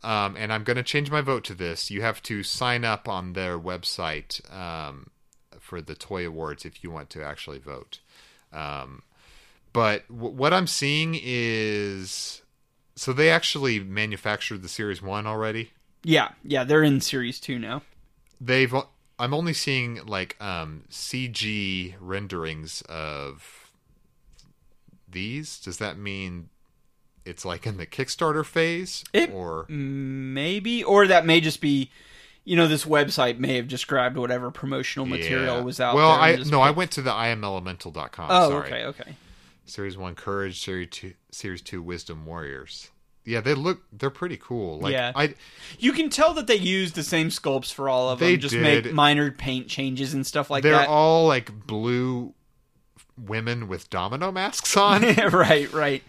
Um, 0.03 0.35
and 0.37 0.51
I'm 0.51 0.63
going 0.63 0.77
to 0.77 0.83
change 0.83 1.09
my 1.09 1.21
vote 1.21 1.43
to 1.45 1.53
this. 1.53 1.89
You 1.89 2.01
have 2.01 2.21
to 2.23 2.43
sign 2.43 2.83
up 2.83 3.07
on 3.07 3.33
their 3.33 3.57
website 3.57 4.41
um, 4.53 5.07
for 5.59 5.81
the 5.81 5.95
Toy 5.95 6.27
Awards 6.27 6.65
if 6.65 6.83
you 6.83 6.91
want 6.91 7.09
to 7.11 7.23
actually 7.23 7.59
vote. 7.59 7.99
Um, 8.51 9.03
but 9.71 10.07
w- 10.09 10.35
what 10.35 10.53
I'm 10.53 10.67
seeing 10.67 11.17
is 11.21 12.41
so 12.95 13.13
they 13.13 13.29
actually 13.29 13.79
manufactured 13.79 14.61
the 14.61 14.69
Series 14.69 15.01
One 15.01 15.25
already. 15.25 15.71
yeah, 16.03 16.29
yeah. 16.43 16.63
They're 16.63 16.83
in 16.83 17.01
series 17.01 17.39
two 17.39 17.57
now. 17.57 17.81
They've 18.39 18.73
I'm 19.19 19.33
only 19.33 19.53
seeing 19.53 20.05
like 20.05 20.35
um, 20.41 20.83
CG 20.91 21.95
renderings 21.99 22.81
of 22.83 23.71
these. 25.09 25.59
Does 25.59 25.77
that 25.77 25.97
mean 25.97 26.49
it's 27.25 27.45
like 27.45 27.65
in 27.65 27.77
the 27.77 27.85
Kickstarter 27.85 28.45
phase, 28.45 29.03
It- 29.13 29.31
or 29.31 29.65
Maybe, 29.69 30.83
or 30.83 31.07
that 31.07 31.25
may 31.25 31.39
just 31.41 31.61
be, 31.61 31.89
you 32.43 32.55
know, 32.55 32.67
this 32.67 32.85
website 32.85 33.37
may 33.39 33.55
have 33.55 33.67
just 33.67 33.87
grabbed 33.87 34.17
whatever 34.17 34.51
promotional 34.51 35.05
material 35.05 35.57
Yeah. 35.57 35.61
was 35.61 35.79
out 35.79 35.95
Well, 35.95 36.11
I 36.11 36.35
no, 36.35 36.61
I 36.61 36.71
went 36.71 36.91
to 36.91 37.01
the 37.01 37.11
iamelemental.com. 37.11 38.27
Oh, 38.29 38.49
sorry. 38.49 38.67
okay, 38.67 38.85
okay. 38.85 39.15
Series 39.65 39.95
one, 39.97 40.15
Courage. 40.15 40.61
Series 40.61 40.89
two, 40.89 41.13
Series 41.31 41.61
two, 41.61 41.81
Wisdom 41.81 42.25
Warriors. 42.25 42.89
Yeah, 43.25 43.39
they 43.39 43.53
look 43.53 43.83
they're 43.93 44.09
pretty 44.09 44.35
cool. 44.35 44.79
Like 44.79 44.91
Yeah. 44.91 45.13
I 45.15 45.35
You 45.79 45.93
can 45.93 46.09
tell 46.09 46.33
that 46.33 46.47
they 46.47 46.57
used 46.57 46.95
the 46.95 47.03
same 47.03 47.29
sculpts 47.29 47.71
for 47.71 47.87
all 47.87 48.09
of 48.09 48.19
They 48.19 48.33
them. 48.33 48.41
Just 48.41 48.53
did. 48.55 48.83
make 48.85 48.93
minor 48.93 49.31
paint 49.31 49.69
changes 49.69 50.13
and 50.13 50.27
stuff 50.27 50.49
like 50.49 50.61
they're 50.63 50.73
that. 50.73 50.89
all 50.89 51.25
like 51.27 51.65
blue 51.65 52.33
women 53.17 53.69
with 53.69 53.89
domino 53.89 54.31
masks 54.31 54.75
on. 54.75 55.03
right, 55.31 55.71
right. 55.71 56.03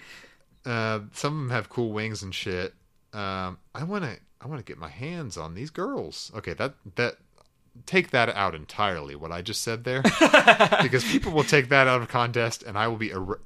Uh, 0.65 1.01
some 1.13 1.35
of 1.35 1.39
them 1.41 1.51
have 1.51 1.69
cool 1.69 1.93
wings 1.93 2.23
and 2.23 2.35
shit. 2.35 2.75
Um, 3.13 3.59
I 3.75 3.85
want 3.85 4.05
to, 4.05 4.17
I 4.41 4.47
want 4.49 4.59
to 4.61 4.65
get 4.65 4.79
my 4.79 4.89
hands 4.89 5.37
on 5.37 5.55
these 5.55 5.71
girls. 5.71 6.33
Okay, 6.37 6.53
that 6.55 6.75
that 6.97 7.17
take 7.87 8.11
that 8.11 8.29
out 8.31 8.55
entirely. 8.55 9.15
What 9.15 9.33
I 9.33 9.43
just 9.43 9.63
said 9.63 9.85
there, 9.85 10.03
because 10.83 11.05
people 11.05 11.33
will 11.33 11.45
take 11.45 11.69
that 11.69 11.87
out 11.87 12.01
of 12.03 12.09
contest 12.09 12.63
and 12.63 12.79
I 12.79 12.89
will 12.89 12.97
be 12.97 13.13
ar- 13.13 13.41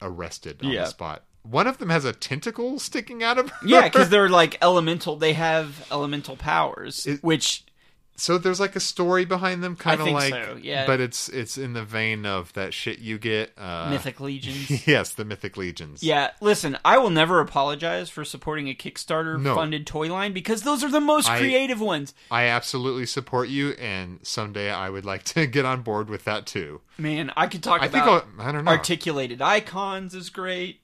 arrested 0.00 0.60
on 0.62 0.70
Yeah. 0.70 0.82
the 0.82 0.86
spot. 0.88 1.24
One 1.42 1.66
of 1.66 1.78
them 1.78 1.90
has 1.90 2.04
a 2.04 2.12
tentacle 2.12 2.78
sticking 2.78 3.22
out 3.22 3.38
of 3.38 3.50
her. 3.50 3.66
Yeah, 3.66 3.82
because 3.82 4.08
they're 4.10 4.28
like 4.28 4.58
elemental. 4.62 5.16
They 5.16 5.32
have 5.32 5.86
elemental 5.90 6.36
powers, 6.36 7.06
It- 7.06 7.22
which 7.24 7.64
so 8.14 8.36
there's 8.38 8.60
like 8.60 8.76
a 8.76 8.80
story 8.80 9.24
behind 9.24 9.62
them, 9.64 9.74
kind 9.74 10.00
of 10.00 10.06
like, 10.08 10.32
so, 10.32 10.58
yeah. 10.60 10.86
But 10.86 11.00
it's 11.00 11.28
it's 11.30 11.56
in 11.56 11.72
the 11.72 11.82
vein 11.82 12.26
of 12.26 12.52
that 12.52 12.74
shit 12.74 12.98
you 12.98 13.18
get. 13.18 13.52
Uh, 13.56 13.88
mythic 13.90 14.20
legions. 14.20 14.86
Yes, 14.86 15.14
the 15.14 15.24
mythic 15.24 15.56
legions. 15.56 16.02
Yeah, 16.02 16.30
listen, 16.40 16.76
I 16.84 16.98
will 16.98 17.10
never 17.10 17.40
apologize 17.40 18.10
for 18.10 18.24
supporting 18.24 18.68
a 18.68 18.74
Kickstarter 18.74 19.40
No. 19.40 19.54
funded 19.54 19.86
toy 19.86 20.12
line 20.12 20.32
because 20.32 20.62
those 20.62 20.84
are 20.84 20.90
the 20.90 21.00
most 21.00 21.28
I- 21.28 21.38
creative 21.38 21.80
ones. 21.80 22.14
I 22.30 22.44
absolutely 22.44 23.06
support 23.06 23.48
you, 23.48 23.70
and 23.72 24.20
someday 24.22 24.70
I 24.70 24.90
would 24.90 25.04
like 25.04 25.24
to 25.24 25.46
get 25.48 25.64
on 25.64 25.82
board 25.82 26.08
with 26.10 26.24
that 26.24 26.46
too. 26.46 26.80
Man, 26.98 27.32
I 27.36 27.46
could 27.46 27.62
talk 27.62 27.82
I 27.82 27.88
think 27.88 28.04
I'll, 28.04 28.24
I 28.38 28.52
don't 28.52 28.64
know. 28.64 28.70
articulated 28.70 29.40
icons 29.42 30.14
is 30.14 30.28
great. 30.30 30.80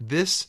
this 0.00 0.46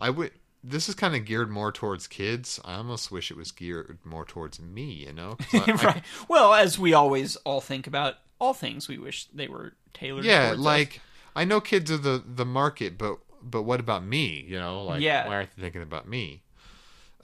I 0.00 0.10
would 0.10 0.32
this 0.64 0.88
is 0.88 0.94
kind 0.94 1.14
of 1.16 1.24
geared 1.24 1.50
more 1.50 1.72
towards 1.72 2.06
kids. 2.06 2.60
I 2.64 2.74
almost 2.74 3.10
wish 3.10 3.30
it 3.30 3.36
was 3.36 3.50
geared 3.50 3.98
more 4.04 4.24
towards 4.24 4.60
me, 4.60 4.84
you 5.06 5.12
know? 5.12 5.36
I- 5.52 5.64
I- 5.66 5.72
right. 5.84 6.02
Well, 6.28 6.54
as 6.54 6.78
we 6.78 6.94
always 6.94 7.36
all 7.36 7.60
think 7.60 7.86
about 7.86 8.14
all 8.38 8.54
things, 8.54 8.88
we 8.88 8.98
wish 8.98 9.26
they 9.26 9.48
were 9.48 9.74
tailored. 9.94 10.24
yeah, 10.24 10.46
towards 10.48 10.60
us. 10.60 10.64
like 10.64 11.00
I 11.34 11.44
know 11.44 11.60
kids 11.60 11.90
are 11.90 11.96
the 11.98 12.22
the 12.26 12.44
market, 12.44 12.98
but 12.98 13.18
but 13.42 13.62
what 13.62 13.80
about 13.80 14.04
me? 14.04 14.44
You 14.48 14.58
know, 14.58 14.84
like 14.84 15.00
Yeah. 15.00 15.26
why 15.26 15.34
aren't 15.36 15.56
they 15.56 15.62
thinking 15.62 15.82
about 15.82 16.06
me? 16.08 16.42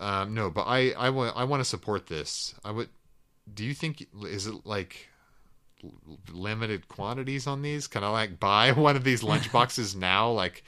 Um, 0.01 0.33
no, 0.35 0.49
but 0.51 0.63
I 0.67 0.91
I 0.93 1.11
want 1.11 1.37
I 1.37 1.45
want 1.45 1.61
to 1.61 1.65
support 1.65 2.07
this. 2.07 2.55
I 2.65 2.71
would. 2.71 2.89
Do 3.53 3.65
you 3.65 3.75
think 3.75 4.07
is 4.25 4.47
it 4.47 4.65
like 4.65 5.09
limited 6.33 6.89
quantities 6.89 7.47
on 7.47 7.63
these? 7.63 7.87
Can 7.87 8.05
I 8.05 8.09
like 8.11 8.41
buy 8.41 8.73
one 8.89 8.97
of 8.97 9.05
these 9.05 9.23
lunch 9.23 9.51
boxes 9.53 9.95
now? 9.97 10.31
Like, 10.31 10.65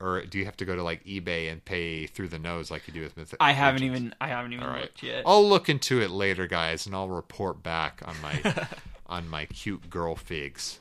or 0.00 0.22
do 0.24 0.38
you 0.38 0.44
have 0.46 0.56
to 0.58 0.64
go 0.64 0.74
to 0.74 0.82
like 0.82 1.04
eBay 1.04 1.50
and 1.52 1.64
pay 1.64 2.06
through 2.06 2.28
the 2.28 2.38
nose 2.38 2.70
like 2.70 2.88
you 2.88 2.94
do 2.94 3.02
with 3.02 3.16
Myth- 3.16 3.34
I 3.40 3.52
haven't 3.52 3.82
Legends? 3.82 4.00
even 4.00 4.14
I 4.20 4.28
haven't 4.28 4.52
even 4.54 4.64
All 4.64 4.70
right. 4.72 4.82
looked 4.82 5.02
yet. 5.02 5.24
I'll 5.26 5.46
look 5.48 5.68
into 5.68 6.00
it 6.00 6.10
later, 6.10 6.46
guys, 6.46 6.86
and 6.86 6.94
I'll 6.94 7.08
report 7.08 7.62
back 7.62 8.02
on 8.04 8.16
my 8.22 8.66
on 9.06 9.28
my 9.28 9.44
cute 9.46 9.90
girl 9.90 10.16
figs. 10.16 10.80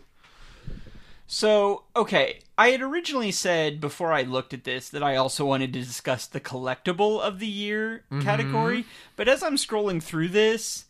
So, 1.32 1.84
okay, 1.96 2.40
I 2.58 2.70
had 2.70 2.82
originally 2.82 3.32
said 3.32 3.80
before 3.80 4.12
I 4.12 4.24
looked 4.24 4.52
at 4.54 4.64
this 4.64 4.90
that 4.90 5.04
I 5.04 5.16
also 5.16 5.46
wanted 5.46 5.74
to 5.74 5.80
discuss 5.80 6.26
the 6.26 6.40
collectible 6.40 7.20
of 7.22 7.40
the 7.40 7.48
year 7.48 8.04
Mm-hmm. 8.12 8.22
category, 8.22 8.86
but 9.16 9.28
as 9.28 9.44
I'm 9.44 9.56
scrolling 9.56 10.02
through 10.02 10.30
this, 10.30 10.86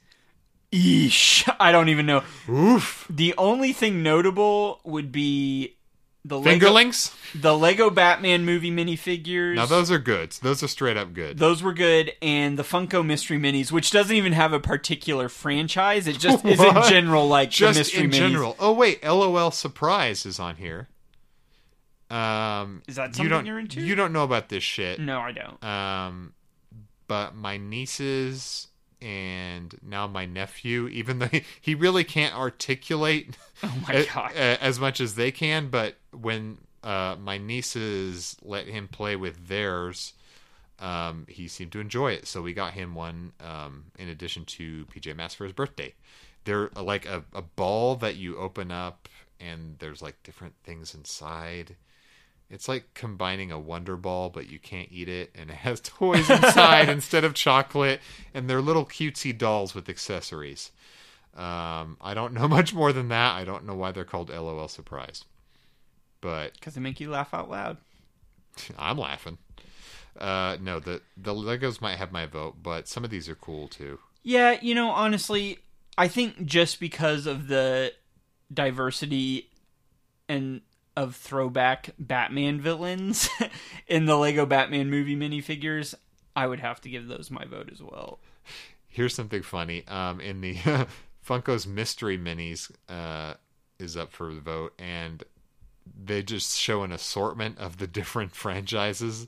eesh, 0.72 1.54
I 1.60 1.74
don't 1.74 1.90
even 1.90 2.06
know. 2.06 2.24
Oof. 2.48 3.06
The 3.10 3.34
only 3.38 3.74
thing 3.74 4.02
notable 4.02 4.80
would 4.86 5.12
be 5.12 5.76
the 6.30 6.40
Lego, 6.40 6.68
Fingerlings? 6.74 7.14
the 7.40 7.58
Lego 7.58 7.90
Batman 7.90 8.46
movie 8.46 8.72
minifigures. 8.72 9.56
Now 9.56 9.66
those 9.66 9.92
are 9.92 10.00
good. 10.00 10.32
Those 10.42 10.64
are 10.64 10.68
straight 10.68 10.96
up 10.96 11.14
good. 11.14 11.38
Those 11.38 11.62
were 11.62 11.74
good, 11.74 12.14
and 12.22 12.58
the 12.58 12.64
Funko 12.64 13.06
Mystery 13.06 13.38
Minis, 13.38 13.72
which 13.72 13.92
doesn't 13.92 14.16
even 14.16 14.34
have 14.34 14.54
a 14.54 14.60
particular 14.60 15.28
franchise. 15.28 16.08
It 16.08 16.20
just 16.20 16.46
is 16.46 16.60
in 16.60 16.76
general 16.88 17.28
like 17.28 17.50
Just 17.50 17.74
the 17.76 17.80
Mystery 17.82 18.04
in 18.06 18.10
Minis. 18.12 18.14
general. 18.14 18.56
Oh 18.60 18.72
wait, 18.72 19.04
LOL 19.04 19.52
surprise 19.52 20.26
is 20.26 20.40
on 20.40 20.56
here. 20.56 20.88
Um, 22.10 22.82
Is 22.88 22.96
that 22.96 23.10
you 23.10 23.14
something 23.16 23.30
don't, 23.30 23.46
you're 23.46 23.60
into? 23.60 23.82
You 23.82 23.94
don't 23.94 24.12
know 24.14 24.24
about 24.24 24.50
this 24.50 24.64
shit. 24.64 25.00
No, 25.00 25.20
I 25.20 25.32
don't. 25.32 25.64
Um, 25.64 26.34
but 27.08 27.36
my 27.36 27.58
nieces 27.58 28.68
and 29.00 29.76
now 29.84 30.08
my 30.08 30.26
nephew, 30.26 30.88
even 30.88 31.20
though 31.20 31.28
he, 31.28 31.44
he 31.62 31.76
really 31.76 32.04
can't 32.04 32.36
articulate 32.36 33.38
Oh 33.62 33.74
my 33.88 33.94
a- 33.94 34.08
a- 34.36 34.64
as 34.64 34.80
much 34.80 35.00
as 35.00 35.14
they 35.16 35.32
can, 35.32 35.68
but 35.70 35.98
when 36.12 36.60
uh, 36.84 37.16
my 37.20 37.38
nieces 37.38 38.38
let 38.44 38.68
him 38.68 38.88
play 38.88 39.16
with 39.16 39.48
theirs, 39.48 40.14
um, 40.80 41.26
he 41.28 41.48
seemed 41.48 41.72
to 41.74 41.80
enjoy 41.80 42.14
it. 42.14 42.28
So 42.28 42.42
we 42.42 42.54
got 42.54 42.74
him 42.74 42.96
one 42.96 43.34
um, 43.40 43.86
in 43.98 44.10
addition 44.10 44.46
to 44.46 44.86
PJ 44.86 45.16
Masks 45.16 45.36
for 45.36 45.44
his 45.44 45.54
birthday. 45.54 45.94
They're 46.46 46.70
uh, 46.76 46.84
like 46.84 47.06
a, 47.06 47.24
a 47.34 47.42
ball 47.42 47.96
that 47.98 48.16
you 48.16 48.38
open 48.38 48.72
up, 48.72 49.10
and 49.40 49.76
there's 49.80 50.02
like 50.02 50.22
different 50.24 50.56
things 50.64 50.94
inside. 50.94 51.76
It's 52.50 52.68
like 52.68 52.94
combining 52.96 53.52
a 53.52 53.60
Wonder 53.60 53.96
Ball, 53.96 54.30
but 54.30 54.50
you 54.50 54.58
can't 54.58 54.90
eat 54.92 55.10
it, 55.10 55.32
and 55.36 55.50
it 55.50 55.58
has 55.58 55.82
toys 55.82 56.30
inside 56.30 56.90
instead 56.90 57.24
of 57.24 57.34
chocolate, 57.34 58.00
and 58.34 58.50
they're 58.50 58.62
little 58.62 58.86
cutesy 58.86 59.38
dolls 59.38 59.76
with 59.76 59.90
accessories. 59.90 60.72
Um, 61.36 61.98
I 62.02 62.14
don't 62.16 62.34
know 62.34 62.48
much 62.50 62.74
more 62.74 62.94
than 62.94 63.10
that. 63.10 63.36
I 63.36 63.44
don't 63.44 63.66
know 63.66 63.76
why 63.76 63.92
they're 63.92 64.06
called 64.06 64.30
LOL 64.30 64.68
Surprise, 64.68 65.26
but 66.22 66.54
Because 66.54 66.76
they 66.76 66.82
make 66.82 67.00
you 67.00 67.10
laugh 67.10 67.34
out 67.34 67.50
loud. 67.50 67.78
I'm 68.78 68.98
laughing. 68.98 69.38
Uh, 70.18 70.58
no, 70.62 70.80
the 70.80 71.02
the 71.16 71.34
Legos 71.34 71.82
might 71.82 71.98
have 71.98 72.12
my 72.12 72.26
vote, 72.26 72.58
but 72.62 72.88
some 72.88 73.04
of 73.04 73.10
these 73.10 73.30
are 73.30 73.36
cool 73.36 73.68
too. 73.68 74.00
Yeah, 74.24 74.58
you 74.62 74.76
know, 74.76 74.90
honestly, 74.90 75.60
I 75.98 76.08
think 76.08 76.46
just 76.46 76.80
because 76.80 77.26
of 77.26 77.48
the 77.48 77.94
diversity 78.54 79.50
and 80.28 80.62
of 80.98 81.16
throwback 81.16 81.92
Batman 81.98 82.60
villains 82.60 83.30
in 83.88 84.06
the 84.06 84.18
Lego 84.18 84.46
Batman 84.46 84.90
movie 84.90 85.16
minifigures, 85.16 85.94
I 86.36 86.48
would 86.48 86.60
have 86.60 86.82
to 86.82 86.90
give 86.90 87.08
those 87.08 87.32
my 87.32 87.46
vote 87.46 87.70
as 87.72 87.82
well. 87.82 88.20
Here's 88.88 89.16
something 89.16 89.44
funny. 89.44 89.88
Um, 89.88 90.20
in 90.20 90.42
the 90.42 90.56
Funko's 91.26 91.66
mystery 91.66 92.18
minis, 92.18 92.72
uh, 92.90 93.36
is 93.80 93.96
up 93.96 94.12
for 94.12 94.34
the 94.34 94.42
vote, 94.42 94.74
and 94.78 95.24
they 95.98 96.24
just 96.24 96.58
show 96.58 96.84
an 96.84 96.92
assortment 96.92 97.58
of 97.58 97.78
the 97.78 97.88
different 97.88 98.36
franchises. 98.36 99.28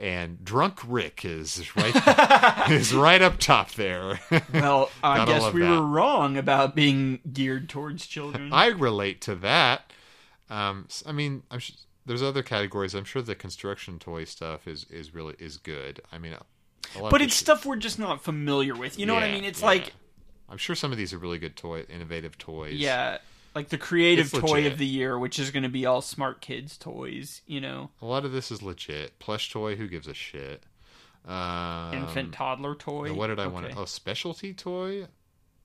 And 0.00 0.44
Drunk 0.44 0.78
Rick 0.86 1.24
is 1.24 1.74
right 1.74 2.70
is 2.70 2.94
right 2.94 3.20
up 3.20 3.38
top 3.38 3.72
there. 3.72 4.20
Well, 4.52 4.90
I 5.02 5.24
guess 5.24 5.52
we 5.52 5.62
that. 5.62 5.70
were 5.70 5.84
wrong 5.84 6.36
about 6.36 6.76
being 6.76 7.18
geared 7.32 7.68
towards 7.68 8.06
children. 8.06 8.52
I 8.52 8.68
relate 8.68 9.20
to 9.22 9.34
that. 9.36 9.92
Um, 10.50 10.86
I 11.04 11.10
mean, 11.10 11.42
I'm 11.50 11.58
sh- 11.58 11.72
there's 12.06 12.22
other 12.22 12.44
categories. 12.44 12.94
I'm 12.94 13.04
sure 13.04 13.22
the 13.22 13.34
construction 13.34 13.98
toy 13.98 14.24
stuff 14.24 14.68
is 14.68 14.86
is 14.88 15.14
really 15.14 15.34
is 15.40 15.56
good. 15.56 16.00
I 16.12 16.18
mean, 16.18 16.34
a 16.96 17.02
lot 17.02 17.10
but 17.10 17.20
it's 17.20 17.34
stuff 17.34 17.66
we're 17.66 17.76
just 17.76 17.98
not 17.98 18.22
familiar 18.22 18.76
with. 18.76 19.00
You 19.00 19.06
know 19.06 19.14
what 19.14 19.24
I 19.24 19.32
mean? 19.32 19.44
It's 19.44 19.60
yeah. 19.60 19.66
like 19.66 19.92
I'm 20.48 20.58
sure 20.58 20.74
some 20.74 20.92
of 20.92 20.98
these 20.98 21.12
are 21.12 21.18
really 21.18 21.38
good 21.38 21.56
toy, 21.56 21.84
innovative 21.88 22.38
toys. 22.38 22.74
yeah, 22.74 23.18
like 23.54 23.68
the 23.68 23.78
creative 23.78 24.26
It's 24.32 24.38
toy 24.38 24.58
legit. 24.58 24.72
of 24.72 24.78
the 24.78 24.86
year, 24.86 25.18
which 25.18 25.38
is 25.38 25.50
going 25.50 25.62
to 25.64 25.68
be 25.68 25.86
all 25.86 26.00
smart 26.02 26.40
kids 26.40 26.76
toys. 26.76 27.42
You 27.46 27.60
know, 27.60 27.90
a 28.02 28.06
lot 28.06 28.24
of 28.24 28.32
this 28.32 28.50
is 28.50 28.62
legit. 28.62 29.18
Plush 29.18 29.50
toy, 29.52 29.76
who 29.76 29.88
gives 29.88 30.06
a 30.08 30.14
shit? 30.14 30.62
Um, 31.26 31.92
infant 31.94 32.32
toddler 32.32 32.74
toy. 32.74 33.12
what 33.12 33.26
did 33.26 33.38
I 33.38 33.46
want 33.48 33.66
Okay. 33.66 33.74
to? 33.74 33.80
Oh, 33.80 33.84
specialty 33.84 34.54
toy. 34.54 35.06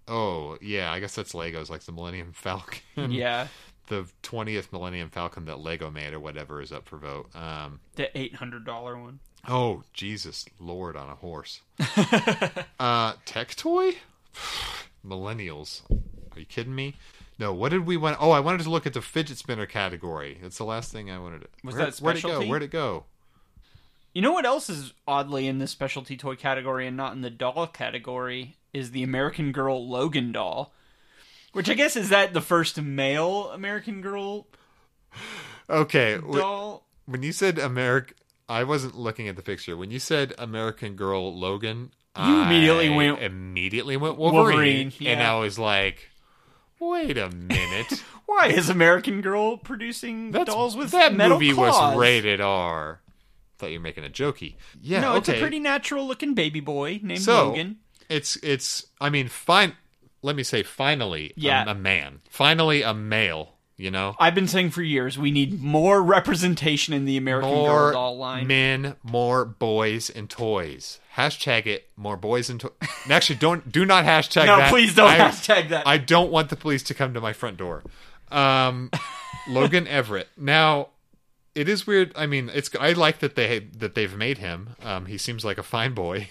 Oh 0.08 0.58
yeah, 0.62 0.92
I 0.92 1.00
guess 1.00 1.16
that's 1.16 1.34
Legos, 1.34 1.70
like 1.70 1.82
the 1.84 1.92
Millennium 1.94 2.32
Falcon. 2.34 3.12
Yeah, 3.12 3.48
the 3.88 4.06
20th 4.24 4.72
Millennium 4.74 5.10
Falcon 5.10 5.46
that 5.46 5.60
Lego 5.60 5.90
made 5.90 6.14
or 6.14 6.20
whatever 6.20 6.62
is 6.62 6.72
up 6.74 6.88
for 6.90 6.98
vote. 6.98 7.34
Um, 7.36 7.80
the 7.96 8.16
eight 8.18 8.36
hundred 8.36 8.66
dollar 8.66 8.98
one. 9.00 9.20
Oh, 9.48 9.84
Jesus 9.94 10.46
Lord 10.60 10.96
on 10.98 11.10
a 11.10 11.16
horse. 11.16 11.62
uh 12.80 13.14
tech 13.26 13.56
toy? 13.56 13.94
Millennials. 15.08 15.82
Are 16.36 16.40
you 16.40 16.46
kidding 16.46 16.76
me? 16.76 16.96
No, 17.40 17.54
what 17.54 17.70
did 17.70 17.86
we 17.86 17.98
want? 17.98 18.18
Oh, 18.20 18.32
I 18.32 18.40
wanted 18.40 18.62
to 18.64 18.70
look 18.70 18.86
at 18.86 18.94
the 18.94 19.02
fidget 19.02 19.38
spinner 19.38 19.66
category. 19.66 20.38
It's 20.44 20.58
the 20.58 20.66
last 20.66 20.92
thing 20.92 21.10
I 21.10 21.18
wanted 21.20 21.42
to. 21.42 21.48
Was 21.64 21.76
Where- 21.76 21.86
that 21.86 21.98
Where'd 22.00 22.18
it 22.18 22.22
go? 22.22 22.46
Where'd 22.48 22.64
it 22.64 22.72
go? 22.72 23.06
You 24.14 24.22
know 24.22 24.32
what 24.34 24.46
else 24.46 24.70
is 24.70 24.94
oddly 25.08 25.48
in 25.48 25.58
the 25.58 25.66
specialty 25.68 26.16
toy 26.16 26.36
category 26.36 26.86
and 26.86 26.96
not 26.96 27.14
in 27.14 27.22
the 27.22 27.32
doll 27.32 27.66
category 27.66 28.58
is 28.72 28.92
the 28.92 29.02
American 29.04 29.52
Girl 29.52 29.88
Logan 29.88 30.32
doll. 30.32 30.72
Which 31.54 31.70
I 31.70 31.74
guess 31.74 31.96
is 31.96 32.10
that 32.10 32.34
the 32.34 32.42
first 32.42 32.80
male 32.82 33.50
American 33.50 34.02
Girl 34.02 34.48
Okay, 35.70 36.20
doll? 36.20 36.86
when 37.06 37.24
you 37.24 37.32
said 37.32 37.58
American, 37.58 38.16
I 38.50 38.64
wasn't 38.64 38.96
looking 38.96 39.28
at 39.28 39.36
the 39.36 39.42
picture. 39.42 39.76
When 39.78 39.90
you 39.92 40.00
said 40.00 40.34
American 40.38 40.96
Girl 40.96 41.36
Logan, 41.38 41.92
You 42.18 42.42
immediately 42.44 42.90
I 42.90 42.96
went- 42.96 43.22
immediately 43.24 43.98
went 43.98 44.18
Wolverine, 44.18 44.44
Wolverine, 44.90 44.94
and. 45.08 45.22
I 45.24 45.36
was 45.40 45.58
like, 45.58 46.10
wait 46.92 47.18
a 47.18 47.30
minute. 47.30 48.04
Why 48.26 48.48
is 48.48 48.70
American 48.70 49.22
Girl 49.22 49.58
producing 49.58 50.32
That's, 50.32 50.46
dolls 50.46 50.76
with 50.76 50.92
that 50.92 51.14
metal 51.14 51.40
movie 51.40 51.54
claws? 51.54 51.74
was 51.96 51.98
rated 51.98 52.40
R. 52.42 53.02
Thought 53.58 53.72
you 53.72 53.80
were 53.80 53.84
making 53.84 54.06
a 54.06 54.10
jokey. 54.10 54.56
Yeah, 54.82 55.02
No, 55.02 55.16
it's 55.16 55.30
a 55.30 55.40
pretty 55.40 55.60
natural 55.60 56.08
looking 56.08 56.34
baby 56.34 56.60
boy 56.60 57.00
named 57.04 57.22
so 57.22 57.50
Logan. 57.50 57.78
it's 58.10 58.36
it's. 58.38 58.88
I 59.00 59.10
mean, 59.10 59.28
fine. 59.28 59.74
Let 60.22 60.36
me 60.38 60.44
say, 60.44 60.64
finally, 60.64 61.28
a- 61.32 61.34
Yeah. 61.36 61.66
a, 61.70 61.76
man, 61.76 62.20
finally 62.30 62.82
a 62.82 62.94
male. 62.94 63.56
You 63.76 63.90
know, 63.90 64.16
I've 64.20 64.36
been 64.36 64.48
saying 64.48 64.70
for 64.70 64.84
years 64.84 65.18
we 65.18 65.32
need 65.32 65.60
more 65.62 66.02
representation 66.04 66.94
in 66.94 67.06
the 67.06 67.18
American 67.18 67.50
Girl 67.52 67.92
doll 67.92 68.18
line. 68.18 68.46
men, 68.46 68.96
more 69.04 69.46
boys 69.46 70.12
and 70.12 70.30
toys. 70.30 71.00
Hashtag 71.16 71.66
it. 71.66 71.90
More 71.96 72.16
boys 72.16 72.50
and 72.52 72.60
toys. 72.60 72.72
Actually, 73.10 73.38
don't 73.38 73.72
do 73.72 73.84
not 73.84 74.06
hashtag 74.06 74.46
no, 74.46 74.58
that. 74.58 74.70
please 74.70 74.94
don't 74.94 75.10
I- 75.10 75.18
hashtag 75.30 75.70
that. 75.70 75.88
I 75.88 75.98
don't 75.98 76.32
want 76.32 76.50
the 76.50 76.56
police 76.56 76.84
to 76.84 76.94
come 76.94 77.16
to 77.16 77.22
my 77.22 77.34
front 77.34 77.58
door. 77.58 77.82
Um, 78.32 78.92
Logan 79.50 79.88
Everett. 79.88 80.30
Now, 80.38 80.90
it 81.56 81.68
is 81.68 81.88
weird. 81.88 82.12
I 82.16 82.28
mean, 82.28 82.52
it's. 82.54 82.70
I 82.80 82.94
like 82.94 83.20
that 83.20 83.36
they 83.36 83.58
that 83.78 83.96
they've 83.96 84.16
made 84.16 84.38
him. 84.38 84.76
Um, 84.84 85.08
he 85.08 85.18
seems 85.18 85.44
like 85.44 85.58
a 85.58 85.64
fine 85.64 85.94
boy, 85.96 86.30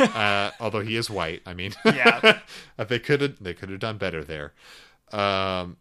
uh, 0.00 0.52
although 0.60 0.80
he 0.82 0.96
is 0.96 1.10
white. 1.10 1.42
I 1.44 1.54
mean, 1.54 1.72
Yeah. 1.84 2.38
they 2.78 2.98
could 3.00 3.20
have 3.20 3.42
they 3.42 3.52
could 3.54 3.68
have 3.70 3.80
done 3.80 3.98
better 3.98 4.22
there. 4.24 4.52
Um, 5.12 5.76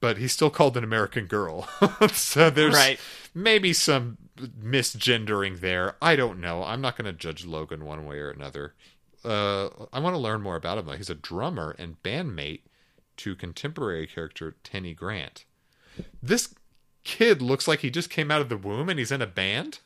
but 0.00 0.18
he's 0.18 0.32
still 0.32 0.50
called 0.50 0.76
an 0.76 0.84
American 0.84 1.26
Girl, 1.26 1.68
so 2.12 2.50
there's 2.50 2.74
Right. 2.74 2.98
maybe 3.34 3.72
some 3.72 4.18
misgendering 4.62 5.60
there. 5.60 5.96
I 6.00 6.16
don't 6.16 6.40
know. 6.40 6.62
I'm 6.64 6.80
not 6.80 6.96
going 6.96 7.04
to 7.06 7.12
judge 7.12 7.44
Logan 7.44 7.84
one 7.84 8.06
way 8.06 8.18
or 8.18 8.30
another. 8.30 8.74
Uh, 9.24 9.68
I 9.92 9.98
want 10.00 10.14
to 10.14 10.18
learn 10.18 10.40
more 10.40 10.56
about 10.56 10.78
him. 10.78 10.86
Though. 10.86 10.92
He's 10.96 11.10
a 11.10 11.14
drummer 11.14 11.76
and 11.78 12.02
bandmate 12.02 12.60
to 13.18 13.36
contemporary 13.36 14.06
character 14.06 14.56
Tenney 14.64 14.94
Grant. 14.94 15.44
This 16.22 16.54
kid 17.04 17.42
looks 17.42 17.68
like 17.68 17.80
he 17.80 17.90
just 17.90 18.08
came 18.08 18.30
out 18.30 18.40
of 18.40 18.48
the 18.48 18.56
womb 18.56 18.88
and 18.88 18.98
he's 18.98 19.12
in 19.12 19.20
a 19.20 19.26
band. 19.26 19.80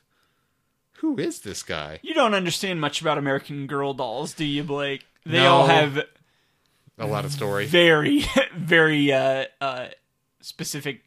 Who 0.99 1.17
is 1.19 1.39
this 1.41 1.61
guy? 1.63 1.99
you 2.03 2.13
don't 2.13 2.33
understand 2.33 2.79
much 2.79 3.01
about 3.01 3.17
American 3.17 3.67
Girl 3.67 3.93
dolls, 3.93 4.33
do 4.33 4.45
you, 4.45 4.63
Blake? 4.63 5.05
They 5.25 5.33
No. 5.39 5.51
all 5.53 5.67
have 5.67 5.99
A 6.97 7.05
lot 7.05 7.25
of 7.25 7.33
story. 7.33 7.65
very, 7.65 8.23
very 8.55 9.11
uh, 9.11 9.45
uh, 9.59 9.87
specific 10.45 11.01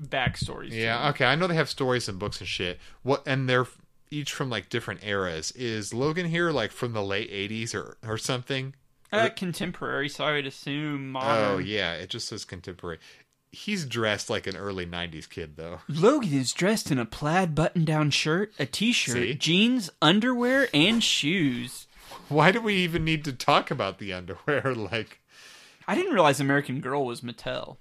backstories. 0.00 0.72
Yeah, 0.72 0.98
them. 0.98 1.10
okay. 1.10 1.24
I 1.24 1.34
know 1.34 1.46
they 1.46 1.54
have 1.54 1.68
stories 1.68 2.08
and 2.08 2.18
books 2.18 2.40
and 2.40 2.48
shit. 2.48 2.78
What 3.02 3.22
and 3.26 3.48
they're 3.48 3.66
each 4.10 4.32
from 4.32 4.50
like 4.50 4.68
different 4.68 5.04
eras. 5.04 5.50
Is 5.52 5.94
Logan 5.94 6.26
here 6.26 6.50
like 6.50 6.72
from 6.72 6.92
the 6.92 7.02
late 7.02 7.30
'80s 7.30 7.74
or 7.74 7.96
or 8.06 8.18
something? 8.18 8.74
Uh, 9.12 9.28
contemporary, 9.28 10.08
so 10.08 10.24
I 10.24 10.32
would 10.32 10.46
assume 10.46 11.12
modern. 11.12 11.44
Oh 11.44 11.58
yeah, 11.58 11.94
it 11.94 12.10
just 12.10 12.28
says 12.28 12.44
contemporary. 12.44 12.98
He's 13.52 13.86
dressed 13.86 14.28
like 14.28 14.48
an 14.48 14.56
early 14.56 14.86
'90s 14.86 15.28
kid 15.28 15.56
though. 15.56 15.80
Logan 15.88 16.32
is 16.32 16.52
dressed 16.52 16.90
in 16.90 16.98
a 16.98 17.04
plaid 17.04 17.54
button-down 17.54 18.10
shirt, 18.10 18.52
a 18.58 18.66
t-shirt, 18.66 19.14
See? 19.14 19.34
jeans, 19.34 19.90
underwear, 20.02 20.68
and 20.74 21.02
shoes. 21.02 21.86
Why 22.28 22.50
do 22.50 22.60
we 22.60 22.74
even 22.76 23.04
need 23.04 23.24
to 23.24 23.32
talk 23.32 23.70
about 23.70 23.98
the 23.98 24.12
underwear? 24.12 24.74
Like, 24.76 25.20
I 25.86 25.94
didn't 25.94 26.12
realize 26.14 26.40
American 26.40 26.80
Girl 26.80 27.04
was 27.06 27.20
Mattel. 27.20 27.76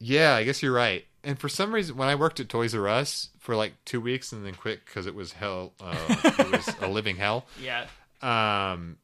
Yeah, 0.00 0.34
I 0.34 0.44
guess 0.44 0.62
you're 0.62 0.72
right. 0.72 1.04
And 1.22 1.38
for 1.38 1.48
some 1.48 1.72
reason, 1.72 1.96
when 1.96 2.08
I 2.08 2.14
worked 2.14 2.40
at 2.40 2.48
Toys 2.48 2.74
R 2.74 2.88
Us 2.88 3.28
for 3.38 3.54
like 3.54 3.74
two 3.84 4.00
weeks 4.00 4.32
and 4.32 4.44
then 4.44 4.54
quit 4.54 4.84
because 4.84 5.06
it 5.06 5.14
was 5.14 5.32
hell, 5.32 5.74
uh, 5.80 5.94
it 6.38 6.50
was 6.50 6.74
a 6.80 6.88
living 6.98 7.16
hell. 7.16 7.46
Yeah. 7.62 7.86
um 8.22 8.96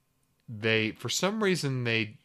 they 0.48 0.92
for 0.92 1.08
some 1.08 1.42
reason 1.42 1.84
they 1.84 2.16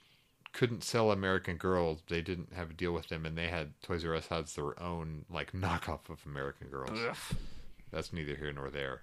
couldn't 0.54 0.84
sell 0.84 1.12
American 1.12 1.58
Girl. 1.58 2.00
They 2.10 2.22
didn't 2.22 2.54
have 2.54 2.70
a 2.72 2.74
deal 2.74 2.92
with 2.94 3.08
them, 3.08 3.26
and 3.26 3.38
they 3.38 3.48
had 3.48 3.74
Toys 3.82 4.06
R 4.06 4.16
Us 4.16 4.28
has 4.28 4.54
their 4.56 4.82
own 4.82 5.26
like 5.30 5.52
knockoff 5.54 6.10
of 6.10 6.20
American 6.26 6.68
Girls. 6.68 6.92
That's 7.92 8.14
neither 8.14 8.36
here 8.36 8.52
nor 8.54 8.70
there. 8.70 9.02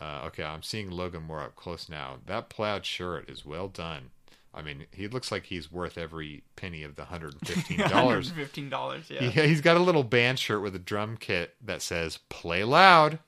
Uh, 0.00 0.22
okay, 0.26 0.44
I'm 0.44 0.62
seeing 0.62 0.90
Logan 0.90 1.24
more 1.24 1.40
up 1.40 1.56
close 1.56 1.88
now. 1.88 2.18
That 2.26 2.48
plaid 2.48 2.84
shirt 2.86 3.28
is 3.28 3.44
well 3.44 3.66
done. 3.68 4.10
I 4.58 4.62
mean, 4.62 4.86
he 4.90 5.06
looks 5.06 5.30
like 5.30 5.44
he's 5.44 5.70
worth 5.70 5.96
every 5.96 6.42
penny 6.56 6.82
of 6.82 6.96
the 6.96 7.04
hundred 7.04 7.34
and 7.34 7.46
fifteen 7.48 7.78
dollars. 7.88 8.30
Fifteen 8.32 8.68
dollars. 8.68 9.08
Yeah. 9.08 9.22
yeah, 9.22 9.44
he's 9.44 9.60
got 9.60 9.76
a 9.76 9.80
little 9.80 10.02
band 10.02 10.40
shirt 10.40 10.60
with 10.62 10.74
a 10.74 10.80
drum 10.80 11.16
kit 11.16 11.54
that 11.64 11.80
says 11.80 12.18
"Play 12.28 12.64
loud." 12.64 13.20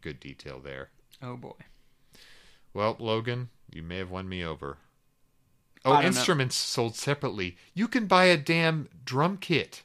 Good 0.00 0.18
detail 0.18 0.58
there. 0.58 0.90
Oh 1.22 1.36
boy. 1.36 1.52
Well, 2.74 2.96
Logan, 2.98 3.50
you 3.70 3.84
may 3.84 3.98
have 3.98 4.10
won 4.10 4.28
me 4.28 4.44
over. 4.44 4.78
Oh, 5.84 5.92
don't 5.92 6.02
know. 6.02 6.06
instruments 6.08 6.56
sold 6.56 6.96
separately. 6.96 7.56
You 7.72 7.86
can 7.86 8.06
buy 8.06 8.24
a 8.24 8.36
damn 8.36 8.88
drum 9.04 9.36
kit. 9.36 9.82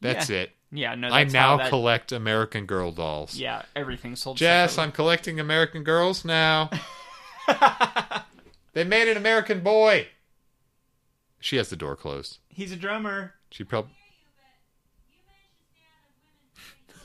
That's 0.00 0.30
Yeah. 0.30 0.36
it. 0.38 0.50
Yeah. 0.72 0.94
No. 0.94 1.08
I 1.08 1.24
now 1.24 1.58
that, 1.58 1.68
collect 1.68 2.10
American 2.10 2.64
Girl 2.64 2.90
dolls. 2.90 3.36
Yeah. 3.36 3.62
Everything 3.76 4.16
sold. 4.16 4.38
Jess, 4.38 4.70
separately. 4.72 4.84
I'm 4.88 4.92
collecting 4.92 5.40
American 5.40 5.84
Girls 5.84 6.24
now. 6.24 6.70
they 8.72 8.84
made 8.84 9.08
an 9.08 9.16
American 9.16 9.60
boy. 9.60 10.08
She 11.38 11.56
has 11.56 11.70
the 11.70 11.76
door 11.76 11.96
closed. 11.96 12.38
He's 12.48 12.72
a 12.72 12.76
drummer. 12.76 13.34
She 13.50 13.64
probably. 13.64 13.92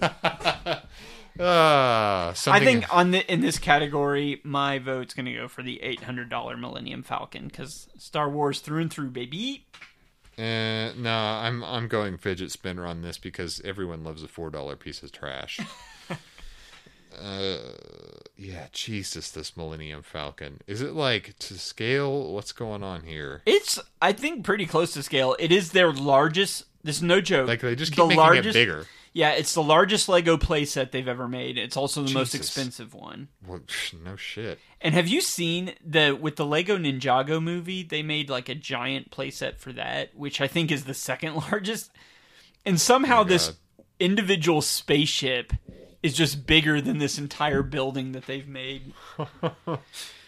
Ah, 1.37 2.33
I 2.47 2.59
think 2.61 2.85
on 2.95 3.11
the 3.11 3.29
in 3.31 3.41
this 3.41 3.59
category, 3.59 4.39
my 4.45 4.79
vote's 4.79 5.13
gonna 5.13 5.33
go 5.33 5.49
for 5.49 5.63
the 5.63 5.81
eight 5.83 6.03
hundred 6.03 6.29
dollar 6.29 6.55
Millennium 6.55 7.03
Falcon 7.03 7.47
because 7.47 7.89
Star 7.97 8.29
Wars 8.29 8.61
through 8.61 8.81
and 8.83 8.91
through, 8.91 9.09
baby. 9.09 9.67
Uh, 10.37 10.93
no, 10.95 11.13
I'm 11.13 11.61
I'm 11.63 11.89
going 11.89 12.17
fidget 12.17 12.51
spinner 12.51 12.85
on 12.85 13.01
this 13.01 13.17
because 13.17 13.61
everyone 13.65 14.03
loves 14.03 14.23
a 14.23 14.29
four 14.29 14.49
dollar 14.49 14.77
piece 14.77 15.03
of 15.03 15.11
trash. 15.11 15.59
uh, 17.21 17.57
yeah, 18.37 18.67
Jesus, 18.71 19.31
this 19.31 19.55
Millennium 19.55 20.01
Falcon. 20.01 20.61
Is 20.67 20.81
it 20.81 20.93
like 20.93 21.37
to 21.39 21.57
scale? 21.57 22.33
What's 22.33 22.51
going 22.51 22.83
on 22.83 23.03
here? 23.03 23.41
It's 23.45 23.79
I 24.01 24.11
think 24.11 24.43
pretty 24.43 24.65
close 24.65 24.93
to 24.93 25.03
scale. 25.03 25.35
It 25.39 25.51
is 25.51 25.71
their 25.71 25.91
largest. 25.91 26.65
This 26.83 26.97
is 26.97 27.03
no 27.03 27.21
joke. 27.21 27.47
Like 27.47 27.61
they 27.61 27.75
just 27.75 27.91
keep 27.91 27.97
the 27.97 28.07
making 28.07 28.19
largest, 28.19 28.55
it 28.55 28.61
bigger. 28.61 28.85
Yeah, 29.13 29.31
it's 29.31 29.53
the 29.53 29.63
largest 29.63 30.09
Lego 30.09 30.35
playset 30.35 30.91
they've 30.91 31.07
ever 31.07 31.29
made. 31.29 31.57
It's 31.57 31.77
also 31.77 32.03
the 32.03 32.13
most 32.13 32.35
expensive 32.35 32.93
one. 32.93 33.29
Well, 33.47 33.61
no 34.03 34.17
shit. 34.17 34.59
And 34.81 34.93
have 34.93 35.07
you 35.07 35.21
seen 35.21 35.73
the 35.83 36.11
with 36.11 36.35
the 36.35 36.45
Lego 36.45 36.77
Ninjago 36.77 37.41
movie? 37.41 37.81
They 37.81 38.03
made 38.03 38.29
like 38.29 38.49
a 38.49 38.55
giant 38.55 39.11
playset 39.11 39.57
for 39.57 39.71
that, 39.71 40.13
which 40.15 40.41
I 40.41 40.47
think 40.47 40.69
is 40.69 40.83
the 40.83 40.93
second 40.93 41.35
largest. 41.51 41.91
And 42.65 42.79
somehow 42.79 43.23
this 43.23 43.53
individual 44.01 44.61
spaceship 44.61 45.53
is 46.05 46.13
just 46.13 46.45
bigger 46.45 46.79
than 46.81 46.97
this 46.99 47.17
entire 47.17 47.63
building 47.63 48.11
that 48.13 48.25
they've 48.27 48.47
made. 48.47 48.93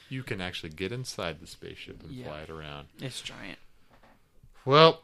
You 0.09 0.23
can 0.23 0.39
actually 0.39 0.69
get 0.69 0.93
inside 0.93 1.41
the 1.41 1.47
spaceship 1.47 2.01
and 2.01 2.13
Yeah. 2.13 2.27
fly 2.27 2.39
it 2.43 2.49
around. 2.49 2.87
It's 3.01 3.19
giant. 3.21 3.59
Well, 4.63 5.03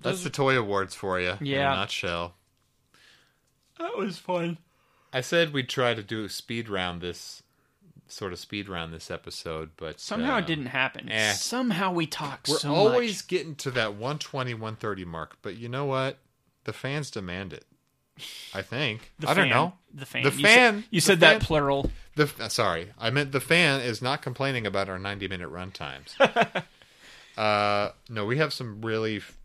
that's 0.00 0.24
the 0.24 0.30
toy 0.30 0.58
awards 0.58 0.96
for 0.96 1.20
you. 1.20 1.36
In 1.38 1.46
Yeah. 1.46 1.72
a 1.72 1.76
nutshell. 1.76 2.34
That 3.78 3.96
was 3.96 4.18
fun. 4.18 4.58
I 5.12 5.20
said 5.20 5.52
we'd 5.52 5.68
try 5.68 5.94
to 5.94 6.02
do 6.02 6.24
a 6.24 6.28
speed 6.28 6.68
round 6.68 7.00
this 7.00 7.44
sort 8.08 8.32
of 8.32 8.40
speed 8.40 8.68
round 8.68 8.92
this 8.92 9.08
episode, 9.08 9.70
but 9.76 10.00
Somehow 10.00 10.34
uh, 10.34 10.38
it 10.38 10.46
didn't 10.48 10.66
happen. 10.66 11.08
eh. 11.08 11.32
Somehow 11.34 11.92
we 11.92 12.06
talked 12.08 12.48
We're 12.48 12.58
so 12.58 12.74
always 12.74 13.18
much. 13.22 13.28
getting 13.28 13.54
to 13.54 13.70
that 13.70 13.94
120, 13.94 14.52
130 14.54 15.04
mark, 15.04 15.36
but 15.42 15.56
you 15.56 15.68
know 15.68 15.84
what? 15.84 16.18
The 16.64 16.72
fans 16.72 17.08
demand 17.10 17.52
it. 17.52 17.64
I 18.54 18.62
think. 18.62 19.12
The 19.18 19.28
I 19.30 19.34
don't 19.34 19.48
know. 19.48 19.72
The 19.94 20.06
fan. 20.06 20.22
The 20.24 20.30
You 20.30 20.46
said- 20.46 20.84
You 20.90 21.00
said 21.00 21.20
that 21.20 21.42
plural. 21.42 21.90
The 22.14 22.30
uh, 22.38 22.48
sorry, 22.48 22.88
I 22.98 23.08
meant 23.10 23.32
the 23.32 23.40
fan 23.40 23.80
is 23.80 24.02
not 24.02 24.20
complaining 24.20 24.66
about 24.66 24.88
our 24.90 24.98
90 24.98 25.28
minute 25.28 25.48
run 25.48 25.70
times. 25.70 26.14
uh, 27.36 27.90
no, 28.08 28.26
we 28.26 28.36
have 28.38 28.52
some 28.52 28.82
really. 28.82 29.16
f- 29.16 29.36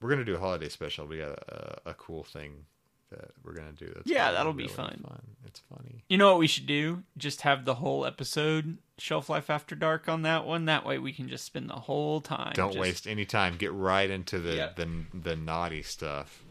We're 0.00 0.10
gonna 0.10 0.24
do 0.24 0.36
a 0.36 0.38
holiday 0.38 0.68
special. 0.68 1.06
We 1.06 1.18
got 1.18 1.30
a, 1.48 1.78
a 1.90 1.94
cool 1.94 2.22
thing 2.24 2.66
that 3.10 3.30
we're 3.42 3.54
gonna 3.54 3.72
do. 3.72 3.90
That's 3.94 4.06
Yeah, 4.06 4.32
that'll 4.32 4.52
be 4.52 4.64
really 4.64 4.74
fun. 4.74 5.04
It's 5.46 5.60
funny. 5.74 6.04
You 6.08 6.18
know 6.18 6.30
what 6.30 6.38
we 6.40 6.46
should 6.46 6.66
do? 6.66 7.04
Just 7.16 7.40
have 7.42 7.64
the 7.64 7.76
whole 7.76 8.04
episode 8.04 8.76
Shelf 8.98 9.28
Life 9.30 9.48
After 9.48 9.74
Dark 9.74 10.08
on 10.08 10.22
that 10.22 10.44
one. 10.44 10.66
That 10.66 10.84
way 10.84 10.98
we 10.98 11.12
can 11.12 11.28
just 11.28 11.44
spend 11.44 11.70
the 11.70 11.74
whole 11.74 12.20
time. 12.20 12.52
Don't 12.54 12.72
just- 12.72 12.80
waste 12.80 13.06
any 13.06 13.24
time. 13.24 13.56
Get 13.56 13.72
right 13.72 14.10
into 14.10 14.38
the 14.40 14.56
Yeah. 14.56 14.68
the, 14.76 14.88
the 15.14 15.36
naughty 15.36 15.82
stuff. 15.82 16.42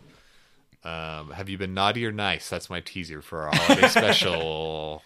Um, 0.84 1.32
have 1.32 1.50
you 1.50 1.58
been 1.58 1.74
naughty 1.74 2.06
or 2.06 2.12
nice? 2.12 2.50
That's 2.50 2.70
my 2.70 2.82
teaser 2.82 3.22
for 3.22 3.44
our 3.44 3.56
holiday 3.56 3.88
special 3.90 5.02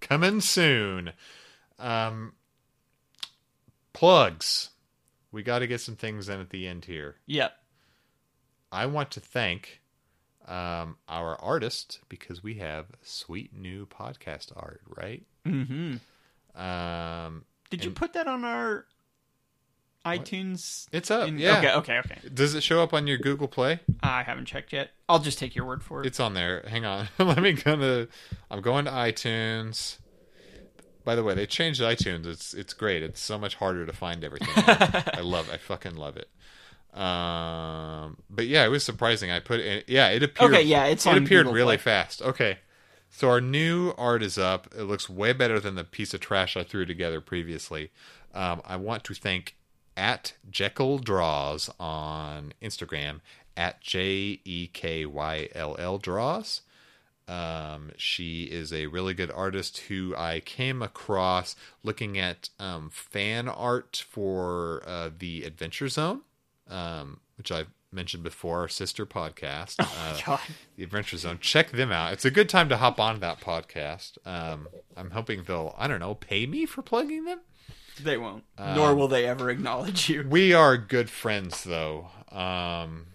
coming 0.00 0.40
soon. 0.40 1.12
Um, 1.78 2.32
plugs. 3.92 4.70
We 5.32 5.42
got 5.42 5.60
to 5.60 5.66
get 5.66 5.80
some 5.80 5.96
things 5.96 6.28
in 6.28 6.40
at 6.40 6.50
the 6.50 6.66
end 6.66 6.86
here. 6.86 7.16
Yep. 7.26 7.52
I 8.72 8.86
want 8.86 9.12
to 9.12 9.20
thank 9.20 9.80
um, 10.48 10.96
our 11.08 11.40
artist 11.40 12.00
because 12.08 12.42
we 12.42 12.54
have 12.54 12.86
sweet 13.02 13.54
new 13.54 13.86
podcast 13.86 14.52
art. 14.56 14.80
Right? 14.88 15.24
Mm-hmm. 15.46 16.60
Um, 16.60 17.44
Did 17.70 17.84
you 17.84 17.92
put 17.92 18.14
that 18.14 18.26
on 18.26 18.44
our 18.44 18.86
iTunes? 20.04 20.86
it's 20.92 21.10
up. 21.10 21.28
in- 21.28 21.38
yeah. 21.38 21.58
Okay. 21.58 21.72
Okay. 21.74 21.98
Okay. 21.98 22.18
Does 22.32 22.54
it 22.54 22.62
show 22.62 22.82
up 22.82 22.94
on 22.94 23.06
your 23.06 23.18
Google 23.18 23.48
Play? 23.48 23.80
I 24.02 24.22
haven't 24.22 24.46
checked 24.46 24.72
yet. 24.72 24.90
I'll 25.08 25.18
just 25.18 25.38
take 25.38 25.54
your 25.54 25.64
word 25.66 25.82
for 25.82 26.00
it. 26.00 26.06
It's 26.06 26.20
on 26.20 26.34
there. 26.34 26.64
Hang 26.68 26.84
on. 26.84 27.08
Let 27.18 27.38
me 27.38 27.52
go 27.52 27.76
to. 27.76 28.08
I'm 28.50 28.60
going 28.60 28.86
to 28.86 28.90
iTunes. 28.90 29.98
By 31.04 31.14
the 31.14 31.24
way, 31.24 31.34
they 31.34 31.46
changed 31.46 31.80
iTunes. 31.80 32.26
It's 32.26 32.54
it's 32.54 32.72
great. 32.74 33.02
It's 33.02 33.20
so 33.20 33.38
much 33.38 33.54
harder 33.56 33.86
to 33.86 33.92
find 33.92 34.22
everything. 34.22 34.48
I 34.56 35.20
love. 35.22 35.50
I 35.52 35.56
fucking 35.56 35.96
love 35.96 36.16
it. 36.16 36.28
Um, 36.98 38.18
but 38.28 38.46
yeah, 38.46 38.64
it 38.64 38.68
was 38.68 38.84
surprising. 38.84 39.30
I 39.30 39.40
put 39.40 39.60
it. 39.60 39.84
Yeah, 39.88 40.08
it 40.08 40.22
appeared. 40.22 40.52
Okay, 40.52 40.62
yeah, 40.62 40.86
it's 40.86 41.06
it 41.06 41.16
appeared 41.16 41.44
Google 41.46 41.52
really 41.54 41.76
Play. 41.76 41.84
fast. 41.84 42.20
Okay, 42.22 42.58
so 43.10 43.28
our 43.30 43.40
new 43.40 43.92
art 43.96 44.22
is 44.22 44.36
up. 44.38 44.68
It 44.76 44.82
looks 44.84 45.08
way 45.08 45.32
better 45.32 45.60
than 45.60 45.74
the 45.74 45.84
piece 45.84 46.12
of 46.14 46.20
trash 46.20 46.56
I 46.56 46.64
threw 46.64 46.84
together 46.84 47.20
previously. 47.20 47.90
Um, 48.34 48.60
I 48.64 48.76
want 48.76 49.04
to 49.04 49.14
thank 49.14 49.56
at 49.96 50.34
Jekyll 50.50 50.98
Draws 50.98 51.70
on 51.78 52.52
Instagram 52.62 53.20
at 53.56 53.80
J 53.80 54.40
E 54.44 54.68
K 54.72 55.06
Y 55.06 55.48
L 55.54 55.76
L 55.78 55.98
Draws. 55.98 56.62
Um, 57.28 57.92
she 57.96 58.44
is 58.44 58.72
a 58.72 58.86
really 58.86 59.14
good 59.14 59.30
artist 59.30 59.78
who 59.88 60.16
I 60.16 60.40
came 60.40 60.82
across 60.82 61.54
looking 61.84 62.18
at 62.18 62.48
um, 62.58 62.90
fan 62.90 63.48
art 63.48 64.04
for 64.08 64.82
uh, 64.84 65.10
the 65.16 65.44
Adventure 65.44 65.88
Zone, 65.88 66.22
um, 66.68 67.20
which 67.36 67.52
I've 67.52 67.68
mentioned 67.92 68.22
before, 68.22 68.60
our 68.60 68.68
sister 68.68 69.06
podcast, 69.06 69.76
uh, 69.78 70.38
the 70.76 70.82
Adventure 70.82 71.16
Zone. 71.18 71.38
Check 71.40 71.70
them 71.70 71.92
out. 71.92 72.12
It's 72.12 72.24
a 72.24 72.30
good 72.30 72.48
time 72.48 72.68
to 72.68 72.76
hop 72.76 72.98
on 72.98 73.20
that 73.20 73.40
podcast. 73.40 74.18
Um, 74.26 74.68
I'm 74.96 75.10
hoping 75.10 75.44
they'll, 75.46 75.74
I 75.78 75.86
don't 75.86 76.00
know, 76.00 76.14
pay 76.14 76.46
me 76.46 76.66
for 76.66 76.82
plugging 76.82 77.24
them. 77.24 77.40
They 78.02 78.16
won't. 78.16 78.44
Um, 78.58 78.74
Nor 78.74 78.94
will 78.94 79.08
they 79.08 79.26
ever 79.26 79.50
acknowledge 79.50 80.08
you. 80.08 80.26
We 80.28 80.52
are 80.52 80.76
good 80.76 81.10
friends, 81.10 81.64
though. 81.64 82.08
Um, 82.30 83.06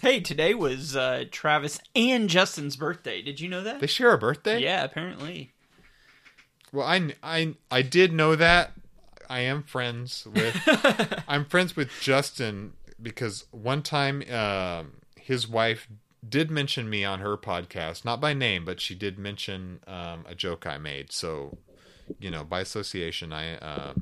Hey, 0.00 0.20
today 0.20 0.54
was 0.54 0.94
uh, 0.94 1.24
Travis 1.32 1.80
and 1.96 2.28
Justin's 2.28 2.76
birthday. 2.76 3.20
Did 3.20 3.40
you 3.40 3.48
know 3.48 3.62
that? 3.64 3.80
they 3.80 3.88
share 3.88 4.12
a 4.12 4.18
birthday. 4.18 4.62
Yeah, 4.62 4.84
apparently. 4.84 5.52
Well, 6.72 6.86
I, 6.86 7.14
I, 7.20 7.54
I 7.68 7.82
did 7.82 8.12
know 8.12 8.36
that. 8.36 8.72
I 9.28 9.40
am 9.40 9.64
friends 9.64 10.24
with. 10.32 10.56
I'm 11.28 11.44
friends 11.44 11.74
with 11.74 11.90
Justin 12.00 12.74
because 13.02 13.46
one 13.50 13.82
time 13.82 14.22
um, 14.30 14.92
his 15.16 15.48
wife 15.48 15.88
did 16.26 16.48
mention 16.48 16.88
me 16.88 17.04
on 17.04 17.18
her 17.18 17.36
podcast, 17.36 18.04
not 18.04 18.20
by 18.20 18.34
name, 18.34 18.64
but 18.64 18.80
she 18.80 18.94
did 18.94 19.18
mention 19.18 19.80
um, 19.88 20.24
a 20.28 20.34
joke 20.36 20.64
I 20.64 20.78
made. 20.78 21.10
So, 21.10 21.58
you 22.20 22.30
know, 22.30 22.44
by 22.44 22.60
association, 22.60 23.32
I. 23.32 23.56
Uh, 23.56 23.94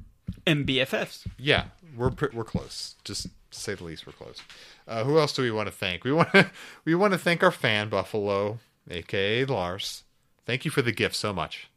And 0.47 0.67
BFFs. 0.67 1.27
yeah, 1.39 1.65
we're 1.97 2.13
we're 2.33 2.45
close. 2.45 2.95
Just 3.05 3.25
to 3.25 3.59
say 3.59 3.75
the 3.75 3.85
least, 3.85 4.07
we're 4.07 4.13
close. 4.13 4.43
Uh, 4.87 5.05
who 5.05 5.19
else 5.19 5.33
do 5.33 5.43
we 5.43 5.51
want 5.51 5.67
to 5.67 5.75
thank? 5.75 6.05
We 6.05 6.13
want 6.13 6.33
to 6.33 6.51
we 6.85 6.95
want 6.95 7.13
to 7.13 7.19
thank 7.19 7.43
our 7.43 7.51
fan 7.51 7.89
Buffalo, 7.89 8.59
aka 8.91 9.45
Lars. 9.45 10.05
Thank 10.45 10.65
you 10.65 10.71
for 10.71 10.83
the 10.83 10.93
gift 10.93 11.17
so 11.17 11.33
much. 11.33 11.69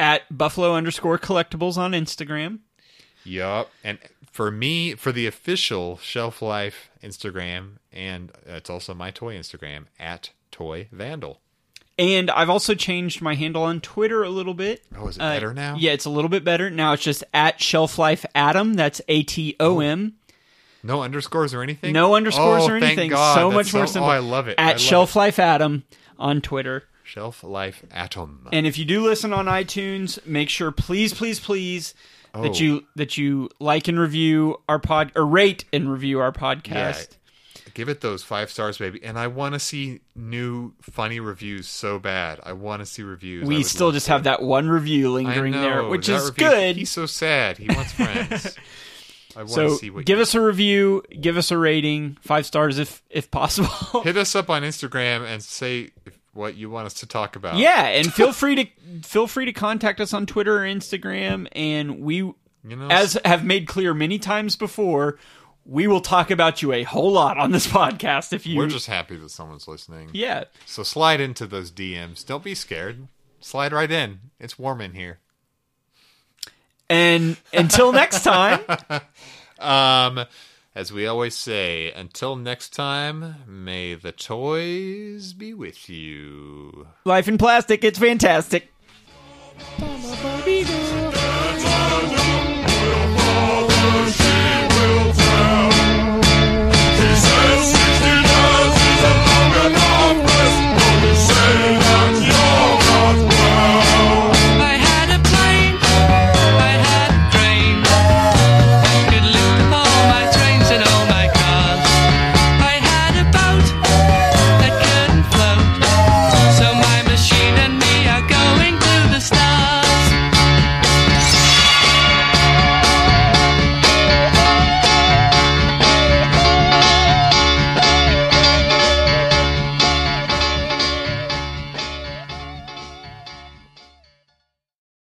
At 0.00 0.36
Buffalo 0.36 0.74
underscore 0.74 1.18
collectibles 1.18 1.76
on 1.76 1.92
Instagram. 1.92 2.60
Yup. 3.24 3.70
And 3.84 3.98
for 4.32 4.50
me, 4.50 4.94
for 4.94 5.12
the 5.12 5.26
official 5.26 5.98
Shelf 5.98 6.42
Life 6.42 6.90
Instagram, 7.02 7.76
and 7.92 8.32
it's 8.44 8.68
also 8.70 8.94
my 8.94 9.12
toy 9.12 9.36
Instagram 9.36 9.84
at 10.00 10.30
Toy 10.50 10.88
Vandal. 10.90 11.41
And 12.02 12.30
I've 12.32 12.50
also 12.50 12.74
changed 12.74 13.22
my 13.22 13.36
handle 13.36 13.62
on 13.62 13.80
Twitter 13.80 14.24
a 14.24 14.28
little 14.28 14.54
bit. 14.54 14.82
Oh, 14.98 15.06
is 15.06 15.16
it 15.16 15.22
Uh, 15.22 15.30
better 15.34 15.54
now? 15.54 15.76
Yeah, 15.78 15.92
it's 15.92 16.04
a 16.04 16.10
little 16.10 16.28
bit 16.28 16.42
better. 16.42 16.68
Now 16.68 16.94
it's 16.94 17.02
just 17.04 17.22
at 17.32 17.60
Shelf 17.60 17.96
Life 17.96 18.26
Atom. 18.34 18.74
That's 18.74 19.00
A 19.08 19.22
T 19.22 19.54
O 19.60 19.78
M. 19.78 20.14
No 20.82 21.02
underscores 21.04 21.54
or 21.54 21.62
anything. 21.62 21.92
No 21.92 22.16
underscores 22.16 22.64
Oh, 22.64 22.70
or 22.72 22.76
anything. 22.76 23.10
God. 23.10 23.36
So 23.36 23.52
much 23.52 23.72
more 23.72 23.86
so- 23.86 23.92
simple. 23.92 24.08
Oh, 24.10 24.12
I 24.12 24.18
love 24.18 24.48
it. 24.48 24.56
At 24.58 24.72
love 24.72 24.80
Shelf 24.80 25.14
it. 25.14 25.18
Life 25.20 25.38
Atom 25.38 25.84
on 26.18 26.40
Twitter. 26.40 26.84
Shelf 27.04 27.44
Life 27.44 27.84
Atom. 27.92 28.48
And 28.52 28.66
if 28.66 28.78
you 28.78 28.84
do 28.84 29.04
listen 29.04 29.32
on 29.32 29.46
iTunes, 29.46 30.18
make 30.26 30.48
sure, 30.48 30.72
please, 30.72 31.14
please, 31.14 31.38
please, 31.38 31.94
Oh. 32.34 32.42
that 32.42 32.58
you 32.58 32.84
that 32.96 33.16
you 33.16 33.48
like 33.60 33.86
and 33.86 34.00
review 34.00 34.60
our 34.68 34.78
pod 34.80 35.12
or 35.14 35.24
rate 35.26 35.66
and 35.72 35.92
review 35.92 36.18
our 36.18 36.32
podcast. 36.32 37.10
Give 37.74 37.88
it 37.88 38.00
those 38.00 38.22
five 38.22 38.50
stars, 38.50 38.78
baby. 38.78 39.02
And 39.02 39.18
I 39.18 39.26
want 39.28 39.54
to 39.54 39.58
see 39.58 40.00
new 40.14 40.72
funny 40.82 41.20
reviews 41.20 41.66
so 41.68 41.98
bad. 41.98 42.40
I 42.42 42.52
want 42.52 42.80
to 42.80 42.86
see 42.86 43.02
reviews. 43.02 43.46
We 43.46 43.62
still 43.62 43.92
just 43.92 44.06
to. 44.06 44.12
have 44.12 44.24
that 44.24 44.42
one 44.42 44.68
review 44.68 45.10
lingering 45.12 45.52
there, 45.52 45.84
which 45.84 46.08
is 46.08 46.24
review- 46.30 46.48
good. 46.48 46.76
He's 46.76 46.90
so 46.90 47.06
sad. 47.06 47.58
He 47.58 47.68
wants 47.68 47.92
friends. 47.92 48.56
I 49.34 49.38
want 49.44 49.48
to 49.48 49.54
So 49.54 49.76
see 49.76 49.88
what 49.88 50.04
give 50.04 50.18
us 50.18 50.34
a 50.34 50.40
review, 50.42 51.02
give 51.18 51.38
us 51.38 51.50
a 51.50 51.56
rating, 51.56 52.18
five 52.20 52.44
stars 52.44 52.78
if 52.78 53.02
if 53.08 53.30
possible. 53.30 54.02
hit 54.02 54.16
us 54.18 54.34
up 54.36 54.50
on 54.50 54.62
Instagram 54.62 55.24
and 55.26 55.42
say 55.42 55.90
what 56.34 56.54
you 56.54 56.68
want 56.68 56.84
us 56.86 56.94
to 56.94 57.06
talk 57.06 57.34
about. 57.36 57.56
yeah, 57.56 57.86
and 57.86 58.12
feel 58.12 58.32
free 58.34 58.56
to 58.56 58.66
feel 59.02 59.26
free 59.26 59.46
to 59.46 59.52
contact 59.52 60.00
us 60.02 60.12
on 60.12 60.26
Twitter 60.26 60.58
or 60.58 60.66
Instagram, 60.66 61.48
and 61.52 62.00
we, 62.00 62.16
you 62.16 62.34
know, 62.64 62.88
as 62.90 63.18
have 63.24 63.42
made 63.42 63.66
clear 63.66 63.94
many 63.94 64.18
times 64.18 64.54
before, 64.56 65.18
we 65.64 65.86
will 65.86 66.00
talk 66.00 66.30
about 66.30 66.62
you 66.62 66.72
a 66.72 66.82
whole 66.82 67.12
lot 67.12 67.38
on 67.38 67.52
this 67.52 67.66
podcast 67.66 68.32
if 68.32 68.46
you. 68.46 68.56
we're 68.56 68.68
just 68.68 68.86
happy 68.86 69.16
that 69.16 69.30
someone's 69.30 69.68
listening. 69.68 70.10
yeah. 70.12 70.44
So 70.66 70.82
slide 70.82 71.20
into 71.20 71.46
those 71.46 71.70
DMs. 71.70 72.26
Don't 72.26 72.44
be 72.44 72.54
scared. 72.54 73.08
Slide 73.40 73.72
right 73.72 73.90
in. 73.90 74.20
It's 74.40 74.58
warm 74.58 74.80
in 74.80 74.94
here. 74.94 75.18
And 76.88 77.36
until 77.52 77.92
next 77.92 78.22
time, 78.22 78.60
Um, 79.58 80.24
as 80.74 80.92
we 80.92 81.06
always 81.06 81.36
say, 81.36 81.92
until 81.92 82.34
next 82.34 82.70
time, 82.70 83.36
may 83.46 83.94
the 83.94 84.10
toys 84.10 85.34
be 85.34 85.54
with 85.54 85.88
you. 85.88 86.88
Life 87.04 87.28
in 87.28 87.38
plastic, 87.38 87.84
it's 87.84 88.00
fantastic. 88.00 88.72
Da 89.78 89.96